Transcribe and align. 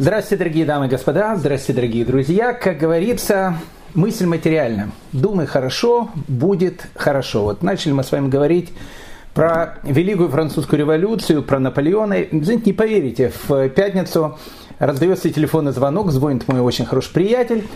Здравствуйте, 0.00 0.44
дорогие 0.44 0.64
дамы 0.64 0.86
и 0.86 0.88
господа, 0.88 1.36
здравствуйте, 1.36 1.74
дорогие 1.74 2.06
друзья. 2.06 2.54
Как 2.54 2.78
говорится, 2.78 3.58
мысль 3.92 4.24
материальна. 4.24 4.92
Думай 5.12 5.44
хорошо, 5.44 6.08
будет 6.26 6.86
хорошо. 6.94 7.42
Вот 7.42 7.62
начали 7.62 7.92
мы 7.92 8.02
с 8.02 8.10
вами 8.10 8.30
говорить 8.30 8.72
про 9.34 9.74
Великую 9.82 10.30
Французскую 10.30 10.78
революцию, 10.78 11.42
про 11.42 11.58
Наполеона. 11.58 12.16
Знаете, 12.32 12.62
не 12.64 12.72
поверите, 12.72 13.30
в 13.46 13.68
пятницу 13.68 14.38
раздается 14.78 15.28
телефонный 15.28 15.72
звонок, 15.72 16.12
звонит 16.12 16.48
мой 16.48 16.60
очень 16.60 16.86
хороший 16.86 17.12
приятель 17.12 17.68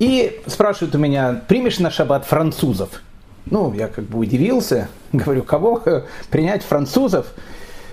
и 0.00 0.40
спрашивает 0.46 0.96
у 0.96 0.98
меня, 0.98 1.42
примешь 1.46 1.78
на 1.78 1.92
шаббат 1.92 2.24
французов? 2.24 3.02
Ну, 3.46 3.72
я 3.72 3.86
как 3.86 4.02
бы 4.02 4.18
удивился, 4.18 4.88
говорю, 5.12 5.44
кого 5.44 5.80
принять 6.28 6.64
французов? 6.64 7.26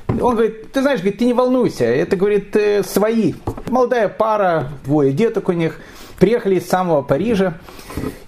Он 0.07 0.35
говорит, 0.35 0.71
ты 0.71 0.81
знаешь, 0.81 0.99
говорит, 0.99 1.19
ты 1.19 1.25
не 1.25 1.33
волнуйся, 1.33 1.85
это, 1.85 2.15
говорит, 2.15 2.55
э, 2.55 2.83
свои. 2.83 3.33
Молодая 3.69 4.07
пара, 4.07 4.69
двое 4.85 5.11
деток 5.11 5.49
у 5.49 5.51
них, 5.51 5.79
приехали 6.19 6.55
из 6.55 6.67
самого 6.67 7.01
Парижа. 7.01 7.55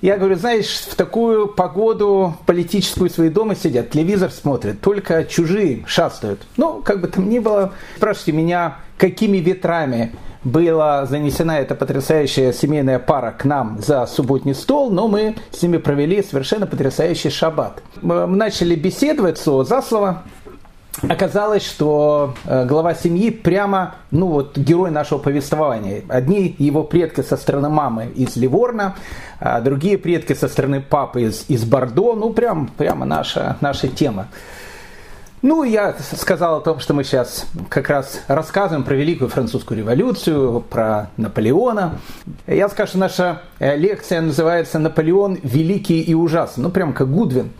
Я 0.01 0.17
говорю, 0.17 0.35
знаешь, 0.35 0.67
в 0.67 0.95
такую 0.95 1.47
погоду 1.47 2.35
политическую 2.45 3.09
свои 3.09 3.29
дома 3.29 3.55
сидят, 3.55 3.91
телевизор 3.91 4.31
смотрят, 4.31 4.81
только 4.81 5.23
чужие 5.23 5.83
шастают. 5.87 6.41
Ну, 6.57 6.81
как 6.83 7.01
бы 7.01 7.07
там 7.07 7.29
ни 7.29 7.39
было, 7.39 7.73
спрашивайте 7.95 8.31
меня, 8.33 8.77
какими 8.97 9.37
ветрами 9.37 10.13
была 10.43 11.05
занесена 11.05 11.59
эта 11.59 11.75
потрясающая 11.75 12.53
семейная 12.53 12.99
пара 12.99 13.31
к 13.31 13.43
нам 13.43 13.79
за 13.81 14.05
субботний 14.05 14.55
стол, 14.55 14.89
но 14.89 15.07
мы 15.07 15.35
с 15.51 15.61
ними 15.61 15.77
провели 15.77 16.23
совершенно 16.23 16.67
потрясающий 16.67 17.29
шаббат. 17.29 17.81
Мы 18.01 18.25
начали 18.27 18.75
беседовать 18.75 19.37
слово 19.37 19.65
за 19.65 19.81
слово, 19.81 20.23
оказалось, 21.07 21.65
что 21.65 22.33
э, 22.45 22.65
глава 22.65 22.93
семьи 22.95 23.29
прямо, 23.29 23.95
ну 24.11 24.27
вот, 24.27 24.57
герой 24.57 24.91
нашего 24.91 25.19
повествования. 25.19 26.03
Одни 26.07 26.55
его 26.57 26.83
предки 26.83 27.21
со 27.21 27.37
стороны 27.37 27.69
мамы 27.69 28.07
из 28.15 28.35
Ливорна, 28.35 28.95
а 29.39 29.61
другие 29.61 29.97
предки 29.97 30.33
со 30.33 30.47
стороны 30.47 30.81
папы 30.81 31.23
из, 31.23 31.45
из 31.47 31.63
Бордо. 31.65 32.13
Ну, 32.15 32.31
прям, 32.31 32.67
прямо 32.67 33.05
наша, 33.05 33.57
наша 33.61 33.87
тема. 33.87 34.27
Ну, 35.43 35.63
я 35.63 35.95
сказал 36.15 36.57
о 36.57 36.61
том, 36.61 36.79
что 36.79 36.95
мы 36.95 37.03
сейчас 37.03 37.45
как 37.69 37.89
раз 37.89 38.21
рассказываем 38.27 38.83
про 38.83 38.95
Великую 38.95 39.29
Французскую 39.29 39.77
революцию, 39.77 40.61
про 40.61 41.11
Наполеона. 41.15 41.99
Я 42.47 42.69
скажу, 42.69 42.89
что 42.89 42.97
наша 42.97 43.41
э, 43.59 43.77
лекция 43.77 44.21
называется 44.21 44.79
«Наполеон 44.79 45.37
великий 45.43 46.01
и 46.01 46.15
ужасный». 46.15 46.63
Ну, 46.63 46.71
прям 46.71 46.91
как 46.91 47.11
Гудвин 47.11 47.51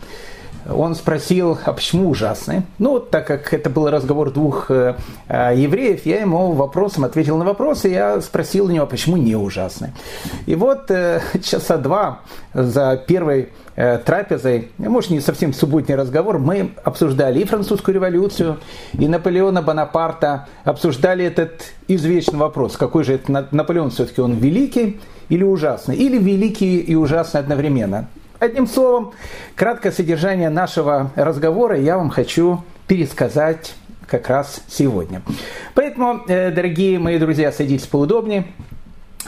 он 0.68 0.94
спросил, 0.94 1.58
а 1.64 1.72
почему 1.72 2.10
ужасный? 2.10 2.62
Ну, 2.78 3.00
так 3.00 3.26
как 3.26 3.54
это 3.54 3.70
был 3.70 3.88
разговор 3.88 4.30
двух 4.30 4.70
э, 4.70 4.96
э, 5.28 5.52
евреев, 5.56 6.04
я 6.04 6.20
ему 6.20 6.52
вопросом 6.52 7.04
ответил 7.04 7.36
на 7.38 7.44
вопрос, 7.44 7.84
и 7.84 7.90
я 7.90 8.20
спросил 8.20 8.66
у 8.66 8.70
него, 8.70 8.86
почему 8.86 9.16
не 9.16 9.34
ужасный. 9.34 9.90
И 10.46 10.54
вот 10.54 10.90
э, 10.90 11.20
часа 11.42 11.78
два 11.78 12.20
за 12.52 13.02
первой 13.06 13.48
э, 13.76 13.98
трапезой, 13.98 14.70
может 14.78 15.10
не 15.10 15.20
совсем 15.20 15.52
субботний 15.52 15.94
разговор, 15.94 16.38
мы 16.38 16.72
обсуждали 16.84 17.40
и 17.40 17.44
французскую 17.44 17.94
революцию, 17.94 18.58
и 18.92 19.08
Наполеона 19.08 19.62
Бонапарта, 19.62 20.48
обсуждали 20.64 21.24
этот 21.24 21.62
извечный 21.86 22.38
вопрос, 22.38 22.76
какой 22.76 23.04
же 23.04 23.14
это 23.14 23.48
Наполеон 23.50 23.90
все-таки 23.90 24.20
он 24.20 24.34
великий 24.34 25.00
или 25.28 25.44
ужасный, 25.44 25.96
или 25.96 26.18
великий 26.18 26.78
и 26.78 26.94
ужасный 26.94 27.40
одновременно. 27.40 28.08
Одним 28.40 28.68
словом, 28.68 29.14
краткое 29.56 29.90
содержание 29.90 30.48
нашего 30.48 31.10
разговора 31.16 31.76
я 31.76 31.98
вам 31.98 32.08
хочу 32.08 32.62
пересказать 32.86 33.74
как 34.06 34.28
раз 34.28 34.60
сегодня. 34.68 35.22
Поэтому, 35.74 36.22
э, 36.28 36.52
дорогие 36.52 37.00
мои 37.00 37.18
друзья, 37.18 37.50
садитесь 37.50 37.88
поудобнее. 37.88 38.44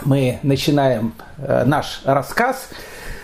Мы 0.04 0.38
начинаем 0.44 1.12
э, 1.38 1.64
наш 1.64 2.02
рассказ. 2.04 2.68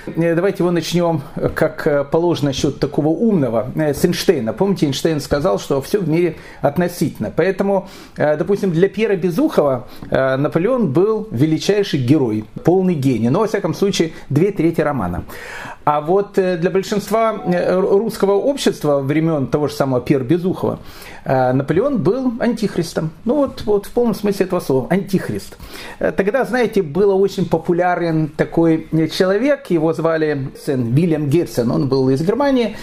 Э, 0.07 0.35
давайте 0.35 0.65
его 0.65 0.73
начнем, 0.73 1.23
как 1.55 2.11
положено, 2.11 2.49
насчет 2.49 2.81
такого 2.81 3.09
умного, 3.09 3.71
с 3.77 4.05
Эйнштейна. 4.05 4.53
Помните, 4.53 4.87
Эйнштейн 4.87 5.21
сказал, 5.21 5.61
что 5.61 5.81
все 5.83 6.01
в 6.01 6.09
мире 6.09 6.35
относительно. 6.63 7.33
Поэтому, 7.35 7.89
допустим, 8.17 8.73
для 8.73 8.89
Пьера 8.89 9.15
Безухова 9.15 9.87
Наполеон 10.11 10.93
был 10.93 11.29
величайший 11.31 12.01
герой, 12.01 12.45
полный 12.65 12.95
гений. 12.95 13.31
Но, 13.31 13.41
во 13.41 13.47
всяком 13.47 13.73
случае, 13.73 14.13
две 14.29 14.51
трети 14.51 14.81
романа. 14.81 15.25
А 15.87 16.01
вот 16.01 16.37
э, 16.37 16.57
для 16.57 16.71
большинства 16.71 17.41
э, 17.47 17.79
русского 17.79 18.33
общества 18.33 18.99
времен 18.99 19.47
того 19.47 19.69
же 19.69 19.75
самого 19.75 20.01
Пьер 20.01 20.25
Безухова 20.25 20.81
э, 21.25 21.53
Наполеон 21.53 22.03
был 22.03 22.33
антихристом. 22.41 23.13
Ну 23.25 23.37
вот, 23.37 23.63
вот 23.67 23.87
в 23.87 23.93
полном 23.93 24.17
смысле 24.17 24.47
этого 24.47 24.59
слова, 24.59 24.89
антихрист. 24.91 25.57
Тогда, 26.01 26.45
знаете, 26.45 26.83
был 26.83 27.17
очень 27.17 27.49
популярен 27.49 28.27
такой 28.37 28.89
человек, 29.17 29.71
его 29.71 29.93
звали 29.93 30.51
сын 30.61 30.93
Вильям 30.93 31.29
Гетцен, 31.29 31.71
он 31.71 31.89
был 31.89 32.11
из 32.11 32.21
Германии, 32.21 32.77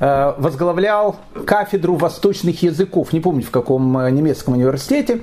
возглавлял 0.00 1.16
кафедру 1.46 1.94
восточных 1.94 2.62
языков, 2.64 3.12
не 3.12 3.20
помню 3.20 3.44
в 3.44 3.50
каком 3.50 3.92
немецком 4.12 4.54
университете. 4.54 5.20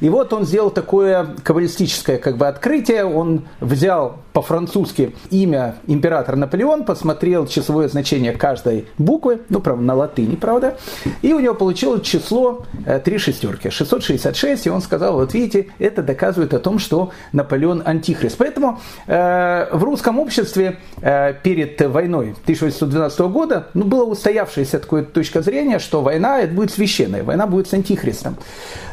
И 0.00 0.08
вот 0.08 0.32
он 0.32 0.44
сделал 0.44 0.70
такое 0.70 1.28
каббалистическое 1.42 2.18
как 2.18 2.36
бы 2.36 2.46
открытие. 2.46 3.04
Он 3.04 3.42
взял 3.60 4.18
по-французски 4.36 5.14
имя 5.30 5.76
императора 5.86 6.36
Наполеон, 6.36 6.84
посмотрел 6.84 7.46
числовое 7.46 7.88
значение 7.88 8.32
каждой 8.32 8.86
буквы, 8.98 9.40
ну, 9.48 9.60
правда, 9.60 9.82
на 9.82 9.94
латыни, 9.94 10.36
правда, 10.36 10.76
и 11.22 11.32
у 11.32 11.40
него 11.40 11.54
получилось 11.54 12.02
число 12.02 12.66
э, 12.84 13.00
три 13.00 13.16
шестерки, 13.16 13.70
666, 13.70 14.66
и 14.66 14.70
он 14.70 14.82
сказал, 14.82 15.14
вот 15.14 15.32
видите, 15.32 15.68
это 15.78 16.02
доказывает 16.02 16.52
о 16.52 16.58
том, 16.58 16.78
что 16.78 17.12
Наполеон 17.32 17.82
антихрист. 17.86 18.36
Поэтому 18.36 18.78
э, 19.06 19.68
в 19.72 19.82
русском 19.82 20.18
обществе 20.18 20.80
э, 21.00 21.32
перед 21.42 21.80
войной 21.80 22.34
1812 22.42 23.18
года 23.20 23.68
ну, 23.72 23.86
была 23.86 24.04
устоявшаяся 24.04 24.80
такая 24.80 25.04
точка 25.04 25.40
зрения, 25.40 25.78
что 25.78 26.02
война 26.02 26.40
это 26.40 26.52
будет 26.52 26.72
священная, 26.72 27.24
война 27.24 27.46
будет 27.46 27.68
с 27.68 27.72
антихристом. 27.72 28.36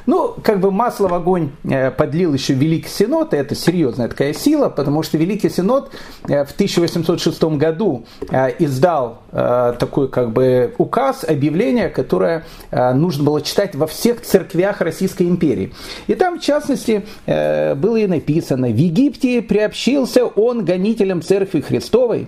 Ну, 0.05 0.35
как 0.43 0.59
бы 0.59 0.71
масло 0.93 1.07
в 1.07 1.13
огонь 1.15 1.49
э, 1.63 1.89
подлил 1.89 2.33
еще 2.35 2.53
Великий 2.53 2.89
Синод, 2.89 3.33
и 3.33 3.37
это 3.37 3.55
серьезная 3.55 4.09
такая 4.09 4.31
сила, 4.33 4.69
потому 4.69 5.01
что 5.01 5.17
Великий 5.17 5.49
Синод 5.49 5.89
э, 6.27 6.45
в 6.45 6.51
1806 6.51 7.43
году 7.43 8.05
э, 8.29 8.51
издал 8.59 9.19
такой 9.31 10.09
как 10.09 10.31
бы 10.31 10.75
указ, 10.77 11.23
объявление, 11.23 11.89
которое 11.89 12.43
нужно 12.71 13.23
было 13.23 13.41
читать 13.41 13.73
во 13.73 13.87
всех 13.87 14.21
церквях 14.21 14.79
Российской 14.81 15.23
империи. 15.23 15.73
И 16.05 16.13
там, 16.13 16.37
в 16.37 16.41
частности, 16.43 17.03
было 17.25 17.97
и 17.97 18.05
написано, 18.05 18.67
в 18.67 18.75
Египте 18.75 19.41
приобщился 19.41 20.27
он 20.27 20.65
гонителям 20.65 21.23
Церкви 21.23 21.61
Христовой, 21.61 22.27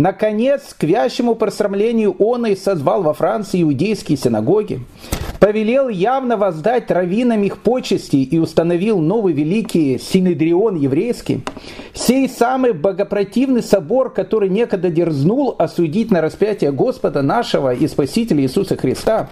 Наконец, 0.00 0.74
к 0.78 0.84
вящему 0.84 1.34
просрамлению 1.34 2.12
он 2.18 2.46
и 2.46 2.56
созвал 2.56 3.02
во 3.02 3.12
Франции 3.12 3.62
иудейские 3.62 4.16
синагоги, 4.16 4.80
повелел 5.40 5.90
явно 5.90 6.38
воздать 6.38 6.90
раввинам 6.90 7.42
их 7.42 7.58
почести 7.58 8.16
и 8.16 8.38
установил 8.38 8.98
новый 8.98 9.34
великий 9.34 9.98
Синедрион 9.98 10.76
еврейский, 10.76 11.42
сей 11.92 12.30
самый 12.30 12.72
богопротивный 12.72 13.62
собор, 13.62 14.10
который 14.10 14.48
некогда 14.48 14.88
дерзнул 14.88 15.54
осудить 15.58 16.10
на 16.10 16.22
распятие 16.22 16.72
Господа 16.72 17.20
нашего 17.20 17.74
и 17.74 17.86
Спасителя 17.86 18.42
Иисуса 18.42 18.78
Христа, 18.78 19.28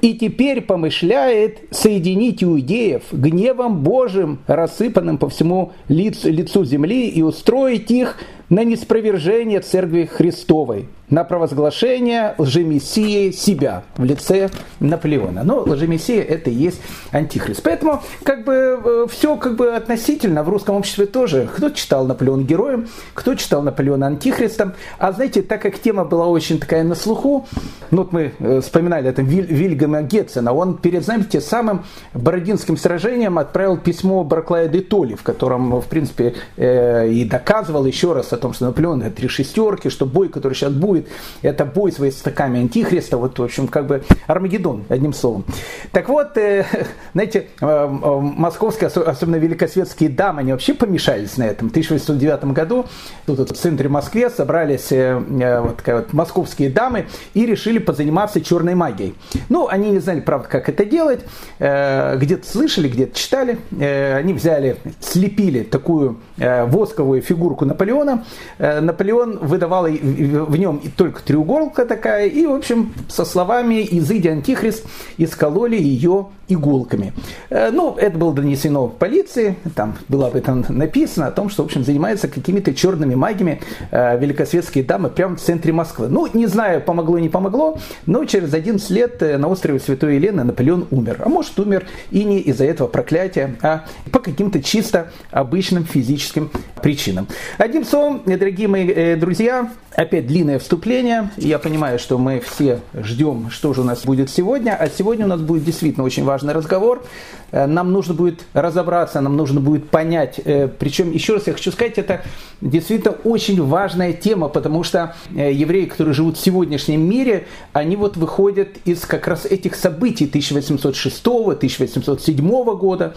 и 0.00 0.14
теперь 0.14 0.62
помышляет 0.62 1.58
соединить 1.72 2.42
иудеев 2.42 3.02
гневом 3.12 3.82
Божьим, 3.82 4.38
рассыпанным 4.46 5.18
по 5.18 5.28
всему 5.28 5.72
лицу, 5.88 6.30
лицу 6.30 6.64
земли, 6.64 7.06
и 7.08 7.20
устроить 7.20 7.90
их 7.90 8.16
на 8.48 8.64
неспровержение 8.64 9.60
Церкви 9.60 10.04
Христовой, 10.04 10.86
на 11.10 11.24
провозглашение 11.24 12.34
лжемессии 12.38 13.30
себя 13.30 13.84
в 13.96 14.04
лице 14.04 14.50
Наполеона. 14.80 15.44
Но 15.44 15.60
лжемессия 15.60 16.22
это 16.22 16.50
и 16.50 16.54
есть 16.54 16.80
антихрист. 17.12 17.62
Поэтому 17.62 18.02
как 18.22 18.44
бы 18.44 18.80
э, 18.84 19.06
все 19.10 19.36
как 19.36 19.56
бы 19.56 19.74
относительно 19.74 20.42
в 20.42 20.48
русском 20.48 20.76
обществе 20.76 21.06
тоже. 21.06 21.48
Кто 21.54 21.70
читал 21.70 22.06
Наполеон 22.06 22.44
героем, 22.44 22.88
кто 23.14 23.34
читал 23.34 23.62
Наполеона 23.62 24.06
антихристом. 24.06 24.74
А 24.98 25.12
знаете, 25.12 25.42
так 25.42 25.62
как 25.62 25.78
тема 25.78 26.04
была 26.04 26.26
очень 26.26 26.58
такая 26.58 26.82
на 26.82 26.94
слуху, 26.94 27.46
ну 27.90 27.98
вот 27.98 28.12
мы 28.12 28.32
э, 28.38 28.60
вспоминали 28.60 29.08
это 29.08 29.22
Виль, 29.22 29.46
Вильгама 29.46 30.02
Гетцена, 30.02 30.52
он 30.52 30.78
перед, 30.78 31.04
знаете, 31.04 31.40
самым 31.40 31.84
Бородинским 32.14 32.76
сражением 32.76 33.38
отправил 33.38 33.76
письмо 33.76 34.24
Барклая 34.24 34.68
де 34.68 34.80
Толли, 34.80 35.14
в 35.14 35.22
котором, 35.22 35.80
в 35.80 35.86
принципе, 35.86 36.34
э, 36.56 37.08
и 37.08 37.24
доказывал 37.24 37.84
еще 37.86 38.12
раз 38.12 38.32
о 38.32 38.36
том, 38.36 38.52
что 38.52 38.66
Наполеон 38.66 39.02
это 39.02 39.16
три 39.16 39.28
шестерки, 39.28 39.88
что 39.88 40.06
бой, 40.06 40.28
который 40.28 40.54
сейчас 40.54 40.72
будет, 40.72 40.95
это 41.42 41.64
бой 41.64 41.92
с 41.92 41.98
войсками 41.98 42.60
Антихриста, 42.60 43.16
вот, 43.16 43.38
в 43.38 43.42
общем, 43.42 43.68
как 43.68 43.86
бы 43.86 44.02
Армагеддон, 44.26 44.84
одним 44.88 45.12
словом. 45.12 45.44
Так 45.92 46.08
вот, 46.08 46.36
э, 46.36 46.64
знаете, 47.12 47.48
э, 47.60 47.66
э, 47.66 48.20
московские, 48.20 48.88
особенно 48.88 49.36
великосветские 49.36 50.08
дамы, 50.08 50.40
они 50.40 50.52
вообще 50.52 50.74
помешались 50.74 51.36
на 51.36 51.44
этом. 51.44 51.68
В 51.68 51.70
1809 51.70 52.44
году 52.52 52.86
тут 53.26 53.38
вот, 53.38 53.50
в 53.50 53.56
центре 53.56 53.88
Москвы 53.88 54.28
собрались 54.30 54.90
вот, 54.90 55.76
такая 55.76 55.96
вот, 55.96 56.12
московские 56.12 56.70
дамы 56.70 57.06
и 57.34 57.46
решили 57.46 57.78
позаниматься 57.78 58.40
черной 58.40 58.74
магией. 58.74 59.14
Ну, 59.48 59.68
они 59.68 59.90
не 59.90 59.98
знали, 59.98 60.20
правда, 60.20 60.48
как 60.48 60.68
это 60.68 60.84
делать, 60.84 61.20
где-то 61.58 62.46
слышали, 62.46 62.88
где-то 62.88 63.18
читали. 63.18 63.58
Они 63.78 64.32
взяли, 64.32 64.76
слепили 65.00 65.62
такую 65.62 66.18
восковую 66.36 67.22
фигурку 67.22 67.64
Наполеона. 67.64 68.24
Наполеон 68.58 69.38
выдавал 69.38 69.84
в 69.86 70.56
нем 70.56 70.80
только 70.88 71.22
треуголка 71.22 71.84
такая, 71.84 72.26
и, 72.26 72.46
в 72.46 72.52
общем, 72.52 72.92
со 73.08 73.24
словами 73.24 73.86
«Изыди 73.90 74.28
антихрист» 74.28 74.84
искололи 75.18 75.76
ее 75.76 76.28
иголками. 76.48 77.12
Э, 77.50 77.70
ну, 77.70 77.96
это 77.96 78.16
было 78.18 78.32
донесено 78.32 78.86
в 78.86 78.96
полиции, 78.96 79.56
там 79.74 79.96
было 80.08 80.28
об 80.28 80.36
этом 80.36 80.64
написано, 80.68 81.26
о 81.26 81.30
том, 81.30 81.48
что, 81.48 81.62
в 81.62 81.66
общем, 81.66 81.84
занимаются 81.84 82.28
какими-то 82.28 82.74
черными 82.74 83.14
магиями 83.14 83.60
э, 83.90 84.18
великосветские 84.18 84.84
дамы 84.84 85.10
прямо 85.10 85.36
в 85.36 85.40
центре 85.40 85.72
Москвы. 85.72 86.08
Ну, 86.08 86.28
не 86.32 86.46
знаю, 86.46 86.80
помогло, 86.80 87.18
не 87.18 87.28
помогло, 87.28 87.78
но 88.06 88.24
через 88.24 88.54
11 88.54 88.90
лет 88.90 89.22
э, 89.22 89.38
на 89.38 89.48
острове 89.48 89.80
Святой 89.80 90.16
Елены 90.16 90.44
Наполеон 90.44 90.86
умер. 90.90 91.20
А 91.24 91.28
может, 91.28 91.58
умер 91.58 91.86
и 92.10 92.24
не 92.24 92.38
из-за 92.40 92.64
этого 92.64 92.88
проклятия, 92.88 93.56
а 93.62 93.84
по 94.12 94.20
каким-то 94.20 94.62
чисто 94.62 95.10
обычным 95.30 95.84
физическим 95.84 96.50
причинам. 96.82 97.26
Одним 97.58 97.84
словом, 97.84 98.22
дорогие 98.24 98.68
мои 98.68 99.16
друзья, 99.16 99.70
опять 99.96 100.26
длинное 100.26 100.58
вступление. 100.58 101.30
Я 101.36 101.58
понимаю, 101.58 101.98
что 101.98 102.18
мы 102.18 102.40
все 102.40 102.80
ждем, 102.94 103.48
что 103.50 103.72
же 103.72 103.80
у 103.80 103.84
нас 103.84 104.04
будет 104.04 104.28
сегодня, 104.30 104.76
а 104.78 104.88
сегодня 104.88 105.24
у 105.24 105.28
нас 105.28 105.40
будет 105.40 105.64
действительно 105.64 106.04
очень 106.04 106.24
важный 106.24 106.52
разговор. 106.52 107.02
Э, 107.50 107.64
нам 107.66 107.90
нужно 107.92 108.12
будет 108.12 108.44
разобраться, 108.52 109.22
нам 109.22 109.36
нужно 109.36 109.60
будет 109.60 109.88
понять. 109.88 110.38
Э, 110.44 110.68
Причем, 110.68 111.10
еще 111.10 111.32
раз 111.34 111.46
я 111.46 111.54
хочу 111.54 111.72
сказать, 111.72 111.96
это 111.96 112.20
действительно 112.60 113.14
очень 113.24 113.62
важная 113.62 114.12
тема, 114.12 114.48
потому 114.48 114.82
что 114.82 115.16
э, 115.34 115.50
евреи, 115.52 115.86
которые 115.86 116.12
живут 116.14 116.36
в 116.36 116.40
сегодняшнем 116.40 117.00
мире, 117.00 117.46
они 117.72 117.96
вот 117.96 118.18
выходят 118.18 118.68
из 118.84 119.00
как 119.00 119.26
раз 119.26 119.46
этих 119.46 119.74
событий 119.74 120.30
1806-1807 120.32 122.76
года. 122.76 123.14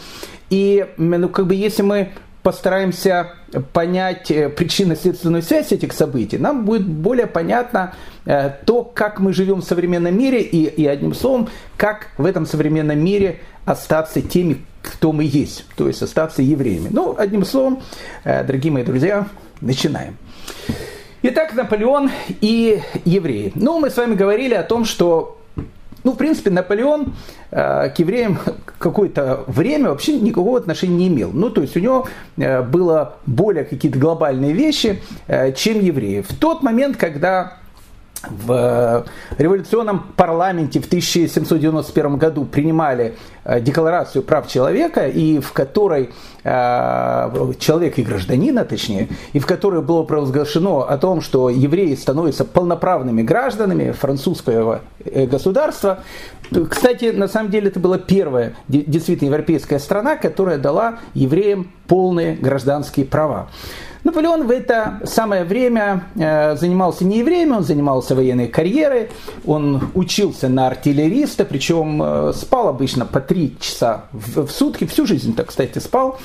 И 0.49 0.87
ну, 0.97 1.27
как 1.27 1.47
бы 1.47 1.55
если 1.55 1.81
мы 1.83 2.13
постараемся 2.43 3.33
понять 3.73 4.31
э, 4.31 4.49
причинно-следственную 4.49 5.41
связь 5.41 5.71
этих 5.71 5.93
событий, 5.93 6.37
нам 6.37 6.65
будет 6.65 6.87
более 6.87 7.27
понятно 7.27 7.93
э, 8.25 8.51
то, 8.65 8.83
как 8.83 9.19
мы 9.19 9.33
живем 9.33 9.61
в 9.61 9.65
современном 9.65 10.17
мире 10.17 10.41
и, 10.41 10.65
и 10.65 10.85
одним 10.85 11.13
словом, 11.13 11.49
как 11.77 12.07
в 12.17 12.25
этом 12.25 12.45
современном 12.45 12.99
мире 12.99 13.39
остаться 13.65 14.21
теми, 14.21 14.63
кто 14.81 15.11
мы 15.11 15.23
есть, 15.23 15.65
то 15.75 15.87
есть 15.87 16.01
остаться 16.01 16.41
евреями. 16.41 16.89
Ну, 16.91 17.15
одним 17.17 17.45
словом, 17.45 17.81
э, 18.23 18.43
дорогие 18.43 18.71
мои 18.71 18.83
друзья, 18.83 19.27
начинаем. 19.61 20.17
Итак, 21.21 21.53
Наполеон 21.53 22.09
и 22.39 22.81
евреи. 23.03 23.51
Ну, 23.55 23.79
мы 23.79 23.89
с 23.89 23.97
вами 23.97 24.15
говорили 24.15 24.53
о 24.53 24.63
том, 24.63 24.85
что 24.85 25.38
ну, 26.03 26.13
в 26.13 26.17
принципе, 26.17 26.49
Наполеон 26.49 27.13
э, 27.51 27.89
к 27.89 27.99
евреям 27.99 28.39
какое-то 28.77 29.43
время 29.47 29.89
вообще 29.89 30.19
никакого 30.19 30.57
отношения 30.57 30.95
не 30.95 31.07
имел. 31.07 31.31
Ну, 31.33 31.49
то 31.49 31.61
есть 31.61 31.75
у 31.75 31.79
него 31.79 32.07
э, 32.37 32.61
было 32.61 33.17
более 33.25 33.65
какие-то 33.65 33.99
глобальные 33.99 34.53
вещи, 34.53 35.01
э, 35.27 35.51
чем 35.53 35.79
евреи. 35.79 36.21
В 36.21 36.35
тот 36.37 36.63
момент, 36.63 36.97
когда 36.97 37.57
в 38.27 39.05
революционном 39.37 40.07
парламенте 40.15 40.81
в 40.81 40.87
1791 40.87 42.17
году 42.17 42.45
принимали 42.45 43.15
э, 43.45 43.61
декларацию 43.61 44.23
прав 44.23 44.47
человека, 44.47 45.07
и 45.07 45.39
в 45.39 45.53
которой 45.53 46.09
э, 46.43 47.53
человек 47.59 47.97
и 47.97 48.03
гражданина, 48.03 48.65
точнее, 48.65 49.07
и 49.31 49.39
в 49.39 49.45
которой 49.45 49.81
было 49.81 50.03
провозглашено 50.03 50.83
о 50.83 50.97
том, 50.97 51.21
что 51.21 51.49
евреи 51.49 51.95
становятся 51.95 52.43
полноправными 52.43 53.21
гражданами 53.21 53.91
французского 53.91 54.81
э, 55.05 55.25
государства. 55.25 55.99
Кстати, 56.69 57.11
на 57.11 57.27
самом 57.27 57.51
деле 57.51 57.67
это 57.69 57.79
была 57.79 57.99
первая 57.99 58.53
действительно 58.67 59.29
европейская 59.29 59.79
страна, 59.79 60.17
которая 60.17 60.57
дала 60.57 60.99
евреям 61.13 61.71
полные 61.87 62.35
гражданские 62.35 63.05
права. 63.05 63.49
Наполеон 64.03 64.47
в 64.47 64.51
это 64.51 65.01
самое 65.03 65.43
время 65.43 66.05
э, 66.15 66.55
занимался 66.55 67.03
не 67.03 67.19
евреями, 67.19 67.51
он 67.51 67.63
занимался 67.63 68.15
военной 68.15 68.47
карьерой, 68.47 69.09
он 69.45 69.91
учился 69.93 70.47
на 70.47 70.67
артиллериста, 70.67 71.43
причем 71.43 72.01
э, 72.01 72.33
спал 72.33 72.69
обычно 72.69 73.05
по 73.05 73.19
три 73.19 73.57
часа 73.59 74.05
в, 74.13 74.47
сутки, 74.49 74.85
всю 74.85 75.05
жизнь 75.05 75.35
так, 75.35 75.47
кстати, 75.47 75.79
спал. 75.79 76.17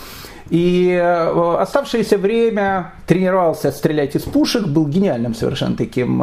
И 0.50 0.91
э, 0.91 1.56
оставшееся 1.59 2.17
время 2.17 2.93
тренировался 3.06 3.73
стрелять 3.73 4.15
из 4.15 4.23
пушек, 4.23 4.67
был 4.67 4.87
гениальным 4.87 5.35
совершенно 5.35 5.76
таким, 5.76 6.19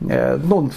ну, 0.00 0.70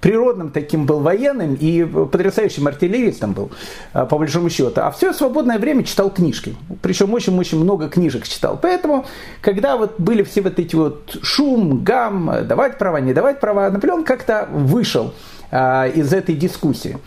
природным 0.00 0.50
таким 0.50 0.86
был 0.86 1.00
военным 1.00 1.54
и 1.54 1.84
потрясающим 1.84 2.66
артиллеристом 2.66 3.32
был, 3.32 3.50
а, 3.92 4.06
по 4.06 4.18
большому 4.18 4.50
счету. 4.50 4.80
А 4.80 4.90
все 4.90 5.12
свободное 5.12 5.58
время 5.58 5.84
читал 5.84 6.10
книжки. 6.10 6.56
Причем 6.82 7.12
очень-очень 7.12 7.58
много 7.58 7.88
книжек 7.88 8.26
читал. 8.26 8.58
Поэтому, 8.60 9.06
когда 9.40 9.76
вот 9.76 9.94
были 9.98 10.22
все 10.22 10.42
вот 10.42 10.58
эти 10.58 10.76
вот 10.76 11.18
шум, 11.22 11.82
гам, 11.82 12.46
давать 12.46 12.78
права, 12.78 12.98
не 12.98 13.12
давать 13.12 13.40
права, 13.40 13.70
Наполеон 13.70 14.04
как-то 14.04 14.48
вышел 14.50 15.14
а, 15.50 15.86
из 15.86 16.12
этой 16.12 16.34
дискуссии. 16.34 16.98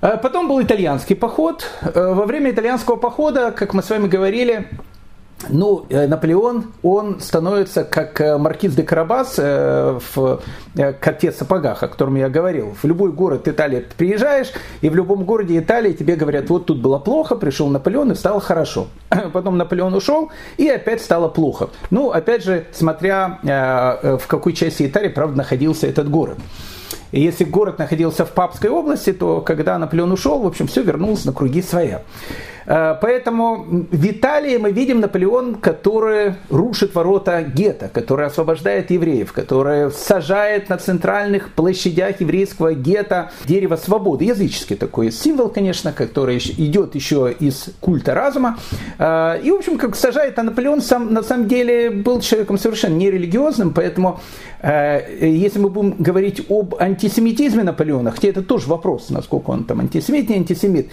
А 0.00 0.16
потом 0.16 0.48
был 0.48 0.60
итальянский 0.60 1.14
поход. 1.14 1.64
Во 1.94 2.26
время 2.26 2.50
итальянского 2.50 2.96
похода, 2.96 3.52
как 3.52 3.72
мы 3.72 3.82
с 3.84 3.90
вами 3.90 4.08
говорили, 4.08 4.68
ну, 5.48 5.86
э, 5.88 6.06
Наполеон, 6.06 6.66
он 6.82 7.20
становится 7.20 7.84
как 7.84 8.20
э, 8.20 8.38
маркиз 8.38 8.74
де 8.74 8.82
Карабас 8.82 9.34
э, 9.38 9.98
в 10.14 10.40
коте 11.00 11.32
сапогах, 11.32 11.82
о 11.82 11.88
котором 11.88 12.16
я 12.16 12.28
говорил. 12.28 12.74
В 12.80 12.84
любой 12.86 13.12
город 13.12 13.48
Италии 13.48 13.80
ты 13.80 13.94
приезжаешь, 13.96 14.52
и 14.80 14.88
в 14.88 14.94
любом 14.94 15.24
городе 15.24 15.58
Италии 15.58 15.92
тебе 15.92 16.16
говорят, 16.16 16.48
вот 16.48 16.66
тут 16.66 16.80
было 16.80 16.98
плохо, 16.98 17.34
пришел 17.36 17.68
Наполеон 17.68 18.12
и 18.12 18.14
стало 18.14 18.40
хорошо. 18.40 18.88
Потом 19.32 19.58
Наполеон 19.58 19.94
ушел, 19.94 20.30
и 20.56 20.68
опять 20.68 21.02
стало 21.02 21.28
плохо. 21.28 21.70
Ну, 21.90 22.10
опять 22.10 22.44
же, 22.44 22.66
смотря 22.72 23.38
в 23.42 24.26
какой 24.26 24.52
части 24.52 24.86
Италии, 24.86 25.08
правда, 25.08 25.38
находился 25.38 25.86
этот 25.86 26.08
город. 26.10 26.38
Если 27.12 27.44
город 27.44 27.78
находился 27.78 28.24
в 28.24 28.30
Папской 28.30 28.70
области, 28.70 29.12
то 29.12 29.42
когда 29.42 29.78
Наполеон 29.78 30.12
ушел, 30.12 30.40
в 30.40 30.46
общем, 30.46 30.66
все 30.66 30.82
вернулось 30.82 31.24
на 31.24 31.32
круги 31.32 31.60
своя. 31.60 32.02
Э, 32.66 32.96
поэтому 33.00 33.86
в 33.90 34.06
Италии 34.06 34.56
мы 34.56 34.72
видим 34.72 35.00
Наполеон, 35.00 35.56
который 35.56 36.34
рушит 36.50 36.94
ворота 36.94 37.42
гетто, 37.42 37.88
который 37.88 38.26
освобождает 38.26 38.90
евреев, 38.90 39.32
который 39.32 39.90
сажает 39.90 40.68
на 40.68 40.76
центральных 40.78 41.52
площадях 41.52 42.20
еврейского 42.20 42.74
гетто 42.74 43.30
дерево 43.44 43.76
свободы. 43.76 44.24
Языческий 44.24 44.76
такой 44.76 45.10
символ, 45.10 45.48
конечно, 45.48 45.92
который 45.92 46.38
идет 46.38 46.94
еще 46.94 47.34
из 47.38 47.70
культа 47.80 48.14
разума. 48.14 48.58
Э, 48.98 49.40
и, 49.42 49.50
в 49.50 49.54
общем, 49.54 49.78
как 49.78 49.96
сажает, 49.96 50.38
а 50.38 50.42
Наполеон 50.42 50.80
сам, 50.80 51.12
на 51.12 51.22
самом 51.22 51.48
деле 51.48 51.90
был 51.90 52.20
человеком 52.20 52.58
совершенно 52.58 52.94
нерелигиозным, 52.94 53.72
поэтому 53.72 54.20
если 54.62 55.58
мы 55.58 55.68
будем 55.68 55.96
говорить 55.98 56.46
об 56.48 56.74
антисемитизме 56.78 57.62
Наполеона, 57.62 58.10
хотя 58.10 58.28
это 58.28 58.42
тоже 58.42 58.68
вопрос, 58.68 59.10
насколько 59.10 59.50
он 59.50 59.64
там 59.64 59.80
антисемит, 59.80 60.28
не 60.28 60.36
антисемит, 60.36 60.88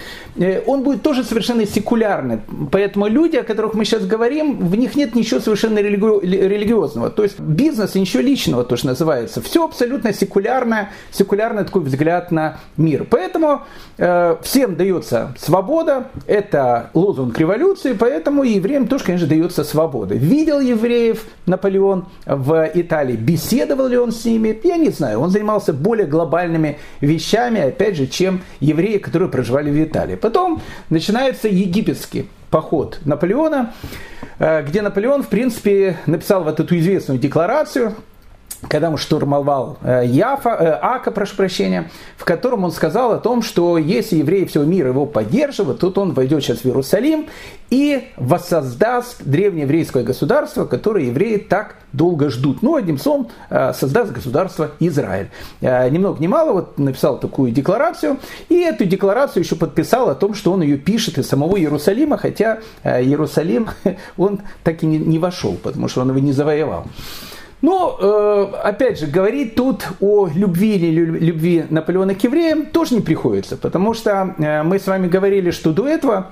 он 0.66 0.84
будет 0.84 1.02
тоже 1.04 1.24
совершенно 1.24 1.50
совершенно 1.50 1.66
секулярны. 1.66 2.42
Поэтому 2.72 3.08
люди, 3.08 3.38
о 3.38 3.44
которых 3.44 3.74
мы 3.74 3.86
сейчас 3.86 4.06
говорим, 4.06 4.58
в 4.58 4.76
них 4.76 4.96
нет 4.96 5.16
ничего 5.16 5.40
совершенно 5.40 5.80
религи- 5.80 6.26
религиозного. 6.26 7.10
То 7.10 7.24
есть 7.24 7.40
бизнес 7.40 7.96
и 7.96 8.00
ничего 8.00 8.22
личного, 8.22 8.64
то, 8.64 8.76
что 8.76 8.88
называется. 8.88 9.42
Все 9.42 9.66
абсолютно 9.66 10.14
секулярное, 10.14 10.92
секулярный 11.12 11.64
такой 11.64 11.84
взгляд 11.84 12.32
на 12.32 12.60
мир. 12.78 13.06
Поэтому 13.10 13.62
э, 13.98 14.36
всем 14.42 14.76
дается 14.76 15.36
свобода, 15.40 16.10
это 16.28 16.90
лозунг 16.94 17.38
революции, 17.40 17.94
поэтому 17.94 18.44
евреям 18.44 18.88
тоже, 18.88 19.06
конечно, 19.06 19.28
дается 19.28 19.64
свобода. 19.64 20.16
Видел 20.16 20.60
евреев 20.60 21.26
Наполеон 21.46 22.06
в 22.26 22.70
Италии, 22.74 23.16
беседовал 23.60 23.88
ли 23.88 23.98
он 23.98 24.12
с 24.12 24.24
ними, 24.25 24.58
я 24.63 24.78
не 24.78 24.89
знаю. 24.89 25.20
Он 25.20 25.30
занимался 25.30 25.74
более 25.74 26.08
глобальными 26.08 26.78
вещами, 27.01 27.62
опять 27.62 27.98
же, 27.98 28.08
чем 28.08 28.42
евреи, 28.62 29.00
которые 29.00 29.30
проживали 29.30 29.70
в 29.70 29.84
Италии. 29.84 30.16
Потом 30.16 30.62
начинается 30.89 31.50
египетский 31.50 32.30
поход 32.50 33.00
Наполеона, 33.04 33.74
э, 34.39 34.63
где 34.63 34.82
Наполеон, 34.82 35.24
в 35.24 35.28
принципе, 35.28 35.98
написал 36.06 36.44
вот 36.44 36.60
эту 36.62 36.78
известную 36.78 37.20
декларацию, 37.20 37.96
когда 38.68 38.89
он 38.89 38.98
штурмовал 38.98 39.78
э, 39.82 40.04
Яфа, 40.06 40.50
э, 40.50 40.80
Ака, 40.82 41.12
прошу 41.12 41.36
прощения, 41.38 41.89
в 42.18 42.25
котором 42.25 42.66
он 42.66 42.72
сказал 42.72 43.13
о 43.13 43.18
том, 43.18 43.42
что 43.42 43.78
если 43.78 44.18
евреи 44.18 44.46
всего 44.46 44.66
мира 44.66 44.89
его 44.89 45.06
поддерживают, 45.06 45.80
тут 45.80 45.98
он 45.98 46.13
войдет 46.13 46.44
сейчас 46.44 46.60
в 46.60 46.66
Иерусалим 46.66 47.28
и 47.70 48.10
воссоздаст 48.18 49.24
древнееврейское 49.24 50.04
государство, 50.04 50.66
которое 50.66 51.06
евреи 51.06 51.38
так 51.38 51.75
долго 51.94 52.30
ждут. 52.30 52.62
Ну, 52.62 52.75
одним 52.75 52.98
словом, 52.98 53.30
э, 53.50 53.72
создаст 53.74 54.12
государство 54.12 54.72
Израиль. 54.80 55.30
Ни 55.62 55.98
много 55.98 56.22
ни 56.22 56.28
мало 56.28 56.54
вот 56.54 56.78
написал 56.78 57.20
такую 57.20 57.51
декларацию, 57.51 58.20
и 58.50 58.56
эту 58.56 58.86
декларацию 58.86 59.44
еще 59.44 59.56
подписал 59.56 60.10
о 60.10 60.16
том, 60.16 60.34
что 60.34 60.51
он 60.51 60.62
ее 60.62 60.78
пишет 60.78 61.18
из 61.18 61.28
самого 61.28 61.58
Иерусалима, 61.58 62.18
хотя 62.18 62.60
Иерусалим 62.84 63.70
он 64.18 64.42
так 64.63 64.84
и 64.84 64.86
не 64.86 65.18
вошел, 65.18 65.56
потому 65.56 65.88
что 65.88 66.01
он 66.01 66.10
его 66.10 66.20
не 66.20 66.34
завоевал. 66.34 66.86
Но, 67.62 67.98
э, 68.00 68.56
опять 68.63 69.00
же, 69.00 69.08
говорить 69.08 69.56
тут 69.56 69.86
о 70.00 70.28
любви 70.28 70.75
или 70.75 71.01
любви 71.01 71.66
Наполеона 71.70 72.16
к 72.16 72.24
евреям 72.24 72.68
тоже 72.68 72.96
не 72.96 73.01
приходится, 73.01 73.58
потому 73.58 73.94
что 73.94 74.34
э, 74.38 74.63
мы 74.63 74.80
с 74.80 74.88
вами 74.88 75.08
говорили, 75.08 75.51
что 75.51 75.74
до 75.74 75.88
этого 75.88 76.28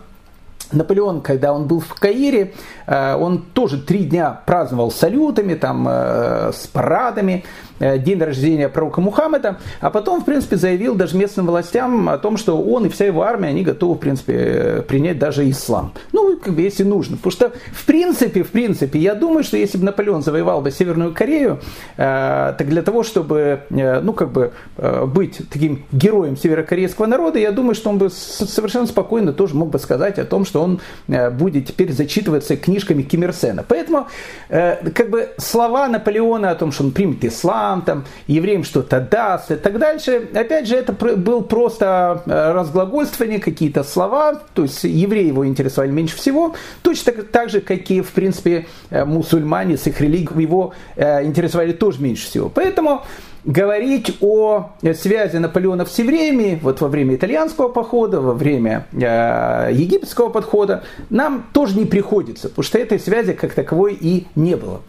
Наполеон, 0.72 1.22
когда 1.22 1.54
он 1.54 1.68
был 1.68 1.82
в 1.82 1.94
Каире, 1.96 2.54
э, 2.86 3.16
он 3.16 3.42
тоже 3.42 3.78
три 3.78 4.06
дня 4.06 4.40
праздновал 4.46 4.90
салютами, 4.90 5.56
там, 5.56 5.86
с 5.88 6.68
парадами, 6.72 7.44
день 7.80 8.20
рождения 8.20 8.70
пророка 8.70 9.02
Мухаммеда, 9.02 9.60
а 9.82 9.90
потом, 9.90 10.22
в 10.22 10.26
принципе, 10.26 10.58
заявил 10.58 10.96
даже 10.96 11.18
местным 11.18 11.46
властям 11.48 12.10
о 12.10 12.18
том, 12.18 12.38
что 12.38 12.62
он 12.62 12.86
и 12.86 12.90
вся 12.90 13.06
его 13.06 13.24
армия, 13.24 13.50
они 13.50 13.64
готовы, 13.64 13.96
в 13.96 14.00
принципе, 14.00 14.84
принять 14.88 15.20
даже 15.20 15.50
ислам. 15.50 15.94
Ну, 16.12 16.38
как 16.38 16.54
бы, 16.54 16.62
если 16.62 16.84
нужно. 16.84 17.18
Потому 17.18 17.32
что, 17.32 17.52
в 17.72 17.86
принципе, 17.86 18.44
в 18.44 18.50
принципе, 18.52 19.00
я 19.00 19.16
думаю, 19.16 19.44
что 19.44 19.58
если 19.58 19.78
бы 19.78 19.86
Наполеон 19.86 20.22
завоевал 20.24 20.62
бы 20.62 20.72
Северную 20.72 21.14
Корею, 21.14 21.60
э, 21.98 22.54
так 22.58 22.68
для 22.68 22.82
того, 22.82 23.04
чтобы, 23.04 23.62
э, 23.70 24.00
ну, 24.02 24.14
как 24.14 24.32
бы, 24.32 24.52
быть 25.08 25.42
таким 25.52 25.86
героем 25.92 26.38
северокорейского 26.38 27.06
народа, 27.06 27.40
я 27.40 27.52
думаю, 27.52 27.76
что 27.76 27.90
он 27.90 27.98
бы 27.98 28.10
совершенно 28.10 28.88
спокойно 28.88 29.34
тоже 29.34 29.56
мог 29.56 29.70
бы 29.70 29.80
сказать 29.80 30.20
о 30.20 30.26
том, 30.26 30.46
что 30.46 30.62
он 30.62 30.80
будет 31.08 31.68
теперь 31.68 31.92
зачитываться 31.92 32.56
книжками 32.58 33.04
Ким 33.04 33.24
Ир 33.24 33.34
Сена. 33.34 33.64
Поэтому, 33.68 34.08
как 34.50 35.10
бы, 35.10 35.30
слова 35.38 35.88
Наполеона 35.88 36.52
о 36.52 36.56
том, 36.56 36.72
что 36.72 36.84
он 36.84 36.92
примет 36.92 37.24
ислам, 37.26 37.67
ислам, 37.68 37.82
там, 37.82 38.06
евреям 38.28 38.64
что-то 38.64 39.00
даст 39.00 39.52
и 39.52 39.56
так 39.56 39.78
дальше. 39.78 40.30
Опять 40.34 40.68
же, 40.68 40.76
это 40.76 40.94
был 40.94 41.42
просто 41.42 42.24
э, 42.26 42.52
разглагольствование, 42.54 43.40
какие-то 43.40 43.84
слова, 43.84 44.42
то 44.54 44.64
есть 44.64 44.84
евреи 44.84 45.28
его 45.28 45.46
интересовали 45.46 45.92
меньше 45.92 46.16
всего, 46.18 46.56
точно 46.82 47.14
так, 47.14 47.28
так 47.28 47.50
же, 47.50 47.62
как 47.62 47.90
и, 47.92 48.02
в 48.02 48.12
принципе, 48.12 48.68
э, 48.90 49.06
мусульмане 49.06 49.78
с 49.78 49.88
их 49.88 50.02
религией 50.02 50.42
его 50.42 50.74
э, 50.96 51.24
интересовали 51.26 51.74
тоже 51.74 52.02
меньше 52.02 52.28
всего. 52.28 52.50
Поэтому 52.50 53.04
говорить 53.46 54.18
о 54.22 54.72
связи 54.94 55.38
Наполеона 55.38 55.86
с 55.86 55.98
евреями 56.00 56.60
вот 56.62 56.82
во 56.82 56.88
время 56.88 57.16
итальянского 57.16 57.70
похода, 57.70 58.22
во 58.22 58.34
время 58.34 58.88
э, 58.94 59.70
египетского 59.74 60.30
подхода, 60.30 60.84
нам 61.10 61.46
тоже 61.54 61.78
не 61.78 61.86
приходится, 61.86 62.50
потому 62.50 62.64
что 62.64 62.78
этой 62.78 63.00
связи 63.00 63.34
как 63.34 63.54
таковой 63.54 63.94
и 64.00 64.28
не 64.36 64.56
было. 64.56 64.82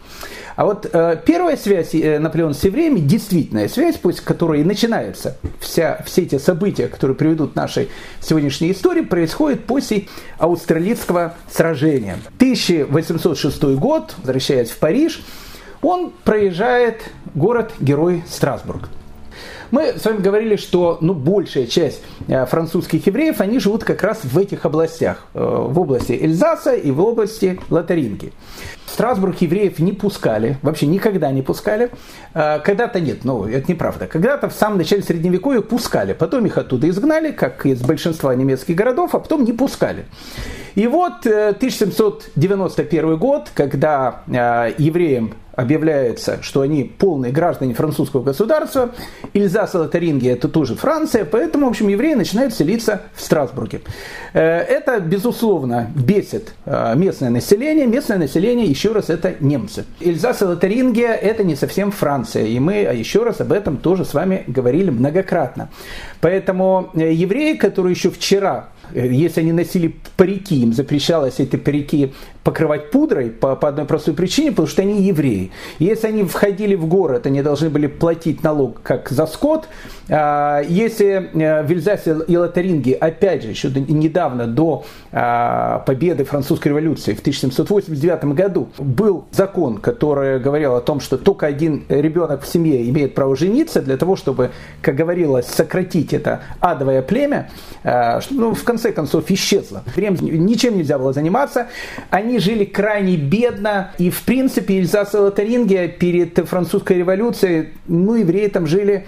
А 0.55 0.65
вот 0.65 0.89
э, 0.91 1.21
первая 1.25 1.55
связь 1.55 1.95
э, 1.95 2.19
Наполеона 2.19 2.53
с 2.53 2.63
евреями, 2.65 2.99
действительная 2.99 3.69
связь, 3.69 3.95
пусть 3.95 4.19
которой 4.19 4.59
и 4.59 4.63
начинается 4.65 5.37
вся, 5.59 6.03
все 6.05 6.23
эти 6.23 6.37
события, 6.37 6.87
которые 6.89 7.15
приведут 7.15 7.53
к 7.53 7.55
нашей 7.55 7.87
сегодняшней 8.19 8.73
истории, 8.73 9.01
происходит 9.01 9.63
после 9.63 10.07
австралийского 10.37 11.35
сражения. 11.49 12.17
1806 12.35 13.63
год, 13.77 14.15
возвращаясь 14.17 14.69
в 14.69 14.79
Париж, 14.79 15.21
он 15.81 16.11
проезжает 16.23 17.01
город-герой 17.33 18.23
Страсбург. 18.27 18.89
Мы 19.71 19.99
с 19.99 20.05
вами 20.05 20.19
говорили, 20.19 20.55
что 20.55 20.97
ну, 20.99 21.13
большая 21.13 21.67
часть 21.67 22.01
э, 22.27 22.45
французских 22.47 23.05
евреев, 23.05 23.39
они 23.39 23.59
живут 23.59 23.83
как 23.83 24.01
раз 24.01 24.21
в 24.23 24.35
этих 24.37 24.65
областях. 24.65 25.27
Э, 25.35 25.39
в 25.67 25.79
области 25.79 26.13
Эльзаса 26.13 26.73
и 26.73 26.89
в 26.89 26.99
области 27.01 27.59
Лотаринги. 27.69 28.33
В 28.85 28.89
Страсбург 28.89 29.39
евреев 29.41 29.77
не 29.77 29.93
пускали, 29.93 30.57
вообще 30.63 30.87
никогда 30.87 31.31
не 31.31 31.43
пускали. 31.43 31.91
Э, 32.33 32.59
когда-то 32.59 32.99
нет, 32.99 33.23
ну 33.25 33.45
это 33.45 33.71
неправда. 33.71 34.07
Когда-то 34.07 34.49
в 34.49 34.53
самом 34.53 34.79
начале 34.79 35.03
Средневековья 35.03 35.61
пускали, 35.61 36.13
потом 36.13 36.47
их 36.47 36.57
оттуда 36.57 36.89
изгнали, 36.89 37.31
как 37.31 37.67
из 37.67 37.81
большинства 37.81 38.33
немецких 38.33 38.75
городов, 38.75 39.13
а 39.13 39.19
потом 39.19 39.43
не 39.43 39.53
пускали. 39.53 40.05
И 40.73 40.87
вот 40.87 41.27
1791 41.27 43.17
год, 43.17 43.49
когда 43.53 44.23
евреям 44.27 45.33
объявляется, 45.59 46.39
что 46.41 46.61
они 46.61 46.85
полные 46.85 47.33
граждане 47.33 47.73
французского 47.73 48.23
государства. 48.23 48.91
Ильзас 49.33 49.75
и 49.75 49.77
Лотарингия 49.77 50.33
это 50.33 50.47
тоже 50.47 50.75
Франция, 50.75 51.25
поэтому, 51.25 51.65
в 51.65 51.69
общем, 51.69 51.89
евреи 51.89 52.13
начинают 52.13 52.53
селиться 52.53 53.01
в 53.13 53.21
Страсбурге. 53.21 53.81
Э, 54.33 54.41
это, 54.41 54.99
безусловно, 55.01 55.91
бесит 55.95 56.53
э, 56.65 56.95
местное 56.95 57.29
население. 57.29 57.87
Местное 57.87 58.17
население, 58.17 58.67
еще 58.67 58.93
раз, 58.93 59.09
это 59.09 59.35
немцы. 59.41 59.85
Ильзас 59.99 60.41
и 60.41 60.45
Лотарингия 60.45 61.13
это 61.13 61.43
не 61.43 61.55
совсем 61.55 61.91
Франция, 61.91 62.45
и 62.45 62.57
мы 62.59 62.75
еще 62.75 63.23
раз 63.23 63.41
об 63.41 63.51
этом 63.51 63.77
тоже 63.77 64.05
с 64.05 64.13
вами 64.13 64.45
говорили 64.47 64.89
многократно. 64.89 65.69
Поэтому 66.21 66.89
э, 66.93 67.11
евреи, 67.11 67.55
которые 67.55 67.93
еще 67.93 68.09
вчера 68.09 68.69
если 68.93 69.41
они 69.41 69.51
носили 69.51 69.95
парики, 70.17 70.61
им 70.61 70.73
запрещалось 70.73 71.39
эти 71.39 71.55
парики 71.55 72.13
покрывать 72.43 72.91
пудрой 72.91 73.29
по, 73.29 73.55
по 73.55 73.67
одной 73.67 73.85
простой 73.85 74.13
причине, 74.13 74.51
потому 74.51 74.67
что 74.67 74.81
они 74.81 75.03
евреи. 75.03 75.51
Если 75.79 76.07
они 76.07 76.23
входили 76.23 76.75
в 76.75 76.87
город, 76.87 77.25
они 77.25 77.41
должны 77.41 77.69
были 77.69 77.87
платить 77.87 78.43
налог 78.43 78.81
как 78.81 79.09
за 79.09 79.25
скот. 79.27 79.67
А, 80.09 80.61
если 80.61 81.29
э, 81.33 81.63
в 81.63 81.71
Эльзасе 81.71 82.17
и 82.27 82.37
Лотаринге, 82.37 82.93
опять 82.93 83.43
же, 83.43 83.49
еще 83.49 83.69
недавно, 83.69 84.47
до 84.47 84.85
победы 85.11 86.23
французской 86.23 86.69
революции 86.69 87.13
в 87.13 87.19
1789 87.19 88.25
году, 88.35 88.69
был 88.77 89.25
закон, 89.31 89.77
который 89.77 90.39
говорил 90.39 90.75
о 90.75 90.81
том, 90.81 90.99
что 90.99 91.17
только 91.17 91.47
один 91.47 91.85
ребенок 91.89 92.43
в 92.43 92.47
семье 92.47 92.87
имеет 92.89 93.15
право 93.15 93.35
жениться 93.35 93.81
для 93.81 93.97
того, 93.97 94.15
чтобы, 94.15 94.51
как 94.81 94.95
говорилось, 94.95 95.47
сократить 95.47 96.13
это 96.13 96.41
адовое 96.59 97.01
племя, 97.01 97.49
а, 97.83 98.21
что, 98.21 98.33
ну, 98.35 98.53
в 98.53 98.63
конце 98.63 98.91
концов, 98.91 99.29
исчезло. 99.31 99.83
Ничем 99.95 100.77
нельзя 100.77 100.97
было 100.97 101.13
заниматься. 101.13 101.67
Они 102.09 102.39
жили 102.39 102.65
крайне 102.65 103.17
бедно, 103.17 103.91
и 103.97 104.09
в 104.09 104.21
принципе 104.23 104.77
Эльзас 104.77 105.13
и 105.13 105.17
Лотарингия 105.17 105.87
перед 105.87 106.37
французской 106.47 106.97
революцией, 106.97 107.69
ну, 107.87 108.15
евреи 108.15 108.47
там 108.47 108.67
жили 108.67 109.05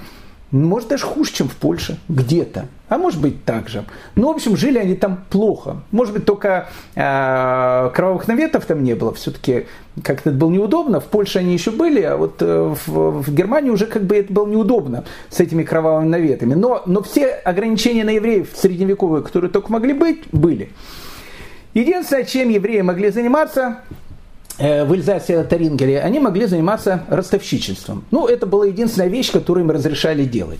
может, 0.52 0.90
даже 0.90 1.06
хуже, 1.06 1.32
чем 1.32 1.48
в 1.48 1.56
Польше, 1.56 1.98
где-то. 2.10 2.68
А 2.90 2.98
может 2.98 3.22
быть, 3.22 3.46
так 3.46 3.70
же. 3.70 3.86
Ну, 4.16 4.28
в 4.28 4.36
общем, 4.36 4.58
жили 4.58 4.78
они 4.78 4.96
там 4.96 5.24
плохо. 5.30 5.78
Может 5.92 6.14
быть, 6.14 6.26
только 6.26 6.68
э, 6.96 7.90
кровавых 7.94 8.28
наветов 8.28 8.66
там 8.66 8.84
не 8.84 8.94
было. 8.94 9.14
Все-таки 9.14 9.66
как-то 10.04 10.30
это 10.30 10.38
было 10.38 10.50
неудобно. 10.50 11.00
В 11.00 11.06
Польше 11.06 11.40
они 11.40 11.54
еще 11.54 11.72
были, 11.72 12.02
а 12.02 12.18
вот 12.18 12.42
э, 12.42 12.76
в, 12.86 13.22
в 13.22 13.34
Германии 13.34 13.70
уже 13.70 13.86
как 13.86 14.04
бы 14.04 14.18
это 14.18 14.34
было 14.34 14.46
неудобно 14.46 15.06
с 15.30 15.40
этими 15.40 15.64
кровавыми 15.64 16.10
наветами. 16.10 16.54
Но, 16.54 16.84
но 16.86 17.02
все 17.02 17.28
ограничения 17.28 18.04
на 18.04 18.12
евреев 18.12 18.50
средневековые, 18.54 19.24
которые 19.24 19.52
только 19.52 19.72
могли 19.72 19.94
быть, 19.94 20.24
были. 20.34 20.72
Единственное, 21.74 22.26
чем 22.26 22.50
евреи 22.50 22.82
могли 22.82 23.10
заниматься, 23.12 23.78
в 24.62 24.94
Эльзасе 24.94 25.44
Тарингере, 25.44 26.02
они 26.02 26.20
могли 26.20 26.46
заниматься 26.46 27.04
ростовщичеством. 27.10 28.06
Ну, 28.12 28.28
это 28.28 28.46
была 28.46 28.66
единственная 28.66 29.10
вещь, 29.10 29.32
которую 29.32 29.66
им 29.66 29.72
разрешали 29.72 30.26
делать. 30.26 30.60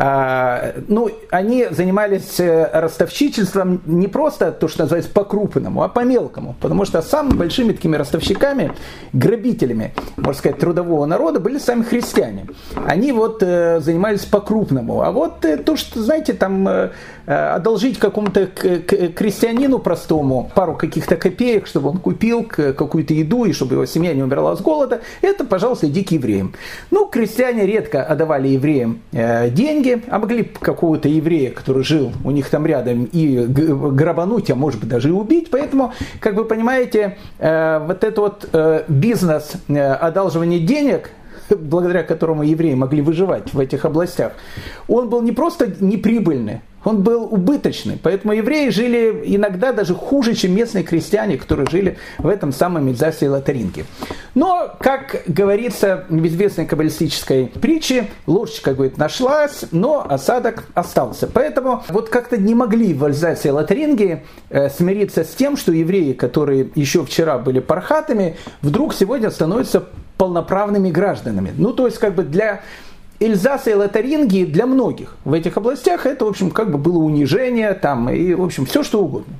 А, 0.00 0.74
ну, 0.86 1.10
они 1.30 1.66
занимались 1.70 2.38
э, 2.38 2.70
ростовщичеством 2.72 3.82
не 3.84 4.06
просто 4.06 4.52
то, 4.52 4.68
что 4.68 4.82
называется 4.82 5.10
по-крупному, 5.10 5.82
а 5.82 5.88
по-мелкому. 5.88 6.54
Потому 6.60 6.84
что 6.84 7.02
самыми 7.02 7.36
большими 7.36 7.72
такими 7.72 7.96
ростовщиками, 7.96 8.74
грабителями, 9.12 9.94
можно 10.16 10.38
сказать, 10.38 10.60
трудового 10.60 11.04
народа 11.06 11.40
были 11.40 11.58
сами 11.58 11.82
христиане. 11.82 12.46
Они 12.86 13.10
вот 13.10 13.42
э, 13.42 13.80
занимались 13.80 14.24
по-крупному. 14.24 15.02
А 15.02 15.10
вот 15.10 15.44
э, 15.44 15.56
то, 15.56 15.74
что, 15.74 16.00
знаете, 16.00 16.32
там 16.32 16.68
э, 16.68 16.90
одолжить 17.28 17.98
какому-то 17.98 18.46
крестьянину 18.46 19.78
простому 19.78 20.50
пару 20.54 20.74
каких-то 20.74 21.16
копеек, 21.16 21.66
чтобы 21.66 21.90
он 21.90 21.98
купил 21.98 22.44
какую-то 22.44 23.12
еду 23.12 23.44
и 23.44 23.52
чтобы 23.52 23.74
его 23.74 23.86
семья 23.86 24.14
не 24.14 24.22
умерла 24.22 24.56
с 24.56 24.60
голода, 24.60 25.02
это, 25.20 25.44
пожалуйста, 25.44 25.88
иди 25.88 26.04
к 26.04 26.10
евреям. 26.12 26.54
Ну, 26.90 27.06
крестьяне 27.06 27.66
редко 27.66 28.02
отдавали 28.02 28.48
евреям 28.48 29.00
э, 29.12 29.50
деньги, 29.50 30.02
а 30.08 30.18
могли 30.18 30.44
какого-то 30.44 31.08
еврея, 31.08 31.50
который 31.50 31.84
жил 31.84 32.12
у 32.24 32.30
них 32.30 32.48
там 32.48 32.66
рядом, 32.66 33.04
и 33.04 33.44
грабануть, 33.46 34.50
а 34.50 34.54
может 34.54 34.80
быть 34.80 34.88
даже 34.88 35.08
и 35.08 35.12
убить. 35.12 35.50
Поэтому, 35.50 35.92
как 36.20 36.34
вы 36.34 36.44
понимаете, 36.44 37.18
э, 37.38 37.78
вот 37.86 38.04
этот 38.04 38.18
вот 38.18 38.48
э, 38.52 38.84
бизнес 38.88 39.52
э, 39.68 39.92
одалживания 39.92 40.60
денег, 40.60 41.10
благодаря 41.50 42.02
которому 42.02 42.42
евреи 42.42 42.74
могли 42.74 43.02
выживать 43.02 43.52
в 43.52 43.58
этих 43.58 43.84
областях, 43.84 44.32
он 44.86 45.08
был 45.08 45.22
не 45.22 45.32
просто 45.32 45.72
неприбыльный, 45.80 46.60
он 46.84 47.02
был 47.02 47.24
убыточный. 47.24 47.98
Поэтому 48.02 48.32
евреи 48.32 48.70
жили 48.70 49.22
иногда 49.24 49.72
даже 49.72 49.94
хуже, 49.94 50.34
чем 50.34 50.54
местные 50.54 50.84
крестьяне, 50.84 51.36
которые 51.36 51.66
жили 51.70 51.98
в 52.18 52.28
этом 52.28 52.52
самом 52.52 52.88
Эльзасе 52.88 53.26
и 53.26 53.28
Лотаринге. 53.28 53.84
Но, 54.34 54.72
как 54.78 55.22
говорится 55.26 56.04
в 56.08 56.26
известной 56.26 56.66
каббалистической 56.66 57.46
притче, 57.46 58.08
ложечка, 58.26 58.74
говорит, 58.74 58.96
нашлась, 58.98 59.64
но 59.72 60.06
осадок 60.08 60.64
остался. 60.74 61.26
Поэтому 61.26 61.82
вот 61.88 62.08
как-то 62.08 62.36
не 62.36 62.54
могли 62.54 62.94
в 62.94 63.04
Эльзасе 63.04 63.48
и 63.48 63.50
Лотаринге 63.52 64.24
э, 64.50 64.70
смириться 64.70 65.24
с 65.24 65.28
тем, 65.28 65.56
что 65.56 65.72
евреи, 65.72 66.12
которые 66.12 66.70
еще 66.74 67.04
вчера 67.04 67.38
были 67.38 67.60
пархатами, 67.60 68.36
вдруг 68.62 68.94
сегодня 68.94 69.30
становятся 69.30 69.84
полноправными 70.16 70.90
гражданами. 70.90 71.52
Ну, 71.56 71.72
то 71.72 71.86
есть, 71.86 71.98
как 71.98 72.14
бы 72.14 72.24
для 72.24 72.60
Эльзаса 73.20 73.70
и 73.70 73.74
Лотарингии 73.74 74.44
для 74.44 74.66
многих 74.66 75.16
в 75.24 75.32
этих 75.32 75.56
областях 75.56 76.06
это, 76.06 76.24
в 76.24 76.28
общем, 76.28 76.50
как 76.50 76.70
бы 76.70 76.78
было 76.78 76.98
унижение 76.98 77.74
там 77.74 78.08
и, 78.08 78.34
в 78.34 78.42
общем, 78.42 78.66
все 78.66 78.82
что 78.82 79.02
угодно. 79.02 79.34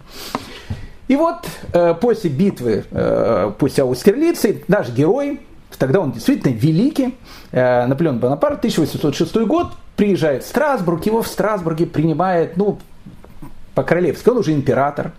И 1.06 1.16
вот 1.16 1.47
э, 1.73 1.94
после 1.94 2.28
битвы, 2.28 2.85
э, 2.90 3.52
после 3.58 3.85
Аустерлицы, 3.85 4.62
наш 4.68 4.90
герой, 4.90 5.40
тогда 5.78 6.00
он 6.00 6.12
действительно 6.12 6.52
великий, 6.52 7.16
э, 7.52 7.87
Наполеон 7.87 8.18
Бонапарт, 8.18 8.58
1806 8.58 9.37
год, 9.47 9.68
приезжает 9.97 10.44
в 10.44 10.49
Страсбург, 10.49 11.06
его 11.06 11.23
в 11.23 11.28
Страсбурге 11.28 11.87
принимает, 11.87 12.56
ну, 12.56 12.78
по-королевски, 13.75 14.28
он 14.28 14.38
уже 14.38 14.52
император, 14.52 15.12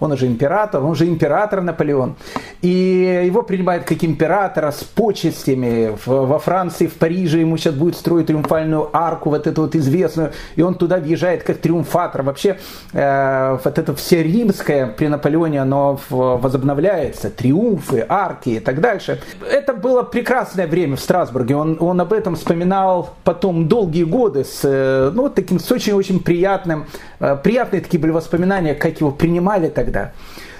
он 0.00 0.12
уже 0.12 0.26
император, 0.26 0.82
он 0.82 0.90
уже 0.90 1.06
император 1.06 1.60
Наполеон. 1.60 2.16
И 2.62 3.22
его 3.26 3.42
принимают 3.42 3.84
как 3.84 4.02
императора 4.04 4.70
с 4.70 4.84
почестями. 4.84 5.96
Во 6.06 6.38
Франции, 6.38 6.86
в 6.86 6.94
Париже 6.94 7.40
ему 7.40 7.56
сейчас 7.56 7.74
будет 7.74 7.96
строить 7.96 8.26
триумфальную 8.26 8.88
арку, 8.92 9.30
вот 9.30 9.46
эту 9.46 9.62
вот 9.62 9.76
известную. 9.76 10.32
И 10.56 10.62
он 10.62 10.74
туда 10.74 10.98
въезжает 10.98 11.42
как 11.42 11.58
триумфатор. 11.58 12.22
Вообще, 12.22 12.58
э, 12.92 13.58
вот 13.62 13.78
это 13.78 13.94
все 13.94 14.22
римское 14.22 14.86
при 14.86 15.08
Наполеоне, 15.08 15.62
оно 15.62 15.98
возобновляется. 16.10 17.30
Триумфы, 17.30 18.04
арки 18.08 18.50
и 18.50 18.60
так 18.60 18.80
дальше. 18.80 19.20
Это 19.50 19.74
было 19.74 20.02
прекрасное 20.02 20.66
время 20.66 20.96
в 20.96 21.00
Страсбурге. 21.00 21.56
Он, 21.56 21.76
он 21.80 22.00
об 22.00 22.12
этом 22.12 22.36
вспоминал 22.36 23.14
потом 23.24 23.68
долгие 23.68 24.04
годы 24.04 24.44
с, 24.44 24.60
э, 24.64 25.10
ну, 25.14 25.28
таким, 25.28 25.58
с 25.58 25.70
очень-очень 25.70 26.20
приятным, 26.20 26.86
э, 27.20 27.36
приятные 27.42 27.82
такие 27.82 28.00
были 28.00 28.10
воспоминания, 28.12 28.74
как 28.74 29.00
его 29.00 29.10
принимали 29.10 29.68
тогда 29.68 29.83
тогда. 29.84 30.12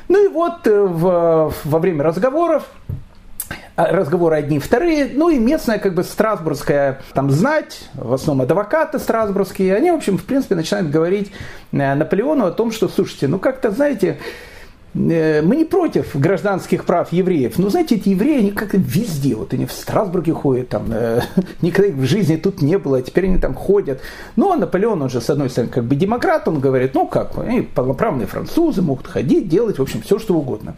Ну 0.08 0.24
и 0.24 0.28
вот 0.28 0.66
э, 0.66 0.80
в, 0.80 1.52
во 1.64 1.78
время 1.78 2.04
разговоров 2.04 2.64
а, 3.76 3.86
разговоры 3.86 4.36
одни 4.36 4.58
вторые, 4.58 5.10
ну 5.12 5.30
и 5.30 5.38
местная 5.38 5.78
как 5.78 5.94
бы 5.94 6.04
страсбургская 6.04 7.00
там 7.14 7.30
знать, 7.30 7.88
в 7.94 8.12
основном 8.12 8.44
адвокаты 8.44 8.98
страсбургские, 8.98 9.74
они, 9.74 9.90
в 9.90 9.94
общем, 9.94 10.18
в 10.18 10.24
принципе, 10.24 10.54
начинают 10.54 10.90
говорить 10.90 11.32
э, 11.72 11.94
Наполеону 11.94 12.46
о 12.46 12.52
том, 12.52 12.70
что, 12.70 12.88
слушайте, 12.88 13.28
ну 13.28 13.38
как-то, 13.38 13.70
знаете, 13.70 14.18
Э, 14.18 14.20
мы 14.94 15.56
не 15.56 15.64
против 15.64 16.14
гражданских 16.14 16.84
прав 16.84 17.12
евреев, 17.12 17.58
но, 17.58 17.68
знаете, 17.68 17.96
эти 17.96 18.10
евреи, 18.10 18.38
они 18.38 18.50
как-то 18.52 18.76
везде, 18.76 19.34
вот 19.34 19.52
они 19.52 19.66
в 19.66 19.72
Страсбурге 19.72 20.32
ходят, 20.32 20.68
там, 20.68 20.84
э, 20.90 21.20
никогда 21.62 21.92
в 21.92 22.04
жизни 22.04 22.36
тут 22.36 22.62
не 22.62 22.78
было, 22.78 22.98
а 22.98 23.02
теперь 23.02 23.24
они 23.24 23.38
там 23.38 23.54
ходят. 23.54 24.00
Ну, 24.36 24.52
а 24.52 24.56
Наполеон, 24.56 25.02
он 25.02 25.10
же, 25.10 25.20
с 25.20 25.28
одной 25.30 25.50
стороны, 25.50 25.72
как 25.72 25.84
бы 25.84 25.96
демократ, 25.96 26.46
он 26.46 26.60
говорит, 26.60 26.94
ну, 26.94 27.08
как, 27.08 27.36
они 27.38 27.62
полноправные 27.62 28.28
французы, 28.28 28.82
могут 28.82 29.08
ходить, 29.08 29.48
делать, 29.48 29.78
в 29.78 29.82
общем, 29.82 30.00
все, 30.02 30.18
что 30.18 30.34
угодно. 30.34 30.76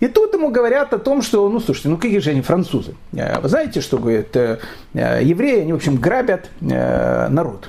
И 0.00 0.08
тут 0.08 0.32
ему 0.32 0.50
говорят 0.50 0.94
о 0.94 0.98
том, 0.98 1.20
что, 1.20 1.46
ну, 1.50 1.60
слушайте, 1.60 1.90
ну, 1.90 1.98
какие 1.98 2.20
же 2.20 2.30
они 2.30 2.40
французы? 2.40 2.94
Э, 3.12 3.40
вы 3.40 3.48
знаете, 3.50 3.82
что, 3.82 3.98
говорит, 3.98 4.34
э, 4.36 4.58
евреи, 4.94 5.60
они, 5.60 5.72
в 5.74 5.76
общем, 5.76 5.96
грабят 5.96 6.50
народ. 6.60 7.68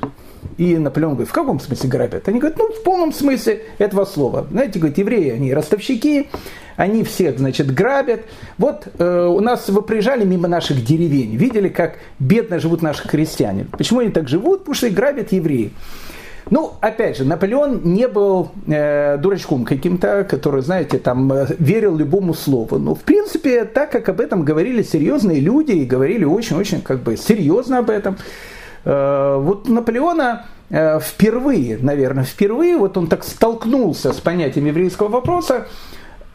И 0.57 0.77
Наполеон 0.77 1.13
говорит, 1.13 1.29
в 1.29 1.33
каком 1.33 1.59
смысле 1.59 1.89
грабят? 1.89 2.27
Они 2.27 2.39
говорят, 2.39 2.57
ну, 2.57 2.67
в 2.71 2.83
полном 2.83 3.13
смысле 3.13 3.63
этого 3.77 4.05
слова. 4.05 4.47
Знаете, 4.49 4.79
говорит, 4.79 4.97
евреи, 4.97 5.29
они 5.31 5.53
ростовщики, 5.53 6.29
они 6.75 7.03
всех, 7.03 7.37
значит, 7.37 7.73
грабят. 7.73 8.21
Вот 8.57 8.87
э, 8.97 9.25
у 9.25 9.39
нас 9.39 9.69
вы 9.69 9.81
приезжали 9.81 10.25
мимо 10.25 10.47
наших 10.47 10.83
деревень, 10.83 11.35
видели, 11.35 11.69
как 11.69 11.95
бедно 12.19 12.59
живут 12.59 12.81
наши 12.81 13.07
крестьяне. 13.07 13.65
Почему 13.71 13.99
они 13.99 14.11
так 14.11 14.27
живут? 14.27 14.59
Потому 14.59 14.75
что 14.75 14.87
их 14.87 14.93
грабят 14.93 15.31
евреи. 15.31 15.71
Ну, 16.49 16.73
опять 16.81 17.17
же, 17.17 17.23
Наполеон 17.23 17.81
не 17.83 18.07
был 18.07 18.51
э, 18.67 19.17
дурачком 19.17 19.63
каким-то, 19.63 20.25
который, 20.29 20.61
знаете, 20.61 20.97
там 20.97 21.31
э, 21.31 21.47
верил 21.59 21.95
любому 21.95 22.33
слову. 22.33 22.77
Но, 22.79 22.95
в 22.95 23.01
принципе, 23.01 23.63
так 23.63 23.91
как 23.91 24.09
об 24.09 24.19
этом 24.19 24.43
говорили 24.43 24.81
серьезные 24.81 25.39
люди 25.39 25.71
и 25.71 25.85
говорили 25.85 26.25
очень-очень 26.25 26.81
как 26.81 27.03
бы 27.03 27.15
серьезно 27.15 27.77
об 27.77 27.89
этом, 27.89 28.17
вот 28.83 29.67
Наполеона 29.67 30.45
э, 30.69 30.99
впервые, 30.99 31.77
наверное, 31.77 32.23
впервые 32.23 32.77
вот 32.77 32.97
он 32.97 33.07
так 33.07 33.23
столкнулся 33.23 34.11
с 34.11 34.19
понятием 34.19 34.65
еврейского 34.65 35.07
вопроса, 35.07 35.67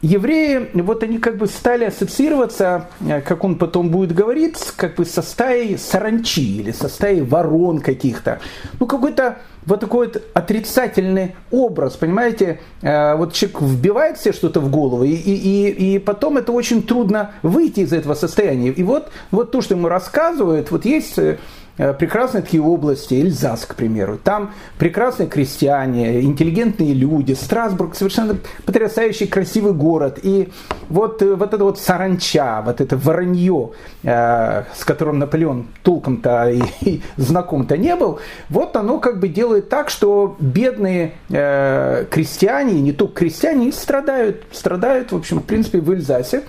евреи, 0.01 0.69
вот 0.73 1.03
они 1.03 1.17
как 1.17 1.37
бы 1.37 1.47
стали 1.47 1.85
ассоциироваться, 1.85 2.87
э, 3.05 3.19
как 3.19 3.43
он 3.43 3.57
потом 3.57 3.89
будет 3.89 4.13
говорить, 4.13 4.57
как 4.77 4.95
бы 4.95 5.03
со 5.03 5.21
стаей 5.21 5.77
саранчи 5.77 6.59
или 6.59 6.71
со 6.71 6.87
стаей 6.87 7.21
ворон 7.21 7.79
каких-то. 7.79 8.39
Ну, 8.79 8.85
какой-то 8.85 9.39
вот 9.65 9.81
такой 9.81 10.07
вот 10.07 10.23
отрицательный 10.33 11.35
образ, 11.51 11.97
понимаете, 11.97 12.61
вот 12.81 13.33
человек 13.33 13.61
вбивает 13.61 14.17
себе 14.17 14.31
что-то 14.31 14.61
в 14.61 14.71
голову, 14.71 15.03
и, 15.03 15.09
и, 15.09 15.95
и 15.95 15.99
потом 15.99 16.37
это 16.37 16.53
очень 16.53 16.81
трудно 16.81 17.31
выйти 17.43 17.81
из 17.81 17.91
этого 17.91 18.13
состояния. 18.13 18.69
И 18.69 18.81
вот, 18.83 19.09
вот 19.29 19.51
то, 19.51 19.59
что 19.61 19.75
ему 19.75 19.89
рассказывают, 19.89 20.71
вот 20.71 20.85
есть 20.85 21.19
Э, 21.19 21.37
прекрасные 21.77 22.41
такие 22.41 22.61
области, 22.61 23.13
Эльзас, 23.13 23.65
к 23.65 23.75
примеру. 23.75 24.17
Там 24.17 24.53
прекрасные 24.77 25.29
крестьяне, 25.29 26.21
интеллигентные 26.21 26.93
люди. 26.93 27.33
Страсбург 27.33 27.95
совершенно 27.95 28.37
потрясающий, 28.65 29.27
красивый 29.27 29.73
город. 29.73 30.19
И 30.23 30.49
вот, 30.89 31.21
э, 31.21 31.35
вот 31.35 31.53
это 31.53 31.63
вот 31.63 31.79
саранча, 31.79 32.61
вот 32.65 32.81
это 32.81 32.97
воронье, 32.97 33.71
э, 34.03 34.63
с 34.75 34.83
которым 34.85 35.19
Наполеон 35.19 35.67
толком-то 35.83 36.49
и, 36.49 36.61
и 36.81 37.01
знаком-то 37.17 37.77
не 37.77 37.95
был, 37.95 38.19
вот 38.49 38.75
оно 38.75 38.99
как 38.99 39.19
бы 39.19 39.27
делает 39.27 39.69
так, 39.69 39.89
что 39.89 40.35
бедные 40.39 41.13
крестьяне, 41.29 42.81
не 42.81 42.91
только 42.91 43.19
крестьяне, 43.19 43.71
страдают, 43.71 44.43
страдают, 44.51 45.11
в 45.11 45.15
общем, 45.15 45.39
в 45.39 45.43
принципе, 45.43 45.79
в 45.79 45.91
Эльзасе. 45.91 46.43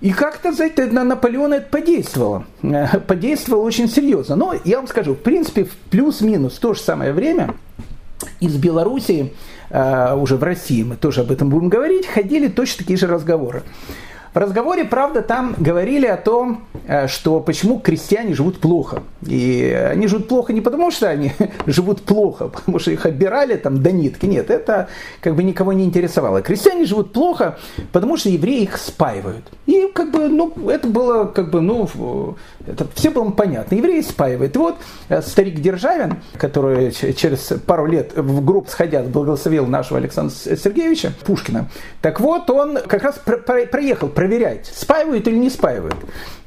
И 0.00 0.12
как-то, 0.12 0.52
знаете, 0.52 0.86
на 0.86 1.02
Наполеона 1.02 1.54
это 1.54 1.68
подействовало. 1.70 2.44
Э, 2.62 3.00
подействовало 3.00 3.62
очень 3.62 3.88
серьезно. 3.88 4.36
Но 4.36 4.54
я 4.64 4.78
вам 4.78 4.86
скажу, 4.86 5.14
в 5.14 5.18
принципе, 5.18 5.64
в 5.64 5.72
плюс-минус 5.90 6.58
то 6.58 6.74
же 6.74 6.80
самое 6.80 7.12
время 7.12 7.54
из 8.40 8.56
Белоруссии, 8.56 9.32
э, 9.70 10.14
уже 10.14 10.36
в 10.36 10.42
России, 10.42 10.82
мы 10.84 10.96
тоже 10.96 11.22
об 11.22 11.32
этом 11.32 11.48
будем 11.50 11.68
говорить, 11.68 12.06
ходили 12.06 12.48
точно 12.48 12.78
такие 12.78 12.96
же 12.96 13.06
разговоры. 13.06 13.62
В 14.34 14.38
разговоре, 14.38 14.84
правда, 14.84 15.22
там 15.22 15.54
говорили 15.58 16.06
о 16.06 16.16
том, 16.16 16.64
э, 16.86 17.08
что 17.08 17.40
почему 17.40 17.78
крестьяне 17.78 18.34
живут 18.34 18.60
плохо. 18.60 19.02
И 19.26 19.70
они 19.90 20.06
живут 20.06 20.28
плохо 20.28 20.52
не 20.52 20.60
потому, 20.60 20.90
что 20.90 21.08
они 21.08 21.32
живут 21.66 22.02
плохо, 22.02 22.48
потому 22.48 22.78
что 22.78 22.90
их 22.90 23.06
обирали 23.06 23.56
там 23.56 23.82
до 23.82 23.90
нитки. 23.90 24.26
Нет, 24.26 24.50
это 24.50 24.88
как 25.20 25.34
бы 25.34 25.42
никого 25.42 25.72
не 25.72 25.84
интересовало. 25.84 26.42
Крестьяне 26.42 26.84
живут 26.84 27.12
плохо, 27.12 27.58
потому 27.92 28.16
что 28.16 28.28
евреи 28.28 28.62
их 28.62 28.76
спаивают. 28.76 29.44
И 29.66 29.90
как 29.94 30.10
бы, 30.10 30.28
ну, 30.28 30.52
это 30.68 30.88
было 30.88 31.24
как 31.24 31.50
бы, 31.50 31.60
ну, 31.60 32.36
это 32.66 32.86
все 32.94 33.10
было 33.10 33.30
понятно. 33.30 33.74
Евреи 33.74 34.02
спаивают. 34.02 34.54
И 34.54 34.58
вот 34.58 34.76
э, 35.08 35.22
старик 35.22 35.60
Державин, 35.60 36.16
который 36.36 36.92
через 36.92 37.52
пару 37.66 37.86
лет 37.86 38.12
в 38.16 38.44
гроб 38.44 38.68
сходят, 38.68 39.08
благословил 39.08 39.66
нашего 39.66 39.98
Александра 39.98 40.34
Сергеевича 40.34 41.12
Пушкина, 41.24 41.70
так 42.02 42.20
вот, 42.20 42.48
он 42.50 42.78
как 42.86 43.02
раз 43.02 43.20
проехал, 43.70 44.08
проверять, 44.18 44.66
спаивают 44.74 45.28
или 45.28 45.36
не 45.36 45.48
спаивают. 45.48 45.94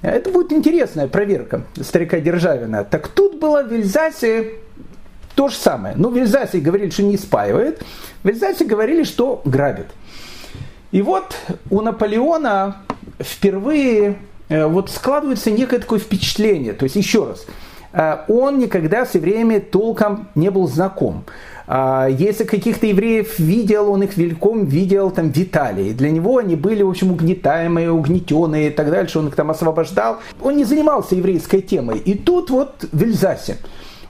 Это 0.01 0.29
будет 0.29 0.51
интересная 0.51 1.07
проверка 1.07 1.63
старика 1.79 2.19
Державина. 2.19 2.83
Так 2.83 3.07
тут 3.07 3.39
было 3.39 3.63
в 3.63 3.71
Эльзасе 3.71 4.55
то 5.35 5.47
же 5.47 5.55
самое. 5.55 5.95
Ну, 5.95 6.09
в 6.09 6.17
Эльзасе 6.17 6.59
говорили, 6.59 6.89
что 6.89 7.03
не 7.03 7.15
спаивает, 7.15 7.81
в 8.23 8.27
Эльзасе 8.27 8.65
говорили, 8.65 9.05
что 9.05 9.41
грабит. 9.45 9.85
И 10.91 11.01
вот 11.01 11.37
у 11.69 11.79
Наполеона 11.79 12.75
впервые 13.19 14.17
э, 14.49 14.65
вот 14.65 14.91
складывается 14.91 15.49
некое 15.49 15.79
такое 15.79 15.99
впечатление. 15.99 16.73
То 16.73 16.83
есть, 16.83 16.97
еще 16.97 17.23
раз, 17.23 17.45
э, 17.93 18.17
он 18.27 18.59
никогда 18.59 19.05
с 19.05 19.15
евреями 19.15 19.59
толком 19.59 20.27
не 20.35 20.51
был 20.51 20.67
знаком. 20.67 21.23
А, 21.73 22.07
если 22.07 22.43
каких-то 22.43 22.85
евреев 22.85 23.39
видел, 23.39 23.89
он 23.93 24.03
их 24.03 24.17
великом 24.17 24.65
видел 24.65 25.09
там 25.09 25.31
в. 25.31 25.93
Для 25.93 26.11
него 26.11 26.37
они 26.37 26.57
были, 26.57 26.83
в 26.83 26.89
общем, 26.89 27.11
угнетаемые, 27.11 27.93
угнетенные 27.93 28.67
и 28.67 28.71
так 28.71 28.91
дальше. 28.91 29.19
Он 29.19 29.29
их 29.29 29.35
там 29.35 29.51
освобождал. 29.51 30.17
Он 30.41 30.57
не 30.57 30.65
занимался 30.65 31.15
еврейской 31.15 31.61
темой. 31.61 31.99
И 31.99 32.15
тут 32.15 32.49
вот 32.49 32.85
в 32.91 33.01
Эльзасе 33.01 33.55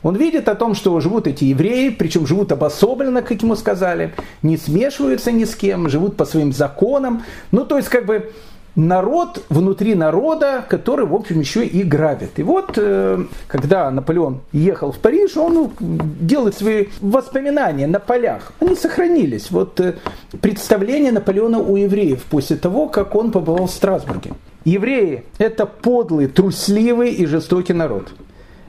он 0.02 0.16
видит 0.16 0.50
о 0.50 0.56
том, 0.56 0.74
что 0.74 1.00
живут 1.02 1.28
эти 1.28 1.44
евреи, 1.44 1.90
причем 1.90 2.26
живут 2.26 2.52
обособленно, 2.52 3.22
как 3.22 3.44
ему 3.44 3.56
сказали, 3.56 4.16
не 4.42 4.58
смешиваются 4.58 5.32
ни 5.32 5.44
с 5.44 5.54
кем, 5.54 5.88
живут 5.88 6.18
по 6.18 6.26
своим 6.26 6.54
законам. 6.54 7.22
Ну, 7.52 7.64
то 7.64 7.78
есть, 7.78 7.90
как 7.90 8.08
бы, 8.08 8.32
народ 8.76 9.44
внутри 9.50 9.96
народа, 9.96 10.64
который, 10.68 11.06
в 11.06 11.14
общем, 11.14 11.40
еще 11.40 11.66
и 11.66 11.84
грабит. 11.84 12.40
И 12.40 12.44
вот, 12.44 12.78
э, 12.78 13.26
когда 13.48 13.92
Наполеон 13.92 14.42
ехал 14.54 14.92
в 14.92 15.00
Париж, 15.00 15.36
он 15.36 15.54
ну, 15.54 15.72
делает 15.80 16.56
свои 16.56 16.88
воспоминания 17.02 17.88
на 17.88 18.00
полях. 18.00 18.54
Они 18.60 18.76
сохранились. 18.76 19.52
Вот 19.52 19.80
э, 19.80 19.96
представление 20.42 21.12
Наполеона 21.12 21.60
у 21.60 21.76
евреев 21.76 22.24
после 22.24 22.56
того, 22.56 22.88
как 22.88 23.16
он 23.16 23.32
побывал 23.32 23.68
в 23.68 23.72
Страсбурге. 23.72 24.32
Евреи– 24.64 25.26
это 25.38 25.66
подлый, 25.66 26.28
трусливый 26.28 27.12
и 27.12 27.26
жестокий 27.26 27.74
народ. 27.74 28.14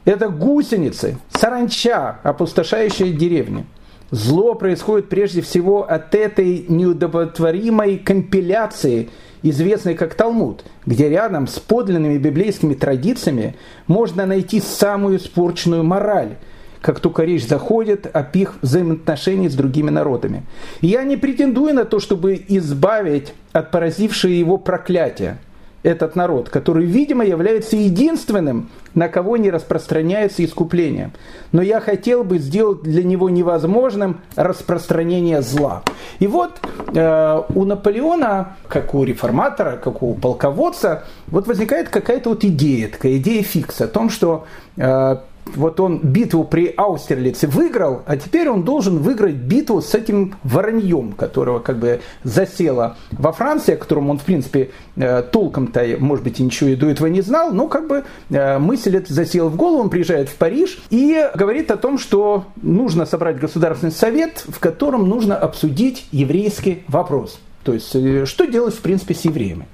Это 0.04 0.28
гусеницы, 0.28 1.18
саранча, 1.30 2.18
опустошающая 2.24 3.12
деревни. 3.12 3.66
Зло 4.10 4.54
происходит 4.54 5.08
прежде 5.08 5.42
всего 5.42 5.88
от 5.88 6.14
этой 6.14 6.66
неудовлетворимой 6.68 7.98
компиляции– 7.98 9.10
известный 9.42 9.94
как 9.94 10.14
Талмуд, 10.14 10.64
где 10.86 11.08
рядом 11.08 11.46
с 11.46 11.58
подлинными 11.58 12.18
библейскими 12.18 12.74
традициями 12.74 13.56
можно 13.86 14.26
найти 14.26 14.60
самую 14.60 15.18
испорченную 15.18 15.84
мораль, 15.84 16.36
как 16.80 17.00
только 17.00 17.24
речь 17.24 17.46
заходит 17.46 18.08
о 18.12 18.28
их 18.32 18.56
взаимоотношении 18.62 19.48
с 19.48 19.54
другими 19.54 19.90
народами. 19.90 20.42
я 20.80 21.04
не 21.04 21.16
претендую 21.16 21.74
на 21.74 21.84
то, 21.84 22.00
чтобы 22.00 22.42
избавить 22.48 23.34
от 23.52 23.70
поразившего 23.70 24.32
его 24.32 24.58
проклятия– 24.58 25.38
этот 25.82 26.16
народ, 26.16 26.48
который, 26.48 26.84
видимо, 26.86 27.24
является 27.24 27.76
единственным, 27.76 28.70
на 28.94 29.08
кого 29.08 29.36
не 29.36 29.50
распространяется 29.50 30.44
искупление. 30.44 31.12
Но 31.52 31.62
я 31.62 31.80
хотел 31.80 32.24
бы 32.24 32.38
сделать 32.38 32.82
для 32.82 33.02
него 33.02 33.30
невозможным 33.30 34.20
распространение 34.36 35.42
зла. 35.42 35.82
И 36.18 36.26
вот 36.26 36.60
э, 36.94 37.42
у 37.54 37.64
Наполеона, 37.64 38.56
как 38.68 38.94
у 38.94 39.04
реформатора, 39.04 39.76
как 39.76 40.02
у 40.02 40.14
полководца, 40.14 41.04
вот 41.28 41.46
возникает 41.46 41.88
какая-то 41.88 42.30
вот 42.30 42.44
идея, 42.44 42.88
такая 42.88 43.16
идея 43.16 43.42
фикса 43.42 43.84
о 43.84 43.88
том, 43.88 44.10
что 44.10 44.44
э, 44.76 45.16
вот 45.46 45.80
он 45.80 45.98
битву 45.98 46.44
при 46.44 46.72
Аустерлице 46.76 47.46
выиграл, 47.46 48.02
а 48.06 48.16
теперь 48.16 48.48
он 48.48 48.62
должен 48.62 48.98
выиграть 48.98 49.34
битву 49.34 49.82
с 49.82 49.94
этим 49.94 50.36
вороньем, 50.44 51.12
которого 51.12 51.58
как 51.58 51.78
бы 51.78 52.00
засело 52.24 52.96
во 53.10 53.32
Франции, 53.32 53.74
о 53.74 53.76
котором 53.76 54.10
он, 54.10 54.18
в 54.18 54.22
принципе, 54.22 54.70
э, 54.96 55.22
толком-то, 55.22 55.96
может 55.98 56.24
быть, 56.24 56.38
ничего 56.38 56.70
и 56.70 56.76
до 56.76 56.88
этого 56.88 57.08
не 57.08 57.20
знал, 57.20 57.52
но 57.52 57.68
как 57.68 57.88
бы 57.88 58.04
э, 58.30 58.58
мысль 58.58 58.96
эта 58.96 59.12
засела 59.12 59.48
в 59.48 59.56
голову, 59.56 59.82
он 59.82 59.90
приезжает 59.90 60.28
в 60.28 60.34
Париж 60.36 60.82
и 60.90 61.28
говорит 61.34 61.70
о 61.70 61.76
том, 61.76 61.98
что 61.98 62.44
нужно 62.60 63.06
собрать 63.06 63.38
Государственный 63.38 63.92
совет, 63.92 64.44
в 64.46 64.58
котором 64.58 65.08
нужно 65.08 65.36
обсудить 65.36 66.06
еврейский 66.12 66.84
вопрос. 66.88 67.40
То 67.64 67.74
есть, 67.74 67.94
э, 67.94 68.26
что 68.26 68.46
делать, 68.46 68.74
в 68.74 68.80
принципе, 68.80 69.14
с 69.14 69.24
евреями. 69.24 69.66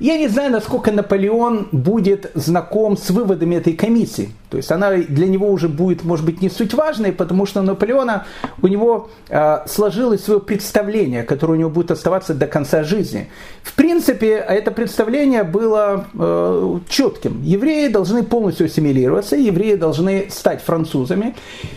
Я 0.00 0.16
не 0.16 0.28
знаю, 0.28 0.52
насколько 0.52 0.92
Наполеон 0.92 1.68
будет 1.72 2.30
знаком 2.34 2.96
с 2.96 3.10
выводами 3.10 3.56
этой 3.56 3.72
комиссии. 3.72 4.30
То 4.48 4.56
есть 4.56 4.70
она 4.70 4.92
для 4.92 5.26
него 5.26 5.50
уже 5.50 5.68
будет, 5.68 6.04
может 6.04 6.24
быть, 6.24 6.40
не 6.40 6.48
суть 6.48 6.72
важной, 6.72 7.12
потому 7.12 7.46
что 7.46 7.60
у 7.60 7.62
Наполеона 7.62 8.26
у 8.62 8.66
него 8.68 9.10
э, 9.28 9.58
сложилось 9.66 10.24
свое 10.24 10.40
представление, 10.40 11.22
которое 11.24 11.54
у 11.54 11.56
него 11.56 11.70
будет 11.70 11.90
оставаться 11.90 12.32
до 12.32 12.46
конца 12.46 12.84
жизни. 12.84 13.28
В 13.62 13.74
принципе, 13.74 14.36
это 14.36 14.70
представление 14.70 15.42
было 15.42 16.06
э, 16.14 16.78
четким. 16.88 17.42
Евреи 17.42 17.88
должны 17.88 18.22
полностью 18.22 18.66
ассимилироваться, 18.66 19.36
евреи 19.36 19.74
должны 19.74 20.28
стать 20.30 20.62
французами. 20.62 21.34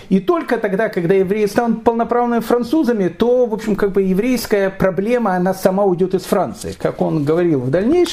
И 0.10 0.20
только 0.20 0.58
тогда, 0.58 0.90
когда 0.90 1.16
евреи 1.16 1.48
станут 1.48 1.84
полноправными 1.84 2.42
французами, 2.42 3.10
то, 3.10 3.48
в 3.48 3.54
общем, 3.54 3.76
как 3.76 3.92
бы 3.92 4.04
еврейская 4.04 4.70
проблема, 4.70 5.36
она 5.36 5.54
сама 5.54 5.84
уйдет 5.84 6.14
из 6.14 6.22
Франции. 6.22 6.74
Как 6.78 7.02
он 7.02 7.26
говорил 7.26 7.60
в 7.60 7.70
дальнейшем, 7.70 8.11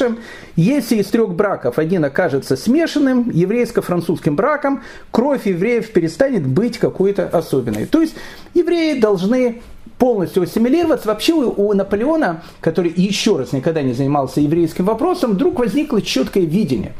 если 0.57 0.97
из 0.97 1.07
трех 1.07 1.35
браков 1.35 1.79
один 1.79 2.05
окажется 2.05 2.57
смешанным, 2.57 3.31
еврейско-французским 3.31 4.37
браком, 4.37 4.49
браком 4.49 4.83
кровь 5.11 5.47
евреев 5.47 5.93
перестанет 5.93 6.47
быть 6.47 6.79
какой-то 6.79 7.29
особенной. 7.29 7.87
То 7.87 8.01
есть 8.01 8.15
евреи 8.55 8.99
должны 8.99 9.63
полностью 9.99 10.43
ассимилироваться. 10.45 11.09
Вообще 11.09 11.35
у 11.35 11.73
Наполеона, 11.73 12.43
который 12.61 12.93
еще 12.95 13.37
раз 13.37 13.53
никогда 13.53 13.83
не 13.83 13.93
занимался 13.93 14.41
еврейским 14.41 14.85
вопросом, 14.85 15.33
вдруг 15.33 15.59
возникло 15.59 16.01
четкое 16.01 16.45
видение. 16.45 16.93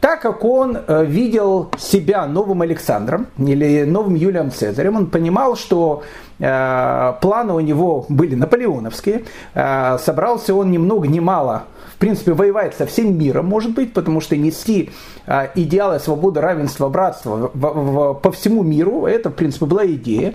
Так 0.00 0.20
как 0.20 0.44
он 0.44 0.76
э, 0.76 1.04
видел 1.06 1.70
себя 1.78 2.26
новым 2.26 2.60
Александром 2.60 3.26
или 3.38 3.84
новым 3.84 4.14
Юлием 4.14 4.50
Цезарем, 4.50 4.96
он 4.96 5.06
понимал, 5.06 5.56
что 5.56 6.02
э, 6.38 7.12
планы 7.22 7.54
у 7.54 7.60
него 7.60 8.04
были 8.08 8.34
наполеоновские. 8.34 9.24
Э, 9.54 9.96
собрался 9.98 10.54
он 10.54 10.70
ни 10.70 10.78
много 10.78 11.08
ни 11.08 11.20
мало 11.20 11.64
в 11.94 11.98
принципе, 11.98 12.32
воевать 12.32 12.74
со 12.74 12.86
всем 12.86 13.16
миром, 13.16 13.46
может 13.46 13.72
быть, 13.72 13.92
потому 13.92 14.20
что 14.20 14.36
нести 14.36 14.90
а, 15.26 15.50
идеалы 15.54 16.00
свободы, 16.00 16.40
равенства, 16.40 16.88
братства 16.88 17.50
в, 17.52 17.54
в, 17.54 18.14
по 18.14 18.32
всему 18.32 18.62
миру, 18.62 19.06
это, 19.06 19.30
в 19.30 19.34
принципе, 19.34 19.66
была 19.66 19.86
идея, 19.86 20.34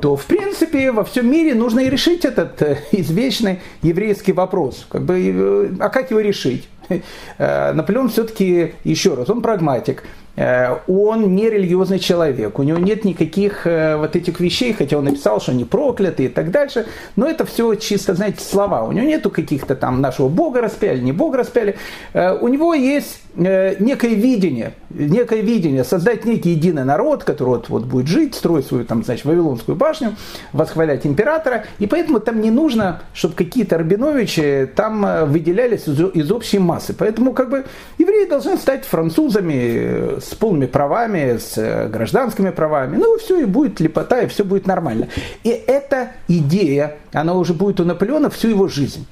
то, 0.00 0.16
в 0.16 0.24
принципе, 0.26 0.90
во 0.90 1.04
всем 1.04 1.30
мире 1.30 1.54
нужно 1.54 1.80
и 1.80 1.90
решить 1.90 2.24
этот 2.24 2.60
э, 2.60 2.78
извечный 2.92 3.60
еврейский 3.82 4.32
вопрос. 4.32 4.86
Как 4.88 5.04
бы, 5.04 5.18
э, 5.18 5.74
а 5.78 5.88
как 5.88 6.10
его 6.10 6.20
решить? 6.20 6.68
Э, 7.38 7.72
Наполеон 7.72 8.08
все-таки, 8.08 8.74
еще 8.84 9.14
раз, 9.14 9.28
он 9.28 9.42
прагматик. 9.42 10.04
Э, 10.36 10.78
он 10.86 11.34
не 11.34 11.48
религиозный 11.48 11.98
человек, 11.98 12.58
у 12.58 12.62
него 12.62 12.78
нет 12.78 13.04
никаких 13.04 13.66
э, 13.66 13.96
вот 13.96 14.16
этих 14.16 14.38
вещей, 14.38 14.72
хотя 14.74 14.98
он 14.98 15.04
написал, 15.04 15.40
что 15.40 15.52
они 15.52 15.64
прокляты 15.64 16.26
и 16.26 16.28
так 16.28 16.50
дальше, 16.50 16.86
но 17.16 17.26
это 17.26 17.46
все 17.46 17.74
чисто, 17.74 18.14
знаете, 18.14 18.40
слова. 18.40 18.84
У 18.84 18.92
него 18.92 19.06
нету 19.06 19.30
каких-то 19.30 19.74
там 19.74 20.00
нашего 20.00 20.28
Бога 20.28 20.60
распяли, 20.60 21.00
не 21.00 21.12
Бога 21.12 21.38
распяли. 21.38 21.76
Э, 22.12 22.36
у 22.38 22.48
него 22.48 22.74
есть 22.74 23.20
некое 23.38 24.14
видение, 24.14 24.72
некое 24.88 25.42
видение, 25.42 25.84
создать 25.84 26.24
некий 26.24 26.52
единый 26.52 26.84
народ, 26.84 27.22
который 27.22 27.48
вот, 27.48 27.68
вот 27.68 27.84
будет 27.84 28.06
жить, 28.06 28.34
строить 28.34 28.64
свою 28.64 28.86
там, 28.86 29.04
значит, 29.04 29.26
Вавилонскую 29.26 29.76
башню, 29.76 30.14
восхвалять 30.54 31.04
императора, 31.04 31.66
и 31.78 31.86
поэтому 31.86 32.18
там 32.18 32.40
не 32.40 32.50
нужно, 32.50 33.02
чтобы 33.12 33.34
какие-то 33.34 33.76
Рабиновичи 33.76 34.70
там 34.74 35.26
выделялись 35.26 35.86
из, 35.86 36.00
из 36.00 36.32
общей 36.32 36.58
массы. 36.58 36.94
Поэтому 36.94 37.34
как 37.34 37.50
бы 37.50 37.66
евреи 37.98 38.26
должны 38.26 38.56
стать 38.56 38.86
французами, 38.86 40.18
с 40.30 40.34
полными 40.34 40.66
правами, 40.66 41.38
с 41.38 41.56
э, 41.56 41.88
гражданскими 41.88 42.50
правами. 42.50 42.96
Ну, 42.96 43.18
все, 43.18 43.40
и 43.40 43.44
будет 43.44 43.80
лепота, 43.80 44.22
и 44.22 44.26
все 44.26 44.44
будет 44.44 44.66
нормально. 44.66 45.08
И 45.44 45.50
эта 45.50 46.12
идея, 46.28 46.96
она 47.12 47.34
уже 47.34 47.54
будет 47.54 47.80
у 47.80 47.84
Наполеона 47.84 48.30
всю 48.30 48.48
его 48.48 48.68
жизнь. 48.68 49.06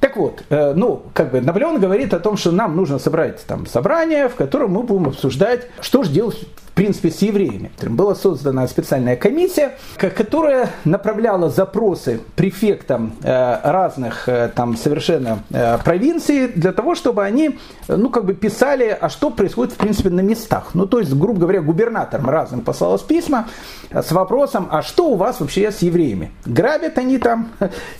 Так 0.00 0.16
вот, 0.16 0.44
э, 0.50 0.74
ну, 0.74 1.02
как 1.14 1.30
бы 1.30 1.40
Наполеон 1.40 1.80
говорит 1.80 2.14
о 2.14 2.20
том, 2.20 2.36
что 2.36 2.52
нам 2.52 2.76
нужно 2.76 2.98
собрать 2.98 3.44
там 3.46 3.66
собрание, 3.66 4.28
в 4.28 4.34
котором 4.34 4.72
мы 4.72 4.82
будем 4.82 5.08
обсуждать, 5.08 5.66
что 5.80 6.02
же 6.02 6.10
делать 6.10 6.36
принципе, 6.74 7.10
с 7.10 7.22
евреями. 7.22 7.70
Была 7.82 8.14
создана 8.14 8.66
специальная 8.66 9.16
комиссия, 9.16 9.76
которая 9.96 10.70
направляла 10.84 11.48
запросы 11.48 12.20
префектам 12.34 13.14
э, 13.22 13.60
разных 13.62 14.28
э, 14.28 14.50
там 14.54 14.76
совершенно 14.76 15.44
э, 15.50 15.78
провинций 15.78 16.48
для 16.48 16.72
того, 16.72 16.94
чтобы 16.94 17.24
они, 17.24 17.58
ну, 17.88 18.10
как 18.10 18.24
бы 18.24 18.34
писали, 18.34 18.96
а 19.00 19.08
что 19.08 19.30
происходит, 19.30 19.74
в 19.74 19.76
принципе, 19.76 20.10
на 20.10 20.20
местах. 20.20 20.70
Ну, 20.74 20.86
то 20.86 20.98
есть, 20.98 21.14
грубо 21.14 21.40
говоря, 21.40 21.62
губернаторам 21.62 22.28
разным 22.28 22.60
посылалось 22.62 23.02
письма 23.02 23.48
с 23.90 24.10
вопросом, 24.10 24.68
а 24.70 24.82
что 24.82 25.08
у 25.10 25.14
вас 25.14 25.40
вообще 25.40 25.70
с 25.70 25.78
евреями? 25.82 26.32
Грабят 26.44 26.98
они 26.98 27.18
там 27.18 27.50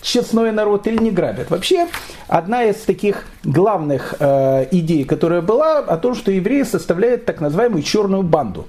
честной 0.02 0.50
народ 0.50 0.86
или 0.86 1.00
не 1.00 1.10
грабят? 1.12 1.50
Вообще, 1.50 1.86
одна 2.26 2.64
из 2.64 2.76
таких 2.76 3.26
главных 3.44 4.14
идей, 4.20 5.04
которая 5.04 5.42
была, 5.42 5.78
о 5.78 5.96
том, 5.96 6.14
что 6.14 6.32
евреи 6.32 6.62
составляют 6.64 7.24
так 7.24 7.40
называемую 7.40 7.82
черную 7.82 8.22
банду. 8.22 8.63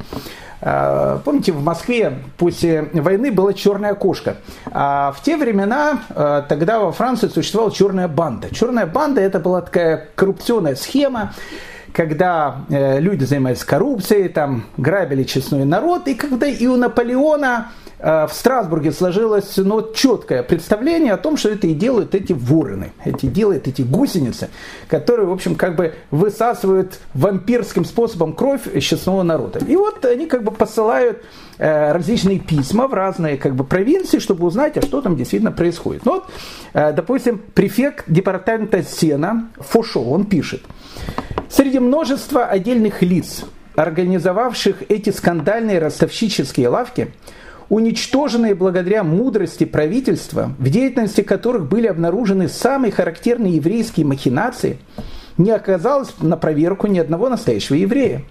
А, 0.62 1.20
помните, 1.24 1.52
в 1.52 1.64
Москве 1.64 2.20
после 2.38 2.90
войны 2.94 3.32
была 3.32 3.54
черная 3.54 3.94
кошка. 3.94 4.38
А 4.72 5.14
в 5.16 5.22
те 5.22 5.38
времена, 5.38 6.00
а, 6.10 6.42
тогда 6.42 6.80
во 6.80 6.92
Франции 6.92 7.28
существовала 7.28 7.72
черная 7.72 8.08
банда. 8.08 8.54
Черная 8.54 8.86
банда 8.86 9.22
это 9.22 9.40
была 9.40 9.62
такая 9.62 10.10
коррупционная 10.16 10.76
схема, 10.76 11.34
когда 11.96 12.66
э, 12.70 13.00
люди 13.00 13.24
занимались 13.24 13.64
коррупцией, 13.64 14.28
там 14.28 14.66
грабили 14.76 15.24
честной 15.24 15.64
народ, 15.64 16.08
и 16.08 16.14
когда 16.14 16.46
и 16.46 16.68
у 16.68 16.76
Наполеона 16.76 17.72
Э, 17.98 18.28
в 18.28 18.34
Страсбурге 18.34 18.92
сложилось 18.92 19.58
ну, 19.58 19.94
четкое 19.94 20.44
представление 20.44 21.14
о 21.14 21.18
том, 21.18 21.38
что 21.38 21.50
это 21.50 21.68
и 21.68 21.74
делают 21.74 22.14
эти 22.14 22.34
вороны, 22.34 22.92
эти 23.04 23.26
делают 23.26 23.68
эти 23.68 23.82
гусеницы, 23.82 24.50
которые, 24.88 25.28
в 25.28 25.32
общем, 25.32 25.56
как 25.56 25.76
бы 25.76 25.96
высасывают 26.12 27.00
вампирским 27.14 27.86
способом 27.86 28.34
кровь 28.34 28.62
честного 28.82 29.24
народа. 29.24 29.60
И 29.66 29.76
вот 29.76 30.04
они 30.06 30.28
как 30.28 30.44
бы 30.44 30.52
посылают 30.52 31.24
различные 31.58 32.40
письма 32.40 32.88
в 32.88 32.94
разные 32.94 33.38
как 33.38 33.56
бы 33.56 33.64
провинции, 33.64 34.20
чтобы 34.20 34.46
узнать, 34.46 34.78
а 34.78 34.82
что 34.82 35.02
там 35.02 35.16
действительно 35.16 35.52
происходит. 35.52 36.06
Ну, 36.06 36.16
вот, 36.16 36.26
э, 36.74 36.94
допустим, 36.94 37.42
префект 37.54 38.06
департамента 38.08 38.84
Сена 38.84 39.50
Фошо, 39.60 40.00
он 40.00 40.26
пишет, 40.26 40.64
среди 41.50 41.80
множества 41.80 42.46
отдельных 42.46 43.02
лиц, 43.02 43.46
организовавших 43.76 44.84
эти 44.90 45.10
скандальные 45.10 45.80
ростовщические 45.80 46.70
лавки, 46.70 47.12
уничтоженные 47.70 48.56
благодаря 48.56 49.04
мудрости 49.04 49.64
правительства, 49.64 50.54
в 50.58 50.70
деятельности 50.70 51.22
которых 51.22 51.68
были 51.68 51.88
обнаружены 51.88 52.48
самые 52.48 52.92
характерные 52.92 53.56
еврейские 53.56 54.06
махинации, 54.06 54.78
не 55.38 55.52
оказалось 55.52 56.14
на 56.20 56.38
проверку 56.38 56.88
ни 56.88 57.00
одного 57.00 57.30
настоящего 57.30 57.76
еврея. 57.76 58.24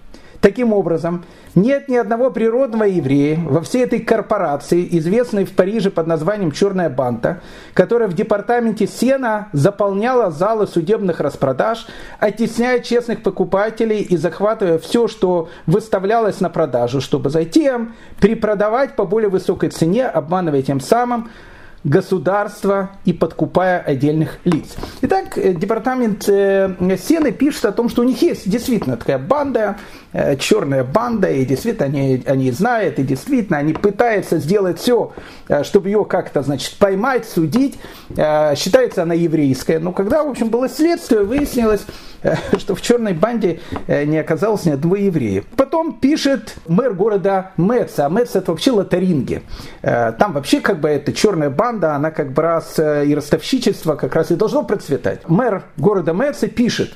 Таким 0.45 0.73
образом, 0.73 1.25
нет 1.55 1.89
ни 1.89 1.95
одного 1.95 2.29
природного 2.29 2.83
еврея 2.83 3.39
во 3.43 3.61
всей 3.61 3.83
этой 3.83 3.97
корпорации, 3.97 4.87
известной 4.99 5.43
в 5.43 5.53
Париже 5.53 5.89
под 5.89 6.05
названием 6.05 6.51
«Черная 6.51 6.87
банта», 6.87 7.41
которая 7.73 8.07
в 8.07 8.13
департаменте 8.13 8.85
Сена 8.85 9.47
заполняла 9.53 10.29
залы 10.29 10.67
судебных 10.67 11.19
распродаж, 11.19 11.87
оттесняя 12.19 12.77
честных 12.77 13.23
покупателей 13.23 14.01
и 14.03 14.17
захватывая 14.17 14.77
все, 14.77 15.07
что 15.07 15.49
выставлялось 15.65 16.39
на 16.41 16.51
продажу, 16.51 17.01
чтобы 17.01 17.31
затем 17.31 17.95
перепродавать 18.21 18.95
по 18.95 19.03
более 19.03 19.29
высокой 19.29 19.69
цене, 19.71 20.05
обманывая 20.05 20.61
тем 20.61 20.79
самым 20.79 21.31
государства 21.85 22.89
и 23.05 23.13
подкупая 23.13 23.79
отдельных 23.79 24.39
лиц. 24.43 24.75
Итак, 25.01 25.37
э, 25.37 25.53
департамент 25.53 26.27
э, 26.27 26.75
Сены 26.97 27.31
пишет 27.31 27.65
о 27.65 27.71
том, 27.71 27.89
что 27.89 28.01
у 28.01 28.05
них 28.05 28.21
есть 28.23 28.49
действительно 28.49 28.97
такая 28.97 29.19
банда, 29.19 29.77
э, 30.11 30.35
черная 30.37 30.83
банда, 30.83 31.29
и 31.29 31.45
действительно 31.45 31.85
они, 31.85 32.23
они 32.25 32.51
знают, 32.51 32.97
и 32.97 33.03
действительно 33.03 33.59
они 33.59 33.73
пытаются 33.73 34.39
сделать 34.39 34.79
все, 34.79 35.13
чтобы 35.61 35.89
ее 35.89 36.05
как-то, 36.05 36.41
значит, 36.41 36.75
поймать, 36.77 37.27
судить. 37.27 37.77
Считается 38.09 39.03
она 39.03 39.13
еврейская. 39.13 39.77
Но 39.77 39.91
когда, 39.91 40.23
в 40.23 40.29
общем, 40.29 40.49
было 40.49 40.67
следствие, 40.67 41.23
выяснилось, 41.23 41.85
что 42.57 42.73
в 42.73 42.81
черной 42.81 43.13
банде 43.13 43.59
не 43.87 44.17
оказалось 44.17 44.65
ни 44.65 44.71
одного 44.71 44.95
еврея. 44.95 45.43
Потом 45.55 45.93
пишет 45.93 46.55
мэр 46.67 46.93
города 46.93 47.51
Меца, 47.57 48.07
а 48.07 48.09
Мец 48.09 48.35
это 48.35 48.51
вообще 48.51 48.71
лотаринги. 48.71 49.43
Там 49.81 50.33
вообще 50.33 50.61
как 50.61 50.79
бы 50.79 50.89
это 50.89 51.13
черная 51.13 51.49
банда, 51.49 51.74
пропаганда, 51.75 51.95
она 51.95 52.11
как 52.11 52.33
бы 52.33 52.41
раз 52.41 52.79
э, 52.79 53.05
и 53.05 53.15
ростовщичество 53.15 53.95
как 53.95 54.15
раз 54.15 54.31
и 54.31 54.35
должно 54.35 54.63
процветать. 54.63 55.27
Мэр 55.27 55.63
города 55.77 56.13
Меца 56.13 56.47
пишет, 56.47 56.93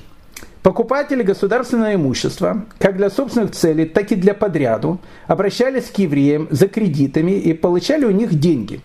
Покупатели 0.62 1.24
государственного 1.24 1.96
имущества, 1.96 2.66
как 2.80 2.98
для 2.98 3.10
собственных 3.10 3.52
целей, 3.52 3.86
так 3.86 4.12
и 4.12 4.16
для 4.16 4.34
подряду, 4.34 5.00
обращались 5.26 5.86
к 5.86 6.00
евреям 6.00 6.50
за 6.52 6.68
кредитами 6.68 7.32
и 7.32 7.54
получали 7.54 8.04
у 8.04 8.12
них 8.12 8.38
деньги. 8.38 8.82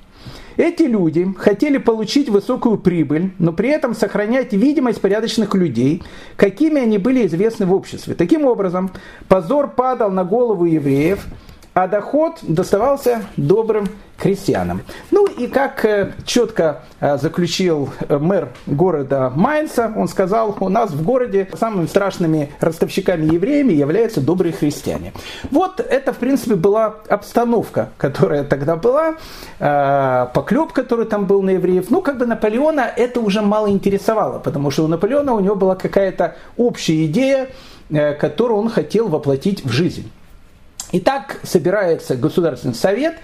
Эти 0.57 0.85
люди 0.85 1.35
хотели 1.37 1.78
получить 1.78 2.28
высокую 2.28 2.78
прибыль, 2.78 3.33
но 3.40 3.52
при 3.52 3.70
этом 3.70 3.96
сохранять 3.96 4.52
видимость 4.52 5.00
порядочных 5.00 5.57
людей, 5.57 6.04
какими 6.37 6.80
они 6.80 6.98
были 6.98 7.26
известны 7.26 7.66
в 7.66 7.72
обществе. 7.72 8.14
Таким 8.14 8.44
образом, 8.44 8.92
позор 9.26 9.68
падал 9.68 10.12
на 10.12 10.22
голову 10.22 10.66
евреев– 10.66 11.26
а 11.74 11.88
доход 11.88 12.38
доставался 12.42 13.22
добрым 13.37 13.88
крестьянам. 14.16 14.82
Ну 15.10 15.26
и 15.26 15.48
как 15.48 15.84
э, 15.84 16.12
четко 16.24 16.82
э, 17.00 17.18
заключил 17.18 17.90
э, 18.08 18.16
мэр 18.16 18.50
города 18.66 19.32
Майнца, 19.34 19.92
он 19.96 20.06
сказал, 20.06 20.56
у 20.60 20.68
нас 20.68 20.92
в 20.92 21.02
городе 21.02 21.48
самыми 21.54 21.87
страшными 21.87 22.52
ростовщиками-евреями 22.60 23.72
являются 23.72 24.20
добрые 24.20 24.52
христиане. 24.52 25.12
Вот 25.50 25.80
это, 25.80 26.12
в 26.12 26.18
принципе, 26.18 26.54
была 26.54 26.94
обстановка, 27.08 27.90
которая 27.98 28.44
тогда 28.44 28.76
была, 28.76 29.16
поклеп, 29.58 30.72
который 30.72 31.06
там 31.06 31.26
был 31.26 31.42
на 31.42 31.50
евреев. 31.50 31.90
Ну, 31.90 32.00
как 32.00 32.18
бы 32.18 32.26
Наполеона 32.26 32.90
это 32.96 33.20
уже 33.20 33.42
мало 33.42 33.68
интересовало, 33.68 34.38
потому 34.38 34.70
что 34.70 34.84
у 34.84 34.88
Наполеона 34.88 35.34
у 35.34 35.40
него 35.40 35.56
была 35.56 35.74
какая-то 35.74 36.37
общая 36.56 37.04
идея, 37.06 37.48
которую 37.90 38.60
он 38.60 38.70
хотел 38.70 39.08
воплотить 39.08 39.64
в 39.64 39.70
жизнь. 39.70 40.10
Итак, 40.96 41.40
собирается 41.42 42.14
Государственный 42.14 42.76
совет. 42.76 43.16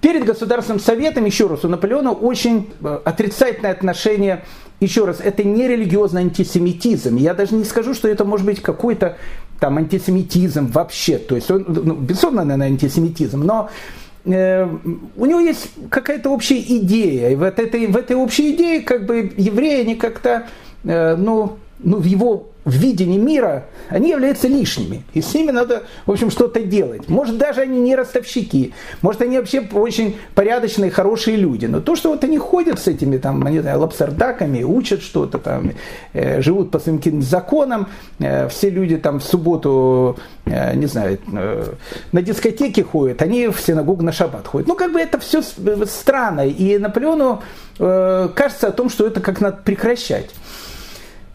Перед 0.00 0.24
Государственным 0.24 0.80
советом, 0.80 1.24
еще 1.24 1.46
раз, 1.46 1.64
у 1.64 1.68
Наполеона 1.68 2.10
очень 2.10 2.72
э, 2.82 2.98
отрицательное 3.04 3.70
отношение 3.70 4.44
еще 4.80 5.04
раз, 5.04 5.20
это 5.20 5.44
не 5.44 5.68
религиозный 5.68 6.22
антисемитизм. 6.22 7.14
Я 7.14 7.34
даже 7.34 7.54
не 7.54 7.62
скажу, 7.62 7.94
что 7.94 8.08
это 8.08 8.24
может 8.24 8.44
быть 8.44 8.60
какой-то 8.60 9.18
там 9.60 9.78
антисемитизм 9.78 10.66
вообще. 10.66 11.18
То 11.18 11.36
есть 11.36 11.48
он, 11.48 11.64
ну, 11.68 11.94
безусловно, 11.94 12.42
наверное, 12.42 12.66
антисемитизм, 12.66 13.40
но 13.40 13.70
э, 14.24 14.68
у 15.16 15.26
него 15.26 15.38
есть 15.38 15.70
какая-то 15.88 16.30
общая 16.30 16.58
идея. 16.58 17.30
И 17.30 17.36
вот 17.36 17.60
этой, 17.60 17.86
в 17.86 17.96
этой 17.96 18.16
общей 18.16 18.52
идее 18.52 18.80
как 18.80 19.06
бы 19.06 19.32
евреи, 19.36 19.82
они 19.82 19.94
как-то, 19.94 20.48
э, 20.82 21.14
ну, 21.14 21.56
ну, 21.78 21.98
в 21.98 22.04
его 22.04 22.48
в 22.66 22.72
видении 22.72 23.16
мира, 23.16 23.66
они 23.88 24.10
являются 24.10 24.48
лишними. 24.48 25.04
И 25.14 25.22
с 25.22 25.32
ними 25.34 25.52
надо, 25.52 25.84
в 26.04 26.10
общем, 26.10 26.32
что-то 26.32 26.60
делать. 26.60 27.08
Может, 27.08 27.38
даже 27.38 27.60
они 27.60 27.78
не 27.78 27.94
ростовщики. 27.94 28.74
Может, 29.02 29.22
они 29.22 29.38
вообще 29.38 29.60
очень 29.60 30.16
порядочные, 30.34 30.90
хорошие 30.90 31.36
люди. 31.36 31.66
Но 31.66 31.80
то, 31.80 31.94
что 31.94 32.10
вот 32.10 32.24
они 32.24 32.38
ходят 32.38 32.80
с 32.80 32.88
этими, 32.88 33.18
там, 33.18 33.46
не 33.46 33.60
знаю, 33.60 33.78
лапсардаками, 33.80 34.64
учат 34.64 35.00
что-то 35.00 35.38
там, 35.38 35.70
э, 36.12 36.42
живут 36.42 36.72
по 36.72 36.80
своим 36.80 36.98
каким-то 36.98 37.24
законам, 37.24 37.86
э, 38.18 38.48
все 38.48 38.68
люди 38.68 38.96
там 38.96 39.20
в 39.20 39.24
субботу, 39.24 40.18
э, 40.44 40.74
не 40.74 40.86
знаю, 40.86 41.20
э, 41.32 41.72
на 42.10 42.20
дискотеке 42.20 42.82
ходят, 42.82 43.22
они 43.22 43.46
в 43.46 43.60
синагогу 43.60 44.02
на 44.02 44.10
шаббат 44.10 44.48
ходят. 44.48 44.66
Ну, 44.66 44.74
как 44.74 44.92
бы 44.92 45.00
это 45.00 45.20
все 45.20 45.40
странно. 45.40 46.44
И 46.44 46.78
Наполеону 46.78 47.42
э, 47.78 48.28
кажется 48.34 48.66
о 48.66 48.72
том, 48.72 48.90
что 48.90 49.06
это 49.06 49.20
как 49.20 49.40
надо 49.40 49.58
прекращать. 49.64 50.30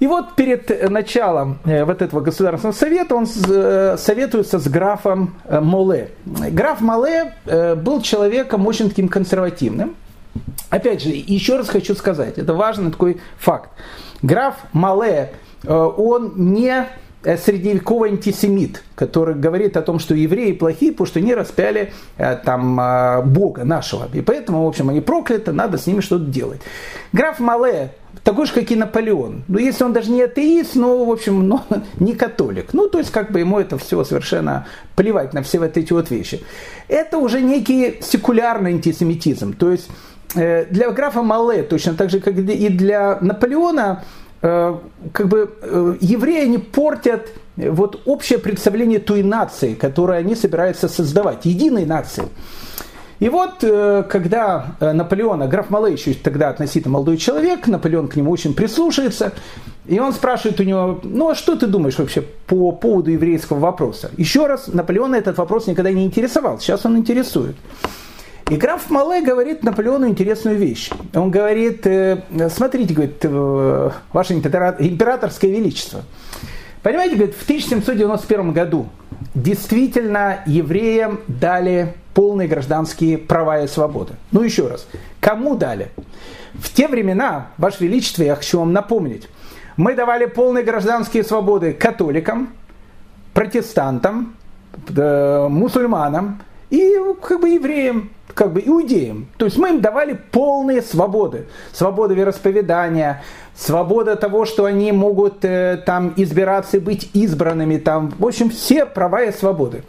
И 0.02 0.08
вот 0.08 0.34
перед 0.34 0.90
началом 0.90 1.60
э, 1.64 1.86
вот 1.86 2.02
этого 2.02 2.22
Государственного 2.22 2.76
совета 2.76 3.16
он 3.16 3.28
э, 3.48 3.98
советуется 4.00 4.58
с 4.58 4.68
графом 4.68 5.36
э, 5.46 5.60
Моле. 5.60 6.10
Граф 6.26 6.82
Моле 6.82 7.36
был 7.46 8.02
человеком 8.02 8.66
очень 8.66 8.90
таким 8.90 9.08
консервативным. 9.08 9.96
Опять 10.72 11.04
же, 11.04 11.10
еще 11.10 11.56
раз 11.56 11.70
хочу 11.70 11.94
сказать, 11.94 12.40
это 12.40 12.56
важный 12.56 12.90
такой 12.90 13.22
факт. 13.38 13.70
Граф 14.24 14.56
Мале, 14.74 15.34
он 15.68 16.34
не 16.36 16.88
средневековый 17.22 18.10
антисемит, 18.10 18.84
который 18.96 19.36
говорит 19.36 19.78
о 19.78 19.84
том, 19.84 20.00
что 20.00 20.16
евреи 20.16 20.54
плохие, 20.54 20.94
потому 20.94 21.06
что 21.06 21.20
они 21.20 21.36
распяли 21.36 21.94
там 22.18 23.22
Бога 23.26 23.66
нашего. 23.66 24.10
И 24.14 24.22
поэтому, 24.22 24.66
в 24.66 24.68
общем, 24.68 24.90
они 24.90 25.02
прокляты, 25.02 25.52
надо 25.52 25.78
с 25.78 25.86
ними 25.86 26.00
что-то 26.00 26.26
делать. 26.26 26.62
Граф 27.14 27.40
Мале 27.40 27.94
такой 28.24 28.46
же, 28.46 28.54
как 28.54 28.72
и 28.72 28.76
Наполеон. 28.76 29.44
Ну, 29.48 29.58
если 29.58 29.84
он 29.84 29.94
даже 29.94 30.12
не 30.12 30.22
атеист, 30.22 30.76
но, 30.76 31.06
в 31.06 31.12
общем, 31.12 31.48
но 31.48 31.66
не 32.00 32.14
католик. 32.14 32.74
Ну, 32.74 32.88
то 32.88 33.00
есть, 33.00 33.12
как 33.12 33.32
бы 33.32 33.40
ему 33.40 33.60
это 33.60 33.78
все 33.78 34.04
совершенно 34.04 34.68
плевать 34.96 35.34
на 35.34 35.42
все 35.42 35.60
вот 35.60 35.78
эти 35.78 35.94
вот 35.94 36.12
вещи. 36.12 36.44
Это 36.88 37.18
уже 37.18 37.42
некий 37.42 38.00
секулярный 38.02 38.72
антисемитизм. 38.72 39.54
То 39.54 39.72
есть, 39.72 39.90
э, 40.36 40.66
для 40.66 40.92
графа 40.92 41.22
Мале, 41.22 41.64
точно 41.64 41.94
так 41.94 42.10
же, 42.10 42.20
как 42.20 42.38
и 42.38 42.70
для 42.70 43.18
Наполеона, 43.22 44.04
э, 44.42 44.76
как 45.12 45.28
бы 45.28 45.52
э, 45.62 45.96
евреи 46.00 46.48
не 46.48 46.58
портят 46.58 47.30
вот 47.58 48.02
общее 48.06 48.40
представление 48.40 49.00
той 49.00 49.24
нации, 49.24 49.74
которую 49.74 50.18
они 50.18 50.36
собираются 50.36 50.88
создавать, 50.88 51.46
единой 51.46 51.86
нации. 51.86 52.24
И 53.22 53.30
вот, 53.30 53.64
э, 53.64 54.04
когда 54.10 54.76
э, 54.80 54.94
Наполеон, 54.94 55.44
а 55.44 55.48
граф 55.48 55.70
Мале 55.70 55.94
еще 55.94 56.16
тогда 56.16 56.50
относительно 56.50 56.94
молодой 56.94 57.18
человек, 57.18 57.68
Наполеон 57.68 58.08
к 58.08 58.16
нему 58.16 58.32
очень 58.32 58.56
прислушается, 58.56 59.34
и 59.86 60.00
он 60.00 60.12
спрашивает 60.12 60.60
у 60.60 60.64
него, 60.64 61.00
ну 61.04 61.30
а 61.30 61.36
что 61.36 61.56
ты 61.56 61.68
думаешь 61.68 62.00
вообще 62.00 62.22
по 62.22 62.72
поводу 62.72 63.12
еврейского 63.12 63.60
вопроса? 63.60 64.10
Еще 64.18 64.48
раз, 64.48 64.70
Наполеона 64.70 65.18
этот 65.18 65.38
вопрос 65.38 65.68
никогда 65.68 65.92
не 65.92 66.04
интересовал, 66.04 66.60
сейчас 66.60 66.84
он 66.84 66.98
интересует. 66.98 67.56
И 68.50 68.56
граф 68.56 68.90
Мале 68.90 69.22
говорит 69.22 69.62
Наполеону 69.62 70.08
интересную 70.08 70.58
вещь. 70.58 70.90
Он 71.14 71.30
говорит, 71.30 71.86
э, 71.86 72.24
смотрите, 72.50 72.96
говорит, 72.96 73.24
ваше 74.12 74.34
императорское 74.34 75.52
величество. 75.52 76.02
Понимаете, 76.84 77.16
говорит, 77.16 77.36
в 77.36 77.44
1791 77.44 78.54
году 78.54 78.90
действительно 79.36 80.40
евреям 80.46 81.20
дали 81.28 81.94
полные 82.14 82.48
гражданские 82.48 83.18
права 83.18 83.62
и 83.62 83.68
свободы. 83.68 84.14
Ну 84.32 84.42
еще 84.42 84.68
раз, 84.68 84.88
кому 85.20 85.56
дали? 85.56 85.90
В 86.54 86.74
те 86.74 86.88
времена, 86.88 87.48
Ваше 87.58 87.84
Величество, 87.84 88.24
я 88.24 88.36
хочу 88.36 88.60
вам 88.60 88.74
напомнить, 88.74 89.30
мы 89.78 89.96
давали 89.96 90.26
полные 90.26 90.64
гражданские 90.64 91.24
свободы 91.24 91.74
католикам, 91.74 92.50
протестантам, 93.34 94.36
мусульманам 94.90 96.42
и 96.70 96.98
как 97.22 97.42
бы 97.42 97.50
евреям, 97.50 98.10
как 98.34 98.54
бы 98.54 98.64
иудеям. 98.66 99.28
То 99.38 99.46
есть 99.46 99.58
мы 99.58 99.70
им 99.70 99.82
давали 99.82 100.20
полные 100.32 100.82
свободы. 100.82 101.48
Свобода 101.74 102.14
вероисповедания, 102.14 103.24
свобода 103.56 104.16
того, 104.16 104.46
что 104.46 104.66
они 104.66 104.92
могут 104.92 105.44
э, 105.46 105.82
там 105.86 106.14
избираться 106.16 106.78
и 106.78 106.80
быть 106.80 107.10
избранными. 107.14 107.78
Там, 107.78 108.14
в 108.18 108.26
общем, 108.26 108.50
все 108.50 108.86
права 108.86 109.24
и 109.24 109.32
свободы. 109.32 109.84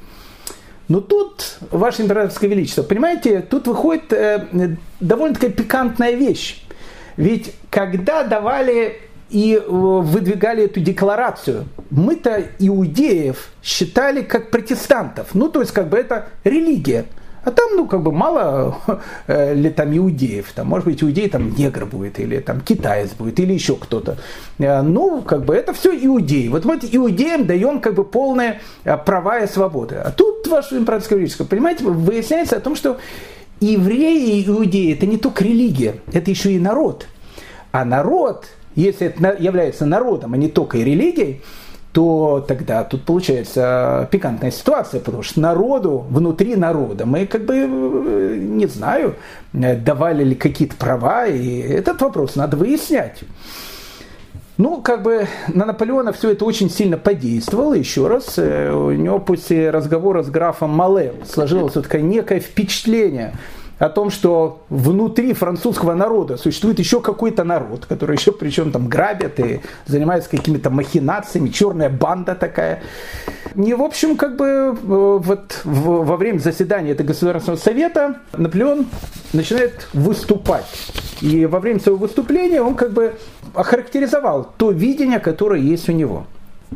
Но 0.88 1.00
тут, 1.00 1.58
Ваше 1.70 2.02
Императорское 2.02 2.50
Величество, 2.50 2.82
понимаете, 2.82 3.40
тут 3.40 3.66
выходит 3.66 4.12
э, 4.12 4.76
довольно 5.00 5.34
такая 5.34 5.50
пикантная 5.50 6.12
вещь. 6.12 6.64
Ведь 7.16 7.54
когда 7.70 8.24
давали 8.24 9.00
и 9.30 9.54
э, 9.54 9.60
выдвигали 9.66 10.64
эту 10.64 10.80
декларацию, 10.80 11.64
мы-то 11.90 12.44
иудеев 12.58 13.48
считали 13.62 14.22
как 14.22 14.50
протестантов. 14.50 15.28
Ну, 15.34 15.48
то 15.48 15.60
есть, 15.60 15.72
как 15.72 15.88
бы 15.88 15.96
это 15.96 16.28
религия. 16.44 17.06
А 17.44 17.50
там, 17.50 17.76
ну, 17.76 17.86
как 17.86 18.02
бы 18.02 18.12
мало 18.12 18.78
э, 19.26 19.54
ли 19.54 19.70
там 19.70 19.96
иудеев. 19.96 20.52
Там, 20.52 20.68
может 20.68 20.86
быть, 20.86 21.02
иудей 21.02 21.28
там 21.28 21.54
негр 21.56 21.86
будет, 21.86 22.20
или 22.20 22.38
там 22.38 22.60
китаец 22.60 23.10
будет, 23.10 23.40
или 23.40 23.52
еще 23.52 23.74
кто-то. 23.76 24.16
Э, 24.58 24.82
ну, 24.82 25.22
как 25.22 25.44
бы 25.44 25.54
это 25.54 25.72
все 25.72 25.92
иудеи. 25.92 26.48
Вот, 26.48 26.64
вот 26.64 26.84
иудеям 26.90 27.46
даем 27.46 27.80
как 27.80 27.94
бы 27.94 28.04
полные 28.04 28.60
э, 28.84 28.96
права 28.96 29.40
и 29.40 29.48
свободы. 29.48 29.96
А 29.96 30.10
тут, 30.12 30.46
ваше 30.46 30.76
императорское 30.76 31.18
величество, 31.18 31.44
понимаете, 31.44 31.84
выясняется 31.84 32.56
о 32.56 32.60
том, 32.60 32.76
что 32.76 32.98
евреи 33.60 34.38
и 34.38 34.48
иудеи 34.48 34.92
это 34.92 35.06
не 35.06 35.16
только 35.16 35.42
религия, 35.42 35.96
это 36.12 36.30
еще 36.30 36.52
и 36.52 36.60
народ. 36.60 37.06
А 37.72 37.84
народ, 37.84 38.46
если 38.76 39.08
это 39.08 39.36
является 39.38 39.84
народом, 39.84 40.34
а 40.34 40.36
не 40.36 40.48
только 40.48 40.78
и 40.78 40.84
религией, 40.84 41.40
то 41.92 42.44
тогда 42.46 42.84
тут 42.84 43.04
получается 43.04 44.08
пикантная 44.10 44.50
ситуация, 44.50 45.00
потому 45.00 45.22
что 45.22 45.40
народу, 45.40 46.04
внутри 46.08 46.56
народа, 46.56 47.04
мы 47.04 47.26
как 47.26 47.44
бы, 47.44 47.54
э, 47.56 48.36
не 48.38 48.66
знаю, 48.66 49.16
давали 49.52 50.24
ли 50.24 50.34
какие-то 50.34 50.74
права, 50.76 51.26
и 51.26 51.58
этот 51.60 52.00
вопрос 52.00 52.34
надо 52.34 52.56
выяснять. 52.56 53.20
Ну, 54.56 54.80
как 54.80 55.02
бы 55.02 55.26
на 55.48 55.66
Наполеона 55.66 56.12
все 56.12 56.30
это 56.30 56.44
очень 56.44 56.70
сильно 56.70 56.96
подействовало. 56.96 57.74
Еще 57.74 58.06
раз, 58.06 58.34
э, 58.36 58.70
у 58.70 58.92
него 58.92 59.18
после 59.18 59.70
разговора 59.70 60.22
с 60.22 60.30
графом 60.30 60.70
Мале 60.70 61.14
сложилось 61.26 61.74
вот 61.74 61.84
такое 61.84 62.02
некое 62.02 62.40
впечатление– 62.40 63.34
о 63.82 63.88
том, 63.88 64.10
что 64.10 64.62
внутри 64.68 65.32
французского 65.32 65.94
народа 65.94 66.36
существует 66.36 66.78
еще 66.78 67.00
какой-то 67.00 67.42
народ, 67.42 67.84
который 67.86 68.16
еще 68.16 68.30
причем 68.30 68.70
там 68.70 68.86
грабят 68.86 69.40
и 69.40 69.60
занимается 69.86 70.30
какими-то 70.30 70.70
махинациями, 70.70 71.48
черная 71.48 71.90
банда 71.90 72.36
такая. 72.36 72.80
И, 73.56 73.74
в 73.74 73.82
общем, 73.82 74.16
как 74.16 74.36
бы 74.36 74.46
э, 74.46 74.74
вот 74.84 75.62
во 75.64 76.16
время 76.16 76.38
заседания 76.38 76.92
этого 76.92 77.08
Государственного 77.08 77.58
Совета 77.58 78.20
Наполеон 78.36 78.86
начинает 79.32 79.88
выступать. 79.92 80.66
И 81.20 81.44
во 81.46 81.58
время 81.58 81.80
своего 81.80 81.98
выступления 81.98 82.62
он 82.62 82.76
как 82.76 82.92
бы 82.92 83.16
охарактеризовал 83.52 84.52
то 84.58 84.70
видение, 84.70 85.18
которое 85.18 85.60
есть 85.60 85.88
у 85.88 85.92
него. 85.92 86.26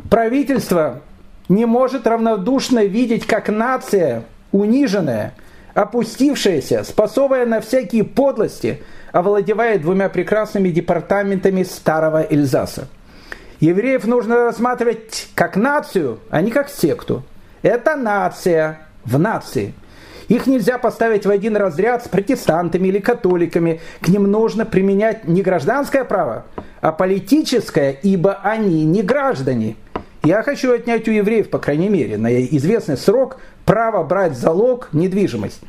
Правительство 0.09 0.99
не 1.47 1.65
может 1.65 2.05
равнодушно 2.05 2.83
видеть, 2.83 3.25
как 3.25 3.47
нация 3.47 4.25
униженная– 4.51 5.33
опустившаяся, 5.77 6.83
способная 6.83 7.45
на 7.45 7.61
всякие 7.61 8.03
подлости, 8.03 8.81
овладевает 9.11 9.83
двумя 9.83 10.09
прекрасными 10.09 10.69
департаментами 10.69 11.61
старого 11.61 12.25
Эльзаса. 12.27 12.87
Евреев 13.59 14.05
нужно 14.05 14.45
рассматривать 14.45 15.29
как 15.35 15.55
нацию, 15.55 16.17
а 16.31 16.41
не 16.41 16.49
как 16.49 16.69
секту. 16.69 17.23
Это 17.61 17.95
нация 17.95 18.79
в 19.05 19.19
нации. 19.19 19.75
Их 20.29 20.47
нельзя 20.47 20.79
поставить 20.79 21.27
в 21.27 21.29
один 21.29 21.55
разряд 21.55 22.03
с 22.03 22.07
протестантами 22.07 22.87
или 22.87 22.97
католиками. 22.97 23.79
К 24.01 24.07
ним 24.07 24.23
нужно 24.23 24.65
применять 24.65 25.27
не 25.27 25.43
гражданское 25.43 26.03
право, 26.03 26.45
а 26.81 26.91
политическое, 26.91 27.91
ибо 27.91 28.39
они 28.41 28.83
не 28.83 29.03
граждане. 29.03 29.75
Я 30.27 30.43
хочу 30.43 30.73
отнять 30.73 31.07
у 31.07 31.11
евреев, 31.11 31.49
по 31.49 31.57
крайней 31.57 31.87
мере, 31.87 32.17
на 32.17 32.27
известный 32.47 32.97
срок 32.97 33.37
право 33.63 34.03
брать 34.03 34.37
залог 34.37 34.89
недвижимость. 34.91 35.61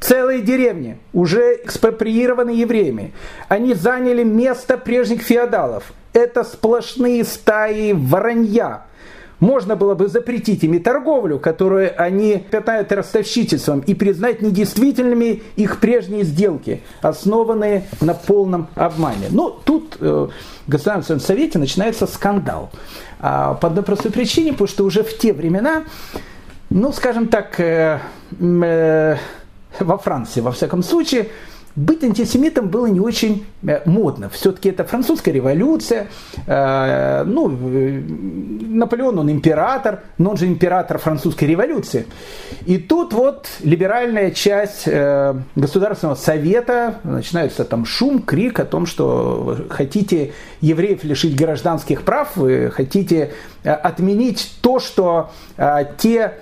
Целые 0.00 0.42
деревни 0.42 0.98
уже 1.12 1.60
экспроприированы 1.62 2.50
евреями. 2.50 3.12
Они 3.46 3.72
заняли 3.72 4.24
место 4.24 4.78
прежних 4.78 5.22
феодалов. 5.22 5.92
Это 6.12 6.42
сплошные 6.42 7.22
стаи 7.22 7.92
воронья. 7.92 8.86
Можно 9.40 9.74
было 9.74 9.94
бы 9.94 10.08
запретить 10.08 10.62
ими 10.64 10.78
торговлю, 10.78 11.38
которую 11.38 11.92
они 12.00 12.44
пятнают 12.50 12.92
ростовщичеством, 12.92 13.80
и 13.80 13.94
признать 13.94 14.42
недействительными 14.42 15.42
их 15.56 15.80
прежние 15.80 16.24
сделки, 16.24 16.82
основанные 17.02 17.86
на 18.00 18.14
полном 18.14 18.68
обмане. 18.74 19.26
Но 19.30 19.50
тут 19.50 19.96
э, 20.00 20.28
в 20.66 20.70
Государственном 20.70 21.20
Совете 21.20 21.58
начинается 21.58 22.06
скандал. 22.06 22.70
А, 23.18 23.54
по 23.54 23.68
одной 23.68 23.84
простой 23.84 24.10
причине, 24.10 24.52
потому 24.52 24.68
что 24.68 24.84
уже 24.84 25.02
в 25.02 25.16
те 25.18 25.32
времена 25.32 25.84
ну, 26.70 26.92
скажем 26.92 27.26
так, 27.26 27.58
э, 27.58 28.00
э, 28.40 29.16
во 29.80 29.98
Франции, 29.98 30.40
во 30.40 30.52
всяком 30.52 30.84
случае, 30.84 31.28
быть 31.76 32.02
антисемитом 32.02 32.68
было 32.68 32.86
не 32.86 33.00
очень 33.00 33.46
э, 33.62 33.80
модно. 33.84 34.28
Все-таки 34.28 34.70
это 34.70 34.84
французская 34.84 35.32
революция. 35.32 36.08
Э, 36.46 37.22
ну, 37.24 37.48
э, 37.50 38.00
Наполеон, 38.00 39.18
он 39.20 39.30
император, 39.30 40.00
но 40.18 40.30
он 40.30 40.36
же 40.36 40.46
император 40.46 40.98
французской 40.98 41.44
революции. 41.44 42.06
И 42.66 42.78
тут 42.78 43.12
вот 43.12 43.48
либеральная 43.62 44.30
часть 44.30 44.88
Государственного 45.56 46.16
совета, 46.16 46.96
начинается 47.04 47.64
там 47.64 47.84
шум, 47.84 48.22
крик 48.22 48.60
о 48.60 48.64
том, 48.64 48.86
что 48.86 49.56
хотите 49.70 50.32
евреев 50.60 51.04
лишить 51.04 51.36
гражданских 51.36 52.02
прав, 52.02 52.36
вы 52.36 52.70
хотите 52.70 53.32
отменить 53.62 54.54
то, 54.60 54.78
что 54.78 55.30
те 55.98 56.34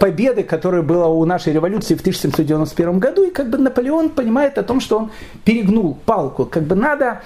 победы, 0.00 0.42
которые 0.42 0.82
было 0.82 1.06
у 1.06 1.24
нашей 1.24 1.52
революции 1.52 1.94
в 1.94 2.00
1791 2.00 2.98
году, 2.98 3.24
и 3.24 3.30
как 3.30 3.50
бы 3.50 3.58
Наполеон 3.58 4.10
понимает 4.10 4.58
о 4.58 4.62
том, 4.62 4.77
что 4.80 4.98
он 4.98 5.10
перегнул 5.44 5.96
палку. 6.04 6.44
Как 6.44 6.64
бы 6.64 6.74
надо... 6.74 7.22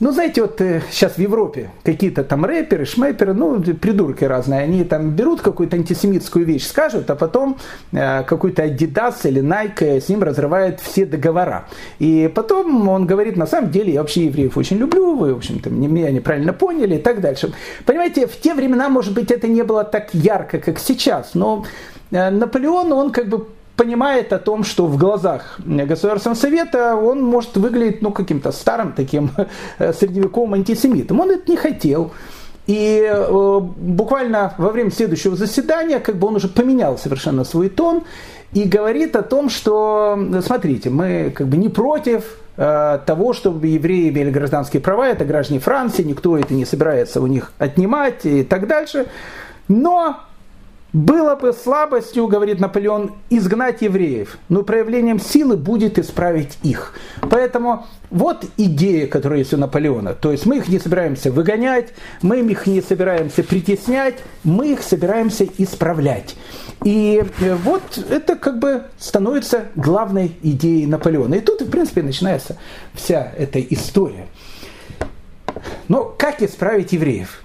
Ну, 0.00 0.10
знаете, 0.10 0.42
вот 0.42 0.60
э, 0.60 0.82
сейчас 0.90 1.14
в 1.14 1.18
Европе 1.18 1.70
какие-то 1.84 2.24
там 2.24 2.44
рэперы, 2.44 2.84
шмейперы, 2.84 3.32
ну, 3.32 3.62
придурки 3.62 4.24
разные, 4.24 4.60
они 4.62 4.82
там 4.82 5.10
берут 5.10 5.40
какую-то 5.40 5.76
антисемитскую 5.76 6.44
вещь, 6.44 6.66
скажут, 6.66 7.08
а 7.10 7.14
потом 7.14 7.58
э, 7.92 8.24
какой-то 8.24 8.64
Adidas 8.64 9.14
или 9.22 9.40
Nike 9.40 10.00
с 10.00 10.08
ним 10.08 10.24
разрывает 10.24 10.80
все 10.80 11.06
договора. 11.06 11.68
И 12.00 12.30
потом 12.34 12.88
он 12.88 13.06
говорит, 13.06 13.36
на 13.36 13.46
самом 13.46 13.70
деле, 13.70 13.92
я 13.92 14.00
вообще 14.00 14.24
евреев 14.24 14.56
очень 14.56 14.78
люблю, 14.78 15.14
вы, 15.14 15.32
в 15.32 15.36
общем-то, 15.36 15.70
меня 15.70 16.10
неправильно 16.10 16.52
поняли 16.52 16.96
и 16.96 16.98
так 16.98 17.20
дальше. 17.20 17.52
Понимаете, 17.86 18.26
в 18.26 18.38
те 18.40 18.52
времена, 18.54 18.88
может 18.88 19.14
быть, 19.14 19.30
это 19.30 19.46
не 19.46 19.62
было 19.62 19.84
так 19.84 20.12
ярко, 20.12 20.58
как 20.58 20.80
сейчас, 20.80 21.34
но 21.34 21.64
э, 22.10 22.30
Наполеон, 22.30 22.92
он 22.92 23.12
как 23.12 23.28
бы 23.28 23.46
понимает 23.76 24.32
о 24.32 24.38
том, 24.38 24.64
что 24.64 24.86
в 24.86 24.96
глазах 24.96 25.58
Государственного 25.58 26.38
Совета 26.38 26.96
он 26.96 27.22
может 27.22 27.56
выглядеть 27.56 28.02
ну, 28.02 28.12
каким-то 28.12 28.52
старым 28.52 28.92
таким 28.92 29.30
э, 29.78 29.92
средневековым 29.92 30.54
антисемитом. 30.54 31.20
Он 31.20 31.30
это 31.30 31.50
не 31.50 31.56
хотел. 31.56 32.12
И 32.66 33.06
э, 33.06 33.60
буквально 33.60 34.54
во 34.58 34.70
время 34.70 34.90
следующего 34.90 35.36
заседания 35.36 35.98
как 35.98 36.16
бы 36.16 36.28
он 36.28 36.36
уже 36.36 36.48
поменял 36.48 36.96
совершенно 36.96 37.44
свой 37.44 37.68
тон 37.68 38.04
и 38.52 38.62
говорит 38.64 39.16
о 39.16 39.22
том, 39.22 39.50
что, 39.50 40.18
смотрите, 40.46 40.88
мы 40.88 41.32
как 41.34 41.48
бы 41.48 41.56
не 41.56 41.68
против 41.68 42.24
э, 42.56 43.00
того, 43.04 43.32
чтобы 43.32 43.66
евреи 43.66 44.08
имели 44.08 44.30
гражданские 44.30 44.80
права, 44.80 45.08
это 45.08 45.24
граждане 45.24 45.60
Франции, 45.60 46.04
никто 46.04 46.38
это 46.38 46.54
не 46.54 46.64
собирается 46.64 47.20
у 47.20 47.26
них 47.26 47.52
отнимать 47.58 48.24
и 48.24 48.44
так 48.44 48.66
дальше. 48.68 49.06
Но 49.66 50.20
было 50.94 51.34
бы 51.34 51.52
слабостью, 51.52 52.28
говорит 52.28 52.60
Наполеон, 52.60 53.12
изгнать 53.28 53.82
евреев, 53.82 54.38
но 54.48 54.62
проявлением 54.62 55.18
силы 55.18 55.56
будет 55.56 55.98
исправить 55.98 56.56
их. 56.62 56.94
Поэтому 57.20 57.84
вот 58.10 58.46
идея, 58.56 59.08
которая 59.08 59.40
есть 59.40 59.52
у 59.52 59.56
Наполеона. 59.56 60.14
То 60.14 60.30
есть 60.30 60.46
мы 60.46 60.58
их 60.58 60.68
не 60.68 60.78
собираемся 60.78 61.32
выгонять, 61.32 61.92
мы 62.22 62.40
их 62.40 62.68
не 62.68 62.80
собираемся 62.80 63.42
притеснять, 63.42 64.14
мы 64.44 64.72
их 64.72 64.82
собираемся 64.82 65.48
исправлять. 65.58 66.36
И 66.84 67.24
э, 67.40 67.54
вот 67.56 67.82
это 68.08 68.36
как 68.36 68.60
бы 68.60 68.84
становится 68.96 69.64
главной 69.74 70.36
идеей 70.42 70.86
Наполеона. 70.86 71.34
И 71.34 71.40
тут, 71.40 71.60
в 71.62 71.70
принципе, 71.70 72.02
начинается 72.02 72.56
вся 72.92 73.32
эта 73.36 73.60
история. 73.60 74.28
Но 75.88 76.04
как 76.16 76.40
исправить 76.40 76.92
евреев? 76.92 77.40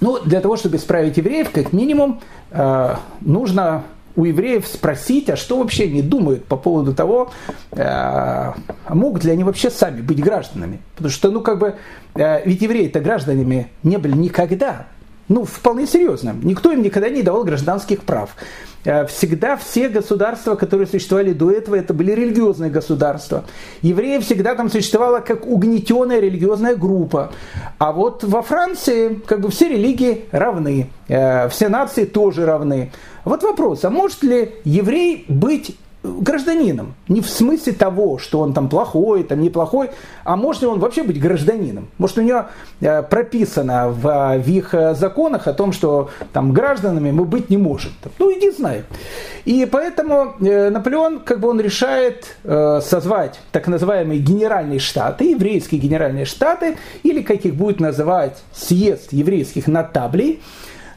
Ну, 0.00 0.18
для 0.22 0.40
того, 0.40 0.56
чтобы 0.56 0.76
исправить 0.76 1.16
евреев, 1.16 1.50
как 1.50 1.72
минимум, 1.72 2.20
э, 2.50 2.94
нужно 3.20 3.84
у 4.16 4.24
евреев 4.24 4.66
спросить, 4.66 5.28
а 5.30 5.36
что 5.36 5.58
вообще 5.58 5.84
они 5.84 6.02
думают 6.02 6.46
по 6.46 6.56
поводу 6.56 6.94
того, 6.94 7.30
э, 7.72 7.82
а 7.82 8.54
могут 8.88 9.24
ли 9.24 9.30
они 9.30 9.44
вообще 9.44 9.70
сами 9.70 10.00
быть 10.00 10.22
гражданами. 10.22 10.80
Потому 10.94 11.10
что, 11.10 11.30
ну, 11.30 11.40
как 11.42 11.58
бы, 11.58 11.74
э, 12.14 12.46
ведь 12.46 12.62
евреи-то 12.62 13.00
гражданами 13.00 13.68
не 13.82 13.98
были 13.98 14.16
никогда. 14.16 14.86
Ну, 15.28 15.44
вполне 15.44 15.86
серьезно. 15.86 16.36
Никто 16.42 16.70
им 16.70 16.82
никогда 16.82 17.08
не 17.08 17.22
давал 17.22 17.44
гражданских 17.44 18.02
прав. 18.02 18.36
Э, 18.84 19.04
всегда 19.06 19.56
все 19.56 19.88
государства, 19.88 20.54
которые 20.54 20.86
существовали 20.86 21.32
до 21.32 21.50
этого, 21.50 21.74
это 21.74 21.92
были 21.92 22.12
религиозные 22.12 22.70
государства. 22.70 23.44
Евреи 23.82 24.20
всегда 24.20 24.54
там 24.54 24.70
существовала 24.70 25.18
как 25.18 25.44
угнетенная 25.46 26.20
религиозная 26.20 26.76
группа. 26.76 27.32
А 27.78 27.90
вот 27.90 28.22
во 28.22 28.42
Франции 28.42 29.20
как 29.26 29.40
бы 29.40 29.50
все 29.50 29.68
религии 29.68 30.26
равны, 30.30 30.90
э, 31.08 31.48
все 31.48 31.68
нации 31.68 32.04
тоже 32.04 32.46
равны. 32.46 32.92
Вот 33.24 33.42
вопрос, 33.42 33.84
а 33.84 33.90
может 33.90 34.22
ли 34.22 34.54
еврей 34.64 35.24
быть 35.28 35.76
гражданином. 36.20 36.94
Не 37.08 37.20
в 37.20 37.28
смысле 37.28 37.72
того, 37.72 38.18
что 38.18 38.40
он 38.40 38.52
там 38.52 38.68
плохой, 38.68 39.24
там 39.24 39.40
неплохой, 39.40 39.90
а 40.24 40.36
может 40.36 40.62
ли 40.62 40.68
он 40.68 40.78
вообще 40.78 41.02
быть 41.02 41.20
гражданином. 41.20 41.88
Может 41.98 42.18
у 42.18 42.22
него 42.22 42.46
э, 42.80 43.02
прописано 43.02 43.88
в, 43.88 44.38
в 44.38 44.48
их 44.48 44.74
законах 44.92 45.46
о 45.46 45.52
том, 45.52 45.72
что 45.72 46.10
там 46.32 46.52
гражданами 46.52 47.10
мы 47.10 47.24
быть 47.24 47.50
не 47.50 47.56
можем. 47.56 47.92
Ну 48.18 48.32
иди 48.32 48.50
знай. 48.50 48.84
И 49.44 49.66
поэтому 49.70 50.34
э, 50.40 50.70
Наполеон, 50.70 51.20
как 51.20 51.40
бы 51.40 51.48
он 51.48 51.60
решает 51.60 52.36
э, 52.44 52.80
созвать 52.82 53.40
так 53.52 53.68
называемые 53.68 54.20
генеральные 54.20 54.80
штаты, 54.80 55.30
еврейские 55.30 55.80
генеральные 55.80 56.24
штаты, 56.24 56.76
или 57.02 57.22
как 57.22 57.44
их 57.44 57.54
будет 57.54 57.80
называть 57.80 58.42
съезд 58.52 59.12
еврейских 59.12 59.66
нотаблей, 59.68 60.42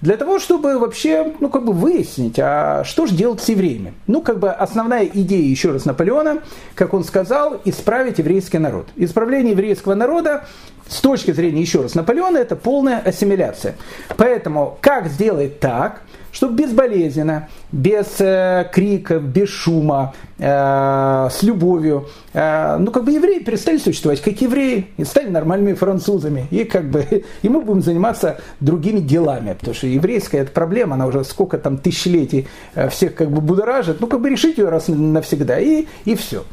для 0.02 0.18
того, 0.18 0.40
чтобы 0.40 0.78
вообще, 0.80 1.34
ну, 1.40 1.50
как 1.50 1.66
бы 1.66 1.74
выяснить, 1.74 2.40
а 2.40 2.84
что 2.84 3.06
же 3.06 3.16
делать 3.16 3.42
с 3.42 3.50
евреями. 3.50 3.94
Ну, 4.08 4.22
как 4.22 4.40
бы 4.40 4.50
основная 4.50 5.06
идея, 5.06 5.44
еще 5.44 5.72
раз, 5.72 5.86
Наполеона, 5.86 6.40
как 6.76 6.94
он 6.94 7.04
сказал, 7.04 7.60
исправить 7.66 8.20
еврейский 8.20 8.60
народ. 8.60 8.88
Исправление 8.96 9.52
еврейского 9.52 9.96
народа 9.96 10.46
с 10.88 11.02
точки 11.02 11.32
зрения, 11.32 11.62
еще 11.62 11.82
раз, 11.82 11.96
Наполеона, 11.96 12.38
это 12.38 12.56
полная 12.56 13.00
ассимиляция. 13.00 13.76
Поэтому 14.18 14.78
как 14.82 15.08
сделать 15.08 15.60
так, 15.60 16.02
чтобы 16.32 16.56
безболезненно, 16.56 17.50
без 17.72 18.20
э, 18.20 18.70
криков, 18.72 19.24
без 19.24 19.50
шума, 19.50 20.14
э, 20.38 21.28
с 21.32 21.44
любовью, 21.44 22.08
э, 22.34 22.78
ну 22.78 22.92
как 22.92 23.04
бы 23.04 23.12
евреи 23.12 23.40
перестали 23.40 23.78
существовать 23.78 24.22
как 24.22 24.42
евреи 24.42 24.88
и 24.98 25.04
стали 25.04 25.30
нормальными 25.30 25.74
французами. 25.74 26.48
И 26.52 26.64
как 26.64 26.90
бы 26.90 27.06
и 27.42 27.50
мы 27.50 27.62
будем 27.62 27.82
заниматься 27.82 28.40
другими 28.60 29.00
делами, 29.00 29.54
потому 29.54 29.74
что 29.74 29.88
еврейская 29.88 30.40
эта 30.40 30.52
проблема, 30.52 30.96
она 30.96 31.08
уже 31.08 31.24
сколько 31.24 31.58
там 31.58 31.78
тысячелетий 31.78 32.48
э, 32.76 32.90
всех 32.90 33.16
как 33.16 33.30
бы 33.32 33.42
будоражит, 33.42 34.02
ну 34.02 34.08
как 34.08 34.22
бы 34.22 34.30
решить 34.30 34.58
ее 34.58 34.70
раз 34.70 34.88
навсегда 34.88 35.60
и, 35.60 35.86
и 36.06 36.16
все. 36.16 36.44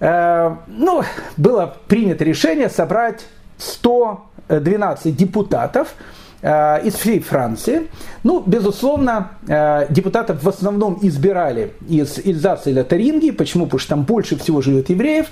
Э, 0.00 0.56
ну, 0.66 1.02
было 1.36 1.76
принято 1.88 2.24
решение 2.24 2.68
собрать 2.68 3.26
112 3.58 5.16
депутатов, 5.16 5.94
из 6.44 6.94
всей 6.94 7.20
Франции. 7.20 7.88
Ну, 8.22 8.42
безусловно, 8.44 9.30
э, 9.48 9.86
депутатов 9.88 10.42
в 10.42 10.48
основном 10.48 10.98
избирали 11.00 11.72
из 11.88 12.18
Ильзаса 12.18 12.70
или 12.70 12.82
Таринги. 12.82 13.30
Почему? 13.30 13.64
Потому 13.64 13.78
что 13.78 13.88
там 13.90 14.02
больше 14.02 14.36
всего 14.36 14.60
живет 14.60 14.90
евреев. 14.90 15.26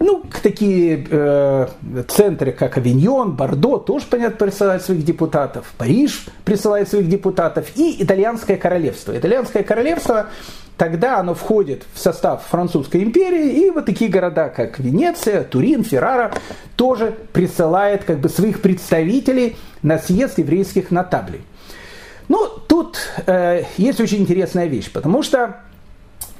Ну, 0.00 0.22
такие 0.42 1.06
э, 1.08 1.66
центры, 2.08 2.52
как 2.52 2.76
Авиньон, 2.76 3.32
Бордо, 3.32 3.78
тоже, 3.78 4.04
понятно, 4.10 4.46
присылают 4.46 4.82
своих 4.82 5.04
депутатов. 5.04 5.72
Париж 5.78 6.26
присылает 6.44 6.88
своих 6.88 7.08
депутатов. 7.08 7.68
И 7.76 8.02
Итальянское 8.02 8.56
королевство. 8.56 9.16
Итальянское 9.16 9.62
королевство 9.62 10.26
тогда 10.76 11.18
оно 11.18 11.34
входит 11.34 11.84
в 11.92 11.98
состав 11.98 12.44
Французской 12.48 13.02
империи, 13.02 13.66
и 13.66 13.70
вот 13.70 13.86
такие 13.86 14.10
города, 14.10 14.48
как 14.48 14.78
Венеция, 14.78 15.44
Турин, 15.44 15.84
Феррара, 15.84 16.32
тоже 16.76 17.14
присылает 17.32 18.04
как 18.04 18.18
бы 18.18 18.28
своих 18.28 18.60
представителей 18.60 19.56
на 19.82 19.98
съезд 19.98 20.38
еврейских 20.38 20.90
нотаблей. 20.90 21.42
Ну, 22.28 22.48
тут 22.66 22.98
э, 23.26 23.64
есть 23.76 24.00
очень 24.00 24.22
интересная 24.22 24.66
вещь, 24.66 24.90
потому 24.90 25.22
что 25.22 25.56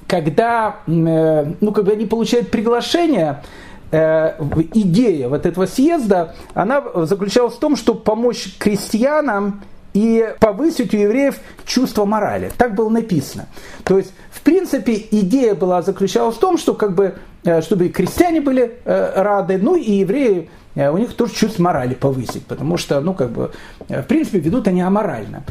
когда 0.06 0.76
э, 0.86 1.52
ну, 1.60 1.70
бы 1.70 1.92
они 1.92 2.06
получают 2.06 2.50
приглашение, 2.50 3.42
э, 3.90 4.32
идея 4.72 5.28
вот 5.28 5.44
этого 5.46 5.66
съезда, 5.66 6.34
она 6.54 6.82
заключалась 7.04 7.54
в 7.54 7.58
том, 7.58 7.76
чтобы 7.76 8.00
помочь 8.00 8.56
крестьянам 8.58 9.62
и 9.94 10.34
повысить 10.40 10.92
у 10.92 10.96
евреев 10.96 11.36
чувство 11.64 12.04
морали. 12.04 12.50
Так 12.58 12.74
было 12.74 12.90
написано. 12.90 13.46
То 13.84 13.96
есть, 13.96 14.12
в 14.30 14.42
принципе, 14.42 15.06
идея 15.10 15.54
была 15.54 15.80
заключалась 15.82 16.36
в 16.36 16.40
том, 16.40 16.58
что 16.58 16.74
как 16.74 16.94
бы, 16.94 17.14
э, 17.44 17.62
чтобы 17.62 17.86
и 17.86 17.88
крестьяне 17.88 18.40
были 18.40 18.74
э, 18.84 19.22
рады, 19.22 19.56
ну 19.56 19.76
и 19.76 19.90
евреи, 19.92 20.50
э, 20.74 20.90
у 20.90 20.98
них 20.98 21.14
тоже 21.14 21.32
чувство 21.32 21.62
морали 21.62 21.94
повысить, 21.94 22.44
потому 22.44 22.76
что, 22.76 23.00
ну, 23.00 23.14
как 23.14 23.30
бы, 23.30 23.52
в 23.88 24.02
принципе, 24.02 24.40
ведут 24.40 24.66
они 24.66 24.82
аморально. 24.82 25.44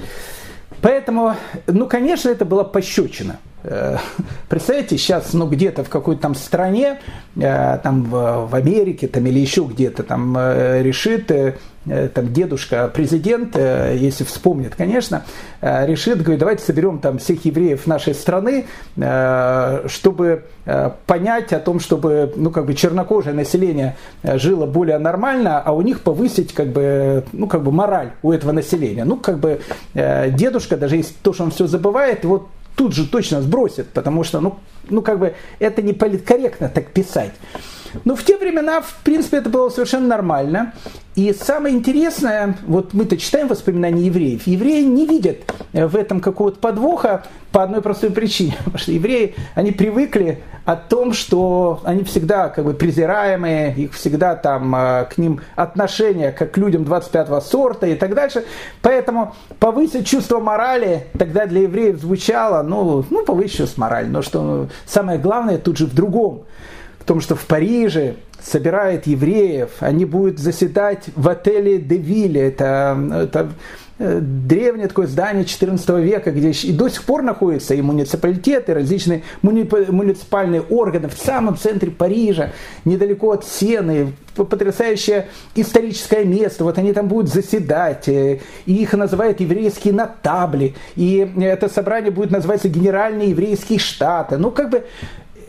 Поэтому, 0.81 1.35
ну, 1.65 1.87
конечно, 1.87 2.27
это 2.27 2.43
была 2.43 2.65
пощечина. 2.65 3.39
Представляете, 4.49 4.97
сейчас, 4.97 5.31
ну, 5.31 5.47
где-то 5.47 5.85
в 5.85 5.89
какой-то 5.89 6.23
там 6.23 6.35
стране, 6.35 6.99
там 7.33 8.03
в 8.03 8.53
Америке, 8.53 9.07
там 9.07 9.25
или 9.25 9.39
еще 9.39 9.63
где-то 9.63 10.03
там 10.03 10.37
решит 10.37 11.31
там 11.85 12.31
дедушка, 12.31 12.89
президент, 12.93 13.55
э, 13.55 13.97
если 13.99 14.23
вспомнит, 14.23 14.75
конечно, 14.75 15.23
э, 15.61 15.85
решит, 15.85 16.21
говорит, 16.21 16.39
давайте 16.39 16.63
соберем 16.63 16.99
там 16.99 17.17
всех 17.17 17.43
евреев 17.45 17.87
нашей 17.87 18.13
страны, 18.13 18.65
чтобы 19.87 20.45
понять 21.07 21.51
о 21.51 21.59
том, 21.59 21.79
чтобы, 21.81 22.31
ну, 22.37 22.51
как 22.51 22.65
бы 22.65 22.73
чернокожее 22.73 23.33
население 23.33 23.97
жило 24.23 24.65
более 24.65 24.97
нормально, 24.97 25.61
а 25.61 25.73
у 25.73 25.81
них 25.81 26.01
повысить, 26.01 26.53
как 26.53 26.67
бы, 26.67 27.25
ну, 27.33 27.47
как 27.47 27.63
бы 27.63 27.71
мораль 27.71 28.11
у 28.21 28.31
этого 28.31 28.53
населения. 28.53 29.03
Ну, 29.03 29.17
как 29.17 29.39
бы 29.39 29.59
дедушка, 29.93 30.77
даже 30.77 30.95
если 30.95 31.13
то, 31.21 31.33
что 31.33 31.43
он 31.43 31.51
все 31.51 31.67
забывает, 31.67 32.23
вот 32.23 32.47
тут 32.75 32.93
же 32.93 33.07
точно 33.07 33.41
сбросит, 33.41 33.89
потому 33.89 34.23
что, 34.23 34.39
ну, 34.39 34.55
ну 34.89 35.01
как 35.01 35.19
бы 35.19 35.33
это 35.59 35.81
не 35.81 35.93
политкорректно 35.93 36.69
так 36.69 36.87
писать. 36.87 37.31
Но 38.05 38.15
в 38.15 38.23
те 38.23 38.37
времена, 38.37 38.81
в 38.81 38.95
принципе, 39.03 39.37
это 39.37 39.49
было 39.49 39.69
совершенно 39.69 40.07
нормально. 40.07 40.73
И 41.15 41.31
самое 41.31 41.75
интересное, 41.75 42.57
вот 42.65 42.93
мы-то 42.93 43.17
читаем 43.17 43.47
воспоминания 43.47 44.07
евреев, 44.07 44.47
евреи 44.47 44.83
не 44.83 45.05
видят 45.05 45.41
в 45.71 45.95
этом 45.95 46.19
какого-то 46.19 46.59
подвоха 46.59 47.23
по 47.51 47.61
одной 47.61 47.83
простой 47.83 48.09
причине. 48.09 48.55
Потому 48.65 48.79
что 48.79 48.91
евреи, 48.91 49.35
они 49.53 49.71
привыкли 49.71 50.41
о 50.65 50.75
том, 50.75 51.13
что 51.13 51.81
они 51.83 52.03
всегда 52.03 52.49
как 52.49 52.65
бы 52.65 52.73
презираемые, 52.73 53.75
их 53.75 53.93
всегда 53.93 54.35
там 54.35 54.73
а, 54.75 55.05
к 55.05 55.19
ним 55.19 55.41
отношение 55.55 56.31
как 56.31 56.51
к 56.51 56.57
людям 56.57 56.83
25-го 56.83 57.41
сорта 57.41 57.85
и 57.85 57.95
так 57.95 58.15
дальше. 58.15 58.43
Поэтому 58.81 59.35
повысить 59.59 60.07
чувство 60.07 60.39
морали 60.39 61.07
тогда 61.19 61.45
для 61.45 61.61
евреев 61.61 61.99
звучало, 61.99 62.63
ну, 62.63 63.05
ну 63.09 63.23
повысить 63.23 63.57
чувство 63.57 63.81
морали. 63.81 64.07
Но 64.07 64.23
что 64.23 64.67
самое 64.87 65.19
главное 65.19 65.59
тут 65.59 65.77
же 65.77 65.85
в 65.85 65.93
другом 65.93 66.45
в 67.03 67.05
том, 67.05 67.19
что 67.19 67.35
в 67.35 67.45
Париже 67.45 68.15
собирает 68.41 69.07
евреев, 69.07 69.71
они 69.81 70.05
будут 70.05 70.39
заседать 70.39 71.03
в 71.17 71.27
отеле 71.27 71.77
Девилле, 71.77 72.47
это, 72.47 72.97
это 73.13 73.49
э, 73.99 74.19
древнее 74.21 74.87
такое 74.87 75.07
здание 75.07 75.43
14 75.43 75.89
века, 75.99 76.31
где 76.31 76.51
и 76.51 76.71
до 76.71 76.87
сих 76.87 77.03
пор 77.03 77.23
находятся 77.23 77.73
и 77.73 77.81
муниципалитеты, 77.81 78.71
и 78.71 78.75
различные 78.75 79.23
муниципальные 79.41 80.61
органы 80.61 81.09
в 81.09 81.17
самом 81.17 81.57
центре 81.57 81.91
Парижа, 81.91 82.53
недалеко 82.85 83.31
от 83.31 83.45
Сены, 83.45 84.13
потрясающее 84.33 85.27
историческое 85.55 86.23
место, 86.23 86.63
вот 86.63 86.77
они 86.77 86.93
там 86.93 87.09
будут 87.09 87.29
заседать, 87.29 88.07
э, 88.07 88.39
и 88.65 88.75
их 88.75 88.93
называют 88.93 89.41
еврейские 89.41 89.93
нотабли, 89.93 90.75
и 90.95 91.29
это 91.41 91.67
собрание 91.67 92.11
будет 92.11 92.31
называться 92.31 92.69
Генеральные 92.69 93.31
еврейские 93.31 93.79
штаты. 93.79 94.37
Ну, 94.37 94.51
как 94.51 94.69
бы 94.69 94.85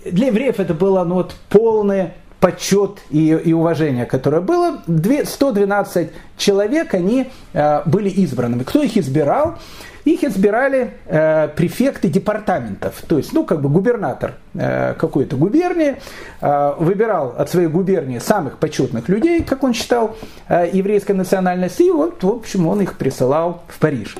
для 0.04 0.28
евреев 0.28 0.60
это 0.60 0.74
было 0.74 1.04
ну, 1.04 1.16
вот, 1.16 1.34
полное 1.48 2.14
почет 2.40 2.98
и, 3.10 3.28
и 3.30 3.52
уважение, 3.52 4.04
которое 4.04 4.42
было. 4.42 4.82
112 4.86 6.10
человек, 6.36 6.92
они 6.92 7.30
э, 7.54 7.82
были 7.86 8.10
избранными. 8.10 8.64
Кто 8.64 8.82
их 8.82 8.98
избирал? 8.98 9.56
Их 10.04 10.22
избирали 10.22 10.92
э, 11.06 11.48
префекты 11.48 12.08
департаментов, 12.08 13.00
то 13.08 13.16
есть, 13.16 13.32
ну, 13.32 13.46
как 13.46 13.62
бы 13.62 13.70
губернатор 13.70 14.34
э, 14.52 14.92
какой-то 14.98 15.36
губернии 15.36 15.96
э, 16.42 16.74
выбирал 16.78 17.34
от 17.38 17.48
своей 17.48 17.68
губернии 17.68 18.18
самых 18.18 18.58
почетных 18.58 19.08
людей, 19.08 19.42
как 19.42 19.64
он 19.64 19.72
считал, 19.72 20.14
э, 20.48 20.68
еврейской 20.70 21.12
национальности, 21.12 21.84
и 21.84 21.90
вот, 21.90 22.22
в 22.22 22.28
общем, 22.28 22.66
он 22.66 22.82
их 22.82 22.98
присылал 22.98 23.62
в 23.68 23.78
Париж. 23.78 24.18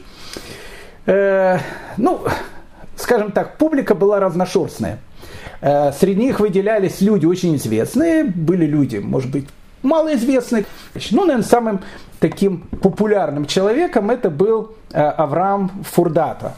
Э, 1.05 1.59
ну, 1.99 2.23
скажем 2.97 3.33
так, 3.33 3.59
публика 3.59 3.95
была 3.95 4.21
разношерстная. 4.21 5.01
Э, 5.65 5.93
среди 5.93 6.21
них 6.21 6.41
выделялись 6.41 7.01
люди 7.01 7.25
очень 7.25 7.57
известные, 7.57 8.25
были 8.25 8.67
люди, 8.67 8.99
может 8.99 9.31
быть, 9.31 9.47
малоизвестные. 9.83 10.67
Ну, 11.11 11.23
наверное, 11.23 11.43
самым 11.43 11.81
таким 12.21 12.59
популярным 12.83 13.47
человеком 13.47 14.11
это 14.11 14.29
был 14.29 14.75
э, 14.93 15.01
Авраам 15.01 15.71
Фурдата. 15.91 16.55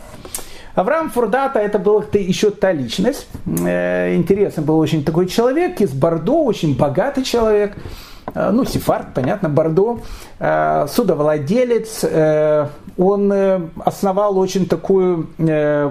Авраам 0.74 1.10
Фурдата 1.10 1.60
это 1.60 1.78
был 1.78 2.04
еще 2.14 2.50
та 2.50 2.72
личность. 2.72 3.28
Э, 3.46 4.12
интересный 4.16 4.64
был 4.64 4.76
очень 4.80 5.04
такой 5.04 5.28
человек 5.28 5.80
из 5.80 5.92
Бордо, 5.92 6.42
очень 6.42 6.76
богатый 6.76 7.22
человек. 7.22 7.76
Э, 8.34 8.50
ну, 8.50 8.64
Сефард, 8.64 9.14
понятно, 9.14 9.48
Бордо, 9.48 10.00
э, 10.38 10.86
судовладелец, 10.88 12.04
э, 12.04 12.66
он 12.98 13.32
основал 13.84 14.38
очень 14.38 14.66
такую 14.66 15.26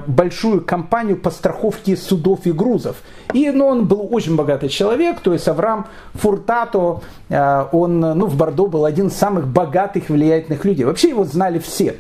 большую 0.08 0.62
компанию 0.62 1.18
по 1.18 1.30
страховке 1.30 1.96
судов 1.96 2.40
и 2.46 2.52
грузов. 2.52 2.96
И 3.32 3.52
ну, 3.52 3.68
он 3.68 3.86
был 3.86 4.08
очень 4.10 4.36
богатый 4.36 4.70
человек, 4.70 5.20
то 5.20 5.32
есть 5.34 5.48
Авраам 5.48 5.86
Фуртато, 6.16 7.02
он 7.30 8.00
ну, 8.00 8.26
в 8.26 8.36
Бордо 8.36 8.66
был 8.66 8.86
один 8.86 9.08
из 9.08 9.14
самых 9.14 9.48
богатых, 9.48 10.10
влиятельных 10.10 10.66
людей. 10.66 10.84
Вообще 10.84 11.10
его 11.10 11.26
знали 11.26 11.60
все. 11.60 11.98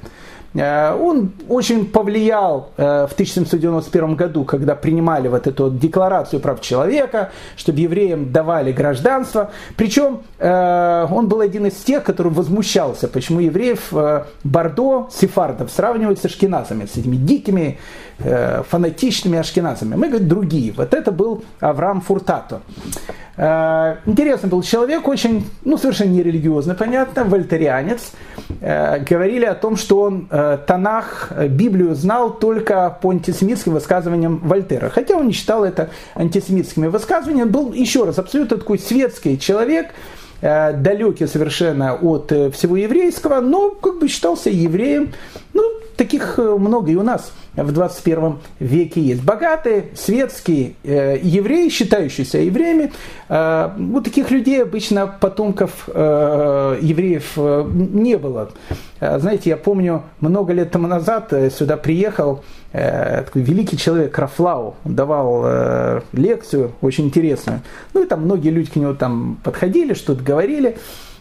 Э, 0.56 0.93
он 0.93 1.32
очень 1.49 1.86
повлиял 1.86 2.72
э, 2.78 3.08
в 3.08 3.14
1791 3.14 4.16
году, 4.16 4.45
когда 4.45 4.76
принимали 4.76 5.28
вот 5.28 5.47
эту 5.47 5.70
декларацию 5.70 6.39
прав 6.39 6.62
человека, 6.62 7.32
чтобы 7.58 7.80
евреям 7.80 8.32
давали 8.32 8.72
гражданство. 8.72 9.51
Причем 9.76 10.22
э, 10.39 11.08
он 11.12 11.28
был 11.28 11.41
один 11.41 11.66
из 11.66 11.76
тех, 11.76 12.03
который 12.03 12.32
возмущался, 12.32 13.08
почему 13.08 13.39
евреев 13.39 13.93
Бордо, 14.43 15.10
сефардов, 15.12 15.72
сравнивают 15.72 16.20
с 16.20 16.26
ашкеназами, 16.26 16.86
с 16.86 16.97
этими 16.97 17.18
дикими, 17.18 17.78
фанатичными 18.18 19.38
ашкеназами. 19.38 19.95
Мы, 19.95 20.07
говорим, 20.07 20.28
другие. 20.28 20.72
Вот 20.72 20.93
это 20.93 21.11
был 21.11 21.43
Авраам 21.59 22.01
Фуртато. 22.01 22.61
Э, 23.38 23.97
интересный 24.05 24.49
был 24.49 24.61
человек, 24.61 25.07
очень, 25.07 25.49
ну, 25.66 25.78
совершенно 25.78 26.11
нерелигиозный, 26.11 26.76
понятно, 26.76 27.26
вольтерианец. 27.26 28.11
Э, 28.61 28.99
говорили 28.99 29.45
о 29.45 29.55
том, 29.55 29.76
что 29.76 30.01
он 30.01 30.28
э, 30.30 30.57
Танах, 30.66 31.32
Библию 31.49 31.95
знал 31.95 32.34
только 32.34 32.97
по 33.01 33.11
антисемитским 33.11 33.74
высказываниям 33.74 34.39
Вольтера. 34.39 34.89
Хотя 34.89 35.18
он 35.18 35.28
не 35.28 35.34
считал 35.34 35.66
это 35.66 35.89
антисемитскими 36.16 36.88
высказываниями. 36.88 37.49
Был, 37.49 37.74
еще 37.74 38.05
раз, 38.05 38.20
абсолютно 38.20 38.57
такой 38.57 38.80
светский 38.80 39.38
человек, 39.38 39.91
далекий 40.41 41.28
совершенно 41.28 41.95
от 41.95 42.32
всего 42.53 42.76
еврейского, 42.76 43.39
но 43.39 43.72
как 43.72 43.99
бы 43.99 44.07
считался 44.07 44.49
евреем. 44.49 45.13
Ну, 45.53 45.63
таких 45.96 46.38
много 46.38 46.91
и 46.91 46.96
у 46.96 47.04
нас– 47.04 47.32
в 47.64 47.72
21 47.72 48.38
веке 48.60 49.02
есть. 49.02 49.24
Богатые, 49.24 49.86
светские 49.96 50.74
э, 50.84 51.18
евреи, 51.22 51.70
считающиеся 51.70 52.39
евреями, 52.39 52.91
э, 53.30 53.70
вот 53.78 54.04
таких 54.04 54.32
людей 54.32 54.64
обычно 54.64 55.08
потомков 55.08 55.88
э, 55.88 56.80
евреев 56.82 57.34
э, 57.38 57.66
не 57.74 58.18
было. 58.18 58.52
Э, 59.00 59.20
знаете, 59.20 59.52
я 59.52 59.58
помню, 59.58 60.04
много 60.20 60.54
лет 60.54 60.72
тому 60.72 60.88
назад 60.88 61.32
э, 61.32 61.50
сюда 61.50 61.78
приехал 61.78 62.43
э, 62.74 63.24
такой 63.24 63.41
великий 63.41 63.78
человек 63.78 64.18
Рафлау, 64.18 64.76
давал 64.84 65.43
э, 65.46 66.02
лекцию 66.12 66.72
очень 66.82 67.06
интересную. 67.06 67.62
Ну 67.93 68.04
и 68.04 68.08
там 68.08 68.22
многие 68.24 68.50
люди 68.50 68.72
к 68.72 68.76
нему 68.76 68.96
там 68.96 69.38
подходили, 69.43 69.93
что-то 69.93 70.24
говорили. 70.24 70.78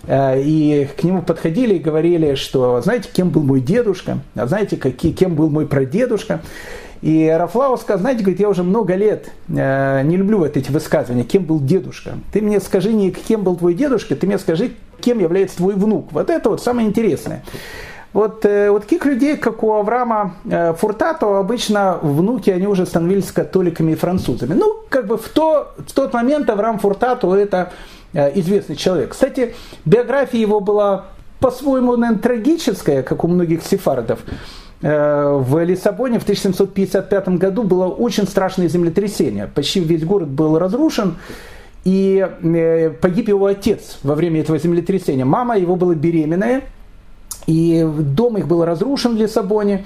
Э, 0.06 0.40
и 0.40 0.88
к 0.96 1.02
нему 1.02 1.22
подходили 1.22 1.74
и 1.74 1.78
говорили, 1.78 2.34
что 2.34 2.80
знаете, 2.80 3.08
кем 3.12 3.30
был 3.30 3.42
мой 3.42 3.60
дедушка, 3.60 4.18
а 4.34 4.46
знаете, 4.46 4.76
какие, 4.76 5.12
кем 5.12 5.34
был 5.34 5.50
мой 5.50 5.66
прадедушка. 5.66 6.40
И 7.02 7.28
Рафлау 7.28 7.76
сказал, 7.76 8.00
знаете, 8.00 8.22
говорит, 8.22 8.40
я 8.40 8.48
уже 8.48 8.62
много 8.62 8.94
лет 8.94 9.30
э, 9.48 10.02
не 10.04 10.16
люблю 10.16 10.38
вот 10.38 10.56
эти 10.56 10.70
высказывания, 10.70 11.24
кем 11.24 11.44
был 11.44 11.60
дедушка. 11.60 12.14
Ты 12.32 12.40
мне 12.40 12.60
скажи 12.60 12.92
не 12.92 13.10
кем 13.10 13.42
был 13.42 13.56
твой 13.56 13.74
дедушка, 13.74 14.16
ты 14.16 14.26
мне 14.26 14.38
скажи, 14.38 14.72
кем 15.00 15.18
является 15.18 15.58
твой 15.58 15.74
внук. 15.74 16.12
Вот 16.12 16.30
это 16.30 16.48
вот 16.48 16.62
самое 16.62 16.88
интересное. 16.88 17.44
Вот, 18.14 18.46
э, 18.46 18.70
вот 18.70 18.84
таких 18.84 19.04
людей, 19.04 19.36
как 19.36 19.62
у 19.64 19.72
Авраама 19.72 20.36
э, 20.48 20.72
Фуртато, 20.74 21.38
обычно 21.38 21.98
внуки, 22.00 22.48
они 22.48 22.66
уже 22.68 22.86
становились 22.86 23.32
католиками 23.32 23.92
и 23.92 23.96
французами. 23.96 24.54
Ну, 24.54 24.76
как 24.88 25.08
бы 25.08 25.18
в, 25.18 25.28
то, 25.28 25.74
в 25.86 25.92
тот 25.92 26.14
момент 26.14 26.48
Авраам 26.48 26.78
Фуртато 26.78 27.34
это 27.34 27.72
известный 28.14 28.76
человек. 28.76 29.10
Кстати, 29.10 29.54
биография 29.84 30.40
его 30.40 30.60
была 30.60 31.06
по-своему, 31.40 31.96
наверное, 31.96 32.22
трагическая, 32.22 33.02
как 33.02 33.24
у 33.24 33.28
многих 33.28 33.62
сефардов. 33.62 34.20
Э, 34.80 35.38
в 35.40 35.62
Лиссабоне 35.64 36.18
в 36.18 36.22
1755 36.22 37.28
году 37.30 37.62
было 37.62 37.86
очень 37.86 38.26
страшное 38.26 38.68
землетрясение. 38.68 39.46
Почти 39.54 39.80
весь 39.80 40.04
город 40.04 40.28
был 40.28 40.58
разрушен. 40.58 41.16
И 41.84 42.26
э, 42.42 42.90
погиб 42.90 43.28
его 43.28 43.46
отец 43.46 43.98
во 44.02 44.14
время 44.14 44.40
этого 44.40 44.58
землетрясения. 44.58 45.24
Мама 45.24 45.58
его 45.58 45.76
была 45.76 45.94
беременная, 45.94 46.62
и 47.46 47.86
дом 47.98 48.38
их 48.38 48.46
был 48.46 48.64
разрушен 48.64 49.16
в 49.16 49.18
Лиссабоне. 49.18 49.84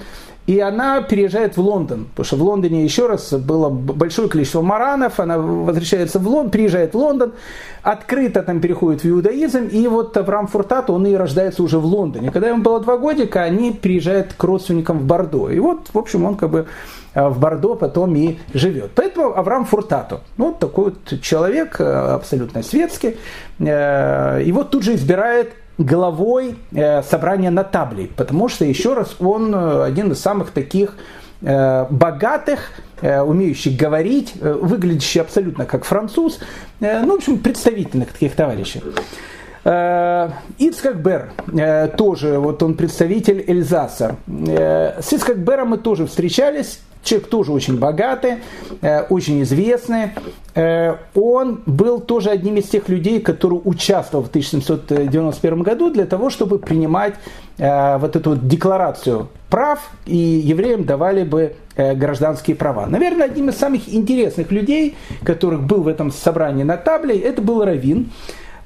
И 0.49 0.59
она 0.59 1.03
переезжает 1.03 1.57
в 1.57 1.61
Лондон, 1.61 2.05
потому 2.05 2.25
что 2.25 2.35
в 2.37 2.41
Лондоне 2.41 2.83
еще 2.83 3.05
раз 3.05 3.33
было 3.33 3.69
большое 3.69 4.27
количество 4.27 4.63
маранов, 4.63 5.19
она 5.19 5.37
возвращается 5.37 6.17
в 6.17 6.27
Лондон, 6.27 6.49
приезжает 6.49 6.95
в 6.95 6.97
Лондон, 6.97 7.33
открыто 7.83 8.41
там 8.41 8.59
переходит 8.59 9.03
в 9.03 9.07
иудаизм, 9.07 9.67
и 9.67 9.87
вот 9.87 10.17
Авраам 10.17 10.47
Фуртат, 10.47 10.89
он 10.89 11.05
и 11.05 11.13
рождается 11.13 11.61
уже 11.61 11.77
в 11.77 11.85
Лондоне. 11.85 12.31
Когда 12.31 12.49
ему 12.49 12.63
было 12.63 12.79
два 12.79 12.97
годика, 12.97 13.43
они 13.43 13.71
приезжают 13.71 14.33
к 14.33 14.43
родственникам 14.43 14.97
в 14.97 15.03
Бордо. 15.03 15.51
И 15.51 15.59
вот, 15.59 15.89
в 15.93 15.97
общем, 15.99 16.25
он 16.25 16.35
как 16.35 16.49
бы 16.49 16.65
э, 17.13 17.29
в 17.29 17.39
Бордо 17.39 17.75
потом 17.75 18.15
и 18.15 18.39
живет. 18.51 18.89
Поэтому 18.95 19.37
Авраам 19.37 19.65
Фуртато, 19.65 20.21
ну, 20.37 20.47
вот 20.47 20.57
такой 20.57 20.85
вот 20.85 21.21
человек, 21.21 21.79
э, 21.79 21.83
абсолютно 21.83 22.63
светский, 22.63 23.17
э, 23.59 24.41
его 24.43 24.63
тут 24.63 24.81
же 24.81 24.95
избирает 24.95 25.53
главой 25.79 26.57
э, 26.71 27.01
собрания 27.03 27.49
нотаблей, 27.49 28.11
потому 28.15 28.49
что, 28.49 28.65
еще 28.65 28.93
раз, 28.93 29.15
он 29.19 29.55
э, 29.55 29.83
один 29.85 30.11
из 30.11 30.19
самых 30.19 30.51
таких 30.51 30.95
э, 31.41 31.85
богатых, 31.89 32.71
умеющих 33.01 33.77
говорить, 33.77 34.33
выглядящий 34.41 35.21
абсолютно 35.21 35.65
как 35.65 35.85
француз, 35.85 36.39
ну, 36.81 37.13
в 37.13 37.15
общем, 37.15 37.39
представительных 37.39 38.11
таких 38.11 38.35
товарищей. 38.35 38.83
Ицхак 39.63 41.01
Бер, 41.01 41.31
тоже, 41.95 42.39
вот 42.39 42.61
он 42.61 42.73
представитель 42.73 43.41
Эльзаса. 43.47 44.17
С 44.27 45.13
Ицхак 45.13 45.37
Бером 45.37 45.69
мы 45.69 45.77
тоже 45.77 46.07
встречались, 46.07 46.81
Человек 47.03 47.29
тоже 47.29 47.51
очень 47.53 47.77
богатый, 47.77 48.35
э, 48.81 49.03
очень 49.03 49.41
известный. 49.43 50.11
Э, 50.53 50.97
он 51.15 51.61
был 51.65 52.01
тоже 52.01 52.29
одним 52.29 52.57
из 52.57 52.65
тех 52.65 52.89
людей, 52.89 53.21
который 53.21 53.59
участвовал 53.63 54.25
в 54.25 54.29
1791 54.29 55.63
году 55.63 55.91
для 55.91 56.05
того, 56.05 56.29
чтобы 56.29 56.59
принимать 56.59 57.13
э, 57.57 57.97
вот 57.97 58.15
эту 58.15 58.31
вот 58.31 58.47
декларацию 58.47 59.29
прав, 59.49 59.79
и 60.05 60.15
евреям 60.15 60.83
давали 60.83 61.23
бы 61.23 61.55
гражданские 61.75 62.57
права. 62.57 62.85
Наверное, 62.87 63.25
одним 63.27 63.49
из 63.49 63.57
самых 63.57 63.91
интересных 63.91 64.51
людей, 64.51 64.97
которых 65.23 65.63
был 65.63 65.81
в 65.81 65.87
этом 65.87 66.11
собрании 66.11 66.63
на 66.63 66.75
табле, 66.75 67.17
это 67.17 67.41
был 67.41 67.63
Равин. 67.63 68.11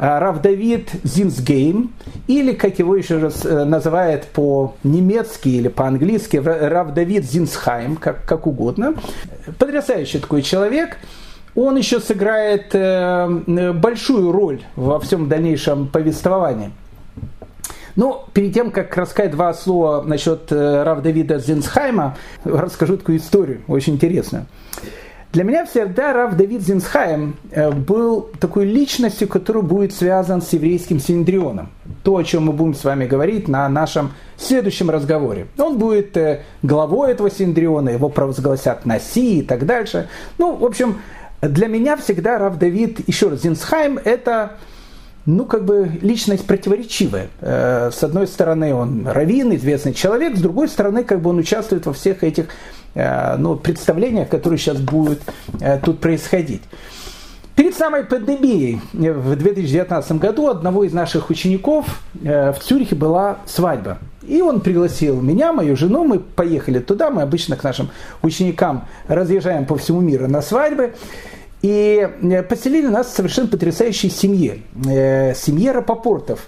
А, 0.05 0.19
Рав 0.19 0.41
Давид 0.41 0.91
Зинсгейм, 1.03 1.93
или, 2.27 2.51
как 2.51 2.77
его 2.77 2.97
еще 2.97 3.19
раз 3.19 3.45
э, 3.45 3.63
называют 3.63 4.25
по-немецки 4.25 5.47
или 5.47 5.69
по-английски, 5.69 6.41
Рав 6.43 6.93
Давид 6.93 7.23
Зинсхайм, 7.23 7.95
как, 7.95 8.25
как 8.25 8.45
угодно. 8.45 8.95
Потрясающий 9.59 10.19
такой 10.19 10.41
человек. 10.41 10.97
Он 11.55 11.77
еще 11.77 12.01
сыграет 12.01 12.71
э, 12.73 13.71
большую 13.75 14.33
роль 14.33 14.61
во 14.75 14.99
всем 14.99 15.29
дальнейшем 15.29 15.87
повествовании. 15.87 16.71
Но 17.95 18.27
перед 18.33 18.53
тем, 18.53 18.71
как 18.71 18.97
рассказать 18.97 19.31
два 19.31 19.53
слова 19.53 20.01
насчет 20.01 20.51
э, 20.51 20.83
Рав 20.83 21.01
Давида 21.01 21.39
Зинсхайма, 21.39 22.17
расскажу 22.43 22.97
такую 22.97 23.19
историю, 23.19 23.61
очень 23.69 23.93
интересную. 23.93 24.47
Для 25.33 25.43
меня 25.43 25.65
всегда 25.65 26.13
Рав 26.13 26.37
Давид 26.37 26.61
Зинсхайм 26.61 27.37
э, 27.49 27.71
был 27.71 28.29
такой 28.39 28.65
личностью, 28.65 29.27
который 29.27 29.63
будет 29.63 29.91
связан 29.91 30.43
с 30.43 30.53
еврейским 30.53 30.99
синдрионом. 30.99 31.69
То, 32.03 32.17
о 32.17 32.23
чем 32.23 32.45
мы 32.45 32.53
будем 32.53 32.75
с 32.75 32.83
вами 32.83 33.07
говорить 33.07 33.47
на 33.47 33.67
нашем 33.67 34.11
следующем 34.37 34.91
разговоре. 34.91 35.47
Он 35.57 35.79
будет 35.79 36.15
э, 36.17 36.43
главой 36.61 37.13
этого 37.13 37.31
синдриона, 37.31 37.89
его 37.89 38.09
провозгласят 38.09 38.85
Наси 38.85 39.39
и 39.39 39.41
так 39.41 39.65
дальше. 39.65 40.07
Ну, 40.37 40.55
в 40.55 40.63
общем, 40.63 41.01
для 41.41 41.65
меня 41.65 41.97
всегда 41.97 42.37
Рав 42.37 42.59
Давид, 42.59 42.99
еще 43.07 43.29
раз, 43.29 43.41
Зинсхайм– 43.41 43.97
это 44.05 44.57
ну, 45.25 45.45
как 45.45 45.65
бы 45.65 45.89
личность 46.03 46.45
противоречивая. 46.45 47.29
Э, 47.41 47.89
с 47.91 48.03
одной 48.03 48.27
стороны, 48.27 48.75
он 48.75 49.07
раввин, 49.07 49.55
известный 49.55 49.95
человек, 49.95 50.37
с 50.37 50.41
другой 50.41 50.67
стороны, 50.67 51.03
как 51.03 51.21
бы 51.21 51.31
он 51.31 51.39
участвует 51.39 51.87
во 51.87 51.93
всех 51.93 52.23
этих 52.23 52.49
ну, 52.95 53.55
представлениях, 53.55 54.29
которые 54.29 54.59
сейчас 54.59 54.77
будут 54.77 55.21
э, 55.59 55.79
тут 55.79 55.99
происходить. 55.99 56.61
Перед 57.55 57.75
самой 57.75 58.03
пандемией 58.03 58.81
э, 58.93 59.11
в 59.11 59.35
2019 59.35 60.13
году 60.13 60.47
одного 60.49 60.83
из 60.83 60.93
наших 60.93 61.29
учеников 61.29 62.01
в 62.13 62.55
Цюрихе 62.61 62.95
была 62.95 63.39
свадьба. 63.45 63.97
И 64.27 64.41
он 64.41 64.61
пригласил 64.61 65.21
меня, 65.21 65.51
мою 65.51 65.75
жену, 65.75 66.05
мы 66.05 66.19
поехали 66.19 66.79
туда, 66.79 67.09
мы 67.09 67.23
обычно 67.23 67.57
к 67.57 67.63
нашим 67.63 67.89
ученикам 68.21 68.87
разъезжаем 69.07 69.65
по 69.65 69.77
всему 69.77 69.99
миру 69.99 70.27
на 70.27 70.41
свадьбы. 70.41 70.93
И 71.61 72.09
поселили 72.49 72.87
нас 72.87 73.07
в 73.07 73.15
совершенно 73.15 73.47
потрясающей 73.47 74.09
семье, 74.09 74.59
семье 74.83 75.71
Рапопортов. 75.71 76.47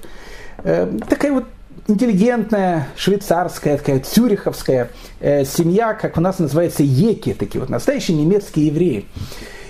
Такая 0.58 1.32
вот 1.32 1.46
интеллигентная, 1.88 2.88
швейцарская, 2.96 3.78
такая 3.78 4.00
цюриховская 4.00 4.90
э, 5.20 5.46
семья, 5.46 5.94
как 5.94 6.18
у 6.18 6.22
нас 6.22 6.40
называется, 6.40 6.84
еки, 6.84 7.34
такие 7.34 7.62
вот 7.62 7.70
настоящие 7.70 8.18
немецкие 8.18 8.68
евреи. 8.68 9.06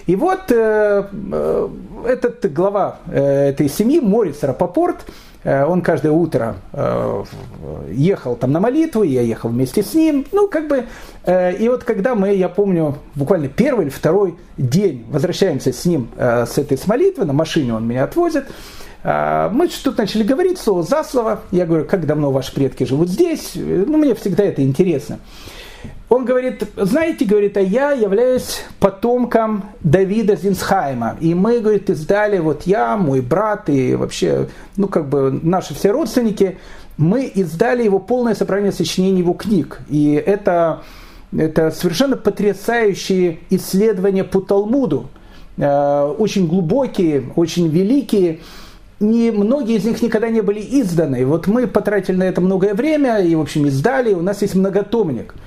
И 0.07 0.15
вот 0.15 0.51
э, 0.51 1.03
э, 1.31 1.69
этот 2.05 2.53
глава 2.53 2.99
э, 3.07 3.49
этой 3.49 3.67
семьи, 3.67 3.99
Морис 3.99 4.43
Рапопорт, 4.43 4.97
э, 5.43 5.65
он 5.65 5.81
каждое 5.81 6.11
утро 6.11 6.57
э, 6.73 7.23
ехал 7.91 8.35
там 8.35 8.51
на 8.51 8.59
молитву, 8.59 9.01
я 9.01 9.21
ехал 9.21 9.49
вместе 9.49 9.81
с 9.81 9.95
ним. 9.95 10.25
Ну, 10.31 10.47
как 10.47 10.67
бы, 10.67 10.85
э, 11.25 11.55
и 11.55 11.67
вот 11.69 11.83
когда 11.83 12.13
мы, 12.13 12.35
я 12.35 12.49
помню, 12.49 12.97
буквально 13.15 13.47
первый 13.49 13.85
или 13.85 13.89
второй 13.89 14.35
день 14.57 15.05
возвращаемся 15.09 15.73
с 15.73 15.83
ним 15.85 16.09
э, 16.17 16.45
с 16.45 16.59
этой 16.59 16.77
с 16.77 16.85
молитвы, 16.85 17.25
на 17.25 17.33
машине 17.33 17.73
он 17.73 17.87
меня 17.87 18.03
отвозит, 18.03 18.45
Мы 19.05 19.69
тут 19.83 19.99
начали 19.99 20.23
говорить 20.23 20.57
слово 20.57 20.81
за 20.81 21.03
слово. 21.03 21.41
Я 21.51 21.67
говорю, 21.67 21.85
как 21.85 22.07
давно 22.07 22.31
ваши 22.31 22.51
предки 22.51 22.85
живут 22.85 23.09
здесь? 23.09 23.51
Ну, 23.53 23.97
мне 23.97 24.15
всегда 24.15 24.43
это 24.43 24.63
интересно. 24.63 25.19
Он 26.09 26.23
говорит, 26.25 26.63
знаете, 26.75 27.25
говорит, 27.25 27.57
а 27.57 27.61
я 27.61 27.91
являюсь 27.91 28.63
потомком 28.79 29.65
Давида 29.81 30.35
Зинсхайма. 30.35 31.17
И 31.19 31.35
мы, 31.35 31.59
говорит, 31.59 31.89
издали, 31.89 32.39
вот 32.39 32.63
я, 32.63 32.95
мой 32.95 33.21
брат 33.21 33.69
и 33.69 33.95
вообще, 33.95 34.47
ну, 34.77 34.87
как 34.87 35.07
бы 35.09 35.39
наши 35.43 35.75
все 35.75 35.91
родственники, 35.91 36.57
мы 36.97 37.25
издали 37.25 37.83
его 37.83 37.99
полное 37.99 38.35
собрание 38.35 38.71
сочинений 38.71 39.19
его 39.19 39.33
книг. 39.33 39.81
И 39.89 40.13
это, 40.13 40.83
это 41.35 41.71
совершенно 41.71 42.17
потрясающие 42.17 43.39
исследования 43.49 44.23
по 44.23 44.41
Талмуду. 44.41 45.09
Э, 45.57 46.03
очень 46.17 46.47
глубокие, 46.47 47.31
очень 47.35 47.67
великие. 47.67 48.39
И 48.99 49.31
многие 49.35 49.75
из 49.75 49.83
них 49.83 50.01
никогда 50.01 50.29
не 50.29 50.41
были 50.41 50.59
изданы. 50.59 51.25
Вот 51.25 51.47
мы 51.47 51.67
потратили 51.67 52.15
на 52.15 52.23
это 52.23 52.41
многое 52.41 52.73
время 52.73 53.19
и, 53.19 53.35
в 53.35 53.41
общем, 53.41 53.65
издали. 53.67 54.13
У 54.13 54.21
нас 54.21 54.41
есть 54.41 54.55
многотомник– 54.55 55.35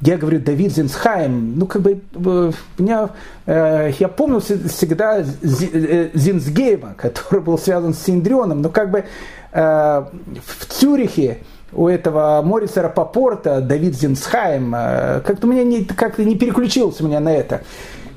я 0.00 0.16
говорю, 0.16 0.38
Давид 0.38 0.72
Зинсхайм, 0.72 1.58
ну 1.58 1.66
как 1.66 1.82
бы 1.82 2.00
э, 2.14 2.52
меня, 2.78 3.10
э, 3.46 3.90
я 3.98 4.08
помню 4.08 4.38
всегда 4.38 5.18
э, 5.18 6.10
Зинсгейма, 6.14 6.94
который 6.96 7.40
был 7.40 7.58
связан 7.58 7.94
с 7.94 8.02
Синдрионом, 8.02 8.62
но 8.62 8.68
как 8.68 8.90
бы 8.90 9.04
в 9.50 10.66
Цюрихе 10.68 11.38
у 11.72 11.88
этого 11.88 12.42
Мориса 12.42 12.82
Рапопорта, 12.82 13.62
Давид 13.62 13.96
Зинсхайм, 13.96 14.72
как-то 14.72 15.46
у 15.46 15.50
меня 15.50 15.64
не, 15.64 15.84
как-то 15.84 16.22
не 16.22 16.36
переключился 16.36 17.02
меня 17.02 17.18
на 17.18 17.34
это. 17.34 17.62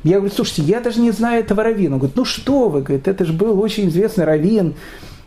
Я 0.03 0.17
говорю, 0.17 0.33
слушайте, 0.33 0.63
я 0.63 0.79
даже 0.79 0.99
не 0.99 1.11
знаю 1.11 1.41
этого 1.41 1.63
равина. 1.63 1.95
Он 1.95 1.99
говорит, 1.99 2.17
ну 2.17 2.25
что 2.25 2.69
вы, 2.69 2.81
говорит, 2.81 3.07
это 3.07 3.23
же 3.23 3.33
был 3.33 3.59
очень 3.59 3.89
известный 3.89 4.25
раввин, 4.25 4.75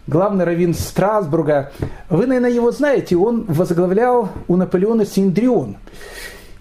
главный 0.06 0.44
раввин 0.44 0.74
Страсбурга. 0.74 1.72
Вы, 2.10 2.26
наверное, 2.26 2.50
его 2.50 2.72
знаете, 2.72 3.16
он 3.16 3.44
возглавлял 3.46 4.30
у 4.48 4.56
Наполеона 4.56 5.06
Синдрион. 5.06 5.76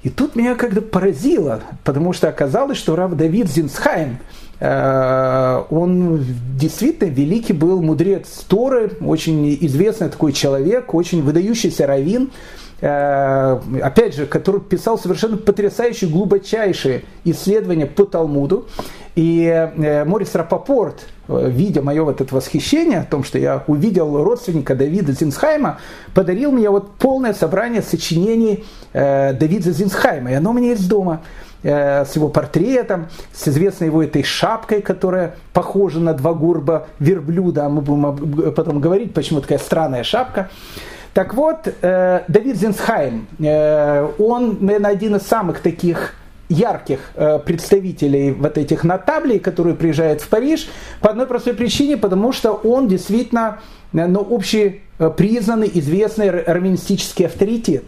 И 0.03 0.09
тут 0.09 0.35
меня 0.35 0.55
как-то 0.55 0.81
поразило, 0.81 1.61
потому 1.83 2.13
что 2.13 2.27
оказалось, 2.27 2.77
что 2.77 2.95
Рав 2.95 3.15
Давид 3.15 3.47
Зинсхайм, 3.49 4.17
э, 4.59 5.63
он 5.69 6.25
действительно 6.57 7.09
великий 7.09 7.53
был 7.53 7.81
мудрец 7.81 8.27
Торы, 8.47 8.91
очень 8.99 9.57
известный 9.61 10.09
такой 10.09 10.33
человек, 10.33 10.93
очень 10.93 11.23
выдающийся 11.23 11.87
раввин, 11.87 12.31
опять 12.79 14.15
же, 14.15 14.25
который 14.25 14.59
писал 14.59 14.97
совершенно 14.97 15.37
потрясающие, 15.37 16.09
глубочайшие 16.09 17.03
исследования 17.23 17.85
по 17.85 18.05
Талмуду. 18.05 18.67
И 19.15 19.45
э, 19.45 20.05
Морис 20.05 20.33
Рапопорт, 20.33 21.05
э, 21.27 21.49
видя 21.49 21.83
мое 21.83 22.03
вот 22.03 22.19
это 22.19 22.33
восхищение 22.33 23.01
о 23.01 23.03
том, 23.03 23.23
что 23.23 23.37
я 23.37 23.63
увидел 23.67 24.23
родственника 24.23 24.75
Давида 24.75 25.11
Зинсхайма, 25.11 25.79
подарил 26.15 26.51
мне 26.51 26.69
вот 26.69 26.95
полное 26.95 27.33
собрание 27.33 27.83
сочинений 27.83 28.65
э, 28.91 29.33
Давида 29.33 29.71
Зинсхайма. 29.71 30.31
И 30.31 30.33
оно 30.33 30.49
у 30.49 30.53
меня 30.53 30.69
есть 30.69 30.87
дома 30.87 31.21
с 31.65 32.09
его 32.15 32.27
портретом, 32.27 33.07
с 33.31 33.47
известной 33.47 33.87
его 33.87 34.03
этой 34.03 34.21
шапкой, 34.21 34.81
которая 34.81 35.37
похожа 35.53 36.01
на 36.01 36.13
два 36.13 36.33
гурба 36.33 36.87
верблюда. 36.99 37.69
Мы 37.69 37.81
будем 37.81 38.53
потом 38.53 38.81
говорить, 38.81 39.13
почему 39.13 39.39
такая 39.39 39.59
странная 39.59 40.03
шапка. 40.03 40.49
Так 41.13 41.35
вот, 41.35 41.67
Давид 41.81 42.57
Зинсхайм, 42.57 43.27
он, 44.17 44.57
наверное, 44.61 44.91
один 44.91 45.15
из 45.15 45.21
самых 45.23 45.59
таких 45.59 46.15
ярких 46.53 46.99
э, 47.15 47.39
представителей 47.39 48.31
вот 48.31 48.57
этих 48.57 48.83
нотаблей, 48.83 49.39
которые 49.39 49.75
приезжают 49.75 50.21
в 50.21 50.29
Париж, 50.29 50.67
по 51.01 51.09
одной 51.09 51.25
простой 51.25 51.53
причине, 51.53 51.97
потому 51.97 52.31
что 52.31 52.53
он 52.53 52.87
действительно 52.87 53.59
э, 53.93 54.05
ну, 54.05 54.25
общепризнанный, 54.29 55.69
известный 55.73 56.29
раввинистический 56.29 57.25
авторитет. 57.25 57.83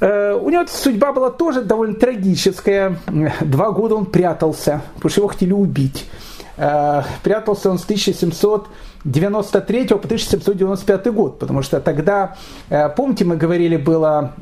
Э, 0.00 0.34
у 0.34 0.48
него 0.50 0.64
судьба 0.66 1.12
была 1.12 1.30
тоже 1.30 1.62
довольно 1.62 1.94
трагическая. 1.94 2.96
Два 3.40 3.70
года 3.72 3.96
он 3.96 4.06
прятался, 4.06 4.82
потому 4.94 5.10
что 5.10 5.20
его 5.20 5.28
хотели 5.28 5.52
убить. 5.52 6.06
Прятался 7.22 7.70
он 7.70 7.78
с 7.78 7.84
1793 7.84 9.86
по 9.86 9.96
1795 9.96 11.06
год, 11.06 11.38
потому 11.38 11.62
что 11.62 11.80
тогда, 11.80 12.36
помните, 12.96 13.24
мы 13.24 13.36
говорили, 13.36 13.78
было 13.78 14.34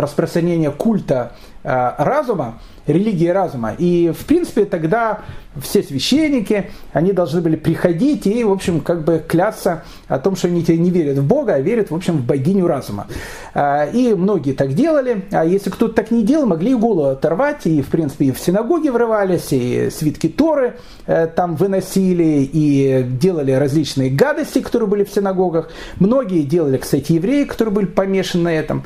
распространение 0.00 0.72
культа 0.72 1.30
Э, 1.68 1.94
разума, 1.98 2.60
религии 2.86 3.26
разума. 3.26 3.74
И, 3.76 4.12
в 4.16 4.24
принципе, 4.24 4.66
тогда 4.66 5.22
все 5.62 5.82
священники, 5.82 6.70
они 6.92 7.12
должны 7.12 7.40
были 7.40 7.56
приходить 7.56 8.26
и, 8.26 8.44
в 8.44 8.52
общем, 8.52 8.80
как 8.80 9.04
бы 9.04 9.22
клясться 9.26 9.84
о 10.08 10.18
том, 10.18 10.36
что 10.36 10.48
они 10.48 10.64
не 10.66 10.90
верят 10.90 11.18
в 11.18 11.26
Бога, 11.26 11.54
а 11.54 11.60
верят, 11.60 11.90
в 11.90 11.94
общем, 11.94 12.18
в 12.18 12.24
богиню 12.24 12.66
разума. 12.66 13.06
Э, 13.54 13.90
и 13.92 14.14
многие 14.14 14.52
так 14.52 14.74
делали, 14.74 15.24
а 15.30 15.44
если 15.44 15.70
кто-то 15.70 15.94
так 15.94 16.10
не 16.10 16.22
делал, 16.22 16.46
могли 16.46 16.72
и 16.72 16.74
голову 16.74 17.10
оторвать, 17.10 17.66
и, 17.66 17.82
в 17.82 17.88
принципе, 17.88 18.26
и 18.26 18.32
в 18.32 18.38
синагоги 18.38 18.88
врывались, 18.88 19.48
и 19.52 19.90
свитки 19.90 20.28
Торы 20.28 20.76
э, 21.06 21.26
там 21.26 21.56
выносили, 21.56 22.48
и 22.52 23.02
делали 23.02 23.52
различные 23.52 24.10
гадости, 24.10 24.60
которые 24.60 24.88
были 24.88 25.04
в 25.04 25.10
синагогах. 25.10 25.70
Многие 25.98 26.42
делали, 26.42 26.76
кстати, 26.76 27.12
евреи, 27.12 27.44
которые 27.44 27.74
были 27.74 27.86
помешаны 27.86 28.44
на 28.44 28.54
этом. 28.54 28.84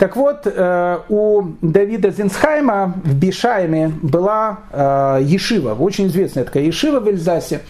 Так 0.00 0.16
вот, 0.16 0.46
э, 0.46 0.98
у 1.10 1.42
Давида 1.60 2.10
Зинсхайма 2.10 2.94
в 3.04 3.14
Бишайме 3.14 3.92
была 4.00 4.60
э, 4.72 5.18
Ешива, 5.22 5.74
очень 5.74 6.08
известная 6.10 6.44
такая 6.44 6.64
Ешива 6.64 7.00
в 7.00 7.08
Эльзасе. 7.08 7.62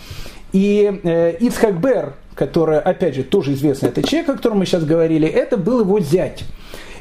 И 0.52 1.00
э, 1.04 1.36
Ицхак 1.38 1.80
Бер, 1.80 2.14
который, 2.34 2.80
опять 2.80 3.14
же, 3.14 3.22
тоже 3.22 3.52
известный 3.52 3.90
это 3.90 4.02
человек, 4.02 4.30
о 4.30 4.32
котором 4.34 4.58
мы 4.58 4.66
сейчас 4.66 4.84
говорили, 4.84 5.28
это 5.28 5.56
был 5.56 5.80
его 5.80 6.00
зять. 6.00 6.44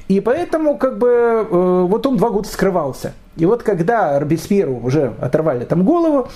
И 0.07 0.19
поэтому, 0.19 0.77
как 0.77 0.97
бы, 0.97 1.47
вот 1.49 2.05
он 2.05 2.17
два 2.17 2.29
года 2.29 2.47
скрывался. 2.47 3.13
И 3.37 3.45
вот 3.45 3.63
когда 3.63 4.19
Робеспьеру 4.19 4.79
уже 4.83 5.13
оторвали 5.21 5.65
там 5.65 5.83
голову, 5.83 6.29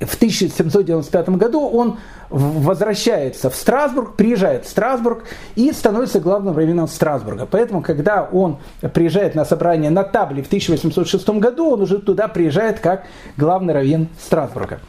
в 0.00 0.14
1795 0.14 1.28
году 1.30 1.68
он 1.68 1.98
возвращается 2.28 3.50
в 3.50 3.54
Страсбург, 3.54 4.16
приезжает 4.16 4.64
в 4.64 4.68
Страсбург 4.68 5.24
и 5.54 5.72
становится 5.72 6.20
главным 6.20 6.56
раввином 6.56 6.88
Страсбурга. 6.88 7.46
Поэтому, 7.46 7.82
когда 7.82 8.22
он 8.24 8.58
приезжает 8.94 9.34
на 9.34 9.44
собрание 9.44 9.90
на 9.90 10.02
Табле 10.02 10.42
в 10.42 10.46
1806 10.46 11.28
году, 11.28 11.72
он 11.72 11.82
уже 11.82 11.98
туда 11.98 12.28
приезжает 12.28 12.80
как 12.80 13.04
главный 13.36 13.74
раввин 13.74 14.08
Страсбурга. 14.18 14.80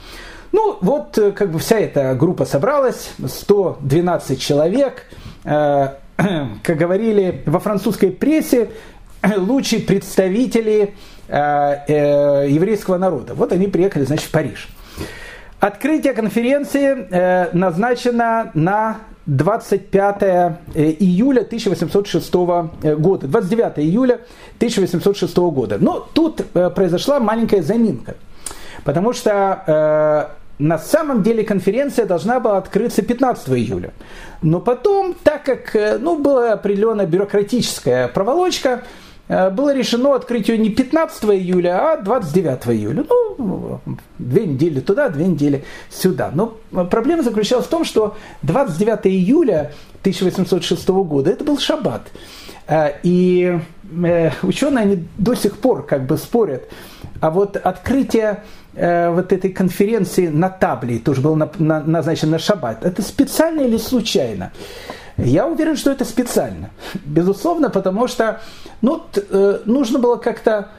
Ну, 0.51 0.77
вот 0.81 1.17
э, 1.17 1.31
как 1.31 1.51
бы 1.51 1.59
вся 1.59 1.79
эта 1.79 2.15
группа 2.15 2.45
собралась, 2.45 3.11
112 3.25 4.41
человек, 4.41 5.03
э, 5.43 5.89
как 6.63 6.77
говорили 6.77 7.43
во 7.45 7.59
французской 7.59 8.11
прессе, 8.11 8.69
лучшие 9.37 9.81
представители 9.81 10.95
э, 11.27 12.45
еврейского 12.49 12.97
народа. 12.97 13.33
Вот 13.33 13.51
они 13.51 13.67
приехали, 13.67 14.05
значит, 14.05 14.27
в 14.27 14.31
Париж. 14.31 14.69
Открытие 15.59 16.13
конференции 16.13 17.07
э, 17.09 17.49
назначено 17.51 18.51
на 18.53 18.97
25 19.25 20.21
э, 20.21 20.55
июля 20.99 21.41
1806 21.41 22.31
э, 22.83 22.95
года, 22.95 23.27
29 23.27 23.79
июля 23.79 24.19
1806 24.57 25.35
года. 25.35 25.77
Но 25.79 26.07
тут 26.13 26.45
произошла 26.75 27.19
маленькая 27.19 27.63
заминка, 27.63 28.15
потому 28.83 29.13
что 29.13 30.29
на 30.59 30.79
самом 30.79 31.21
деле 31.23 31.43
конференция 31.43 32.05
должна 32.05 32.39
была 32.39 32.57
открыться 32.57 33.01
15 33.01 33.49
июля. 33.49 33.93
Но 34.43 34.59
потом, 34.59 35.15
так 35.23 35.43
как 35.43 35.75
ну, 35.99 36.17
была 36.17 36.53
определенная 36.53 37.05
бюрократическая 37.05 38.07
проволочка, 38.07 38.83
было 39.27 39.73
решено 39.73 40.15
открыть 40.15 40.47
ее 40.47 40.57
не 40.57 40.69
15 40.69 41.23
июля, 41.25 41.93
а 41.93 41.97
29 41.97 42.67
июля. 42.67 43.05
Ну, 43.37 43.79
две 44.17 44.45
недели 44.45 44.79
туда, 44.79 45.09
две 45.09 45.25
недели 45.25 45.65
сюда. 45.89 46.31
Но 46.33 46.57
проблема 46.85 47.23
заключалась 47.23 47.65
в 47.65 47.69
том, 47.69 47.83
что 47.83 48.15
29 48.43 49.07
июля 49.07 49.73
1806 50.01 50.87
года 50.87 51.29
это 51.29 51.43
был 51.43 51.57
шаббат. 51.57 52.07
Э, 52.67 52.91
и 53.03 53.59
э, 54.03 54.31
ученые 54.43 54.83
они 54.83 55.07
до 55.17 55.35
сих 55.35 55.57
пор 55.57 55.85
как 55.85 56.05
бы 56.05 56.17
спорят. 56.17 56.69
А 57.19 57.29
вот 57.29 57.57
открытие 57.57 58.43
вот 58.73 59.33
этой 59.33 59.49
конференции 59.49 60.27
на 60.27 60.51
табле 60.51 60.99
тоже 60.99 61.21
было 61.21 61.49
назначено 61.57 62.33
на 62.33 62.39
шаббат. 62.39 62.85
Это 62.85 63.01
специально 63.01 63.61
или 63.61 63.77
случайно? 63.77 64.51
Я 65.17 65.47
уверен, 65.47 65.75
что 65.75 65.91
это 65.91 66.05
специально. 66.05 66.69
Безусловно, 67.05 67.69
потому 67.69 68.07
что 68.07 68.41
ну, 68.81 69.03
э, 69.15 69.59
нужно 69.65 69.99
было 69.99 70.17
как-то 70.17 70.69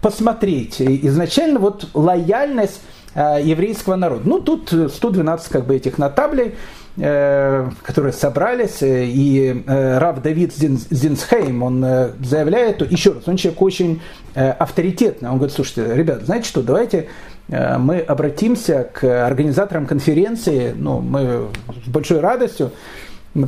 посмотреть. 0.00 0.80
Изначально 0.80 1.60
вот 1.60 1.88
лояльность 1.94 2.80
э, 3.14 3.38
еврейского 3.42 3.94
народа. 3.96 4.22
Ну, 4.24 4.40
тут 4.40 4.72
112 4.72 5.48
как 5.48 5.66
бы 5.66 5.76
этих 5.76 5.96
нотаблей, 5.96 6.56
э, 6.96 7.70
которые 7.82 8.12
собрались, 8.12 8.78
и 8.80 9.62
Рав 9.66 10.20
Давид 10.22 10.52
Зинсхейм, 10.54 11.62
он 11.62 11.80
заявляет, 12.20 12.82
еще 12.90 13.12
раз, 13.12 13.28
он 13.28 13.36
человек 13.36 13.62
очень 13.62 14.02
авторитетный, 14.34 15.30
он 15.30 15.36
говорит, 15.36 15.54
слушайте, 15.54 15.94
ребят, 15.94 16.22
знаете 16.22 16.48
что, 16.48 16.62
давайте 16.62 17.08
мы 17.46 18.00
обратимся 18.00 18.88
к 18.90 19.04
организаторам 19.26 19.86
конференции, 19.86 20.74
ну, 20.76 21.00
мы 21.00 21.48
с 21.84 21.88
большой 21.88 22.20
радостью, 22.20 22.72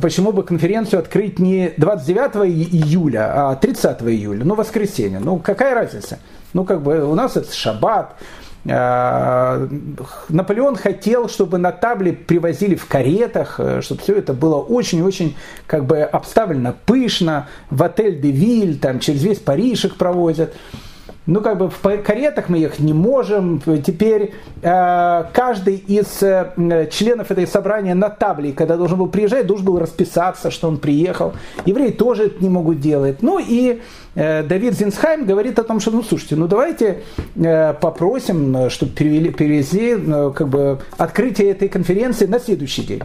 почему 0.01 0.31
бы 0.31 0.43
конференцию 0.43 0.99
открыть 0.99 1.39
не 1.39 1.73
29 1.77 2.45
июля, 2.73 3.51
а 3.51 3.55
30 3.55 4.01
июля, 4.03 4.43
ну, 4.43 4.55
воскресенье, 4.55 5.19
ну, 5.19 5.37
какая 5.39 5.73
разница? 5.73 6.19
Ну, 6.53 6.63
как 6.65 6.81
бы 6.81 7.03
у 7.03 7.15
нас 7.15 7.37
это 7.37 7.53
шаббат, 7.53 8.15
Э, 8.67 9.67
Наполеон 10.29 10.75
хотел, 10.75 11.29
чтобы 11.29 11.57
на 11.57 11.71
табле 11.71 12.11
привозили 12.13 12.75
в 12.75 12.85
каретах, 12.85 13.59
э, 13.59 13.81
чтобы 13.81 14.01
все 14.01 14.15
это 14.15 14.33
было 14.33 14.55
очень-очень 14.55 15.37
как 15.65 15.85
бы 15.85 16.01
обставлено 16.01 16.75
пышно, 16.85 17.47
в 17.69 17.81
отель 17.81 18.19
де 18.19 18.31
Виль, 18.31 18.77
там 18.77 18.99
через 18.99 19.23
весь 19.23 19.39
Париж 19.39 19.85
их 19.85 19.95
провозят 19.95 20.53
ну, 21.27 21.41
как 21.41 21.57
бы 21.57 21.69
в 21.69 21.79
каретах 22.03 22.49
мы 22.49 22.57
ехать 22.57 22.79
не 22.79 22.93
можем. 22.93 23.61
Теперь 23.85 24.33
э, 24.61 25.23
каждый 25.33 25.75
из 25.75 26.23
э, 26.23 26.89
членов 26.89 27.29
этой 27.31 27.45
собрания 27.45 27.93
на 27.93 28.09
табле, 28.09 28.53
когда 28.53 28.77
должен 28.77 28.97
был 28.97 29.07
приезжать, 29.07 29.45
должен 29.45 29.65
был 29.65 29.77
расписаться, 29.77 30.49
что 30.49 30.69
он 30.69 30.77
приехал. 30.77 31.33
Евреи 31.65 31.91
тоже 31.91 32.27
это 32.27 32.41
не 32.41 32.49
могут 32.49 32.79
делать. 32.79 33.21
Ну 33.21 33.39
и 33.39 33.81
э, 34.15 34.43
Давид 34.43 34.73
Зинсхайм 34.73 35.25
говорит 35.25 35.59
о 35.59 35.63
том, 35.63 35.81
что, 35.81 35.91
ну, 35.91 36.01
слушайте, 36.01 36.37
ну, 36.37 36.47
давайте 36.47 37.03
попросим, 37.81 38.69
чтобы 38.69 38.93
перевели, 38.93 39.29
перевезли 39.29 39.95
как 40.33 40.47
бы, 40.47 40.79
открытие 40.97 41.51
этой 41.51 41.67
конференции 41.67 42.25
на 42.25 42.39
следующий 42.39 42.83
день. 42.83 43.01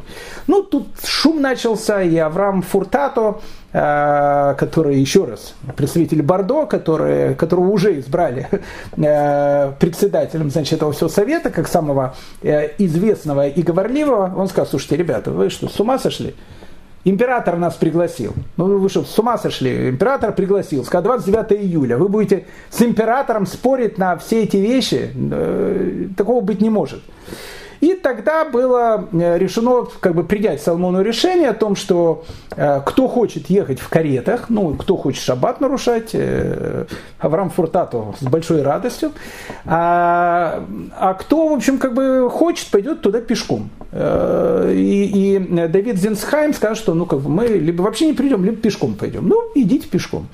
Ну, 0.46 0.62
тут 0.62 0.86
шум 1.04 1.42
начался, 1.42 2.02
и 2.02 2.16
Авраам 2.16 2.62
Фуртато, 2.62 3.40
который, 3.72 4.98
еще 4.98 5.24
раз, 5.24 5.54
представитель 5.76 6.22
Бордо, 6.22 6.66
который, 6.66 7.34
которого 7.34 7.70
уже 7.70 7.98
избрали 8.00 8.48
э, 8.98 9.72
председателем 9.80 10.50
значит, 10.50 10.74
этого 10.74 10.92
всего 10.92 11.08
совета, 11.08 11.48
как 11.48 11.68
самого 11.68 12.14
э, 12.42 12.72
известного 12.76 13.48
и 13.48 13.62
говорливого, 13.62 14.30
он 14.36 14.48
сказал, 14.48 14.66
слушайте, 14.66 14.96
ребята, 14.96 15.30
вы 15.30 15.48
что, 15.48 15.68
с 15.68 15.80
ума 15.80 15.98
сошли? 15.98 16.34
Император 17.04 17.56
нас 17.56 17.74
пригласил. 17.74 18.34
Ну 18.56 18.78
вы 18.78 18.88
что, 18.88 19.04
с 19.04 19.18
ума 19.18 19.36
сошли? 19.38 19.88
Император 19.88 20.32
пригласил. 20.34 20.84
Сказал, 20.84 21.04
29 21.04 21.64
июля. 21.64 21.96
Вы 21.96 22.08
будете 22.08 22.46
с 22.70 22.80
императором 22.82 23.46
спорить 23.46 23.98
на 23.98 24.16
все 24.18 24.44
эти 24.44 24.58
вещи? 24.58 25.10
Такого 26.16 26.42
быть 26.42 26.60
не 26.60 26.70
может. 26.70 27.02
И 27.82 27.94
тогда 27.94 28.44
было 28.44 29.08
э, 29.12 29.38
решено 29.38 29.88
как 29.98 30.14
бы 30.14 30.22
принять 30.22 30.62
Соломону 30.62 31.02
решение 31.02 31.48
о 31.48 31.52
том, 31.52 31.74
что 31.74 32.22
э, 32.56 32.80
кто 32.86 33.08
хочет 33.08 33.50
ехать 33.50 33.80
в 33.80 33.88
каретах, 33.88 34.48
ну, 34.50 34.74
кто 34.76 34.96
хочет 34.96 35.20
шаббат 35.20 35.60
нарушать, 35.60 36.10
э, 36.12 36.84
Авраам 37.18 37.50
Фуртато 37.50 38.14
с 38.20 38.22
большой 38.22 38.62
радостью, 38.62 39.10
а, 39.64 40.64
а 40.96 41.14
кто, 41.14 41.48
в 41.48 41.54
общем, 41.54 41.78
как 41.78 41.94
бы 41.94 42.30
хочет, 42.30 42.70
пойдет 42.70 43.00
туда 43.00 43.20
пешком. 43.20 43.70
И, 43.92 45.36
и 45.36 45.68
Давид 45.68 45.96
Зинсхайм 45.96 46.54
скажет, 46.54 46.78
что 46.78 46.94
ну, 46.94 47.04
как 47.04 47.20
бы 47.20 47.28
мы 47.28 47.46
либо 47.46 47.82
вообще 47.82 48.06
не 48.06 48.12
придем, 48.12 48.44
либо 48.44 48.56
пешком 48.56 48.94
пойдем. 48.94 49.28
Ну, 49.28 49.42
идите 49.56 49.88
пешком. 49.88 50.28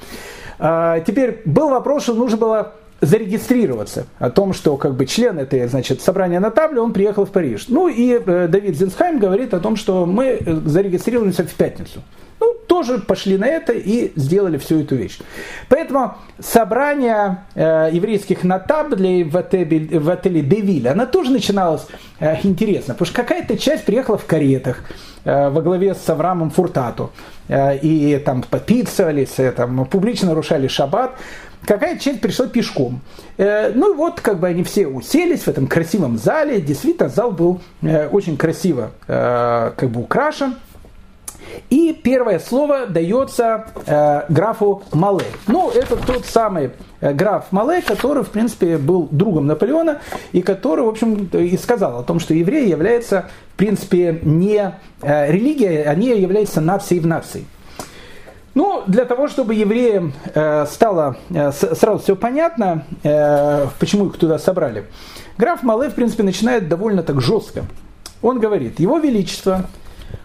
А, 0.58 1.00
теперь 1.00 1.40
был 1.46 1.70
вопрос, 1.70 2.02
что 2.02 2.14
нужно 2.14 2.36
было 2.36 2.72
зарегистрироваться 3.00 4.06
о 4.18 4.30
том, 4.30 4.52
что 4.52 4.76
как 4.76 4.94
бы 4.94 5.06
член 5.06 5.38
этой 5.38 5.66
значит, 5.68 6.00
собрания 6.00 6.40
на 6.40 6.50
табле, 6.50 6.80
он 6.80 6.92
приехал 6.92 7.26
в 7.26 7.30
Париж. 7.30 7.66
Ну 7.68 7.88
и 7.88 8.20
э, 8.24 8.48
Давид 8.48 8.76
Зинсхайм 8.76 9.18
говорит 9.18 9.54
о 9.54 9.60
том, 9.60 9.76
что 9.76 10.04
мы 10.04 10.26
э, 10.26 10.60
зарегистрируемся 10.64 11.44
в 11.44 11.54
пятницу. 11.54 12.02
Ну, 12.40 12.54
тоже 12.66 12.98
пошли 12.98 13.36
на 13.36 13.46
это 13.46 13.72
и 13.72 14.12
сделали 14.14 14.58
всю 14.58 14.80
эту 14.80 14.94
вещь. 14.94 15.18
Поэтому 15.68 16.16
собрание 16.38 17.44
э, 17.54 17.90
еврейских 17.92 18.44
на 18.44 18.58
табле 18.58 19.24
в 19.24 19.32
в 19.32 20.10
отеле 20.10 20.42
Девиль, 20.42 20.88
она 20.88 21.06
тоже 21.06 21.32
начиналась 21.32 21.86
э, 22.20 22.36
интересно, 22.44 22.94
потому 22.94 23.06
что 23.06 23.16
какая-то 23.16 23.58
часть 23.58 23.84
приехала 23.84 24.18
в 24.18 24.26
каретах 24.26 24.84
э, 25.24 25.48
во 25.50 25.62
главе 25.62 25.94
с 25.94 26.08
Авраамом 26.08 26.50
Фуртату 26.50 27.10
э, 27.48 27.78
и 27.78 28.18
там 28.18 28.42
подписывались, 28.42 29.38
э, 29.38 29.50
там, 29.52 29.84
публично 29.86 30.28
нарушали 30.28 30.68
шаббат 30.68 31.16
какая 31.68 31.98
часть 31.98 32.22
пришла 32.22 32.46
пешком. 32.46 33.00
Э, 33.36 33.70
ну 33.74 33.92
и 33.92 33.96
вот, 33.96 34.22
как 34.22 34.40
бы 34.40 34.48
они 34.48 34.64
все 34.64 34.86
уселись 34.86 35.42
в 35.42 35.48
этом 35.48 35.66
красивом 35.66 36.16
зале. 36.16 36.62
Действительно, 36.62 37.10
зал 37.10 37.30
был 37.30 37.60
э, 37.82 38.08
очень 38.08 38.38
красиво 38.38 38.92
э, 39.06 39.72
как 39.76 39.90
бы 39.90 40.00
украшен. 40.00 40.56
И 41.70 41.92
первое 41.92 42.38
слово 42.38 42.86
дается 42.86 43.66
графу 44.28 44.82
Мале. 44.92 45.24
Ну, 45.46 45.70
это 45.70 45.96
тот 45.96 46.24
самый 46.26 46.70
граф 47.00 47.46
Мале, 47.50 47.82
который, 47.82 48.22
в 48.22 48.28
принципе, 48.28 48.76
был 48.76 49.08
другом 49.10 49.46
Наполеона, 49.46 50.00
и 50.32 50.42
который, 50.42 50.84
в 50.84 50.88
общем, 50.88 51.28
и 51.32 51.56
сказал 51.56 51.98
о 51.98 52.02
том, 52.02 52.20
что 52.20 52.32
евреи 52.34 52.68
являются, 52.68 53.28
в 53.54 53.56
принципе, 53.56 54.20
не 54.22 54.72
э, 55.02 55.32
религия, 55.32 55.84
они 55.84 56.08
являются 56.08 56.60
нацией 56.60 57.00
в 57.00 57.06
нации. 57.06 57.44
Ну, 58.58 58.82
для 58.88 59.04
того, 59.04 59.28
чтобы 59.28 59.54
евреям 59.54 60.12
э, 60.34 60.66
стало 60.66 61.16
э, 61.30 61.52
сразу 61.52 62.02
все 62.02 62.16
понятно, 62.16 62.84
э, 63.04 63.68
почему 63.78 64.06
их 64.06 64.16
туда 64.18 64.40
собрали, 64.40 64.86
граф 65.36 65.62
Мале, 65.62 65.90
в 65.90 65.94
принципе, 65.94 66.24
начинает 66.24 66.68
довольно 66.68 67.04
так 67.04 67.20
жестко. 67.20 67.66
Он 68.20 68.40
говорит, 68.40 68.80
его 68.80 68.98
величество 68.98 69.66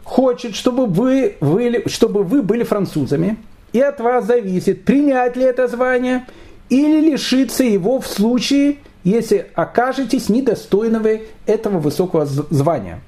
хочет, 0.03 0.55
чтобы 0.55 0.87
вы, 0.87 1.35
вы, 1.41 1.83
чтобы 1.85 2.23
вы 2.23 2.41
были 2.41 2.63
французами, 2.63 3.37
и 3.71 3.79
от 3.79 3.99
вас 3.99 4.25
зависит, 4.25 4.83
принять 4.83 5.35
ли 5.35 5.43
это 5.43 5.67
звание 5.67 6.25
или 6.69 7.11
лишиться 7.11 7.63
его 7.63 7.99
в 7.99 8.07
случае, 8.07 8.77
если 9.03 9.51
окажетесь 9.53 10.29
недостойны 10.29 11.21
этого 11.45 11.77
высокого 11.77 12.25
звания. 12.25 12.99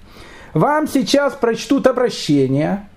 Вам 0.53 0.87
сейчас 0.87 1.33
прочтут 1.33 1.87
обращение, 1.87 2.87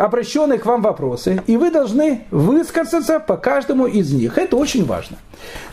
обращенные 0.00 0.58
к 0.58 0.66
вам 0.66 0.82
вопросы, 0.82 1.42
и 1.46 1.56
вы 1.56 1.70
должны 1.70 2.24
высказаться 2.30 3.20
по 3.20 3.36
каждому 3.36 3.86
из 3.86 4.12
них. 4.12 4.38
Это 4.38 4.56
очень 4.56 4.86
важно. 4.86 5.18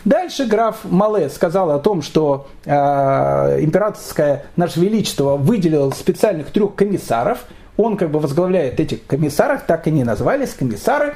Дальше 0.04 0.44
граф 0.44 0.80
Мале 0.84 1.30
сказал 1.30 1.70
о 1.70 1.78
том, 1.78 2.02
что 2.02 2.46
э, 2.64 2.70
императорское 2.70 4.44
наше 4.56 4.80
величество 4.80 5.36
выделило 5.36 5.90
специальных 5.90 6.50
трех 6.50 6.74
комиссаров. 6.74 7.44
Он 7.76 7.96
как 7.96 8.10
бы 8.10 8.18
возглавляет 8.18 8.80
этих 8.80 9.06
комиссаров, 9.06 9.62
так 9.66 9.86
они 9.86 10.04
назвались, 10.04 10.52
комиссары, 10.52 11.14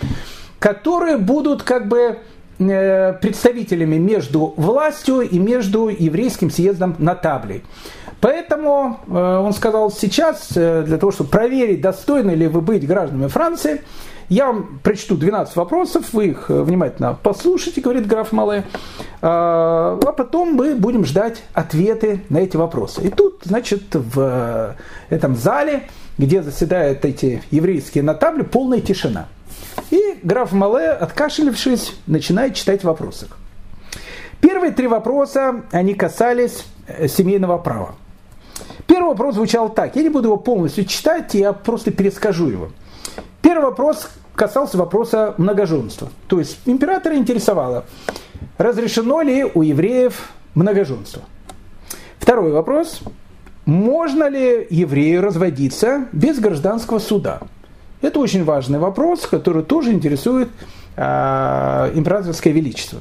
которые 0.58 1.18
будут 1.18 1.62
как 1.62 1.88
бы 1.88 2.18
э, 2.58 3.12
представителями 3.20 3.96
между 3.96 4.54
властью 4.56 5.20
и 5.20 5.38
между 5.38 5.88
еврейским 5.88 6.50
съездом 6.50 6.96
на 6.98 7.14
табле. 7.14 7.62
Поэтому 8.22 9.00
э, 9.08 9.12
он 9.12 9.52
сказал, 9.52 9.90
сейчас 9.90 10.50
э, 10.54 10.84
для 10.86 10.96
того, 10.96 11.10
чтобы 11.10 11.28
проверить, 11.28 11.80
достойны 11.80 12.30
ли 12.30 12.46
вы 12.46 12.60
быть 12.60 12.86
гражданами 12.86 13.26
Франции, 13.26 13.82
я 14.28 14.46
вам 14.46 14.78
прочту 14.80 15.16
12 15.16 15.56
вопросов, 15.56 16.12
вы 16.12 16.28
их 16.28 16.48
э, 16.48 16.62
внимательно 16.62 17.18
послушайте, 17.20 17.80
говорит 17.80 18.06
граф 18.06 18.30
Мале, 18.30 18.62
а 19.20 19.96
потом 20.16 20.54
мы 20.54 20.76
будем 20.76 21.04
ждать 21.04 21.42
ответы 21.52 22.22
на 22.28 22.38
эти 22.38 22.56
вопросы. 22.56 23.02
И 23.02 23.08
тут, 23.10 23.40
значит, 23.42 23.82
в 23.92 24.76
этом 25.10 25.34
зале, 25.34 25.88
где 26.16 26.44
заседают 26.44 27.04
эти 27.04 27.42
еврейские 27.50 28.04
нотабли, 28.04 28.42
полная 28.42 28.80
тишина. 28.80 29.26
И 29.90 30.20
граф 30.22 30.52
Мале, 30.52 30.90
откашлившись, 30.90 31.96
начинает 32.06 32.54
читать 32.54 32.84
вопросы. 32.84 33.26
Первые 34.40 34.70
три 34.70 34.86
вопроса, 34.86 35.62
они 35.72 35.94
касались 35.94 36.64
семейного 37.08 37.58
права. 37.58 37.96
Первый 38.86 39.08
вопрос 39.08 39.34
звучал 39.36 39.68
так. 39.68 39.96
Я 39.96 40.02
не 40.02 40.08
буду 40.08 40.28
его 40.28 40.36
полностью 40.36 40.84
читать, 40.84 41.34
я 41.34 41.52
просто 41.52 41.90
перескажу 41.90 42.48
его. 42.48 42.70
Первый 43.40 43.66
вопрос 43.66 44.08
касался 44.34 44.78
вопроса 44.78 45.34
многоженства. 45.38 46.08
То 46.28 46.38
есть 46.38 46.58
императора 46.66 47.16
интересовало, 47.16 47.84
разрешено 48.58 49.22
ли 49.22 49.44
у 49.44 49.62
евреев 49.62 50.30
многоженство. 50.54 51.22
Второй 52.18 52.52
вопрос. 52.52 53.02
Можно 53.64 54.28
ли 54.28 54.66
еврею 54.70 55.22
разводиться 55.22 56.06
без 56.12 56.38
гражданского 56.40 56.98
суда? 56.98 57.40
Это 58.00 58.18
очень 58.18 58.44
важный 58.44 58.80
вопрос, 58.80 59.26
который 59.26 59.62
тоже 59.62 59.92
интересует 59.92 60.48
э, 60.96 61.92
императорское 61.94 62.52
величество. 62.52 63.00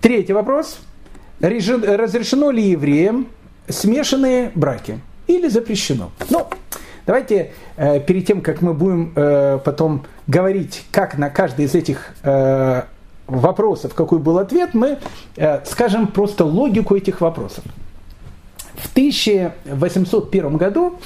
Третий 0.00 0.32
вопрос. 0.32 0.78
Разрешено 1.40 2.50
ли 2.50 2.62
евреям 2.62 3.28
смешанные 3.68 4.52
браки 4.54 5.00
или 5.26 5.48
запрещено. 5.48 6.10
Ну, 6.30 6.46
давайте 7.06 7.52
э, 7.76 8.00
перед 8.00 8.26
тем, 8.26 8.40
как 8.40 8.62
мы 8.62 8.74
будем 8.74 9.12
э, 9.14 9.58
потом 9.64 10.04
говорить, 10.26 10.84
как 10.90 11.18
на 11.18 11.30
каждый 11.30 11.66
из 11.66 11.74
этих 11.74 12.14
э, 12.22 12.82
вопросов, 13.26 13.94
какой 13.94 14.18
был 14.18 14.38
ответ, 14.38 14.74
мы 14.74 14.98
э, 15.36 15.64
скажем 15.64 16.08
просто 16.08 16.44
логику 16.44 16.96
этих 16.96 17.20
вопросов. 17.20 17.64
В 18.74 18.90
1801 18.90 20.56
году, 20.56 20.98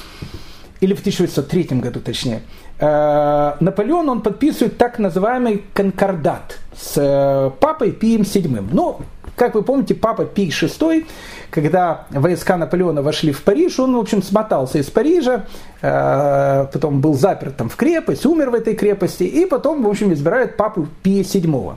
или 0.81 0.93
в 0.93 0.99
1803 0.99 1.79
году 1.79 1.99
точнее, 1.99 2.41
э, 2.79 3.53
Наполеон 3.59 4.09
он 4.09 4.21
подписывает 4.21 4.77
так 4.77 4.99
называемый 4.99 5.63
конкордат 5.73 6.57
с 6.75 6.93
э, 6.97 7.51
папой 7.59 7.91
Пием 7.91 8.21
VII. 8.21 8.67
Ну, 8.71 8.99
как 9.35 9.55
вы 9.55 9.63
помните, 9.63 9.95
папа 9.95 10.25
Пий 10.25 10.49
VI, 10.49 11.05
когда 11.51 12.05
войска 12.09 12.57
Наполеона 12.57 13.01
вошли 13.01 13.31
в 13.31 13.43
Париж, 13.43 13.79
он, 13.79 13.95
в 13.95 13.99
общем, 13.99 14.21
смотался 14.23 14.79
из 14.79 14.89
Парижа, 14.89 15.45
э, 15.81 16.67
потом 16.71 17.01
был 17.01 17.13
заперт 17.13 17.57
там 17.57 17.69
в 17.69 17.75
крепость, 17.75 18.25
умер 18.25 18.49
в 18.51 18.55
этой 18.55 18.75
крепости, 18.75 19.23
и 19.23 19.45
потом, 19.45 19.83
в 19.83 19.87
общем, 19.87 20.13
избирают 20.13 20.57
папу 20.57 20.87
Пия 21.03 21.23
VII. 21.23 21.75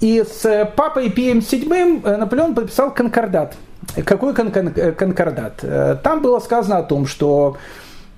И 0.00 0.22
с 0.22 0.70
папой 0.76 1.10
Пием 1.10 1.38
VII 1.38 2.16
Наполеон 2.18 2.54
подписал 2.54 2.92
конкордат. 2.92 3.56
Какой 4.04 4.34
конкордат? 4.34 5.64
Там 6.02 6.20
было 6.20 6.40
сказано 6.40 6.78
о 6.78 6.82
том, 6.82 7.06
что 7.06 7.56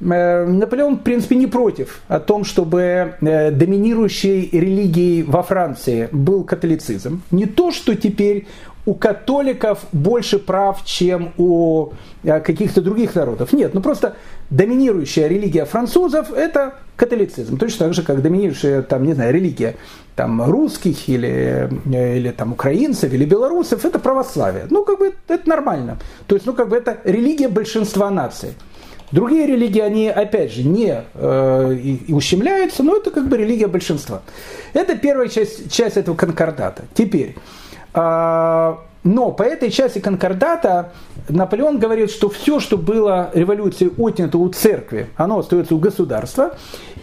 Э, 0.01 0.45
Наполеон, 0.45 0.97
в 0.97 1.03
принципе, 1.03 1.37
не 1.37 1.47
против 1.47 2.01
о 2.09 2.21
том, 2.21 2.45
чтобы 2.45 3.15
э, 3.21 3.51
доминирующей 3.51 4.49
религией 4.53 5.23
во 5.23 5.43
Франции 5.43 6.09
был 6.13 6.45
католицизм. 6.45 7.23
Не 7.31 7.47
то, 7.47 7.73
что 7.73 7.95
теперь 7.95 8.47
у 8.87 8.95
католиков 8.95 9.81
больше 9.93 10.39
прав, 10.39 10.85
чем 10.85 11.33
у 11.37 11.91
э, 12.23 12.41
каких-то 12.41 12.81
других 12.81 13.15
народов. 13.15 13.53
Нет, 13.53 13.75
ну 13.75 13.81
просто 13.81 14.15
доминирующая 14.49 15.27
религия 15.27 15.65
французов– 15.65 16.33
это 16.37 16.75
католицизм. 16.97 17.59
Точно 17.59 17.87
так 17.87 17.95
же, 17.95 18.03
как 18.03 18.23
доминирующая, 18.23 18.83
там, 18.83 19.05
не 19.05 19.15
знаю, 19.15 19.35
религия 19.35 19.77
там, 20.15 20.43
русских 20.51 21.09
или, 21.09 21.69
или 21.85 22.31
там, 22.31 22.53
украинцев 22.53 23.13
или 23.13 23.25
белорусов– 23.25 23.85
это 23.85 23.99
православие. 23.99 24.67
Ну, 24.71 24.85
как 24.85 25.01
бы 25.01 25.15
это 25.29 25.49
нормально. 25.49 25.99
То 26.27 26.37
есть, 26.37 26.47
ну, 26.47 26.53
как 26.53 26.69
бы 26.69 26.77
это 26.77 26.99
религия 27.05 27.49
большинства 27.49 28.11
наций. 28.11 28.55
Другие 29.13 29.47
религии, 29.47 29.81
они, 29.81 30.09
опять 30.09 30.53
же, 30.53 30.65
не 30.65 31.03
э, 31.15 31.75
и, 31.75 32.13
ущемляются, 32.13 32.83
но 32.83 32.97
это 32.97 33.11
как 33.11 33.29
бы 33.29 33.37
религия 33.37 33.69
большинства. 33.69 34.23
Это 34.73 34.97
первая 34.97 35.29
часть, 35.29 35.71
часть 35.71 35.97
этого 35.97 36.17
конкордата. 36.17 36.85
Теперь, 36.93 37.37
э, 37.37 37.41
но 37.97 39.31
по 39.31 39.43
этой 39.43 39.71
части 39.71 40.01
конкордата 40.01 40.93
Наполеон 41.29 41.79
говорит, 41.79 42.11
что 42.11 42.29
все, 42.29 42.61
что 42.61 42.77
было 42.77 43.31
революцией 43.35 43.93
отнято 43.97 44.39
у 44.39 44.49
церкви, 44.49 45.09
оно 45.17 45.39
остается 45.39 45.75
у 45.75 45.79
государства. 45.79 46.57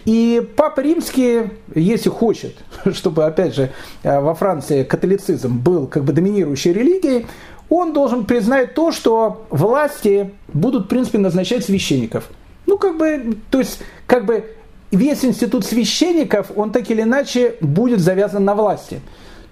И 0.04 0.46
Папа 0.56 0.80
Римский, 0.80 1.50
если 1.74 2.10
хочет, 2.10 2.56
чтобы, 2.92 3.24
опять 3.24 3.54
же, 3.54 3.72
э, 4.02 4.20
во 4.20 4.34
Франции 4.34 4.84
католицизм 4.84 5.58
был 5.58 5.86
как 5.86 6.04
бы 6.04 6.12
доминирующей 6.12 6.72
религией, 6.72 7.26
он 7.70 7.92
должен 7.92 8.26
признать 8.26 8.74
то, 8.74 8.92
что 8.92 9.46
власти 9.50 10.30
будут, 10.52 10.84
в 10.84 10.88
принципе, 10.88 11.18
назначать 11.18 11.64
священников. 11.64 12.28
Ну, 12.66 12.76
как 12.78 12.98
бы, 12.98 13.38
то 13.50 13.58
есть, 13.58 13.80
как 14.06 14.26
бы 14.26 14.54
весь 14.90 15.24
институт 15.24 15.64
священников, 15.64 16.52
он 16.54 16.70
так 16.70 16.90
или 16.90 17.02
иначе 17.02 17.56
будет 17.60 18.00
завязан 18.00 18.44
на 18.44 18.54
власти. 18.54 19.00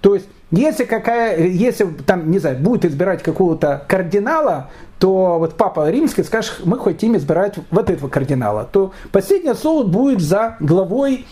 То 0.01 0.13
есть, 0.13 0.27
если, 0.55 0.83
какая, 0.83 1.47
если 1.47 1.85
там, 2.05 2.29
не 2.29 2.37
знаю, 2.37 2.59
будет 2.59 2.85
избирать 2.85 3.23
какого-то 3.23 3.83
кардинала, 3.87 4.69
то 4.99 5.39
вот 5.39 5.55
папа 5.55 5.89
римский 5.89 6.23
скажет, 6.23 6.61
мы 6.63 6.77
хотим 6.77 7.17
избирать 7.17 7.55
вот 7.71 7.89
этого 7.89 8.07
кардинала, 8.07 8.69
то 8.71 8.93
последнее 9.11 9.55
слово 9.55 9.83
будет 9.83 10.21
за 10.21 10.55
главой 10.59 11.25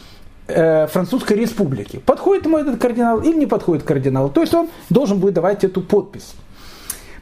э, 0.48 0.88
Французской 0.88 1.34
республики. 1.38 1.98
Подходит 1.98 2.46
ему 2.46 2.58
этот 2.58 2.82
кардинал 2.82 3.22
или 3.22 3.38
не 3.38 3.46
подходит 3.46 3.84
кардинал. 3.84 4.30
То 4.30 4.42
есть 4.42 4.56
он 4.56 4.70
должен 4.90 5.20
будет 5.20 5.36
давать 5.36 5.64
эту 5.64 5.82
подпись. 5.82 6.34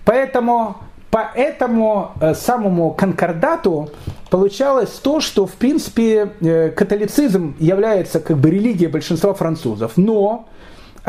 Поэтому 0.05 0.77
по 1.11 1.31
этому 1.35 2.11
э, 2.21 2.33
самому 2.33 2.91
конкордату 2.93 3.89
получалось 4.29 4.91
то, 5.03 5.19
что 5.19 5.45
в 5.45 5.53
принципе 5.53 6.31
э, 6.39 6.69
католицизм 6.69 7.55
является 7.59 8.21
как 8.21 8.37
бы 8.37 8.49
религией 8.49 8.87
большинства 8.87 9.33
французов, 9.33 9.97
но 9.97 10.47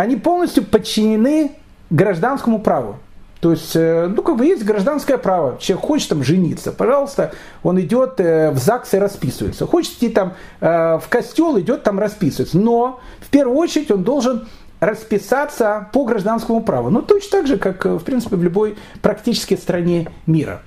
они 0.00 0.16
полностью 0.16 0.64
подчинены 0.64 1.52
гражданскому 1.90 2.60
праву. 2.60 2.96
То 3.40 3.52
есть, 3.52 3.74
э, 3.74 4.06
ну, 4.14 4.22
как 4.22 4.36
бы 4.36 4.44
есть 4.44 4.64
гражданское 4.64 5.16
право. 5.16 5.58
Человек 5.58 5.86
хочет 5.86 6.08
там 6.10 6.22
жениться, 6.22 6.72
пожалуйста, 6.72 7.32
он 7.62 7.80
идет 7.80 8.18
в 8.18 8.56
ЗАГС 8.56 8.94
и 8.94 8.98
расписывается. 8.98 9.66
Хочет 9.66 9.94
идти 9.94 10.08
там 10.10 10.34
в 10.60 11.02
костел, 11.08 11.58
идет 11.58 11.82
там 11.82 11.98
расписывается. 11.98 12.58
Но 12.58 13.00
в 13.20 13.30
первую 13.30 13.56
очередь 13.56 13.90
он 13.90 14.04
должен 14.04 14.46
расписаться 14.80 15.88
по 15.92 16.04
гражданскому 16.04 16.62
праву. 16.62 16.90
Ну, 16.90 17.02
точно 17.02 17.30
так 17.38 17.46
же, 17.46 17.58
как, 17.58 17.84
в 17.84 18.00
принципе, 18.00 18.36
в 18.36 18.42
любой 18.42 18.76
практически 19.02 19.54
стране 19.54 20.10
мира. 20.26 20.62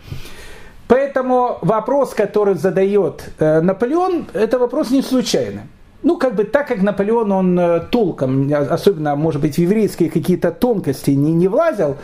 Поэтому 0.88 1.57
вопрос, 1.61 2.13
который 2.13 2.55
задает 2.55 3.23
э, 3.39 3.61
Наполеон, 3.61 4.27
это 4.34 4.59
вопрос 4.59 4.91
не 4.91 5.01
случайный. 5.01 5.61
Ну, 6.04 6.18
как 6.18 6.36
бы 6.36 6.43
так 6.43 6.68
как 6.68 6.82
Наполеон, 6.82 7.32
он 7.32 7.60
э, 7.60 7.80
толком, 7.89 8.51
особенно, 8.54 9.16
может 9.16 9.41
быть, 9.41 9.56
в 9.56 9.58
еврейские 9.58 10.10
какие-то 10.10 10.51
тонкости 10.51 11.12
не, 11.12 11.34
не 11.34 11.47
влазил, 11.47 11.97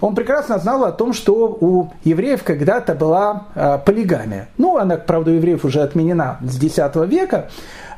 он 0.00 0.14
прекрасно 0.14 0.58
знал 0.58 0.84
о 0.84 0.92
том, 0.92 1.12
что 1.12 1.56
у 1.60 1.90
евреев 2.04 2.42
когда-то 2.42 2.94
была 2.94 3.46
э, 3.54 3.78
полигамия. 3.84 4.48
Ну, 4.58 4.76
она, 4.76 4.96
правда, 4.96 5.30
у 5.30 5.34
евреев 5.34 5.64
уже 5.64 5.82
отменена 5.82 6.38
с 6.42 6.62
X 6.62 6.78
века, 7.06 7.48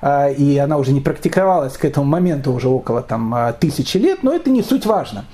а, 0.00 0.28
и 0.28 0.56
она 0.58 0.76
уже 0.76 0.92
не 0.92 1.00
практиковалась 1.00 1.76
к 1.76 1.84
этому 1.84 2.06
моменту 2.06 2.52
уже 2.52 2.68
около 2.68 3.02
там, 3.02 3.34
а, 3.34 3.52
тысячи 3.52 3.96
лет, 3.96 4.22
но 4.22 4.32
это 4.32 4.50
не 4.50 4.62
суть 4.62 4.86
важно. 4.86 5.24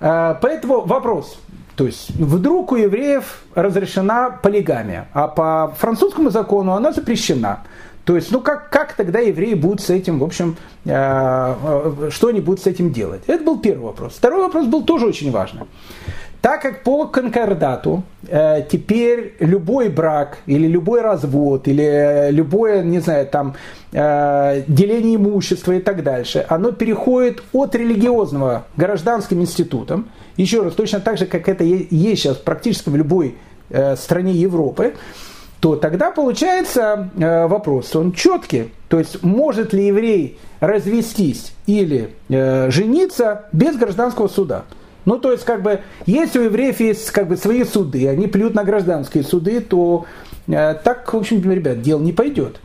А, 0.00 0.34
поэтому 0.40 0.80
вопрос, 0.80 1.38
то 1.76 1.86
есть 1.86 2.10
вдруг 2.10 2.72
у 2.72 2.76
евреев 2.76 3.42
разрешена 3.54 4.30
полигамия, 4.30 5.08
а 5.12 5.28
по 5.28 5.74
французскому 5.78 6.30
закону 6.30 6.72
она 6.72 6.92
запрещена. 6.92 7.60
То 8.08 8.16
есть, 8.16 8.32
ну 8.32 8.40
как, 8.40 8.70
как 8.70 8.94
тогда 8.94 9.18
евреи 9.18 9.52
будут 9.52 9.82
с 9.82 9.90
этим, 9.90 10.18
в 10.18 10.24
общем, 10.24 10.56
что 10.82 12.26
они 12.28 12.40
будут 12.40 12.62
с 12.62 12.66
этим 12.66 12.90
делать? 12.90 13.20
Это 13.26 13.44
был 13.44 13.60
первый 13.60 13.84
вопрос. 13.84 14.14
Второй 14.14 14.44
вопрос 14.44 14.64
был 14.64 14.82
тоже 14.82 15.04
очень 15.04 15.30
важный. 15.30 15.64
Так 16.40 16.62
как 16.62 16.84
по 16.84 17.06
конкордату 17.06 18.04
э, 18.26 18.64
теперь 18.70 19.34
любой 19.40 19.90
брак 19.90 20.38
или 20.46 20.66
любой 20.66 21.02
развод 21.02 21.68
или 21.68 22.30
любое, 22.30 22.82
не 22.82 23.00
знаю, 23.00 23.26
там 23.26 23.56
э, 23.92 24.62
деление 24.68 25.16
имущества 25.16 25.72
и 25.72 25.80
так 25.80 26.02
дальше, 26.02 26.46
оно 26.48 26.72
переходит 26.72 27.42
от 27.52 27.74
религиозного 27.74 28.64
гражданским 28.78 29.42
институтам, 29.42 30.08
еще 30.38 30.62
раз, 30.62 30.72
точно 30.72 31.00
так 31.00 31.18
же, 31.18 31.26
как 31.26 31.46
это 31.46 31.62
есть 31.62 32.22
сейчас 32.22 32.38
практически 32.38 32.88
в 32.88 32.96
любой 32.96 33.34
э, 33.68 33.96
стране 33.96 34.32
Европы, 34.32 34.94
то 35.60 35.76
тогда 35.76 36.10
получается 36.10 37.10
э, 37.18 37.46
вопрос, 37.46 37.94
он 37.96 38.12
четкий, 38.12 38.70
то 38.88 38.98
есть 38.98 39.22
может 39.22 39.72
ли 39.72 39.86
еврей 39.86 40.38
развестись 40.60 41.52
или 41.66 42.10
э, 42.28 42.70
жениться 42.70 43.46
без 43.52 43.76
гражданского 43.76 44.28
суда. 44.28 44.64
Ну, 45.04 45.18
то 45.18 45.32
есть, 45.32 45.44
как 45.44 45.62
бы, 45.62 45.80
если 46.04 46.38
у 46.38 46.42
евреев 46.42 46.80
есть 46.80 47.10
как 47.12 47.28
бы 47.28 47.38
свои 47.38 47.64
суды, 47.64 48.06
они 48.08 48.26
плюют 48.26 48.54
на 48.54 48.62
гражданские 48.62 49.24
суды, 49.24 49.60
то 49.60 50.04
э, 50.46 50.74
так, 50.74 51.12
в 51.12 51.16
общем, 51.16 51.40
ребят, 51.50 51.80
дело 51.80 52.00
не 52.00 52.12
пойдет. 52.12 52.60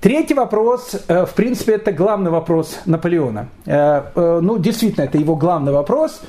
Третий 0.00 0.34
вопрос, 0.34 0.96
э, 1.08 1.26
в 1.26 1.34
принципе, 1.34 1.74
это 1.74 1.92
главный 1.92 2.30
вопрос 2.30 2.78
Наполеона. 2.86 3.48
Э, 3.66 4.02
э, 4.14 4.40
ну, 4.42 4.58
действительно, 4.58 5.04
это 5.04 5.18
его 5.18 5.36
главный 5.36 5.72
вопрос. 5.72 6.20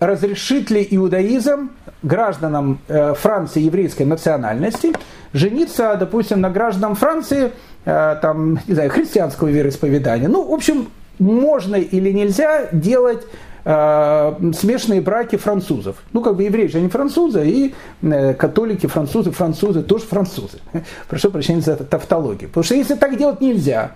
Разрешит 0.00 0.70
ли 0.70 0.86
иудаизм 0.90 1.70
гражданам 2.02 2.78
э, 2.86 3.14
Франции 3.14 3.62
еврейской 3.62 4.04
национальности 4.04 4.92
жениться, 5.32 5.96
допустим, 5.98 6.40
на 6.40 6.50
гражданам 6.50 6.94
Франции, 6.94 7.50
э, 7.84 8.16
там, 8.22 8.60
не 8.68 8.74
знаю, 8.74 8.90
христианского 8.90 9.48
вероисповедания? 9.48 10.28
Ну, 10.28 10.48
в 10.48 10.54
общем, 10.54 10.88
можно 11.18 11.74
или 11.74 12.12
нельзя 12.12 12.68
делать 12.70 13.26
э, 13.64 14.52
смешанные 14.54 15.00
браки 15.00 15.36
французов. 15.36 15.96
Ну, 16.12 16.22
как 16.22 16.36
бы 16.36 16.44
евреи 16.44 16.68
же 16.68 16.78
они 16.78 16.88
французы, 16.88 17.48
и 17.48 17.74
э, 18.02 18.34
католики 18.34 18.86
французы, 18.86 19.32
французы 19.32 19.82
тоже 19.82 20.04
французы. 20.04 20.58
Прошу 21.08 21.30
прощения 21.30 21.60
за 21.60 21.76
тавтологию. 21.76 22.48
Потому 22.50 22.64
что 22.64 22.74
если 22.76 22.94
так 22.94 23.16
делать 23.18 23.40
нельзя, 23.40 23.92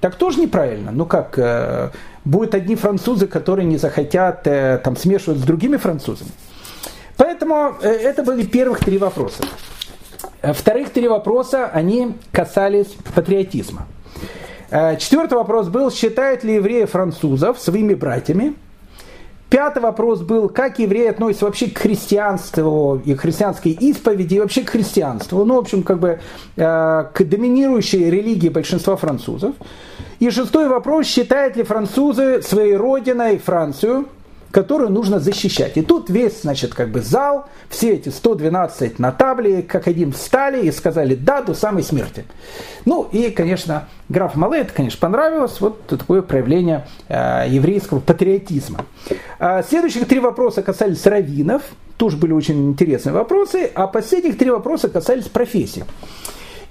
так 0.00 0.14
тоже 0.14 0.40
неправильно. 0.40 0.90
Ну 0.92 1.06
как, 1.06 1.38
э, 1.38 1.90
будут 2.28 2.54
одни 2.54 2.76
французы, 2.76 3.26
которые 3.26 3.64
не 3.64 3.78
захотят 3.78 4.46
э, 4.46 4.78
там 4.84 4.96
смешивать 4.96 5.38
с 5.38 5.42
другими 5.42 5.78
французами. 5.78 6.30
Поэтому 7.16 7.74
э, 7.80 7.88
это 7.88 8.22
были 8.22 8.44
первых 8.44 8.80
три 8.80 8.98
вопроса. 8.98 9.44
Э, 10.42 10.52
вторых 10.52 10.90
три 10.90 11.08
вопроса, 11.08 11.70
они 11.72 12.14
касались 12.30 12.94
патриотизма. 13.14 13.86
Четвертый 14.98 15.38
вопрос 15.38 15.68
был, 15.68 15.90
считают 15.90 16.44
ли 16.44 16.56
евреи 16.56 16.84
французов 16.84 17.58
своими 17.58 17.94
братьями? 17.94 18.54
Пятый 19.50 19.80
вопрос 19.80 20.20
был, 20.20 20.50
как 20.50 20.78
евреи 20.78 21.08
относятся 21.08 21.46
вообще 21.46 21.70
к 21.70 21.78
христианству 21.78 23.00
и 23.02 23.14
христианской 23.14 23.72
исповеди, 23.72 24.34
и 24.34 24.40
вообще 24.40 24.62
к 24.62 24.68
христианству. 24.70 25.42
Ну, 25.44 25.54
в 25.54 25.58
общем, 25.58 25.82
как 25.82 25.98
бы 25.98 26.20
э, 26.56 27.04
к 27.14 27.24
доминирующей 27.24 28.10
религии 28.10 28.50
большинства 28.50 28.96
французов. 28.96 29.54
И 30.18 30.28
шестой 30.28 30.68
вопрос, 30.68 31.06
считают 31.06 31.56
ли 31.56 31.62
французы 31.62 32.42
своей 32.42 32.76
родиной 32.76 33.38
Францию 33.38 34.06
которую 34.50 34.90
нужно 34.90 35.20
защищать. 35.20 35.76
И 35.76 35.82
тут 35.82 36.10
весь, 36.10 36.42
значит, 36.42 36.74
как 36.74 36.90
бы 36.90 37.00
зал, 37.00 37.46
все 37.68 37.92
эти 37.92 38.08
112 38.08 38.98
на 38.98 39.12
табле, 39.12 39.62
как 39.62 39.88
один 39.88 40.12
встали 40.12 40.66
и 40.66 40.72
сказали 40.72 41.14
«да» 41.14 41.42
до 41.42 41.54
самой 41.54 41.82
смерти. 41.82 42.24
Ну 42.84 43.06
и, 43.12 43.30
конечно, 43.30 43.88
граф 44.08 44.34
Мале 44.34 44.60
это, 44.60 44.72
конечно, 44.72 44.98
понравилось. 45.00 45.60
Вот 45.60 45.86
такое 45.86 46.22
проявление 46.22 46.86
э, 47.08 47.44
еврейского 47.48 48.00
патриотизма. 48.00 48.86
А 49.38 49.62
следующих 49.62 50.08
три 50.08 50.20
вопроса 50.20 50.62
касались 50.62 51.04
раввинов. 51.06 51.62
Тоже 51.96 52.16
были 52.16 52.32
очень 52.32 52.70
интересные 52.70 53.12
вопросы. 53.12 53.70
А 53.74 53.86
последних 53.86 54.38
три 54.38 54.50
вопроса 54.50 54.88
касались 54.88 55.28
профессий. 55.28 55.84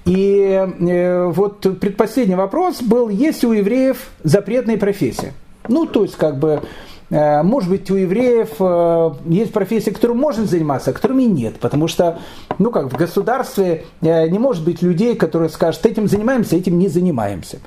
И 0.04 0.40
э, 0.40 1.24
вот 1.26 1.60
предпоследний 1.78 2.34
вопрос 2.34 2.80
был, 2.80 3.10
есть 3.10 3.44
у 3.44 3.52
евреев 3.52 4.08
запретные 4.24 4.78
профессии? 4.78 5.34
Ну, 5.68 5.84
то 5.84 6.02
есть, 6.02 6.16
как 6.16 6.38
бы, 6.38 6.62
может 7.10 7.70
быть, 7.70 7.90
у 7.90 7.94
евреев 7.94 8.50
э, 8.60 9.10
есть 9.32 9.52
профессии, 9.52 9.90
которыми 9.90 10.18
можно 10.18 10.44
заниматься, 10.46 10.90
а 10.90 10.92
которыми 10.92 11.22
нет. 11.22 11.58
Потому 11.58 11.88
что, 11.88 12.18
ну, 12.58 12.70
как 12.70 12.92
в 12.92 12.96
государстве 12.96 13.84
э, 14.00 14.28
не 14.28 14.38
может 14.38 14.64
быть 14.64 14.82
людей, 14.82 15.14
которые 15.16 15.48
скажут, 15.48 15.86
этим 15.86 16.08
занимаемся, 16.08 16.56
этим 16.56 16.78
не 16.78 16.88
занимаемся. 16.88 17.58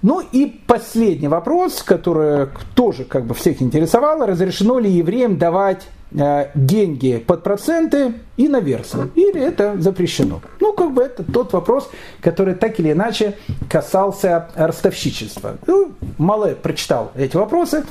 Ну 0.00 0.20
и 0.20 0.46
последний 0.66 1.28
вопрос, 1.28 1.82
который 1.82 2.48
тоже 2.74 3.04
как 3.04 3.24
бы 3.24 3.34
всех 3.34 3.62
интересовал, 3.62 4.26
разрешено 4.26 4.78
ли 4.78 4.90
евреям 4.90 5.38
давать 5.38 5.82
Э, 6.14 6.50
деньги 6.54 7.24
под 7.26 7.42
проценты 7.42 8.14
и 8.36 8.46
на 8.48 8.60
версию. 8.60 9.10
Или 9.14 9.40
это 9.40 9.80
запрещено. 9.80 10.42
Ну, 10.60 10.74
как 10.74 10.92
бы 10.92 11.02
это 11.02 11.24
тот 11.24 11.52
вопрос, 11.54 11.88
который 12.20 12.54
так 12.54 12.78
или 12.80 12.92
иначе 12.92 13.38
касался 13.70 14.48
ростовщичества. 14.54 15.56
Ну, 15.66 15.92
Мале 16.18 16.54
прочитал 16.54 17.12
эти 17.14 17.36
вопросы. 17.36 17.84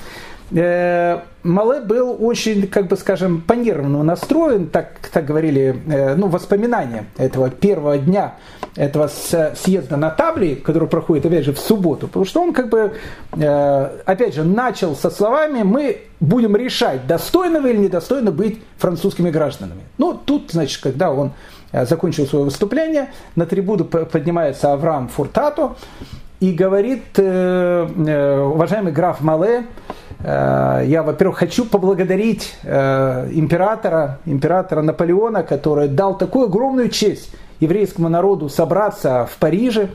Э, 0.53 1.21
Мале 1.43 1.81
был 1.81 2.17
очень, 2.19 2.67
как 2.67 2.87
бы 2.87 2.97
скажем, 2.97 3.41
по-нервному 3.41 4.03
настроен, 4.03 4.67
так, 4.67 5.09
так 5.11 5.25
говорили, 5.25 5.81
э, 5.87 6.15
ну, 6.15 6.27
воспоминания 6.27 7.05
этого 7.17 7.49
первого 7.49 7.97
дня 7.97 8.35
этого 8.75 9.07
съезда 9.07 9.97
на 9.97 10.09
Табли, 10.11 10.55
который 10.55 10.87
проходит, 10.87 11.25
опять 11.25 11.45
же, 11.45 11.53
в 11.53 11.59
субботу, 11.59 12.07
потому 12.07 12.25
что 12.25 12.41
он, 12.41 12.53
как 12.53 12.69
бы, 12.69 12.93
э, 13.33 13.89
опять 14.05 14.35
же, 14.35 14.43
начал 14.43 14.95
со 14.95 15.09
словами 15.09 15.63
«мы 15.63 16.01
будем 16.19 16.55
решать, 16.55 17.07
достойно 17.07 17.61
вы 17.61 17.71
или 17.71 17.79
недостойно 17.79 18.31
быть 18.31 18.61
французскими 18.77 19.29
гражданами». 19.29 19.81
Ну, 19.97 20.13
тут, 20.13 20.51
значит, 20.51 20.81
когда 20.81 21.11
он 21.11 21.31
закончил 21.71 22.27
свое 22.27 22.43
выступление, 22.43 23.11
на 23.35 23.45
трибуну 23.45 23.85
поднимается 23.85 24.73
Авраам 24.73 25.07
Фуртато 25.07 25.75
и 26.41 26.51
говорит, 26.51 27.17
уважаемый 27.17 28.91
граф 28.91 29.21
Мале, 29.21 29.63
я, 30.23 31.03
во-первых, 31.03 31.39
хочу 31.39 31.65
поблагодарить 31.65 32.55
э, 32.63 33.29
императора, 33.33 34.19
императора 34.25 34.81
Наполеона, 34.81 35.43
который 35.43 35.87
дал 35.87 36.17
такую 36.17 36.45
огромную 36.45 36.89
честь 36.89 37.31
еврейскому 37.59 38.09
народу 38.09 38.49
собраться 38.49 39.27
в 39.31 39.37
Париже. 39.37 39.89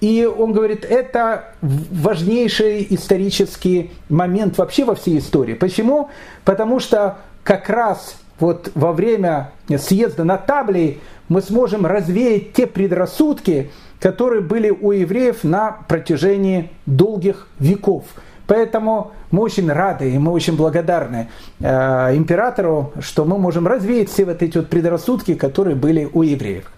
И 0.00 0.24
он 0.26 0.52
говорит, 0.52 0.84
это 0.84 1.54
важнейший 1.62 2.86
исторический 2.90 3.92
момент 4.08 4.58
вообще 4.58 4.84
во 4.84 4.94
всей 4.94 5.18
истории. 5.18 5.54
Почему? 5.54 6.10
Потому 6.44 6.78
что 6.78 7.18
как 7.42 7.68
раз 7.68 8.16
вот 8.38 8.70
во 8.74 8.92
время 8.92 9.52
съезда 9.78 10.24
на 10.24 10.36
Таблии 10.36 11.00
мы 11.28 11.40
сможем 11.40 11.86
развеять 11.86 12.52
те 12.52 12.66
предрассудки, 12.66 13.70
которые 13.98 14.42
были 14.42 14.70
у 14.70 14.92
евреев 14.92 15.42
на 15.42 15.78
протяжении 15.88 16.70
долгих 16.84 17.48
веков– 17.58 18.04
Поэтому 18.46 19.12
мы 19.30 19.42
очень 19.42 19.70
рады 19.70 20.10
и 20.10 20.18
мы 20.18 20.32
очень 20.32 20.56
благодарны 20.56 21.28
э, 21.60 22.16
императору, 22.16 22.92
что 23.00 23.24
мы 23.24 23.38
можем 23.38 23.66
развеять 23.66 24.10
все 24.10 24.24
вот 24.24 24.42
эти 24.42 24.58
вот 24.58 24.68
предрассудки, 24.68 25.34
которые 25.34 25.76
были 25.76 26.08
у 26.12 26.22
евреев. 26.22 26.70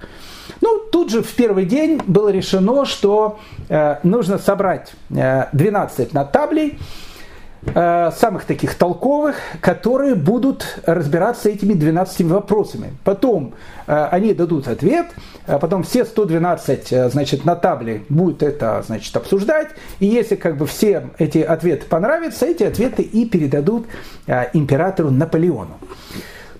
Ну, 0.60 0.80
тут 0.90 1.10
же 1.10 1.22
в 1.22 1.34
первый 1.34 1.64
день 1.64 2.00
было 2.06 2.30
решено, 2.30 2.84
что 2.84 3.38
э, 3.68 3.96
нужно 4.02 4.38
собрать 4.38 4.92
э, 5.10 5.46
12 5.52 6.10
таблей. 6.32 6.78
Э, 7.74 8.10
самых 8.16 8.44
таких 8.44 8.74
толковых, 8.74 9.36
которые 9.60 10.14
будут 10.14 10.80
разбираться 10.86 11.48
этими 11.48 11.74
12 11.74 12.22
вопросами. 12.22 12.92
Потом 13.04 13.54
э, 13.86 14.08
они 14.10 14.32
дадут 14.32 14.68
ответ, 14.68 15.06
а 15.46 15.58
потом 15.58 15.82
все 15.82 16.04
112 16.04 16.92
э, 16.92 17.10
значит, 17.10 17.44
на 17.44 17.56
табле 17.56 18.02
будут 18.08 18.42
это 18.42 18.82
значит, 18.86 19.14
обсуждать, 19.16 19.68
и 20.00 20.06
если 20.06 20.36
как 20.36 20.56
бы 20.56 20.66
все 20.66 21.10
эти 21.18 21.38
ответы 21.38 21.86
понравятся, 21.86 22.46
эти 22.46 22.62
ответы 22.62 23.02
и 23.02 23.26
передадут 23.26 23.86
императору 24.52 25.10
Наполеону. 25.10 25.78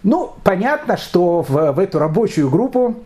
Ну, 0.03 0.33
понятно, 0.43 0.97
что 0.97 1.43
в, 1.43 1.73
в 1.73 1.79
эту 1.79 1.99
рабочую 1.99 2.51
группу 2.51 2.97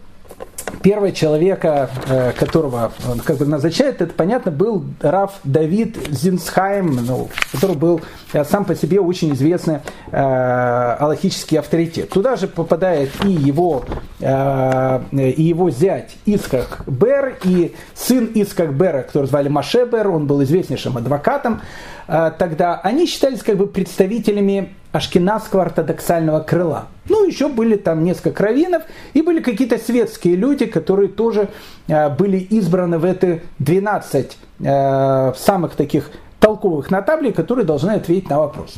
первого 0.83 1.13
человека, 1.13 1.91
э, 2.07 2.33
которого 2.33 2.93
он 3.09 3.21
как 3.21 3.37
бы 3.37 3.47
назначает, 3.47 4.01
это, 4.01 4.13
понятно, 4.13 4.51
был 4.51 4.85
Раф 5.01 5.33
Давид 5.45 5.97
Зинсхайм, 6.11 7.05
ну, 7.07 7.29
который 7.53 7.77
был 7.77 8.01
э, 8.33 8.45
сам 8.45 8.65
по 8.65 8.75
себе 8.75 9.01
очень 9.01 9.33
известный 9.35 9.81
э, 10.11 10.17
аллахический 10.19 11.59
авторитет. 11.59 12.11
Туда 12.11 12.37
же 12.37 12.49
попадает 12.49 13.11
и 13.25 13.31
его, 13.31 13.85
э, 14.21 15.01
и 15.13 15.43
его 15.43 15.71
зять 15.71 16.17
Искак 16.27 16.83
Бер, 16.87 17.39
и 17.45 17.75
сын 17.95 18.31
Искак 18.35 18.75
Бера, 18.75 19.03
который 19.03 19.27
звали 19.27 19.49
Маше 19.49 19.85
Бер, 19.85 20.09
он 20.09 20.27
был 20.27 20.43
известнейшим 20.43 20.97
адвокатом 20.97 21.61
э, 22.09 22.33
тогда. 22.39 22.81
Они 22.83 23.07
считались 23.07 23.43
как 23.43 23.57
бы 23.57 23.67
представителями 23.67 24.75
ашкенадского 24.93 25.63
ортодоксального 25.63 26.41
крыла. 26.41 26.87
Ну, 27.09 27.27
еще 27.27 27.49
были 27.49 27.77
там 27.77 28.05
несколько 28.05 28.45
раввинов, 28.45 28.83
и 29.15 29.23
были 29.23 29.41
какие-то 29.41 29.79
светские 29.79 30.37
люди, 30.37 30.67
которые 30.67 31.09
тоже 31.09 31.49
э, 31.89 32.11
были 32.11 32.37
избраны 32.39 32.99
в 32.99 33.05
эти 33.05 33.43
12 33.59 34.39
э, 34.61 35.33
самых 35.37 35.75
таких 35.75 36.11
толковых 36.39 36.91
нотаблей, 36.91 37.33
которые 37.33 37.65
должны 37.65 37.93
ответить 37.93 38.29
на 38.29 38.39
вопрос. 38.39 38.75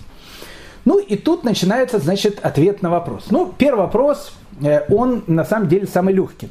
Ну 0.85 0.99
и 0.99 1.17
тут 1.17 1.45
начинается, 1.45 1.99
значит, 1.99 2.39
ответ 2.43 2.83
на 2.83 2.91
вопрос. 2.91 3.27
Ну, 3.31 3.53
первый 3.57 3.81
вопрос, 3.81 4.33
э, 4.63 4.83
он 4.89 5.25
на 5.27 5.45
самом 5.45 5.69
деле 5.69 5.87
самый 5.87 6.15
легкий. 6.15 6.49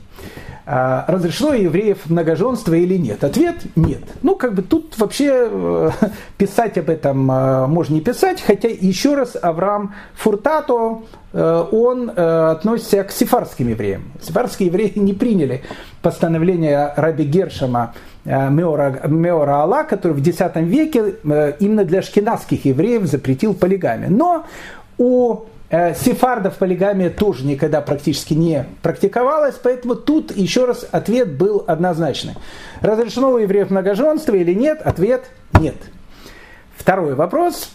А, 0.66 1.03
разрешено 1.09 1.53
евреев 1.53 2.09
многоженство 2.09 2.74
или 2.74 2.95
нет? 2.95 3.24
Ответ– 3.24 3.57
нет. 3.76 3.99
Ну, 4.22 4.36
как 4.36 4.53
бы 4.53 4.61
тут 4.61 4.97
вообще 4.97 5.49
э, 5.51 5.89
писать 6.38 6.78
об 6.78 6.89
этом 6.89 7.30
э, 7.30 7.68
можно 7.68 7.95
не 7.95 8.01
писать, 8.01 8.41
хотя 8.41 8.70
еще 8.70 9.16
раз 9.16 9.36
Авраам 9.41 9.93
Фуртато, 10.16 11.01
э, 11.34 11.66
он 11.70 12.09
относится 12.16 13.03
к 13.03 13.11
сефарским 13.11 13.68
евреям. 13.68 14.14
Сефарские 14.22 14.68
евреи 14.68 14.93
не 14.99 15.14
приняли 15.14 15.64
постановление 16.01 16.93
Раби 16.95 17.26
Гершема 17.26 17.93
Меора, 18.24 19.01
Меора 19.05 19.64
Алла, 19.64 19.84
который 19.84 20.14
в 20.14 20.26
X 20.26 20.39
веке 20.55 21.16
именно 21.59 21.84
для 21.84 22.01
шкинадских 22.01 22.64
евреев 22.64 23.03
запретил 23.03 23.53
полигами. 23.53 24.05
Но 24.07 24.45
у 24.97 25.41
сефардов 25.95 26.57
полигамия 26.57 27.09
тоже 27.09 27.45
никогда 27.45 27.82
практически 27.82 28.36
не 28.36 28.65
практиковалась, 28.84 29.55
поэтому 29.61 29.95
тут 29.95 30.36
еще 30.36 30.65
раз 30.65 30.88
ответ 30.91 31.36
был 31.36 31.63
однозначный. 31.65 32.36
Разрешено 32.82 33.32
у 33.32 33.38
евреев 33.38 33.71
многоженство 33.71 34.36
или 34.36 34.53
нет? 34.53 34.82
Ответ– 34.84 35.24
нет. 35.59 35.76
Второй 36.78 37.15
вопрос 37.15 37.71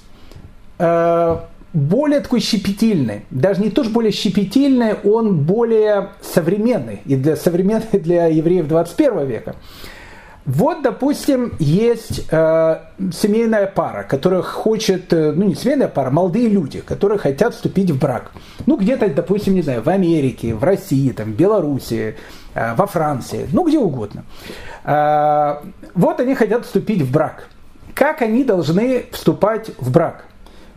э, 0.78 1.36
более 1.72 2.20
такой 2.20 2.40
щепетильный, 2.40 3.24
даже 3.30 3.62
не 3.62 3.70
то, 3.70 3.84
что 3.84 3.92
более 3.92 4.12
щепетильный, 4.12 4.94
он 4.94 5.44
более 5.44 6.10
современный 6.20 7.00
и 7.04 7.16
для 7.16 7.36
современных 7.36 7.90
для 8.02 8.26
евреев 8.26 8.68
21 8.68 9.26
века. 9.26 9.56
Вот, 10.48 10.80
допустим, 10.80 11.52
есть 11.58 12.26
э, 12.30 12.78
семейная 13.12 13.66
пара, 13.66 14.02
которая 14.02 14.40
хочет, 14.40 15.12
э, 15.12 15.32
ну 15.32 15.44
не 15.44 15.54
семейная 15.54 15.88
пара, 15.88 16.08
молодые 16.08 16.48
люди, 16.48 16.80
которые 16.80 17.18
хотят 17.18 17.54
вступить 17.54 17.90
в 17.90 17.98
брак. 17.98 18.30
Ну 18.64 18.78
где-то, 18.78 19.10
допустим, 19.10 19.52
не 19.52 19.60
знаю, 19.60 19.82
в 19.82 19.88
Америке, 19.90 20.54
в 20.54 20.64
России, 20.64 21.10
там, 21.10 21.32
в 21.32 21.36
Белоруссии, 21.36 22.16
э, 22.54 22.74
во 22.76 22.86
Франции, 22.86 23.46
ну 23.52 23.68
где 23.68 23.78
угодно. 23.78 24.24
Э, 24.84 25.56
вот 25.92 26.18
они 26.18 26.34
хотят 26.34 26.64
вступить 26.64 27.02
в 27.02 27.12
брак. 27.12 27.48
Как 27.92 28.22
они 28.22 28.42
должны 28.42 29.04
вступать 29.12 29.70
в 29.76 29.92
брак? 29.92 30.24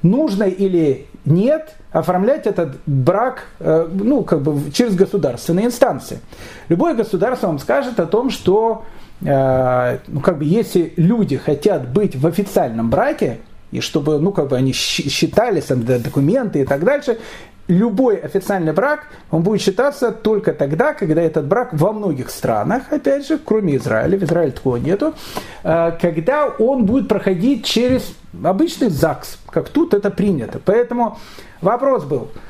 Нужно 0.03 0.43
или 0.43 1.07
нет 1.23 1.75
оформлять 1.93 2.45
этот 2.45 2.75
брак 2.85 3.45
э, 3.61 3.87
ну, 3.89 4.23
как 4.23 4.41
бы 4.41 4.69
через 4.71 4.95
государственные 4.95 5.67
инстанции. 5.67 6.19
Любое 6.67 6.93
государство 6.93 7.47
вам 7.47 7.59
скажет 7.59 8.01
о 8.01 8.05
том, 8.05 8.31
что 8.31 8.83
ну, 9.21 10.19
как 10.19 10.39
бы, 10.39 10.45
если 10.45 10.93
люди 10.97 11.37
хотят 11.37 11.89
быть 11.89 12.15
в 12.15 12.25
официальном 12.25 12.89
браке, 12.89 13.39
и 13.71 13.79
чтобы, 13.79 14.19
ну, 14.19 14.31
как 14.31 14.49
бы 14.49 14.57
они 14.57 14.73
считались, 14.73 15.65
там, 15.65 15.85
документы 15.85 16.61
и 16.61 16.65
так 16.65 16.83
дальше, 16.83 17.19
любой 17.67 18.17
официальный 18.17 18.73
брак, 18.73 19.07
он 19.29 19.43
будет 19.43 19.61
считаться 19.61 20.11
только 20.11 20.53
тогда, 20.53 20.93
когда 20.93 21.21
этот 21.21 21.45
брак 21.45 21.69
во 21.71 21.93
многих 21.93 22.29
странах, 22.29 22.91
опять 22.91 23.27
же, 23.27 23.37
кроме 23.37 23.77
Израиля, 23.77 24.17
в 24.17 24.23
Израиле 24.23 24.51
такого 24.51 24.77
нету, 24.77 25.13
э, 25.63 25.91
когда 26.01 26.47
он 26.47 26.85
будет 26.85 27.07
проходить 27.07 27.65
через 27.65 28.13
обычный 28.43 28.89
ЗАГС, 28.89 29.39
как 29.49 29.69
тут 29.69 29.93
это 29.93 30.09
принято. 30.09 30.59
Поэтому 30.63 31.17
вопрос 31.61 32.03
был– 32.03 32.29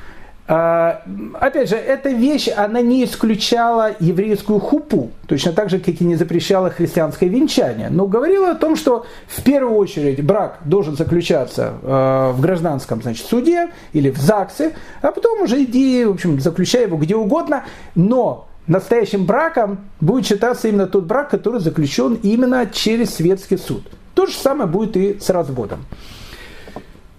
опять 0.53 1.69
же, 1.69 1.77
эта 1.77 2.09
вещь, 2.09 2.49
она 2.53 2.81
не 2.81 3.05
исключала 3.05 3.91
еврейскую 4.01 4.59
хупу, 4.59 5.11
точно 5.25 5.53
так 5.53 5.69
же, 5.69 5.79
как 5.79 6.01
и 6.01 6.03
не 6.03 6.15
запрещала 6.15 6.69
христианское 6.69 7.29
венчание, 7.29 7.89
но 7.89 8.05
говорила 8.05 8.51
о 8.51 8.55
том, 8.55 8.75
что 8.75 9.05
в 9.27 9.43
первую 9.43 9.77
очередь 9.77 10.21
брак 10.21 10.57
должен 10.65 10.97
заключаться 10.97 11.73
а, 11.83 12.31
в 12.33 12.41
гражданском 12.41 13.01
значит, 13.01 13.25
суде 13.27 13.69
или 13.93 14.09
в 14.09 14.17
ЗАГСе, 14.17 14.73
а 15.01 15.11
потом 15.13 15.41
уже 15.41 15.63
иди, 15.63 16.03
в 16.03 16.11
общем, 16.11 16.37
заключай 16.41 16.83
его 16.83 16.97
где 16.97 17.15
угодно, 17.15 17.63
но 17.95 18.49
настоящим 18.67 19.25
браком 19.25 19.79
будет 20.01 20.25
считаться 20.25 20.67
именно 20.67 20.85
тот 20.85 21.05
брак, 21.05 21.29
который 21.29 21.61
заключен 21.61 22.15
именно 22.15 22.65
через 22.65 23.15
светский 23.15 23.57
суд. 23.57 23.83
То 24.15 24.25
же 24.25 24.33
самое 24.33 24.69
будет 24.69 24.97
и 24.97 25.17
с 25.17 25.29
разводом. 25.29 25.85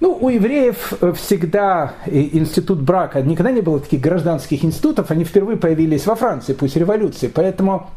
Ну, 0.02 0.18
у 0.20 0.30
евреев 0.30 0.94
э, 1.00 1.12
всегда 1.12 1.92
институт 2.06 2.80
брака, 2.80 3.22
никогда 3.22 3.52
не 3.52 3.60
было 3.60 3.78
таких 3.78 4.00
гражданских 4.00 4.64
институтов, 4.64 5.12
они 5.12 5.22
впервые 5.22 5.56
появились 5.56 6.06
во 6.06 6.16
Франции 6.16 6.54
после 6.54 6.80
революции, 6.80 7.30
поэтому 7.32 7.88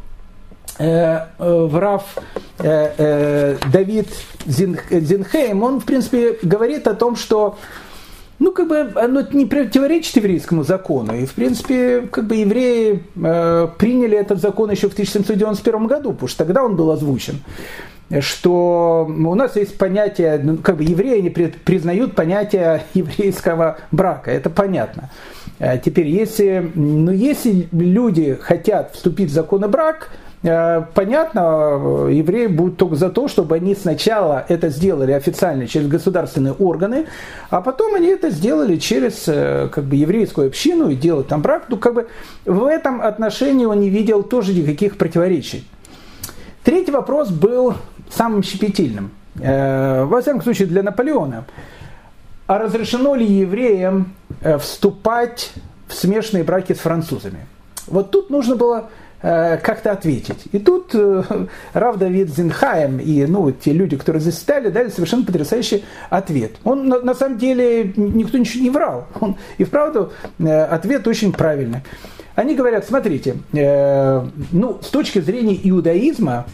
э, 0.78 0.86
э, 0.86 1.66
Врав 1.68 2.04
э, 2.60 2.92
э, 2.96 3.56
Давид 3.72 4.06
Зин, 4.46 4.78
Зинхейм, 4.88 5.64
он, 5.64 5.80
в 5.80 5.84
принципе, 5.84 6.38
говорит 6.42 6.86
о 6.86 6.94
том, 6.94 7.16
что 7.16 7.58
ну, 8.38 8.52
как 8.52 8.68
бы 8.68 8.92
оно 8.94 9.22
не 9.32 9.44
противоречит 9.44 10.14
еврейскому 10.14 10.62
закону. 10.62 11.12
И, 11.16 11.26
в 11.26 11.32
принципе, 11.32 12.02
как 12.02 12.28
бы 12.28 12.36
евреи 12.36 13.02
э, 13.16 13.68
приняли 13.78 14.16
этот 14.16 14.40
закон 14.40 14.70
еще 14.70 14.88
в 14.88 14.92
1791 14.92 15.88
году, 15.88 16.12
потому 16.12 16.28
что 16.28 16.44
тогда 16.44 16.62
он 16.62 16.76
был 16.76 16.92
озвучен 16.92 17.40
что 18.20 19.06
у 19.08 19.34
нас 19.34 19.56
есть 19.56 19.78
понятие, 19.78 20.40
ну, 20.42 20.56
как 20.58 20.76
бы 20.76 20.84
евреи 20.84 21.20
не 21.20 21.30
признают 21.30 22.14
понятие 22.14 22.82
еврейского 22.94 23.78
брака, 23.90 24.30
это 24.30 24.50
понятно. 24.50 25.10
А 25.58 25.78
теперь, 25.78 26.06
если, 26.06 26.70
ну, 26.74 27.10
если 27.10 27.68
люди 27.72 28.38
хотят 28.40 28.94
вступить 28.94 29.30
в 29.30 29.32
законный 29.32 29.68
брак, 29.68 30.10
э, 30.42 30.82
понятно, 30.94 32.08
евреи 32.10 32.46
будут 32.46 32.76
только 32.76 32.94
за 32.94 33.08
то, 33.08 33.26
чтобы 33.26 33.56
они 33.56 33.74
сначала 33.74 34.44
это 34.48 34.68
сделали 34.68 35.12
официально 35.12 35.66
через 35.66 35.88
государственные 35.88 36.52
органы, 36.52 37.06
а 37.48 37.62
потом 37.62 37.94
они 37.94 38.08
это 38.08 38.30
сделали 38.30 38.76
через 38.76 39.24
э, 39.28 39.68
как 39.72 39.84
бы, 39.84 39.96
еврейскую 39.96 40.48
общину 40.48 40.90
и 40.90 40.94
делают 40.94 41.28
там 41.28 41.40
брак. 41.40 41.64
Ну, 41.70 41.78
как 41.78 41.94
бы 41.94 42.06
в 42.44 42.64
этом 42.66 43.00
отношении 43.00 43.64
он 43.64 43.80
не 43.80 43.88
видел 43.88 44.22
тоже 44.22 44.52
никаких 44.52 44.98
противоречий. 44.98 45.66
Третий 46.66 46.90
вопрос 46.90 47.30
был 47.30 47.74
самым 48.10 48.42
щепетильным. 48.42 49.10
Э, 49.40 50.04
во 50.04 50.20
всяком 50.20 50.42
случае, 50.42 50.68
для 50.68 50.82
Наполеона. 50.82 51.44
А 52.46 52.58
разрешено 52.58 53.14
ли 53.14 53.26
евреям 53.26 54.14
э, 54.40 54.58
вступать 54.58 55.52
в 55.88 55.94
смешанные 55.94 56.44
браки 56.44 56.72
с 56.72 56.78
французами? 56.78 57.46
Вот 57.86 58.10
тут 58.10 58.30
нужно 58.30 58.56
было 58.56 58.90
э, 59.22 59.58
как-то 59.58 59.92
ответить. 59.92 60.44
И 60.52 60.58
тут 60.58 60.94
Рав 61.72 61.96
Давид 61.96 62.30
Зинхаем 62.34 62.98
и 62.98 63.26
ну, 63.26 63.50
те 63.50 63.72
люди, 63.72 63.96
которые 63.96 64.20
здесь 64.20 64.42
дали 64.44 64.88
совершенно 64.88 65.24
потрясающий 65.24 65.84
ответ. 66.08 66.52
Он 66.64 66.88
на, 66.88 67.00
на 67.00 67.14
самом 67.14 67.38
деле 67.38 67.92
никто 67.96 68.38
ничего 68.38 68.62
не 68.62 68.70
врал. 68.70 69.06
Он, 69.20 69.36
и 69.58 69.64
вправду 69.64 70.12
ответ 70.38 71.06
очень 71.06 71.32
правильный. 71.32 71.80
Они 72.36 72.54
говорят, 72.54 72.86
смотрите, 72.86 73.36
ну, 73.52 74.78
с 74.82 74.88
точки 74.88 75.20
зрения 75.20 75.58
иудаизма, 75.62 76.44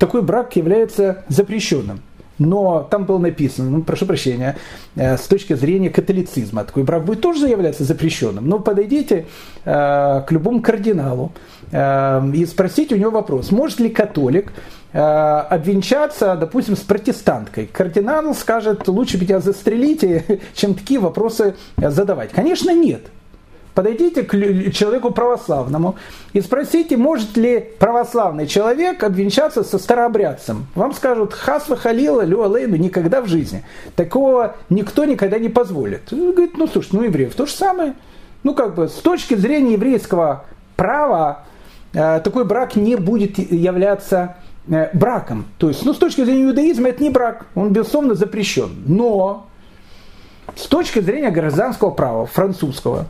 такой 0.00 0.22
брак 0.22 0.56
является 0.56 1.24
запрещенным. 1.28 2.00
Но 2.38 2.88
там 2.90 3.04
было 3.04 3.18
написано, 3.18 3.68
ну, 3.68 3.82
прошу 3.82 4.06
прощения, 4.06 4.56
э, 4.96 5.18
с 5.18 5.26
точки 5.26 5.52
зрения 5.52 5.90
католицизма, 5.90 6.64
такой 6.64 6.84
брак 6.84 7.04
будет 7.04 7.20
тоже 7.20 7.46
являться 7.48 7.84
запрещенным. 7.84 8.48
Но 8.48 8.58
подойдите 8.58 9.26
э, 9.66 10.22
к 10.26 10.26
любому 10.30 10.62
кардиналу 10.62 11.32
э, 11.70 12.30
и 12.34 12.46
спросите 12.46 12.94
у 12.94 12.98
него 12.98 13.10
вопрос, 13.10 13.52
может 13.52 13.78
ли 13.78 13.90
католик 13.90 14.52
обвенчаться, 14.92 16.34
допустим, 16.34 16.74
с 16.74 16.80
протестанткой. 16.80 17.68
Кардинал 17.68 18.34
скажет, 18.34 18.88
лучше 18.88 19.20
тебя 19.20 19.38
застрелите, 19.38 20.40
чем 20.54 20.74
такие 20.74 20.98
вопросы 20.98 21.54
задавать. 21.76 22.30
Конечно, 22.32 22.74
нет. 22.74 23.02
Подойдите 23.74 24.22
к 24.22 24.32
человеку 24.72 25.10
православному 25.10 25.96
и 26.32 26.40
спросите, 26.40 26.96
может 26.96 27.36
ли 27.36 27.64
православный 27.78 28.46
человек 28.46 29.02
обвенчаться 29.02 29.62
со 29.62 29.78
старообрядцем. 29.78 30.66
Вам 30.74 30.92
скажут, 30.92 31.32
хасва 31.32 31.76
халила, 31.76 32.22
лю 32.22 32.42
алейну, 32.42 32.76
никогда 32.76 33.22
в 33.22 33.26
жизни. 33.26 33.64
Такого 33.96 34.56
никто 34.68 35.04
никогда 35.04 35.38
не 35.38 35.48
позволит. 35.48 36.12
Он 36.12 36.32
говорит, 36.32 36.56
ну 36.56 36.66
слушай, 36.66 36.90
ну 36.92 37.02
евреев 37.02 37.34
то 37.34 37.46
же 37.46 37.52
самое. 37.52 37.94
Ну 38.42 38.54
как 38.54 38.74
бы 38.74 38.88
с 38.88 38.94
точки 38.94 39.34
зрения 39.34 39.74
еврейского 39.74 40.44
права 40.76 41.44
э, 41.92 42.20
такой 42.24 42.44
брак 42.44 42.74
не 42.76 42.96
будет 42.96 43.38
являться 43.38 44.36
э, 44.68 44.88
браком. 44.94 45.46
То 45.58 45.68
есть, 45.68 45.84
ну 45.84 45.94
с 45.94 45.98
точки 45.98 46.24
зрения 46.24 46.44
иудаизма 46.44 46.88
это 46.88 47.02
не 47.02 47.10
брак, 47.10 47.46
он 47.54 47.72
безусловно 47.72 48.14
запрещен. 48.14 48.70
Но 48.86 49.46
с 50.56 50.66
точки 50.66 51.00
зрения 51.00 51.30
гражданского 51.30 51.90
права, 51.90 52.26
французского, 52.26 53.06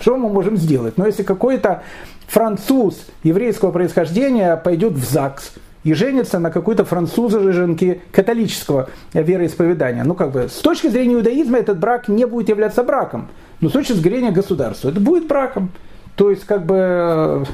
что 0.00 0.16
мы 0.16 0.28
можем 0.28 0.56
сделать? 0.56 0.98
Но 0.98 1.06
если 1.06 1.22
какой-то 1.22 1.82
француз 2.26 3.06
еврейского 3.22 3.70
происхождения 3.70 4.56
пойдет 4.56 4.94
в 4.94 5.04
ЗАГС 5.04 5.52
и 5.84 5.92
женится 5.94 6.38
на 6.38 6.50
какой-то 6.50 6.84
французоженке 6.84 8.00
католического 8.10 8.88
вероисповедания, 9.12 10.04
ну 10.04 10.14
как 10.14 10.32
бы 10.32 10.48
с 10.48 10.60
точки 10.60 10.88
зрения 10.88 11.14
иудаизма 11.14 11.58
этот 11.58 11.78
брак 11.78 12.08
не 12.08 12.26
будет 12.26 12.48
являться 12.48 12.82
браком, 12.82 13.28
но 13.60 13.68
с 13.68 13.72
точки 13.72 13.92
зрения 13.92 14.30
государства 14.30 14.88
это 14.88 15.00
будет 15.00 15.26
браком. 15.26 15.70
То 16.16 16.30
есть 16.30 16.44
как 16.44 16.64
бы 16.64 17.44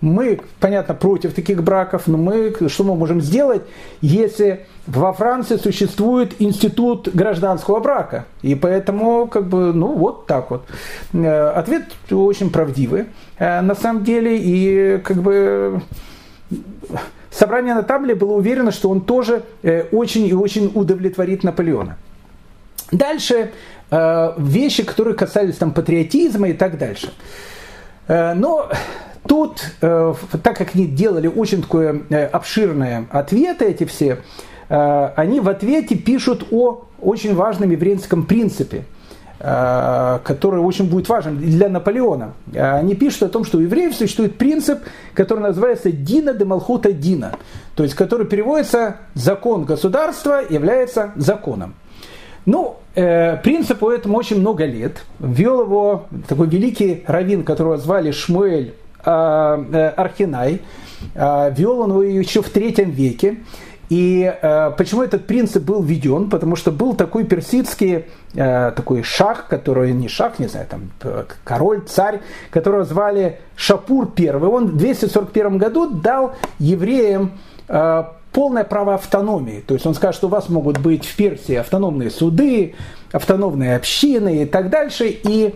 мы, 0.00 0.40
понятно, 0.60 0.94
против 0.94 1.34
таких 1.34 1.62
браков, 1.62 2.06
но 2.06 2.16
мы 2.16 2.54
что 2.68 2.84
мы 2.84 2.94
можем 2.94 3.20
сделать, 3.20 3.62
если 4.00 4.66
во 4.86 5.12
Франции 5.12 5.56
существует 5.56 6.34
институт 6.38 7.08
гражданского 7.12 7.80
брака. 7.80 8.24
И 8.42 8.54
поэтому, 8.54 9.26
как 9.26 9.48
бы, 9.48 9.72
ну 9.72 9.94
вот 9.94 10.26
так 10.26 10.50
вот. 10.50 10.64
Э, 11.12 11.50
ответ 11.50 11.84
очень 12.10 12.50
правдивый, 12.50 13.06
э, 13.38 13.60
на 13.60 13.74
самом 13.74 14.04
деле, 14.04 14.38
и 14.38 14.98
как 14.98 15.18
бы 15.18 15.82
собрание 17.30 17.74
на 17.74 17.82
табле 17.82 18.14
было 18.14 18.32
уверено, 18.32 18.70
что 18.70 18.88
он 18.88 19.00
тоже 19.00 19.42
э, 19.62 19.84
очень 19.92 20.26
и 20.26 20.32
очень 20.32 20.70
удовлетворит 20.74 21.44
Наполеона. 21.44 21.96
Дальше 22.90 23.52
вещи, 23.90 24.82
которые 24.82 25.14
касались 25.14 25.56
там 25.56 25.72
патриотизма 25.72 26.50
и 26.50 26.52
так 26.52 26.76
дальше. 26.76 27.10
Но 28.06 28.70
Тут, 29.28 29.60
э, 29.82 30.14
так 30.42 30.56
как 30.56 30.74
они 30.74 30.86
делали 30.86 31.28
очень 31.28 31.60
такое 31.60 32.00
э, 32.08 32.24
обширные 32.24 33.06
ответы 33.10 33.66
эти 33.66 33.84
все, 33.84 34.20
э, 34.70 35.10
они 35.16 35.40
в 35.40 35.50
ответе 35.50 35.96
пишут 35.96 36.46
о 36.50 36.86
очень 37.00 37.34
важном 37.34 37.70
еврейском 37.70 38.24
принципе, 38.24 38.84
который 39.38 40.58
очень 40.58 40.90
будет 40.90 41.08
важен 41.08 41.38
для 41.38 41.68
Наполеона. 41.68 42.32
Они 42.56 42.96
пишут 42.96 43.22
о 43.22 43.28
том, 43.28 43.44
что 43.44 43.58
у 43.58 43.60
евреев 43.60 43.94
существует 43.94 44.36
принцип, 44.36 44.80
который 45.14 45.38
называется 45.38 45.92
Дина 45.92 46.34
де 46.34 46.44
Малхута 46.44 46.90
Дина, 46.90 47.36
то 47.76 47.84
есть 47.84 47.94
который 47.94 48.26
переводится 48.26 48.96
«закон 49.14 49.62
государства 49.62 50.42
является 50.50 51.12
законом». 51.14 51.74
Ну, 52.46 52.78
принципу 52.94 53.90
этому 53.90 54.18
очень 54.18 54.40
много 54.40 54.64
лет. 54.64 55.04
Ввел 55.20 55.60
его 55.60 56.06
такой 56.26 56.48
великий 56.48 57.04
раввин, 57.06 57.44
которого 57.44 57.76
звали 57.76 58.10
Шмуэль 58.10 58.74
Архинай. 59.02 60.62
Э, 61.14 61.52
вел 61.54 61.80
он 61.80 61.90
его 61.90 62.02
еще 62.02 62.42
в 62.42 62.50
третьем 62.50 62.90
веке. 62.90 63.38
И 63.88 64.22
э, 64.42 64.72
почему 64.76 65.02
этот 65.02 65.26
принцип 65.26 65.62
был 65.62 65.82
введен? 65.82 66.28
Потому 66.28 66.56
что 66.56 66.70
был 66.70 66.94
такой 66.94 67.24
персидский 67.24 68.04
э, 68.34 68.72
такой 68.76 69.02
шах, 69.02 69.46
который 69.48 69.92
не 69.92 70.08
шах, 70.08 70.38
не 70.38 70.46
знаю, 70.46 70.66
там 70.68 70.90
король, 71.42 71.82
царь, 71.86 72.20
которого 72.50 72.84
звали 72.84 73.40
Шапур 73.56 74.12
I. 74.18 74.30
Он 74.30 74.66
в 74.66 74.76
241 74.76 75.56
году 75.56 75.88
дал 75.88 76.34
евреям 76.58 77.32
полное 78.32 78.64
право 78.64 78.94
автономии. 78.94 79.62
То 79.66 79.74
есть 79.74 79.86
он 79.86 79.94
скажет, 79.94 80.16
что 80.16 80.26
у 80.28 80.30
вас 80.30 80.48
могут 80.48 80.78
быть 80.78 81.04
в 81.04 81.16
Персии 81.16 81.54
автономные 81.54 82.10
суды, 82.10 82.74
автономные 83.12 83.76
общины 83.76 84.42
и 84.42 84.46
так 84.46 84.70
дальше. 84.70 85.08
И 85.08 85.54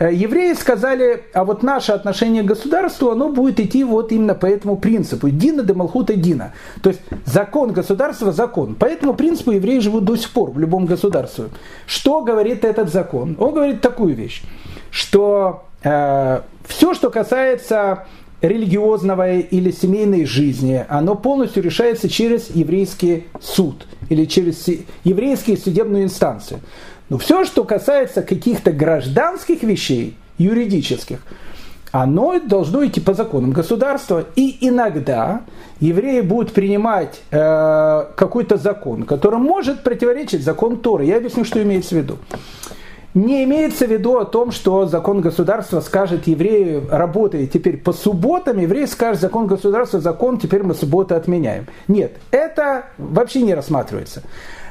евреи 0.00 0.54
сказали, 0.54 1.24
а 1.32 1.44
вот 1.44 1.62
наше 1.62 1.92
отношение 1.92 2.42
к 2.42 2.46
государству, 2.46 3.10
оно 3.10 3.28
будет 3.28 3.60
идти 3.60 3.84
вот 3.84 4.12
именно 4.12 4.34
по 4.34 4.46
этому 4.46 4.76
принципу. 4.76 5.30
Дина 5.30 5.62
де 5.62 5.74
Малхута 5.74 6.14
Дина. 6.14 6.52
То 6.82 6.90
есть 6.90 7.02
закон 7.24 7.72
государства– 7.72 8.32
закон. 8.32 8.74
По 8.74 8.86
этому 8.86 9.14
принципу 9.14 9.52
евреи 9.52 9.78
живут 9.78 10.04
до 10.04 10.16
сих 10.16 10.30
пор 10.30 10.50
в 10.50 10.58
любом 10.58 10.86
государстве. 10.86 11.46
Что 11.86 12.22
говорит 12.22 12.64
этот 12.64 12.90
закон? 12.92 13.36
Он 13.38 13.54
говорит 13.54 13.80
такую 13.80 14.14
вещь, 14.14 14.42
что 14.90 15.64
э, 15.84 16.40
все, 16.66 16.94
что 16.94 17.10
касается 17.10 18.06
религиозного 18.42 19.38
или 19.38 19.70
семейной 19.70 20.24
жизни, 20.26 20.84
оно 20.88 21.14
полностью 21.14 21.62
решается 21.62 22.08
через 22.08 22.50
еврейский 22.50 23.24
суд 23.40 23.86
или 24.08 24.24
через 24.24 24.66
еврейские 25.04 25.56
судебные 25.56 26.04
инстанции. 26.04 26.58
Но 27.12 27.18
все, 27.18 27.44
что 27.44 27.64
касается 27.64 28.22
каких-то 28.22 28.72
гражданских 28.72 29.62
вещей, 29.64 30.16
юридических, 30.38 31.18
оно 31.90 32.40
должно 32.40 32.86
идти 32.86 33.02
по 33.02 33.12
законам 33.12 33.50
государства. 33.50 34.24
И 34.34 34.56
иногда 34.66 35.42
евреи 35.78 36.22
будут 36.22 36.54
принимать 36.54 37.20
э, 37.30 38.06
какой-то 38.16 38.56
закон, 38.56 39.02
который 39.02 39.38
может 39.38 39.82
противоречить 39.82 40.42
закону 40.42 40.78
Торы. 40.78 41.04
Я 41.04 41.18
объясню, 41.18 41.44
что 41.44 41.62
имеется 41.62 41.96
в 41.96 41.98
виду. 41.98 42.16
Не 43.12 43.44
имеется 43.44 43.86
в 43.86 43.90
виду 43.90 44.16
о 44.16 44.24
том, 44.24 44.50
что 44.50 44.86
закон 44.86 45.20
государства 45.20 45.80
скажет 45.80 46.26
еврею, 46.26 46.88
работай 46.90 47.46
теперь 47.46 47.76
по 47.76 47.92
субботам, 47.92 48.58
еврей 48.58 48.86
скажет, 48.86 49.20
закон 49.20 49.48
государства, 49.48 50.00
закон, 50.00 50.38
теперь 50.38 50.62
мы 50.62 50.72
субботы 50.72 51.14
отменяем. 51.14 51.66
Нет, 51.88 52.16
это 52.30 52.86
вообще 52.96 53.42
не 53.42 53.54
рассматривается. 53.54 54.22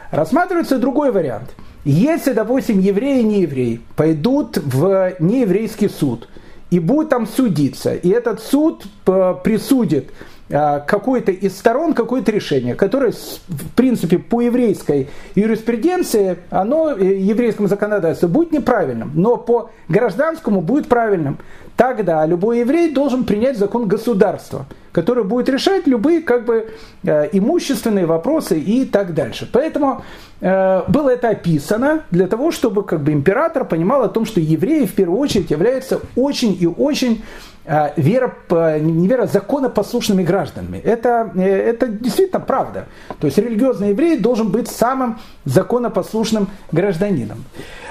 Рассматривается 0.09 0.79
другой 0.79 1.11
вариант. 1.11 1.51
Если, 1.83 2.33
допустим, 2.33 2.79
евреи 2.79 3.21
и 3.21 3.23
неевреи 3.23 3.81
пойдут 3.95 4.57
в 4.57 5.15
нееврейский 5.19 5.89
суд 5.89 6.27
и 6.69 6.79
будут 6.79 7.09
там 7.09 7.25
судиться, 7.27 7.95
и 7.95 8.09
этот 8.09 8.39
суд 8.41 8.85
э, 9.07 9.35
присудит 9.43 10.11
какой-то 10.51 11.31
из 11.31 11.57
сторон 11.57 11.93
какое-то 11.93 12.31
решение, 12.31 12.75
которое, 12.75 13.11
в 13.11 13.69
принципе, 13.75 14.19
по 14.19 14.41
еврейской 14.41 15.09
юриспруденции, 15.35 16.37
оно, 16.49 16.91
э, 16.91 17.03
еврейскому 17.19 17.67
законодательству, 17.67 18.27
будет 18.27 18.51
неправильным, 18.51 19.11
но 19.15 19.37
по 19.37 19.71
гражданскому 19.87 20.61
будет 20.61 20.87
правильным. 20.89 21.37
Тогда 21.77 22.25
любой 22.25 22.59
еврей 22.59 22.93
должен 22.93 23.23
принять 23.23 23.57
закон 23.57 23.87
государства, 23.87 24.65
который 24.91 25.23
будет 25.23 25.47
решать 25.47 25.87
любые 25.87 26.21
как 26.21 26.45
бы, 26.45 26.71
э, 27.03 27.29
имущественные 27.31 28.05
вопросы 28.05 28.59
и 28.59 28.85
так 28.85 29.13
дальше. 29.13 29.49
Поэтому 29.51 30.03
э, 30.41 30.83
было 30.89 31.09
это 31.11 31.29
описано 31.29 32.03
для 32.11 32.27
того, 32.27 32.51
чтобы 32.51 32.83
как 32.83 33.01
бы, 33.01 33.13
император 33.13 33.63
понимал 33.65 34.03
о 34.03 34.09
том, 34.09 34.25
что 34.25 34.41
евреи 34.41 34.85
в 34.85 34.93
первую 34.93 35.19
очередь 35.19 35.49
являются 35.49 36.01
очень 36.15 36.57
и 36.59 36.67
очень 36.67 37.23
Э, 37.23 37.50
вера, 37.65 38.33
не 38.79 39.07
вера, 39.07 39.27
законопослушными 39.27 40.23
гражданами. 40.23 40.77
Это, 40.77 41.31
э, 41.35 41.41
это 41.41 41.87
действительно 41.87 42.39
правда. 42.39 42.87
То 43.19 43.27
есть 43.27 43.37
религиозный 43.37 43.89
еврей 43.89 44.17
должен 44.17 44.49
быть 44.49 44.67
самым 44.67 45.19
законопослушным 45.45 46.47
гражданином. 46.71 47.43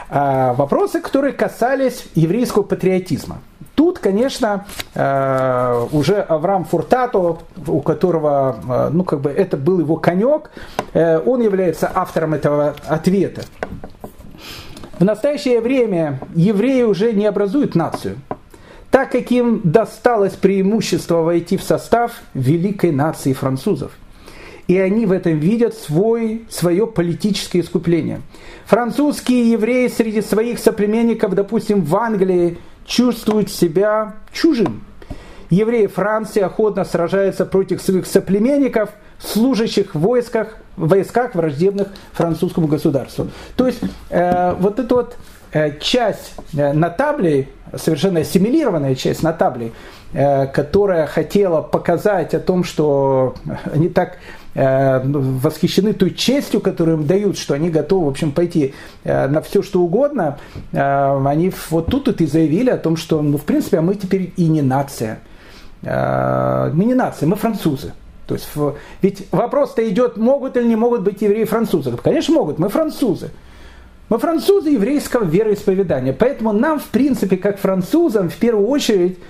А, 0.08 0.54
вопросы, 0.54 1.00
которые 1.00 1.32
касались 1.32 2.04
еврейского 2.14 2.64
патриотизма. 2.64 3.38
Тут, 3.76 4.00
конечно, 4.00 4.66
э, 4.94 5.86
уже 5.92 6.20
Авраам 6.20 6.64
Фуртато, 6.64 7.38
у 7.66 7.80
которого, 7.80 8.90
ну, 8.92 9.04
как 9.04 9.20
бы 9.20 9.30
это 9.30 9.56
был 9.56 9.78
его 9.78 9.96
конек, 9.96 10.50
он 10.92 11.40
является 11.40 11.90
автором 11.94 12.34
этого 12.34 12.74
ответа. 12.86 13.42
В 14.98 15.04
настоящее 15.04 15.60
время 15.60 16.20
евреи 16.34 16.82
уже 16.82 17.12
не 17.12 17.24
образуют 17.24 17.74
нацию 17.74 18.16
так 18.90 19.12
как 19.12 19.30
им 19.30 19.60
досталось 19.64 20.34
преимущество 20.34 21.22
войти 21.22 21.56
в 21.56 21.62
состав 21.62 22.12
великой 22.34 22.92
нации 22.92 23.32
французов. 23.32 23.92
И 24.66 24.78
они 24.78 25.06
в 25.06 25.12
этом 25.12 25.38
видят 25.38 25.74
свой, 25.74 26.44
свое 26.48 26.86
политическое 26.86 27.60
искупление. 27.60 28.22
Французские 28.66 29.50
евреи 29.50 29.88
среди 29.88 30.22
своих 30.22 30.60
соплеменников, 30.60 31.34
допустим, 31.34 31.82
в 31.82 31.96
Англии, 31.96 32.58
чувствуют 32.84 33.50
себя 33.50 34.14
чужим. 34.32 34.84
Евреи 35.50 35.88
Франции 35.88 36.40
охотно 36.40 36.84
сражаются 36.84 37.44
против 37.44 37.82
своих 37.82 38.06
соплеменников, 38.06 38.90
служащих 39.18 39.94
в 39.96 40.00
войсках, 40.00 40.56
войсках 40.76 41.34
враждебных 41.34 41.88
французскому 42.12 42.68
государству. 42.68 43.28
То 43.56 43.66
есть 43.66 43.80
э, 44.10 44.54
вот 44.54 44.78
эта 44.78 44.94
вот 44.94 45.16
часть 45.80 46.34
э, 46.56 46.72
на 46.72 46.90
табле 46.90 47.48
совершенно 47.76 48.20
ассимилированная 48.20 48.94
часть 48.94 49.22
на 49.22 49.32
табле, 49.32 49.72
э, 50.12 50.46
которая 50.46 51.06
хотела 51.06 51.62
показать 51.62 52.34
о 52.34 52.40
том, 52.40 52.64
что 52.64 53.34
они 53.72 53.88
так 53.88 54.18
э, 54.54 55.00
восхищены 55.04 55.92
той 55.92 56.12
честью, 56.12 56.60
которую 56.60 56.98
им 56.98 57.06
дают, 57.06 57.38
что 57.38 57.54
они 57.54 57.70
готовы, 57.70 58.06
в 58.06 58.08
общем, 58.08 58.32
пойти 58.32 58.74
э, 59.04 59.28
на 59.28 59.40
все, 59.40 59.62
что 59.62 59.80
угодно, 59.80 60.38
они 60.72 61.52
вот 61.70 61.86
тут 61.86 62.20
и 62.20 62.26
заявили 62.26 62.70
о 62.70 62.78
том, 62.78 62.96
что, 62.96 63.22
ну, 63.22 63.38
в 63.38 63.44
принципе, 63.44 63.78
а 63.78 63.82
мы 63.82 63.94
теперь 63.94 64.32
и 64.36 64.48
не 64.48 64.62
нация. 64.62 65.20
Мы 65.82 66.84
не 66.84 66.94
нация, 66.94 67.26
мы 67.26 67.36
французы. 67.36 67.94
То 68.26 68.34
есть, 68.34 68.48
ведь 69.00 69.26
вопрос-то 69.32 69.88
идет, 69.88 70.18
могут 70.18 70.58
или 70.58 70.66
не 70.66 70.76
могут 70.76 71.00
быть 71.00 71.22
евреи 71.22 71.44
французы. 71.44 71.96
Конечно, 71.96 72.34
могут, 72.34 72.58
мы 72.58 72.68
французы. 72.68 73.30
Мы 74.10 74.18
французы 74.18 74.70
еврейского 74.70 75.22
вероисповедания, 75.22 76.12
поэтому 76.12 76.52
нам, 76.52 76.80
в 76.80 76.86
принципе, 76.86 77.36
как 77.36 77.58
французам, 77.58 78.28
в 78.28 78.36
первую 78.36 78.66
очередь 78.66 79.20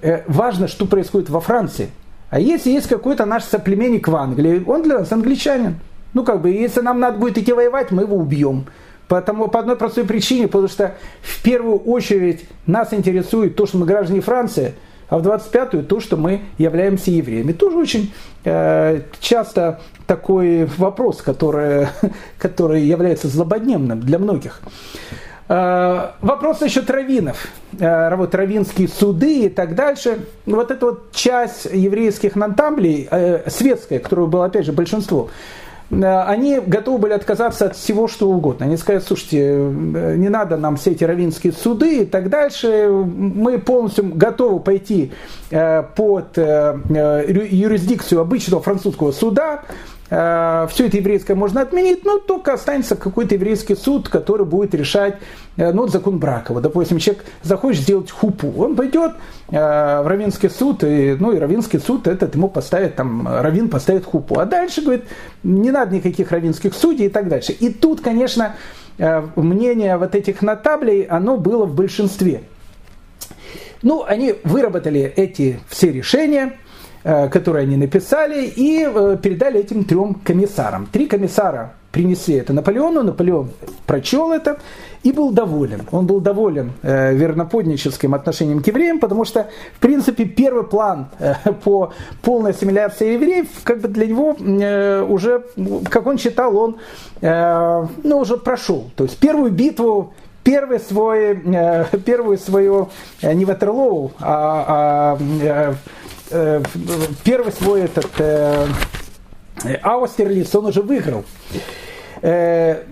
э, 0.00 0.22
важно, 0.26 0.66
что 0.66 0.86
происходит 0.86 1.28
во 1.28 1.42
Франции. 1.42 1.90
А 2.30 2.40
если 2.40 2.70
есть 2.70 2.88
какой-то 2.88 3.26
наш 3.26 3.44
соплеменник 3.44 4.08
в 4.08 4.16
Англии, 4.16 4.64
он 4.66 4.82
для 4.82 5.00
нас 5.00 5.12
англичанин. 5.12 5.76
Ну, 6.14 6.24
как 6.24 6.40
бы, 6.40 6.48
если 6.48 6.80
нам 6.80 7.00
надо 7.00 7.18
будет 7.18 7.36
идти 7.36 7.52
воевать, 7.52 7.90
мы 7.90 8.04
его 8.04 8.16
убьем. 8.16 8.64
Потому, 9.08 9.48
по 9.48 9.60
одной 9.60 9.76
простой 9.76 10.04
причине, 10.04 10.46
потому 10.46 10.68
что 10.68 10.94
в 11.20 11.42
первую 11.42 11.78
очередь 11.78 12.46
нас 12.64 12.94
интересует 12.94 13.56
то, 13.56 13.66
что 13.66 13.76
мы 13.76 13.84
граждане 13.84 14.22
Франции– 14.22 14.72
а 15.10 15.18
в 15.18 15.26
25-ю 15.26 15.82
то, 15.82 16.00
что 16.00 16.16
мы 16.16 16.42
являемся 16.56 17.10
евреями. 17.10 17.52
Тоже 17.52 17.76
очень 17.76 18.14
э, 18.44 19.02
часто 19.20 19.80
такой 20.06 20.64
вопрос, 20.78 21.20
который, 21.20 21.88
который 22.38 22.82
является 22.82 23.28
злободневным 23.28 24.00
для 24.00 24.18
многих. 24.18 24.62
Э, 25.48 26.12
вопрос 26.20 26.60
насчет 26.60 26.88
раввинов, 26.88 27.48
э, 27.78 28.14
вот 28.14 28.34
раввинские 28.36 28.86
суды 28.86 29.46
и 29.46 29.48
так 29.48 29.74
дальше. 29.74 30.26
Вот 30.46 30.70
эта 30.70 30.86
вот 30.86 31.10
часть 31.12 31.64
еврейских 31.64 32.36
нантамблей, 32.36 33.08
э, 33.10 33.50
светская, 33.50 33.98
которую 33.98 34.28
было 34.28 34.44
опять 34.44 34.64
же 34.64 34.72
большинство, 34.72 35.28
они 35.90 36.60
готовы 36.60 36.98
были 36.98 37.12
отказаться 37.12 37.66
от 37.66 37.76
всего, 37.76 38.06
что 38.06 38.30
угодно. 38.30 38.66
Они 38.66 38.76
сказали, 38.76 39.02
слушайте, 39.04 39.38
э, 39.40 40.14
не 40.16 40.28
надо 40.28 40.56
нам 40.56 40.76
все 40.76 40.92
эти 40.92 41.02
равинские 41.04 41.52
суды 41.52 42.02
и 42.02 42.04
так 42.04 42.28
дальше. 42.28 42.88
Мы 42.88 43.58
полностью 43.58 44.14
готовы 44.14 44.60
пойти 44.60 45.10
э, 45.50 45.82
под 45.82 46.36
юрисдикцию 46.38 48.20
обычного 48.20 48.62
французского 48.62 49.10
суда, 49.12 49.64
Э, 50.10 50.66
все 50.68 50.88
это 50.88 50.96
еврейское 50.96 51.34
можно 51.34 51.60
отменить, 51.62 52.04
но 52.04 52.18
только 52.18 52.52
останется 52.52 52.96
какой-то 52.96 53.36
еврейский 53.36 53.76
суд, 53.76 54.08
который 54.08 54.44
будет 54.44 54.74
решать 54.74 55.18
э, 55.56 55.72
ну, 55.72 55.86
закон 55.86 56.18
брака. 56.18 56.52
Вот, 56.52 56.62
допустим, 56.62 56.98
человек 56.98 57.24
захочет 57.42 57.82
сделать 57.82 58.10
хупу, 58.10 58.52
он 58.58 58.74
пойдет 58.74 59.12
э, 59.50 59.56
в 59.56 60.06
Равинский 60.06 60.50
суд, 60.50 60.82
и, 60.82 61.16
ну 61.18 61.32
и 61.32 61.38
Равинский 61.38 61.78
суд 61.78 62.08
этот 62.08 62.34
ему 62.34 62.48
поставит, 62.48 62.96
там, 62.96 63.28
Равин 63.28 63.68
поставит 63.68 64.04
хупу. 64.04 64.40
А 64.40 64.46
дальше, 64.46 64.82
говорит, 64.82 65.04
не 65.44 65.70
надо 65.70 65.94
никаких 65.94 66.32
равинских 66.32 66.74
судей 66.74 67.06
и 67.06 67.08
так 67.08 67.28
дальше. 67.28 67.52
И 67.52 67.72
тут, 67.72 68.00
конечно, 68.00 68.56
мнение 68.98 69.96
вот 69.96 70.14
этих 70.14 70.42
нотаблей, 70.42 71.04
оно 71.04 71.36
было 71.36 71.64
в 71.64 71.74
большинстве. 71.74 72.42
Ну, 73.82 74.04
они 74.04 74.34
выработали 74.44 75.00
эти 75.16 75.60
все 75.68 75.92
решения– 75.92 76.54
Э, 76.62 76.68
которые 77.02 77.62
они 77.62 77.76
написали, 77.76 78.46
и 78.46 78.86
э, 78.86 79.16
передали 79.22 79.60
этим 79.60 79.84
трем 79.84 80.14
комиссарам. 80.14 80.86
Три 80.92 81.06
комиссара 81.06 81.72
принесли 81.92 82.36
это 82.36 82.52
Наполеону, 82.52 83.02
Наполеон 83.02 83.50
прочел 83.86 84.32
это 84.32 84.58
и 85.02 85.10
был 85.10 85.32
доволен. 85.32 85.82
Он 85.92 86.06
был 86.06 86.20
доволен 86.20 86.72
э, 86.82 87.14
верноподническим 87.14 88.14
отношением 88.14 88.62
к 88.62 88.66
евреям, 88.66 89.00
потому 89.00 89.24
что, 89.24 89.48
в 89.76 89.80
принципе, 89.80 90.26
первый 90.26 90.64
план 90.64 91.08
по 91.64 91.92
полной 92.22 92.50
ассимиляции 92.50 93.14
евреев, 93.14 93.48
как 93.64 93.80
бы 93.80 93.88
для 93.88 94.06
него 94.06 94.36
уже, 95.08 95.44
как 95.88 96.06
он 96.06 96.18
считал, 96.18 96.56
он 96.56 96.76
ну, 97.22 98.18
уже 98.18 98.36
прошел. 98.36 98.90
То 98.94 99.04
есть 99.04 99.18
первую 99.18 99.50
битву 99.50 100.12
первый 100.42 100.80
свой, 100.80 101.36
первую 102.04 102.38
свою 102.38 102.88
не 103.22 103.44
Ватерлоу, 103.44 104.12
а, 104.20 105.16
а 105.18 105.74
э, 106.30 106.62
первый 107.24 107.52
свой 107.52 107.82
этот 107.82 108.08
э, 108.18 108.66
Аустерлиц, 109.82 110.54
он 110.54 110.66
уже 110.66 110.82
выиграл. 110.82 111.24
Э, 112.22 112.82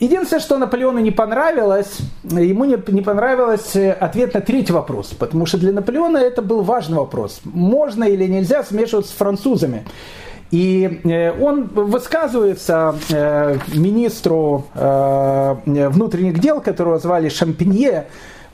единственное, 0.00 0.40
что 0.40 0.58
Наполеону 0.58 0.98
не 1.00 1.10
понравилось, 1.10 1.98
ему 2.24 2.64
не, 2.64 2.78
не 2.92 3.02
понравилось 3.02 3.76
ответ 3.76 4.34
на 4.34 4.40
третий 4.40 4.72
вопрос, 4.72 5.08
потому 5.08 5.46
что 5.46 5.58
для 5.58 5.72
Наполеона 5.72 6.18
это 6.18 6.42
был 6.42 6.62
важный 6.62 6.98
вопрос. 6.98 7.40
Можно 7.44 8.04
или 8.04 8.26
нельзя 8.26 8.64
смешиваться 8.64 9.12
с 9.12 9.16
французами? 9.16 9.84
И 10.50 11.00
э, 11.04 11.32
он 11.42 11.64
высказывается 11.64 12.94
э, 13.10 13.58
министру 13.74 14.66
э, 14.74 15.56
внутренних 15.64 16.38
дел, 16.38 16.60
которого 16.60 16.98
звали 16.98 17.28
Шампинье, 17.28 18.06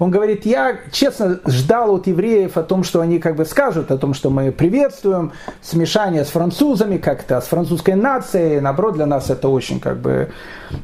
Он 0.03 0.11
говорит, 0.11 0.47
я 0.47 0.79
честно 0.91 1.39
ждал 1.47 1.95
от 1.95 2.09
евреев 2.09 2.57
о 2.57 2.65
том, 2.65 2.83
что 2.83 3.01
они 3.01 3.20
как 3.20 3.37
бы 3.37 3.45
скажут, 3.45 3.93
о 3.93 3.99
том, 3.99 4.15
что 4.15 4.31
мы 4.31 4.51
приветствуем 4.51 5.31
смешание 5.61 6.24
с 6.24 6.29
французами, 6.29 6.97
как-то 6.97 7.41
с 7.41 7.47
французской 7.47 7.95
нацией. 7.95 8.59
Наоборот, 8.59 8.95
для 8.95 9.07
нас 9.07 9.31
это 9.31 9.49
очень 9.49 9.79
как 9.79 9.99
бы 9.99 10.33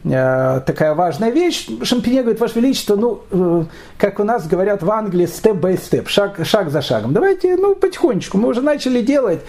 э, 0.05 0.61
такая 0.65 0.95
важная 0.95 1.31
вещь. 1.31 1.67
Шампинье 1.83 2.23
говорит, 2.23 2.41
Ваше 2.41 2.61
Величество, 2.61 2.95
ну, 2.95 3.23
э, 3.33 3.65
как 3.99 4.21
у 4.21 4.23
нас 4.23 4.47
говорят 4.47 4.85
в 4.85 4.91
Англии, 4.93 5.27
степ-бай-степ, 5.27 6.09
шаг, 6.09 6.39
шаг 6.45 6.71
за 6.71 6.81
шагом. 6.81 7.13
Давайте, 7.13 7.57
ну, 7.57 7.75
потихонечку. 7.75 8.39
Мы 8.39 8.49
уже 8.49 8.61
начали 8.61 9.03
делать, 9.03 9.41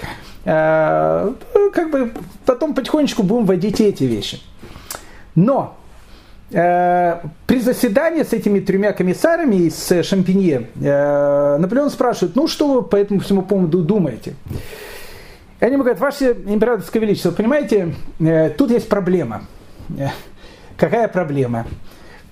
э, 0.45 1.31
как 1.73 1.91
бы 1.91 2.11
потом 2.47 2.73
потихонечку 2.73 3.21
будем 3.21 3.45
вводить 3.45 3.79
эти 3.79 4.05
вещи. 4.05 4.41
Но 5.35 5.78
при 6.49 7.59
заседании 7.59 8.23
с 8.23 8.33
этими 8.33 8.59
тремя 8.59 8.91
комиссарами 8.91 9.67
из 9.67 10.05
Шампинье 10.05 10.67
э, 10.81 11.57
Наполеон 11.57 11.91
спрашивает, 11.91 12.35
ну 12.35 12.47
что 12.47 12.73
вы 12.73 12.81
по 12.81 12.95
этому 12.95 13.19
всему 13.19 13.43
поводу 13.43 13.83
думаете? 13.83 14.33
И 15.59 15.65
они 15.65 15.73
ему 15.73 15.83
говорят, 15.83 15.99
ваше 15.99 16.31
императорское 16.47 17.01
величество, 17.01 17.31
понимаете, 17.31 17.93
э, 18.19 18.49
тут 18.49 18.71
есть 18.71 18.89
проблема. 18.89 19.43
Э, 19.95 20.07
какая 20.75 21.07
проблема? 21.07 21.67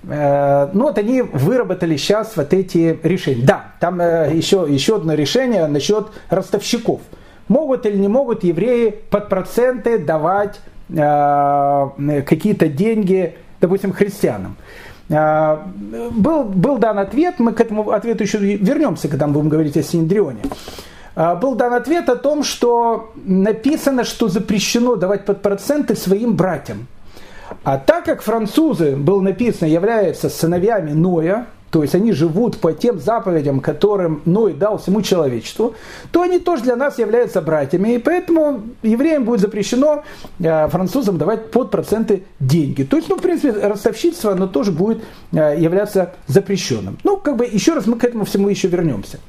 Э, 0.02 0.68
ну 0.72 0.84
вот 0.84 0.98
они 0.98 1.22
выработали 1.22 1.96
сейчас 1.96 2.36
вот 2.36 2.52
эти 2.52 2.98
решения. 3.04 3.44
Да, 3.44 3.66
там 3.78 4.00
э, 4.00 4.32
еще, 4.34 4.66
еще 4.68 4.96
одно 4.96 5.14
решение 5.14 5.68
насчет 5.68 6.08
ростовщиков. 6.28 7.00
Могут 7.46 7.86
или 7.86 7.96
не 7.96 8.08
могут 8.08 8.42
евреи 8.42 8.94
под 9.10 9.28
проценты 9.28 9.98
давать 9.98 10.58
Э, 10.90 11.90
какие-то 12.26 12.68
деньги, 12.68 13.36
допустим, 13.60 13.92
христианам. 13.92 14.56
Э, 15.08 15.58
был, 16.10 16.44
был 16.44 16.78
дан 16.78 16.98
ответ, 16.98 17.38
мы 17.38 17.52
к 17.52 17.60
этому 17.60 17.90
ответу 17.90 18.24
еще 18.24 18.38
вернемся, 18.38 19.08
когда 19.08 19.26
мы 19.26 19.34
будем 19.34 19.48
говорить 19.48 19.76
о 19.76 19.82
Синдрионе. 19.82 20.42
Э, 21.16 21.34
был 21.36 21.54
дан 21.54 21.72
ответ 21.74 22.08
о 22.08 22.16
том, 22.16 22.44
что 22.44 23.12
написано, 23.24 24.04
что 24.04 24.28
запрещено 24.28 24.96
давать 24.96 25.24
под 25.24 25.42
проценты 25.42 25.96
своим 25.96 26.36
братьям. 26.36 26.86
А 27.64 27.78
так 27.78 28.04
как 28.04 28.22
французы, 28.22 28.96
был 28.96 29.22
написано, 29.22 29.68
являются 29.68 30.28
сыновьями 30.28 30.92
Ноя, 30.92 31.46
то 31.70 31.82
есть 31.82 31.94
они 31.94 32.12
живут 32.12 32.58
по 32.58 32.72
тем 32.72 32.98
заповедям, 32.98 33.60
которым 33.60 34.22
Ной 34.24 34.54
дал 34.54 34.78
всему 34.78 35.02
человечеству, 35.02 35.74
то 36.10 36.22
они 36.22 36.38
тоже 36.38 36.62
для 36.62 36.76
нас 36.76 36.98
являются 36.98 37.42
братьями, 37.42 37.94
и 37.94 37.98
поэтому 37.98 38.62
евреям 38.82 39.24
будет 39.24 39.40
запрещено 39.40 40.04
э, 40.38 40.68
французам 40.68 41.18
давать 41.18 41.50
под 41.50 41.70
проценты 41.70 42.24
деньги. 42.40 42.84
То 42.84 42.96
есть, 42.96 43.08
ну, 43.08 43.16
в 43.16 43.22
принципе, 43.22 43.52
ростовщичество, 43.52 44.32
оно 44.32 44.46
тоже 44.46 44.72
будет 44.72 45.02
э, 45.32 45.56
являться 45.58 46.14
запрещенным. 46.26 46.98
Ну, 47.04 47.18
как 47.18 47.36
бы, 47.36 47.44
еще 47.44 47.74
раз 47.74 47.86
мы 47.86 47.98
к 47.98 48.04
этому 48.04 48.24
всему 48.24 48.48
еще 48.48 48.68
вернемся. 48.68 49.20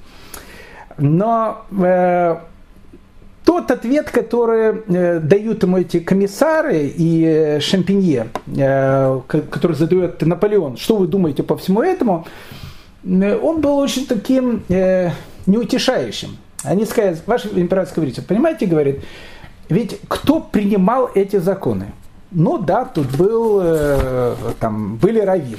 Но 0.98 1.66
э, 1.72 2.38
тот 3.46 3.72
ответ, 3.72 4.12
который 4.12 4.84
э, 4.88 5.20
дают 5.20 5.64
ему 5.64 5.78
эти 5.78 6.00
комиссары 6.00 6.88
и 6.88 7.24
э, 7.26 7.60
Шампинье, 7.60 8.28
э, 8.48 9.22
который 9.28 9.76
задает 9.76 10.22
Наполеон, 10.22 10.78
что 10.78 10.98
вы 10.98 11.08
думаете 11.08 11.44
по 11.44 11.58
всему 11.58 11.82
этому, 11.82 12.26
э, 13.04 13.38
он 13.38 13.62
был 13.62 13.78
очень 13.78 14.06
таким 14.06 14.64
э, 14.70 15.12
неутешающим. 15.46 16.38
Они 16.64 16.86
сказали, 16.86 17.18
ваше 17.26 17.50
императорское 17.56 18.04
величество, 18.04 18.28
понимаете, 18.28 18.66
говорит, 18.66 19.04
ведь 19.70 20.00
кто 20.08 20.42
принимал 20.42 21.10
эти 21.16 21.38
законы? 21.38 21.94
Ну 22.32 22.58
да, 22.58 22.86
тут 22.86 23.08
был, 23.16 23.60
э, 23.64 24.36
там, 24.60 24.98
были 24.98 25.20
раввины 25.20 25.58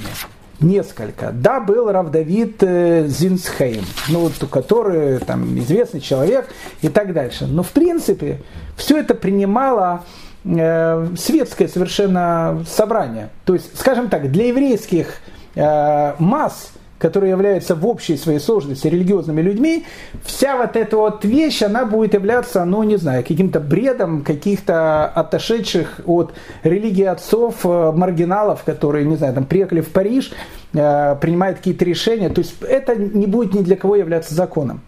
несколько. 0.61 1.31
Да, 1.31 1.59
был 1.59 1.91
Равдавид 1.91 2.61
э, 2.61 3.07
Зинсхейм, 3.07 3.83
ну, 4.09 4.29
который 4.49 5.19
там 5.19 5.57
известный 5.59 5.99
человек 5.99 6.49
и 6.81 6.89
так 6.89 7.13
дальше. 7.13 7.47
Но 7.47 7.63
в 7.63 7.69
принципе 7.69 8.41
все 8.75 8.97
это 8.97 9.13
принимало 9.13 10.03
э, 10.43 11.07
светское 11.17 11.67
совершенно 11.67 12.63
собрание. 12.67 13.29
То 13.45 13.53
есть, 13.53 13.77
скажем 13.79 14.09
так, 14.09 14.31
для 14.31 14.47
еврейских 14.47 15.15
э, 15.55 16.13
масс 16.19 16.71
которые 17.01 17.31
являются 17.31 17.73
в 17.73 17.85
общей 17.87 18.15
своей 18.15 18.39
сложности 18.39 18.87
религиозными 18.87 19.41
людьми, 19.41 19.85
вся 20.23 20.55
вот 20.55 20.75
эта 20.75 20.97
вот 20.97 21.25
вещь, 21.25 21.63
она 21.63 21.83
будет 21.85 22.13
являться, 22.13 22.63
ну, 22.63 22.83
не 22.83 22.97
знаю, 22.97 23.25
каким-то 23.27 23.59
бредом 23.59 24.23
каких-то 24.23 25.07
отошедших 25.07 26.01
от 26.05 26.31
религии 26.61 27.05
отцов, 27.05 27.65
э, 27.65 27.91
маргиналов, 27.91 28.63
которые, 28.63 29.05
не 29.05 29.15
знаю, 29.15 29.33
там 29.33 29.45
приехали 29.45 29.81
в 29.81 29.89
Париж, 29.89 30.31
э, 30.73 31.15
принимают 31.19 31.57
какие-то 31.57 31.83
решения. 31.85 32.29
То 32.29 32.41
есть 32.41 32.53
это 32.61 32.95
не 32.95 33.25
будет 33.25 33.55
ни 33.55 33.63
для 33.63 33.75
кого 33.75 33.95
являться 33.95 34.35
законом. 34.35 34.81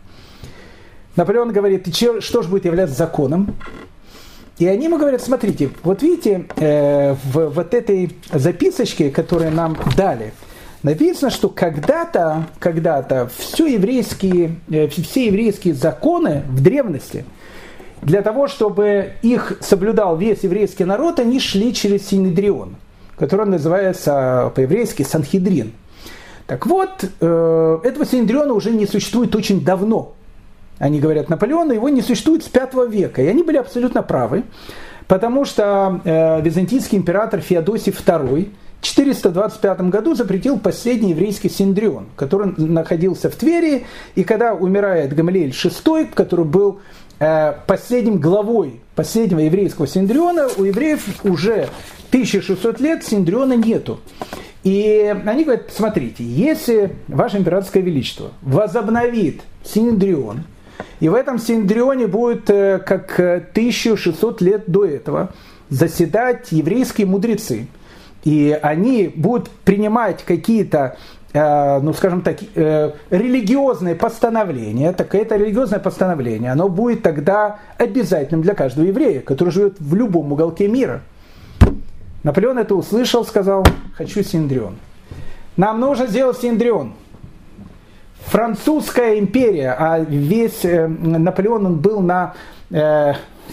Наполеон 1.16 1.52
говорит, 1.52 1.88
что 1.96 2.42
же 2.44 2.48
будет 2.48 2.66
являться 2.66 2.96
законом? 2.96 3.56
И 4.60 4.68
они 4.68 4.86
ему 4.86 5.00
говорят, 5.00 5.24
смотрите, 5.24 5.72
вот 5.82 6.04
видите, 6.04 6.46
э, 6.58 7.16
в 7.24 7.50
вот 7.50 7.74
этой 7.74 8.16
записочке, 8.32 9.10
которую 9.10 9.52
нам 9.52 9.76
дали– 9.98 10.32
написано, 10.84 11.32
что 11.32 11.50
когда-то, 11.50 12.48
когда-то 12.60 13.30
все 13.36 13.68
еврейские, 13.68 14.58
э, 14.70 14.88
все 14.88 15.28
еврейские 15.28 15.74
законы 15.74 16.44
в 16.50 16.62
древности, 16.62 17.26
для 18.02 18.22
того, 18.22 18.48
чтобы 18.48 19.14
их 19.22 19.58
соблюдал 19.62 20.18
весь 20.18 20.44
еврейский 20.44 20.84
народ, 20.84 21.20
они 21.20 21.40
шли 21.40 21.74
через 21.74 22.08
Синедрион, 22.08 22.76
который 23.18 23.46
называется 23.46 24.52
по-еврейски 24.54 25.04
Санхедрин. 25.04 25.72
Так 26.46 26.66
вот, 26.66 27.06
э, 27.22 27.80
этого 27.84 28.06
Синедриона 28.06 28.54
уже 28.54 28.72
не 28.72 28.86
существует 28.86 29.34
очень 29.36 29.64
давно. 29.64 30.14
Они 30.80 31.00
говорят 31.00 31.30
Наполеону, 31.30 31.72
его 31.72 31.88
не 31.88 32.02
существует 32.02 32.44
с 32.44 32.50
5 32.50 32.90
века. 32.90 33.22
И 33.22 33.28
они 33.28 33.42
были 33.44 33.56
абсолютно 33.56 34.04
правы, 34.04 34.44
потому 35.08 35.46
что 35.46 36.02
э, 36.04 36.42
византийский 36.42 36.98
император 36.98 37.40
Феодосий 37.40 37.94
II– 37.94 38.50
425 38.84 39.82
году 39.90 40.14
запретил 40.14 40.60
последний 40.60 41.12
еврейский 41.12 41.50
синдрион, 41.50 42.08
который 42.18 42.54
находился 42.58 43.30
в 43.30 43.36
Твери, 43.36 43.86
и 44.16 44.24
когда 44.26 44.54
умирает 44.54 45.16
Гамалиэль 45.16 45.52
VI, 45.52 46.10
который 46.14 46.46
был 46.46 46.82
э, 47.20 47.54
последним 47.66 48.20
главой 48.20 48.82
последнего 48.94 49.40
еврейского 49.40 49.88
синдриона, 49.88 50.50
у 50.58 50.66
евреев 50.66 51.24
уже 51.24 51.70
1600 52.10 52.82
лет 52.82 53.06
синдриона 53.06 53.54
нету. 53.54 54.02
И 54.64 55.16
они 55.26 55.46
говорят, 55.46 55.72
смотрите, 55.74 56.24
если 56.26 56.94
Ваше 57.08 57.38
Императорское 57.38 57.82
Величество 57.82 58.32
возобновит 58.42 59.44
синдрион, 59.64 60.44
и 61.00 61.08
в 61.08 61.16
этом 61.16 61.40
синдрионе 61.40 62.08
будет, 62.08 62.50
э, 62.50 62.80
как 62.80 63.18
1600 63.18 64.42
лет 64.42 64.64
до 64.68 64.84
этого, 64.84 65.34
заседать 65.70 66.52
еврейские 66.52 67.08
мудрецы– 67.08 67.68
и 68.24 68.58
они 68.62 69.12
будут 69.14 69.50
принимать 69.50 70.24
какие-то 70.24 70.98
э, 71.34 71.80
ну, 71.82 71.94
скажем 71.94 72.22
так, 72.22 72.38
э, 72.56 72.92
религиозное 73.10 73.96
постановление, 73.96 74.94
так 74.94 75.14
это 75.16 75.36
религиозное 75.36 75.80
постановление, 75.80 76.52
оно 76.52 76.70
будет 76.70 77.04
тогда 77.04 77.60
обязательным 77.78 78.42
для 78.42 78.54
каждого 78.54 78.86
еврея, 78.86 79.22
который 79.22 79.50
живет 79.50 79.76
в 79.80 79.96
любом 79.96 80.32
уголке 80.32 80.68
мира. 80.68 81.02
Наполеон 82.24 82.60
это 82.60 82.76
услышал, 82.76 83.26
сказал, 83.26 83.66
хочу 83.96 84.24
Синдрион. 84.24 84.78
Нам 85.58 85.80
нужно 85.80 86.08
сделать 86.08 86.38
Синдрион. 86.38 86.94
Французская 88.26 89.20
империя, 89.20 89.76
а 89.78 90.00
весь 90.00 90.64
э, 90.64 90.88
Наполеон 90.88 91.66
он 91.66 91.76
был 91.80 92.00
на 92.00 92.34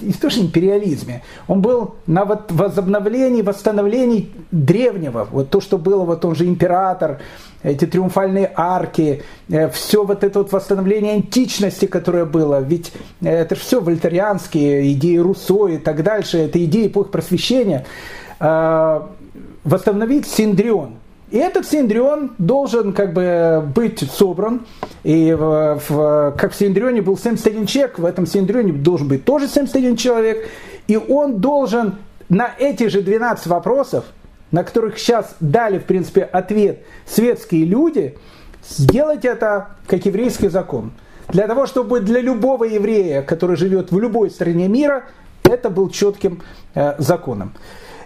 и 0.00 0.12
тоже 0.12 0.40
империализме. 0.40 1.22
Он 1.48 1.60
был 1.60 1.94
на 2.06 2.24
вот 2.24 2.50
возобновлении, 2.50 3.42
восстановлении 3.42 4.30
древнего. 4.50 5.28
Вот 5.30 5.50
то, 5.50 5.60
что 5.60 5.78
было, 5.78 6.04
вот 6.04 6.24
он 6.24 6.34
же 6.34 6.46
император, 6.46 7.20
эти 7.62 7.86
триумфальные 7.86 8.50
арки, 8.54 9.22
э, 9.48 9.68
все 9.70 10.04
вот 10.04 10.24
это 10.24 10.40
вот 10.40 10.52
восстановление 10.52 11.14
античности, 11.14 11.86
которое 11.86 12.24
было. 12.24 12.60
Ведь 12.60 12.92
э, 13.20 13.28
это 13.28 13.54
же 13.54 13.60
все 13.60 13.80
вольтерианские 13.80 14.92
идеи 14.92 15.18
Руссо 15.18 15.68
и 15.68 15.78
так 15.78 16.02
дальше, 16.02 16.38
это 16.38 16.62
идеи 16.64 16.86
эпохи 16.86 17.10
просвещения. 17.10 17.84
Э, 18.38 19.02
восстановить 19.64 20.26
Синдрион. 20.26 20.99
И 21.30 21.38
этот 21.38 21.66
синдрион 21.66 22.32
должен 22.38 22.92
как 22.92 23.12
бы 23.12 23.62
быть 23.74 24.00
собран. 24.10 24.66
И 25.04 25.32
в, 25.32 25.80
в, 25.88 26.34
как 26.36 26.52
в 26.52 26.56
синдрионе 26.56 27.02
был 27.02 27.16
71 27.16 27.66
человек, 27.66 27.98
в 27.98 28.04
этом 28.04 28.26
синдрионе 28.26 28.72
должен 28.72 29.08
быть 29.08 29.24
тоже 29.24 29.46
71 29.46 29.96
человек. 29.96 30.48
И 30.88 30.96
он 30.96 31.40
должен 31.40 31.96
на 32.28 32.50
эти 32.58 32.88
же 32.88 33.02
12 33.02 33.46
вопросов, 33.46 34.04
на 34.50 34.64
которых 34.64 34.98
сейчас 34.98 35.36
дали, 35.38 35.78
в 35.78 35.84
принципе, 35.84 36.22
ответ 36.22 36.80
светские 37.06 37.64
люди, 37.64 38.18
сделать 38.68 39.24
это 39.24 39.68
как 39.86 40.04
еврейский 40.06 40.48
закон. 40.48 40.90
Для 41.28 41.46
того, 41.46 41.66
чтобы 41.66 42.00
для 42.00 42.20
любого 42.20 42.64
еврея, 42.64 43.22
который 43.22 43.56
живет 43.56 43.92
в 43.92 43.98
любой 44.00 44.30
стране 44.30 44.66
мира, 44.66 45.04
это 45.44 45.70
был 45.70 45.90
четким 45.90 46.42
э, 46.74 46.94
законом. 46.98 47.52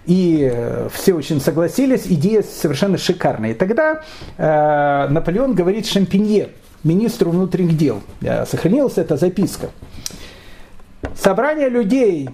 И 0.06 0.89
все 0.93 1.14
очень 1.14 1.40
согласились, 1.40 2.06
идея 2.06 2.43
совершенно 2.43 2.98
шикарная. 2.98 3.51
И 3.51 3.55
тогда 3.55 4.02
э, 4.36 5.09
Наполеон 5.09 5.55
говорит 5.55 5.86
Шампинье, 5.86 6.51
министру 6.82 7.31
внутренних 7.31 7.76
дел, 7.76 8.02
сохранилась 8.47 8.98
эта 8.98 9.16
записка. 9.16 9.70
Собрание 11.14 11.68
людей, 11.68 12.28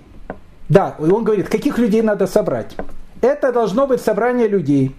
да, 0.68 0.96
он 0.98 1.24
говорит, 1.24 1.48
каких 1.48 1.78
людей 1.78 2.02
надо 2.02 2.26
собрать? 2.26 2.74
Это 3.20 3.52
должно 3.52 3.86
быть 3.86 4.00
собрание 4.00 4.48
людей, 4.48 4.94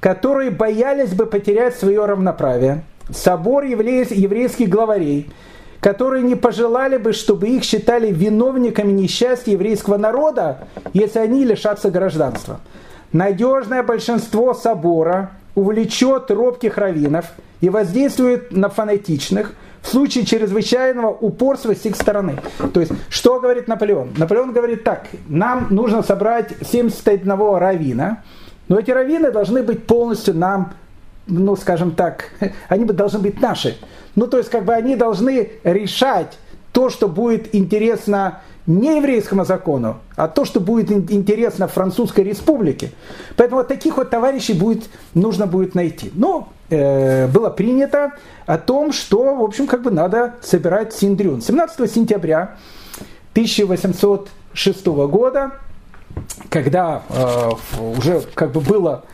которые 0.00 0.50
боялись 0.50 1.14
бы 1.14 1.26
потерять 1.26 1.76
свое 1.76 2.04
равноправие, 2.04 2.84
собор 3.10 3.64
еврейских 3.64 4.68
главарей, 4.68 5.30
которые 5.82 6.22
не 6.22 6.36
пожелали 6.36 6.96
бы, 6.96 7.12
чтобы 7.12 7.48
их 7.48 7.64
считали 7.64 8.12
виновниками 8.12 8.92
несчастья 8.92 9.50
еврейского 9.50 9.96
народа, 9.96 10.68
если 10.92 11.18
они 11.18 11.44
лишатся 11.44 11.90
гражданства. 11.90 12.60
Надежное 13.12 13.82
большинство 13.82 14.54
собора 14.54 15.32
увлечет 15.56 16.30
робких 16.30 16.78
раввинов 16.78 17.26
и 17.60 17.68
воздействует 17.68 18.52
на 18.52 18.68
фанатичных 18.68 19.54
в 19.82 19.88
случае 19.88 20.24
чрезвычайного 20.24 21.08
упорства 21.08 21.74
с 21.74 21.84
их 21.84 21.96
стороны. 21.96 22.36
То 22.72 22.78
есть, 22.78 22.92
что 23.08 23.40
говорит 23.40 23.66
Наполеон? 23.66 24.10
Наполеон 24.16 24.52
говорит 24.52 24.84
так, 24.84 25.08
нам 25.26 25.66
нужно 25.70 26.04
собрать 26.04 26.50
71 26.64 27.28
раввина, 27.28 28.22
но 28.68 28.78
эти 28.78 28.92
раввины 28.92 29.32
должны 29.32 29.64
быть 29.64 29.84
полностью 29.84 30.34
нам 30.34 30.74
ну, 31.26 31.56
скажем 31.56 31.92
так, 31.92 32.30
они 32.68 32.84
должны 32.84 33.20
быть 33.20 33.40
наши. 33.40 33.76
Ну, 34.14 34.26
то 34.26 34.38
есть, 34.38 34.50
как 34.50 34.64
бы 34.64 34.74
они 34.74 34.96
должны 34.96 35.50
решать 35.64 36.38
то, 36.72 36.88
что 36.88 37.08
будет 37.08 37.54
интересно 37.54 38.40
не 38.66 38.96
еврейскому 38.96 39.44
закону, 39.44 39.98
а 40.16 40.28
то, 40.28 40.44
что 40.44 40.60
будет 40.60 40.90
интересно 41.10 41.66
Французской 41.66 42.22
республике. 42.22 42.92
Поэтому 43.36 43.60
вот 43.60 43.68
таких 43.68 43.96
вот 43.96 44.10
товарищей 44.10 44.52
будет, 44.52 44.84
нужно 45.14 45.46
будет 45.46 45.74
найти. 45.74 46.12
Но 46.14 46.48
э, 46.70 47.26
было 47.26 47.50
принято 47.50 48.12
о 48.46 48.58
том, 48.58 48.92
что, 48.92 49.34
в 49.34 49.42
общем, 49.42 49.66
как 49.66 49.82
бы 49.82 49.90
надо 49.90 50.34
собирать 50.42 50.94
Синдрюн. 50.94 51.42
17 51.42 51.90
сентября 51.90 52.56
1806 53.32 54.86
года, 54.86 55.52
когда 56.48 57.02
э, 57.08 57.50
уже 57.98 58.22
как 58.34 58.52
бы 58.52 58.60
было 58.60 59.04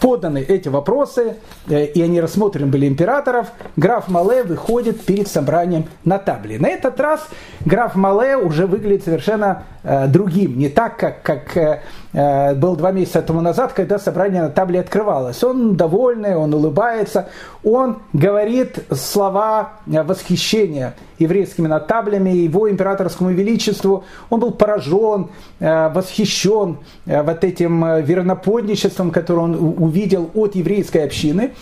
поданы 0.00 0.38
эти 0.38 0.68
вопросы, 0.68 1.36
э, 1.68 1.86
и 1.86 2.02
они 2.02 2.20
рассмотрены 2.20 2.66
были 2.66 2.88
императоров, 2.88 3.48
граф 3.76 4.08
Мале 4.08 4.42
выходит 4.42 5.04
перед 5.04 5.28
собранием 5.28 5.86
на 6.04 6.18
табле. 6.18 6.58
На 6.58 6.68
этот 6.68 6.98
раз 7.00 7.26
граф 7.64 7.94
Мале 7.94 8.36
уже 8.36 8.66
выглядит 8.66 9.04
совершенно 9.04 9.64
э, 9.82 10.06
другим, 10.08 10.58
не 10.58 10.68
так, 10.68 10.96
как, 10.96 11.22
как 11.22 11.82
был 12.12 12.76
два 12.76 12.92
месяца 12.92 13.22
тому 13.22 13.40
назад, 13.40 13.72
когда 13.72 13.98
собрание 13.98 14.42
на 14.42 14.48
табле 14.48 14.78
открывалось. 14.78 15.42
Он 15.42 15.74
довольный, 15.74 16.36
он 16.36 16.54
улыбается, 16.54 17.26
он 17.64 18.02
говорит 18.12 18.78
слова 18.92 19.72
восхищения 19.84 20.94
еврейскими 21.18 21.66
натаблями, 21.66 22.30
его 22.30 22.70
императорскому 22.70 23.30
величеству. 23.30 24.04
Он 24.30 24.40
был 24.40 24.52
поражен, 24.52 25.28
восхищен 25.60 26.78
вот 27.06 27.44
этим 27.44 28.02
верноподничеством, 28.02 29.10
которое 29.10 29.40
он 29.40 29.74
увидел 29.78 30.30
от 30.34 30.54
еврейской 30.54 31.04
общины. 31.04 31.52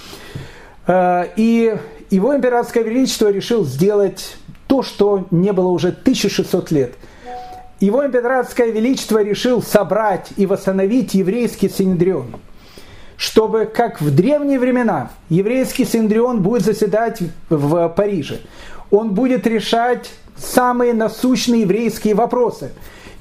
И 0.88 1.76
его 2.10 2.36
императорское 2.36 2.82
величество 2.82 3.30
решил 3.30 3.64
сделать 3.64 4.36
то, 4.66 4.82
что 4.82 5.26
не 5.30 5.52
было 5.52 5.68
уже 5.68 5.88
1600 5.88 6.70
лет. 6.70 6.94
Его 7.80 8.06
императорское 8.06 8.70
величество 8.70 9.22
решил 9.22 9.60
собрать 9.60 10.28
и 10.36 10.46
восстановить 10.46 11.14
еврейский 11.14 11.68
синедрион, 11.68 12.36
чтобы, 13.16 13.66
как 13.66 14.00
в 14.00 14.14
древние 14.14 14.58
времена, 14.60 15.10
еврейский 15.28 15.84
синедрион 15.84 16.42
будет 16.42 16.62
заседать 16.62 17.20
в 17.48 17.88
Париже. 17.88 18.40
Он 18.92 19.14
будет 19.14 19.46
решать 19.46 20.12
самые 20.36 20.92
насущные 20.92 21.62
еврейские 21.62 22.14
вопросы. 22.14 22.70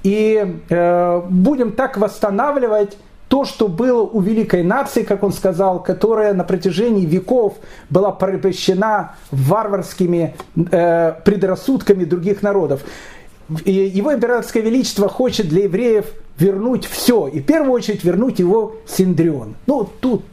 И 0.04 0.60
э, 0.70 1.22
будем 1.30 1.72
так 1.72 1.98
восстанавливать 1.98 2.98
то, 3.30 3.46
что 3.46 3.70
было 3.70 4.02
у 4.02 4.20
великой 4.20 4.64
нации, 4.64 5.04
как 5.04 5.24
он 5.24 5.32
сказал, 5.32 5.82
которая 5.82 6.34
на 6.34 6.44
протяжении 6.44 7.06
веков 7.06 7.54
была 7.90 8.12
порабощена 8.12 9.16
варварскими 9.32 10.36
э, 10.56 11.14
предрассудками 11.24 12.04
других 12.04 12.44
народов. 12.44 12.82
И 13.64 13.72
его 13.72 14.14
императорское 14.14 14.62
величество 14.62 15.08
хочет 15.08 15.48
для 15.48 15.64
евреев 15.64 16.06
вернуть 16.38 16.86
все, 16.86 17.28
и 17.28 17.40
в 17.40 17.46
первую 17.46 17.72
очередь 17.72 18.04
вернуть 18.04 18.40
его 18.40 18.76
Синдрион. 18.86 19.56
Ну, 19.66 19.88
тут 20.02 20.24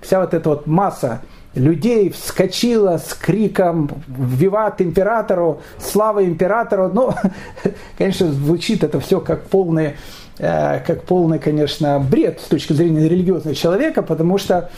вся 0.00 0.20
вот 0.20 0.32
эта 0.32 0.48
вот 0.48 0.66
масса 0.66 1.20
людей 1.54 2.10
вскочила 2.10 2.98
с 2.98 3.14
криком 3.14 3.90
«Виват 4.08 4.80
императору! 4.80 5.62
Слава 5.78 6.24
императору!» 6.24 6.90
Ну, 6.92 7.12
конечно, 7.98 8.32
звучит 8.32 8.84
это 8.84 9.00
все 9.00 9.20
как 9.20 9.44
полные 9.44 9.96
Э, 10.42 10.80
как 10.86 11.02
полный, 11.04 11.38
конечно, 11.38 12.00
бред 12.00 12.40
с 12.40 12.48
точки 12.48 12.72
зрения 12.72 13.06
религиозного 13.06 13.54
человека, 13.54 14.00
потому 14.02 14.38
что 14.38 14.70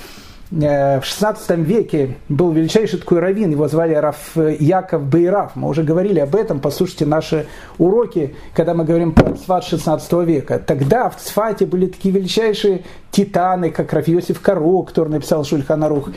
в 0.53 1.03
16 1.03 1.59
веке 1.59 2.17
был 2.29 2.53
величайший 2.53 2.99
такой 2.99 3.21
раввин, 3.21 3.51
его 3.51 3.69
звали 3.69 3.95
Раф 3.95 4.37
Яков 4.37 5.03
Бейраф. 5.05 5.57
Мы 5.57 5.69
уже 5.69 5.83
говорили 5.83 6.21
об 6.21 6.37
этом, 6.37 6.61
послушайте 6.61 7.07
наши 7.07 7.47
уроки, 7.79 8.35
когда 8.55 8.75
мы 8.75 8.85
говорим 8.85 9.13
про 9.13 9.35
Цфат 9.35 9.65
16 9.65 10.13
века. 10.27 10.59
Тогда 10.59 11.09
в 11.09 11.17
Цфате 11.17 11.65
были 11.65 11.87
такие 11.87 12.15
величайшие 12.15 12.85
титаны, 13.11 13.71
как 13.71 13.93
Раф 13.93 14.07
Йосиф 14.07 14.41
Каро, 14.41 14.83
который 14.83 15.09
написал 15.09 15.45
Шульханарух. 15.45 16.11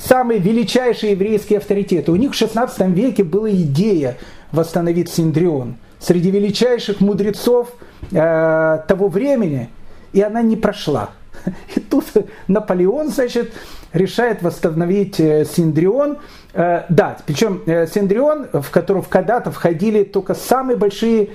Самые 0.00 0.40
величайшие 0.40 1.12
еврейские 1.12 1.58
авторитеты. 1.58 2.12
У 2.12 2.16
них 2.16 2.32
в 2.32 2.34
16 2.34 2.88
веке 2.88 3.24
была 3.24 3.50
идея 3.50 4.16
восстановить 4.52 5.10
Синдрион. 5.10 5.76
Среди 6.00 6.30
величайших 6.30 7.00
мудрецов– 7.00 7.68
э, 8.10 8.78
того 8.88 9.08
времени, 9.08 9.68
и 10.12 10.20
она 10.20 10.42
не 10.42 10.56
прошла. 10.56 11.10
И 11.74 11.80
тут 11.80 12.04
Наполеон, 12.48 13.08
значит, 13.08 13.52
решает 13.92 14.42
восстановить 14.42 15.20
э, 15.20 15.44
Синдрион. 15.44 16.18
Э, 16.54 16.82
да, 16.88 17.16
причем 17.26 17.62
э, 17.66 17.86
Синдрион, 17.86 18.48
в 18.52 18.70
котором 18.70 19.02
когда-то 19.02 19.50
входили 19.50 20.04
только 20.04 20.34
самые 20.34 20.76
большие 20.76 21.30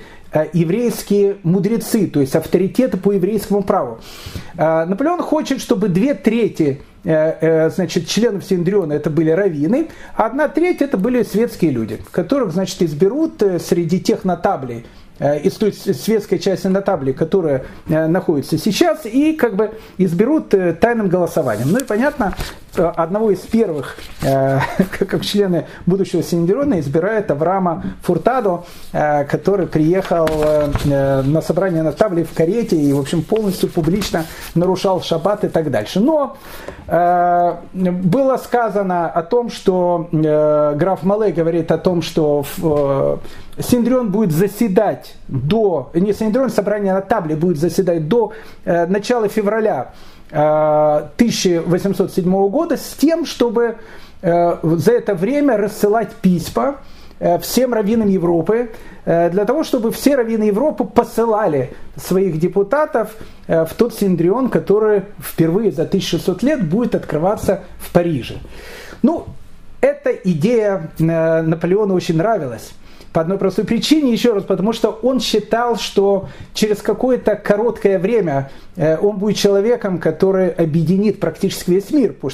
еврейские 0.52 1.38
мудрецы, 1.42 2.06
то 2.06 2.20
есть 2.20 2.36
авторитеты 2.36 2.98
по 2.98 3.12
еврейскому 3.12 3.62
праву. 3.62 4.00
Наполеон 4.58 5.22
хочет, 5.22 5.58
чтобы 5.58 5.88
две 5.88 6.12
трети 6.12 6.82
значит, 7.02 8.06
членов 8.06 8.44
Синдриона 8.44 8.92
это 8.92 9.08
были 9.08 9.30
раввины, 9.30 9.88
а 10.14 10.26
одна 10.26 10.48
треть 10.48 10.82
это 10.82 10.98
были 10.98 11.22
светские 11.22 11.70
люди, 11.70 11.98
которых 12.10 12.52
значит, 12.52 12.82
изберут 12.82 13.42
среди 13.58 14.00
тех 14.00 14.26
нотаблей, 14.26 14.84
Э, 14.84 15.07
из 15.20 15.54
той 15.54 15.72
светской 15.72 16.38
части 16.38 16.66
на 16.68 16.80
табле, 16.80 17.12
которая 17.12 17.64
э, 17.88 18.06
находится 18.06 18.58
сейчас, 18.58 19.04
и 19.04 19.32
как 19.32 19.56
бы 19.56 19.72
изберут 19.98 20.54
э, 20.54 20.72
тайным 20.74 21.08
голосованием. 21.08 21.70
Ну 21.70 21.78
и 21.78 21.84
понятно, 21.84 22.34
одного 22.76 23.30
из 23.30 23.40
первых, 23.40 23.96
как 24.20 25.24
члены 25.24 25.66
будущего 25.86 26.22
Синдерона, 26.22 26.80
избирает 26.80 27.30
Авраама 27.30 27.84
Фуртадо, 28.02 28.64
который 28.92 29.66
приехал 29.66 30.28
на 30.84 31.42
собрание 31.42 31.82
на 31.82 31.92
табле 31.92 32.24
в 32.24 32.34
карете 32.34 32.76
и, 32.76 32.92
в 32.92 33.00
общем, 33.00 33.22
полностью 33.22 33.68
публично 33.68 34.24
нарушал 34.54 35.02
шаббат 35.02 35.44
и 35.44 35.48
так 35.48 35.70
дальше. 35.70 36.00
Но 36.00 36.36
было 36.86 38.36
сказано 38.36 39.08
о 39.08 39.22
том, 39.22 39.50
что 39.50 40.08
граф 40.12 41.02
Мале 41.02 41.32
говорит 41.32 41.70
о 41.72 41.78
том, 41.78 42.02
что 42.02 42.44
Синдрион 43.60 44.10
будет 44.10 44.32
заседать 44.32 45.14
до, 45.26 45.90
не 45.94 46.12
Синдрион, 46.12 46.50
собрание 46.50 46.94
на 46.94 47.00
табле 47.00 47.34
будет 47.36 47.58
заседать 47.58 48.08
до 48.08 48.32
э, 48.64 48.86
начала 48.86 49.28
февраля 49.28 49.92
э, 49.92 50.17
1807 50.30 52.48
года 52.48 52.76
с 52.76 52.94
тем, 52.98 53.24
чтобы 53.24 53.76
э, 54.22 54.56
за 54.62 54.92
это 54.92 55.14
время 55.14 55.56
рассылать 55.56 56.14
письма 56.16 56.76
э, 57.18 57.38
всем 57.38 57.72
раввинам 57.72 58.08
Европы, 58.08 58.70
э, 59.04 59.30
для 59.30 59.44
того, 59.44 59.64
чтобы 59.64 59.90
все 59.90 60.16
раввины 60.16 60.44
Европы 60.44 60.84
посылали 60.84 61.72
своих 61.96 62.38
депутатов 62.38 63.16
э, 63.46 63.64
в 63.64 63.74
тот 63.74 63.94
Синдрион, 63.94 64.50
который 64.50 65.02
впервые 65.18 65.72
за 65.72 65.82
1600 65.82 66.42
лет 66.42 66.68
будет 66.68 66.94
открываться 66.94 67.64
в 67.78 67.92
Париже. 67.92 68.36
Ну, 69.02 69.26
эта 69.80 70.10
идея 70.10 70.90
Наполеону 70.98 71.94
очень 71.94 72.16
нравилась. 72.16 72.72
По 73.12 73.22
одной 73.22 73.38
простой 73.38 73.64
причине, 73.64 74.12
еще 74.12 74.34
раз, 74.34 74.44
потому 74.44 74.72
что 74.72 74.90
он 74.90 75.18
считал, 75.18 75.76
что 75.76 76.28
через 76.52 76.82
какое-то 76.82 77.36
короткое 77.36 77.98
время 77.98 78.50
э, 78.76 78.98
он 78.98 79.16
будет 79.16 79.36
человеком, 79.36 79.98
который 79.98 80.50
объединит 80.50 81.18
практически 81.18 81.70
весь 81.70 81.90
мир, 81.90 82.12
потому 82.12 82.30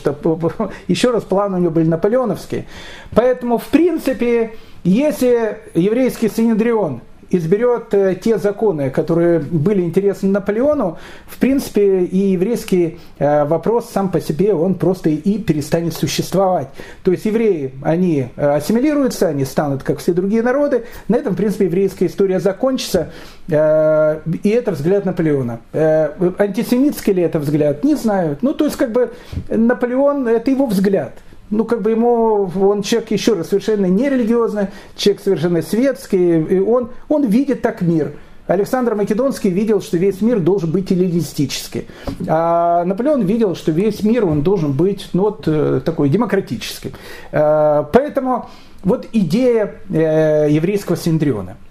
что, 0.50 0.70
еще 0.88 1.12
раз, 1.12 1.22
планы 1.22 1.58
у 1.58 1.60
него 1.60 1.70
были 1.70 1.86
наполеоновские. 1.86 2.66
Поэтому, 3.14 3.58
в 3.58 3.66
принципе, 3.66 4.54
если 4.82 5.58
еврейский 5.74 6.28
Синедрион 6.28 7.02
изберет 7.30 7.92
э, 7.92 8.14
те 8.14 8.38
законы, 8.38 8.90
которые 8.90 9.40
были 9.40 9.82
интересны 9.82 10.28
Наполеону, 10.28 10.98
в 11.26 11.38
принципе, 11.38 12.04
и 12.04 12.32
еврейский 12.32 12.98
э, 13.18 13.44
вопрос 13.44 13.90
сам 13.90 14.10
по 14.10 14.20
себе, 14.20 14.54
он 14.54 14.74
просто 14.74 15.10
и 15.10 15.38
перестанет 15.38 15.94
существовать. 15.94 16.68
То 17.02 17.12
есть 17.12 17.24
евреи, 17.24 17.72
они 17.82 18.28
э, 18.36 18.56
ассимилируются, 18.56 19.28
они 19.28 19.44
станут, 19.44 19.82
как 19.82 19.98
все 19.98 20.12
другие 20.12 20.42
народы. 20.42 20.84
На 21.08 21.16
этом, 21.16 21.34
в 21.34 21.36
принципе, 21.36 21.66
еврейская 21.66 22.06
история 22.06 22.40
закончится. 22.40 23.10
И 23.46 23.52
это 23.52 24.72
взгляд 24.72 25.04
Наполеона. 25.04 25.60
Антисемитский 25.72 27.12
ли 27.12 27.22
это 27.22 27.38
взгляд? 27.38 27.84
Не 27.84 27.94
знаю. 27.94 28.38
Ну, 28.40 28.54
то 28.54 28.64
есть, 28.64 28.76
как 28.76 28.92
бы, 28.92 29.12
Наполеон, 29.48 30.26
это 30.28 30.50
его 30.50 30.64
взгляд 30.66 31.12
ну, 31.50 31.64
как 31.64 31.82
бы 31.82 31.90
ему, 31.90 32.50
он 32.60 32.82
человек 32.82 33.10
еще 33.10 33.34
раз 33.34 33.48
совершенно 33.48 33.86
нерелигиозный, 33.86 34.68
человек 34.96 35.22
совершенно 35.22 35.62
светский, 35.62 36.40
и 36.40 36.58
он, 36.60 36.90
он 37.08 37.26
видит 37.26 37.62
так 37.62 37.82
мир. 37.82 38.12
Александр 38.46 38.94
Македонский 38.94 39.48
видел, 39.48 39.80
что 39.80 39.96
весь 39.96 40.20
мир 40.20 40.38
должен 40.38 40.70
быть 40.70 40.92
эллинистический. 40.92 41.86
А 42.28 42.84
Наполеон 42.84 43.22
видел, 43.22 43.56
что 43.56 43.72
весь 43.72 44.02
мир 44.02 44.26
он 44.26 44.42
должен 44.42 44.72
быть 44.72 45.08
ну, 45.14 45.22
вот, 45.22 45.44
э, 45.46 45.80
такой 45.82 46.10
демократический. 46.10 46.92
А, 47.32 47.84
поэтому 47.84 48.50
вот 48.82 49.08
идея 49.12 49.76
э, 49.88 50.48
еврейского 50.50 50.96
синдриона– 50.96 51.56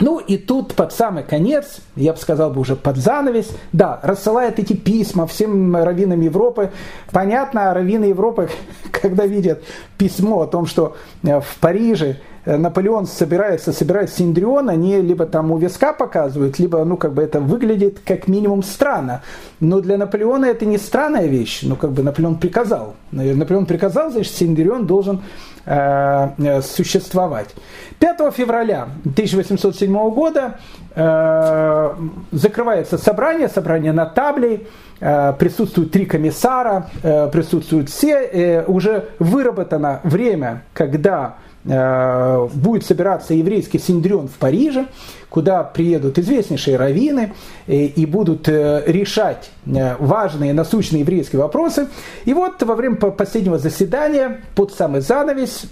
ну 0.00 0.20
и 0.20 0.36
тут 0.36 0.74
под 0.74 0.92
самый 0.92 1.24
конец, 1.24 1.80
я 1.96 2.12
бы 2.12 2.18
сказал 2.18 2.50
бы 2.50 2.60
уже 2.60 2.76
под 2.76 2.96
занавес, 2.96 3.50
да, 3.72 3.98
рассылает 4.02 4.58
эти 4.58 4.74
письма 4.74 5.26
всем 5.26 5.74
раввинам 5.74 6.20
Европы. 6.20 6.70
Понятно, 7.10 7.74
раввины 7.74 8.04
Европы, 8.04 8.48
когда 8.92 9.26
видят 9.26 9.62
письмо 9.96 10.42
о 10.42 10.46
том, 10.46 10.66
что 10.66 10.96
э, 11.24 11.40
в 11.40 11.56
Париже 11.60 12.18
э, 12.44 12.56
Наполеон 12.56 13.06
собирается 13.06 13.72
собирать 13.72 14.10
Синдрион, 14.10 14.68
они 14.68 15.00
либо 15.00 15.26
там 15.26 15.50
у 15.50 15.58
виска 15.58 15.92
показывают, 15.92 16.60
либо, 16.60 16.84
ну, 16.84 16.96
как 16.96 17.12
бы 17.12 17.22
это 17.22 17.40
выглядит 17.40 17.98
как 18.04 18.28
минимум 18.28 18.62
странно. 18.62 19.22
Но 19.58 19.80
для 19.80 19.98
Наполеона 19.98 20.46
это 20.46 20.64
не 20.64 20.78
странная 20.78 21.26
вещь, 21.26 21.60
ну, 21.62 21.74
как 21.74 21.90
бы 21.90 22.04
Наполеон 22.04 22.36
приказал. 22.36 22.94
Наполеон 23.10 23.66
приказал, 23.66 24.12
значит, 24.12 24.32
Синдрион 24.32 24.86
должен 24.86 25.22
Э, 25.70 26.30
э, 26.38 26.62
существовать. 26.62 27.54
5 27.98 28.32
февраля 28.32 28.88
1807 29.04 29.92
года 30.14 30.60
э, 30.94 31.94
закрывается 32.32 32.96
собрание, 32.96 33.48
собрание 33.50 33.92
на 33.92 34.06
табле, 34.06 34.62
присутствуют 34.98 35.92
три 35.92 36.06
комиссара, 36.06 36.88
присутствуют 37.02 37.88
все, 37.88 38.64
уже 38.66 39.10
выработано 39.20 40.00
время, 40.02 40.64
когда 40.72 41.36
будет 41.68 42.86
собираться 42.86 43.34
еврейский 43.34 43.78
синдрион 43.78 44.28
в 44.28 44.38
Париже, 44.38 44.86
куда 45.28 45.62
приедут 45.62 46.18
известнейшие 46.18 46.76
раввины 46.76 47.34
и, 47.66 47.92
э, 47.96 48.06
будут 48.06 48.48
э, 48.48 48.82
решать 48.86 49.50
важные 49.66 50.54
насущные 50.54 51.00
еврейские 51.00 51.42
вопросы. 51.42 51.88
И 52.24 52.32
вот 52.32 52.62
во 52.62 52.74
время 52.74 52.96
последнего 52.96 53.58
заседания, 53.58 54.42
под 54.54 54.72
самый 54.72 55.00
занавес, 55.02 55.66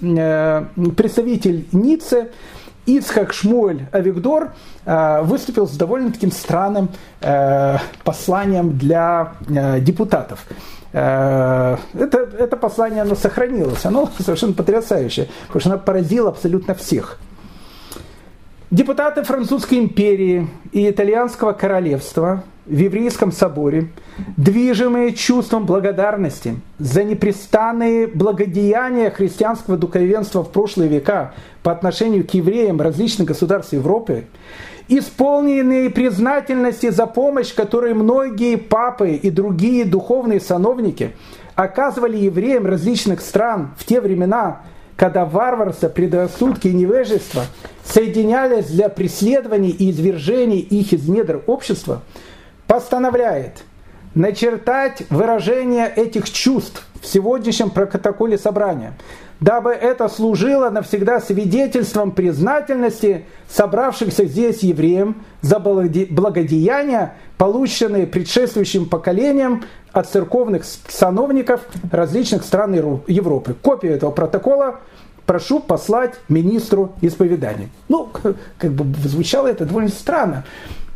представитель 0.96 1.66
Ницце, 1.72 2.28
Ицхак 2.84 3.32
Шмуэль 3.32 3.86
Авигдор 3.90 4.52
выступил 4.84 5.66
с 5.66 5.72
довольно 5.72 6.12
таким 6.12 6.30
странным 6.30 6.90
посланием 8.04 8.78
для 8.78 9.32
депутатов. 9.80 10.46
Э, 10.98 11.76
это, 11.92 12.18
это 12.38 12.56
послание, 12.56 13.02
оно 13.02 13.14
сохранилось, 13.14 13.84
оно 13.84 14.10
совершенно 14.18 14.54
потрясающее, 14.54 15.28
потому 15.46 15.60
что 15.60 15.70
оно 15.72 15.78
поразило 15.78 16.30
абсолютно 16.30 16.74
всех. 16.74 17.18
Депутаты 18.70 19.22
Французской 19.22 19.78
империи 19.78 20.48
и 20.72 20.88
Итальянского 20.88 21.52
королевства 21.52 22.44
в 22.64 22.76
Еврейском 22.76 23.30
соборе, 23.30 23.88
движимые 24.38 25.12
чувством 25.12 25.66
благодарности 25.66 26.58
за 26.78 27.04
непрестанные 27.04 28.06
благодеяния 28.06 29.10
христианского 29.10 29.76
духовенства 29.76 30.42
в 30.42 30.50
прошлые 30.50 30.88
века 30.88 31.34
по 31.62 31.72
отношению 31.72 32.26
к 32.26 32.30
евреям 32.30 32.80
различных 32.80 33.28
государств 33.28 33.74
Европы, 33.74 34.24
исполненные 34.88 35.90
признательности 35.90 36.90
за 36.90 37.06
помощь, 37.06 37.52
которую 37.54 37.96
многие 37.96 38.56
папы 38.56 39.12
и 39.14 39.30
другие 39.30 39.84
духовные 39.84 40.40
сановники 40.40 41.12
оказывали 41.54 42.16
евреям 42.16 42.66
различных 42.66 43.20
стран 43.20 43.74
в 43.78 43.84
те 43.84 44.00
времена, 44.00 44.62
когда 44.96 45.24
варварство, 45.24 45.88
предрассудки 45.88 46.68
и 46.68 46.74
невежество 46.74 47.44
соединялись 47.84 48.66
для 48.66 48.88
преследования 48.88 49.70
и 49.70 49.90
извержения 49.90 50.58
их 50.58 50.92
из 50.92 51.08
недр 51.08 51.42
общества, 51.46 52.02
постановляет 52.66 53.64
начертать 54.14 55.02
выражение 55.10 55.92
этих 55.94 56.30
чувств 56.30 56.86
в 57.00 57.06
сегодняшнем 57.06 57.70
протоколе 57.70 58.38
собрания– 58.38 58.94
дабы 59.40 59.72
это 59.72 60.08
служило 60.08 60.70
навсегда 60.70 61.20
свидетельством 61.20 62.12
признательности 62.12 63.24
собравшихся 63.48 64.24
здесь 64.24 64.60
евреям 64.62 65.24
за 65.42 65.58
благодеяния, 65.58 67.14
полученные 67.36 68.06
предшествующим 68.06 68.88
поколением 68.88 69.64
от 69.92 70.08
церковных 70.08 70.64
сановников 70.88 71.62
различных 71.90 72.44
стран 72.44 72.74
Европы. 73.06 73.54
Копию 73.54 73.94
этого 73.94 74.10
протокола 74.10 74.80
прошу 75.26 75.60
послать 75.60 76.14
министру 76.28 76.92
исповедания. 77.00 77.68
Ну, 77.88 78.10
как 78.58 78.72
бы 78.72 78.84
звучало 79.08 79.48
это 79.48 79.64
довольно 79.64 79.90
странно 79.90 80.44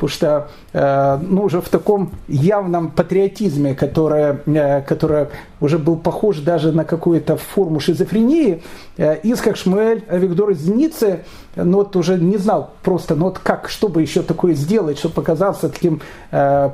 потому 0.00 0.08
что 0.08 0.48
э, 0.72 1.18
ну, 1.20 1.42
уже 1.42 1.60
в 1.60 1.68
таком 1.68 2.12
явном 2.26 2.90
патриотизме, 2.90 3.74
которое, 3.74 4.40
э, 4.46 4.80
которое 4.80 5.28
уже 5.60 5.78
был 5.78 5.96
похож 5.96 6.38
даже 6.38 6.72
на 6.72 6.84
какую-то 6.84 7.36
форму 7.36 7.80
шизофрении, 7.80 8.62
э, 8.96 9.18
Исхак 9.22 9.58
Шмуэль 9.58 10.02
Виктор 10.10 10.50
из 10.50 10.66
Ниццы, 10.66 11.20
ну 11.54 11.78
вот 11.78 11.96
уже 11.96 12.16
не 12.16 12.38
знал 12.38 12.70
просто, 12.82 13.14
ну 13.14 13.26
вот 13.26 13.40
как, 13.40 13.68
чтобы 13.68 14.00
еще 14.00 14.22
такое 14.22 14.54
сделать, 14.54 14.98
чтобы 14.98 15.14
показаться 15.16 15.68
таким 15.68 16.00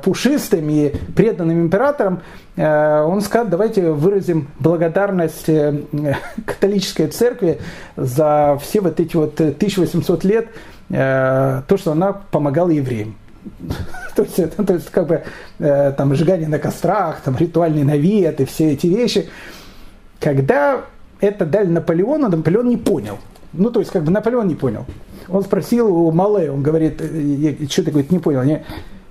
пушистым 0.03 0.69
и 0.69 0.93
преданным 1.15 1.63
императором, 1.63 2.21
он 2.55 3.21
сказал, 3.21 3.47
давайте 3.47 3.91
выразим 3.91 4.49
благодарность 4.59 5.49
католической 6.45 7.07
церкви 7.07 7.59
за 7.95 8.59
все 8.61 8.81
вот 8.81 8.99
эти 8.99 9.15
вот 9.15 9.41
1800 9.41 10.23
лет 10.23 10.49
то, 10.89 11.75
что 11.77 11.91
она 11.91 12.13
помогала 12.13 12.69
евреям. 12.69 13.15
то, 14.15 14.23
есть, 14.23 14.55
то 14.55 14.73
есть, 14.73 14.89
как 14.89 15.07
бы, 15.07 15.23
э, 15.59 15.91
там, 15.91 16.13
сжигание 16.15 16.47
на 16.47 16.59
кострах, 16.59 17.21
там, 17.21 17.35
ритуальный 17.37 17.83
навет 17.83 18.39
и 18.41 18.45
все 18.45 18.73
эти 18.73 18.87
вещи. 18.87 19.29
Когда 20.19 20.81
это 21.19 21.45
дали 21.45 21.67
Наполеону, 21.67 22.29
Наполеон 22.29 22.69
не 22.69 22.77
понял. 22.77 23.17
Ну, 23.53 23.69
то 23.69 23.79
есть, 23.79 23.91
как 23.91 24.03
бы 24.03 24.11
Наполеон 24.11 24.47
не 24.47 24.55
понял. 24.55 24.85
Он 25.29 25.43
спросил 25.43 25.93
у 25.93 26.11
Мале, 26.11 26.51
он 26.51 26.63
говорит, 26.63 27.01
«Э, 27.01 27.65
что 27.69 27.83
ты, 27.83 27.91
говорит, 27.91 28.11
не 28.11 28.19
понял, 28.19 28.41
они 28.41 28.61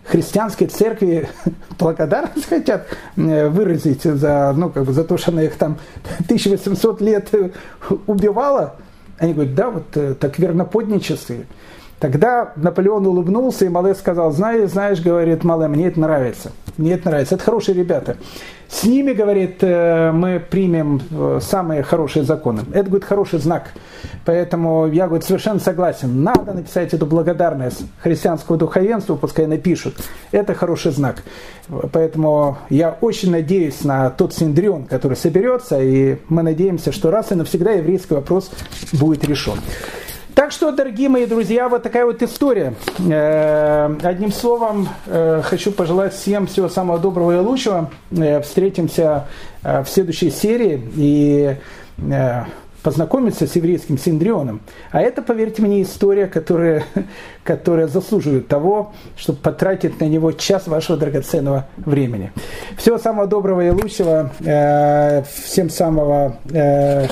христианской 0.05 0.69
церкви 0.69 1.29
благодарность 1.79 2.49
хотят 2.49 2.87
выразить 3.17 4.03
за, 4.03 4.55
ну, 4.57 4.71
как 4.71 4.85
бы 4.85 4.93
за 4.93 5.05
то, 5.05 5.19
что 5.19 5.33
она 5.33 5.43
их 5.43 5.57
там 5.57 5.79
1800 6.21 7.01
лет 7.01 7.31
убивала. 8.07 8.77
Они 9.19 9.33
говорят, 9.33 9.55
да, 9.55 9.71
вот 9.71 10.19
так 10.19 10.39
верноподничестве. 10.39 11.47
Тогда 11.99 12.53
Наполеон 12.57 13.07
улыбнулся, 13.07 13.65
и 13.65 13.69
Мале 13.69 13.95
сказал, 13.95 14.31
знаешь, 14.31 14.71
знаешь, 14.71 15.01
говорит 15.01 15.45
Мале, 15.45 15.67
мне 15.67 15.87
это 15.87 15.99
нравится. 15.99 16.53
Мне 16.77 16.93
это 16.93 17.09
нравится. 17.09 17.37
Это 17.37 17.45
хорошие 17.45 17.75
ребята. 17.75 18.17
С 18.69 18.85
ними, 18.85 19.13
говорит, 19.13 19.59
э, 19.63 20.11
мы 20.13 20.39
примем 20.39 21.01
э, 21.11 21.39
самые 21.41 21.83
хорошие 21.83 22.25
законы. 22.25 22.63
Это, 22.75 22.91
говорит, 22.91 23.05
хороший 23.05 23.39
знак. 23.39 23.71
Поэтому 24.27 24.87
я, 24.89 25.07
говорит, 25.07 25.25
совершенно 25.25 25.61
согласен. 25.61 26.23
Надо 26.23 26.53
написать 26.53 26.93
эту 26.93 27.07
благодарность 27.07 27.85
христианскому 28.03 28.59
духовенству, 28.59 29.17
пускай 29.17 29.47
напишут. 29.47 29.95
Это 30.33 30.53
хороший 30.53 30.93
знак. 30.93 31.23
Поэтому 31.93 32.59
я 32.69 32.99
очень 33.01 33.31
надеюсь 33.31 33.85
на 33.85 34.11
тот 34.11 34.35
синдрион, 34.35 34.85
который 34.85 35.17
соберется, 35.17 35.81
и 35.81 36.19
мы 36.29 36.43
надеемся, 36.43 36.93
что 36.93 37.11
раз 37.11 37.33
и 37.33 37.37
навсегда 37.37 37.71
еврейский 37.71 38.15
вопрос 38.15 38.51
будет 38.93 39.25
решен. 39.25 39.59
Так 40.37 40.53
что, 40.53 40.71
дорогие 40.71 41.09
мои 41.09 41.25
друзья, 41.25 41.67
вот 41.67 41.83
такая 41.83 42.05
вот 42.05 42.23
история. 42.23 42.75
Э, 42.99 43.97
одним 44.03 44.31
словом, 44.31 44.87
э, 45.07 45.41
хочу 45.43 45.73
пожелать 45.73 46.13
всем 46.13 46.47
всего 46.47 46.69
самого 46.69 46.99
доброго 46.99 47.33
и 47.33 47.41
лучшего. 47.41 47.91
Э, 48.11 48.43
встретимся 48.43 49.29
в 49.63 49.87
следующей 49.87 50.31
серии 50.31 50.89
и 50.95 51.57
познакомиться 52.83 53.47
с 53.47 53.57
еврейским 53.57 53.97
синдрионом. 53.97 54.61
А 54.93 55.01
это, 55.01 55.23
поверьте 55.23 55.63
мне, 55.63 55.83
история, 55.83 56.27
которая, 56.27 56.85
которая 57.43 57.89
заслуживает 57.89 58.47
того, 58.47 58.93
чтобы 59.17 59.39
потратить 59.39 59.99
на 60.01 60.05
него 60.05 60.33
час 60.33 60.69
вашего 60.69 60.99
драгоценного 60.99 61.67
времени. 61.79 62.31
Всего 62.77 62.99
самого 62.99 63.27
доброго 63.27 63.63
и 63.63 63.71
лучшего, 63.71 64.31
всем 64.39 65.71
самого 65.71 66.37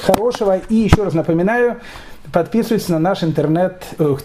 хорошего. 0.03 0.61
И 0.69 0.75
еще 0.75 1.03
раз 1.03 1.15
напоминаю, 1.15 1.81
подписывайтесь 2.35 2.89
на 2.89 2.99
наш 2.99 3.23
интернет, 3.23 3.85
э, 3.97 4.17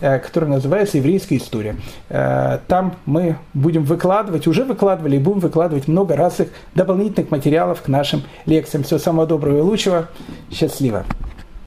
э, 0.00 0.18
который 0.20 0.48
называется 0.48 0.98
«Еврейская 0.98 1.36
история». 1.36 1.74
Э, 2.08 2.60
там 2.68 2.94
мы 3.04 3.36
будем 3.52 3.82
выкладывать, 3.82 4.46
уже 4.46 4.64
выкладывали 4.64 5.16
и 5.16 5.18
будем 5.18 5.40
выкладывать 5.40 5.88
много 5.88 6.14
разных 6.14 6.48
дополнительных 6.76 7.32
материалов 7.32 7.82
к 7.82 7.88
нашим 7.88 8.22
лекциям. 8.46 8.84
Всего 8.84 9.00
самого 9.00 9.26
доброго 9.26 9.58
и 9.58 9.60
лучшего. 9.60 10.08
Счастливо. 10.52 11.04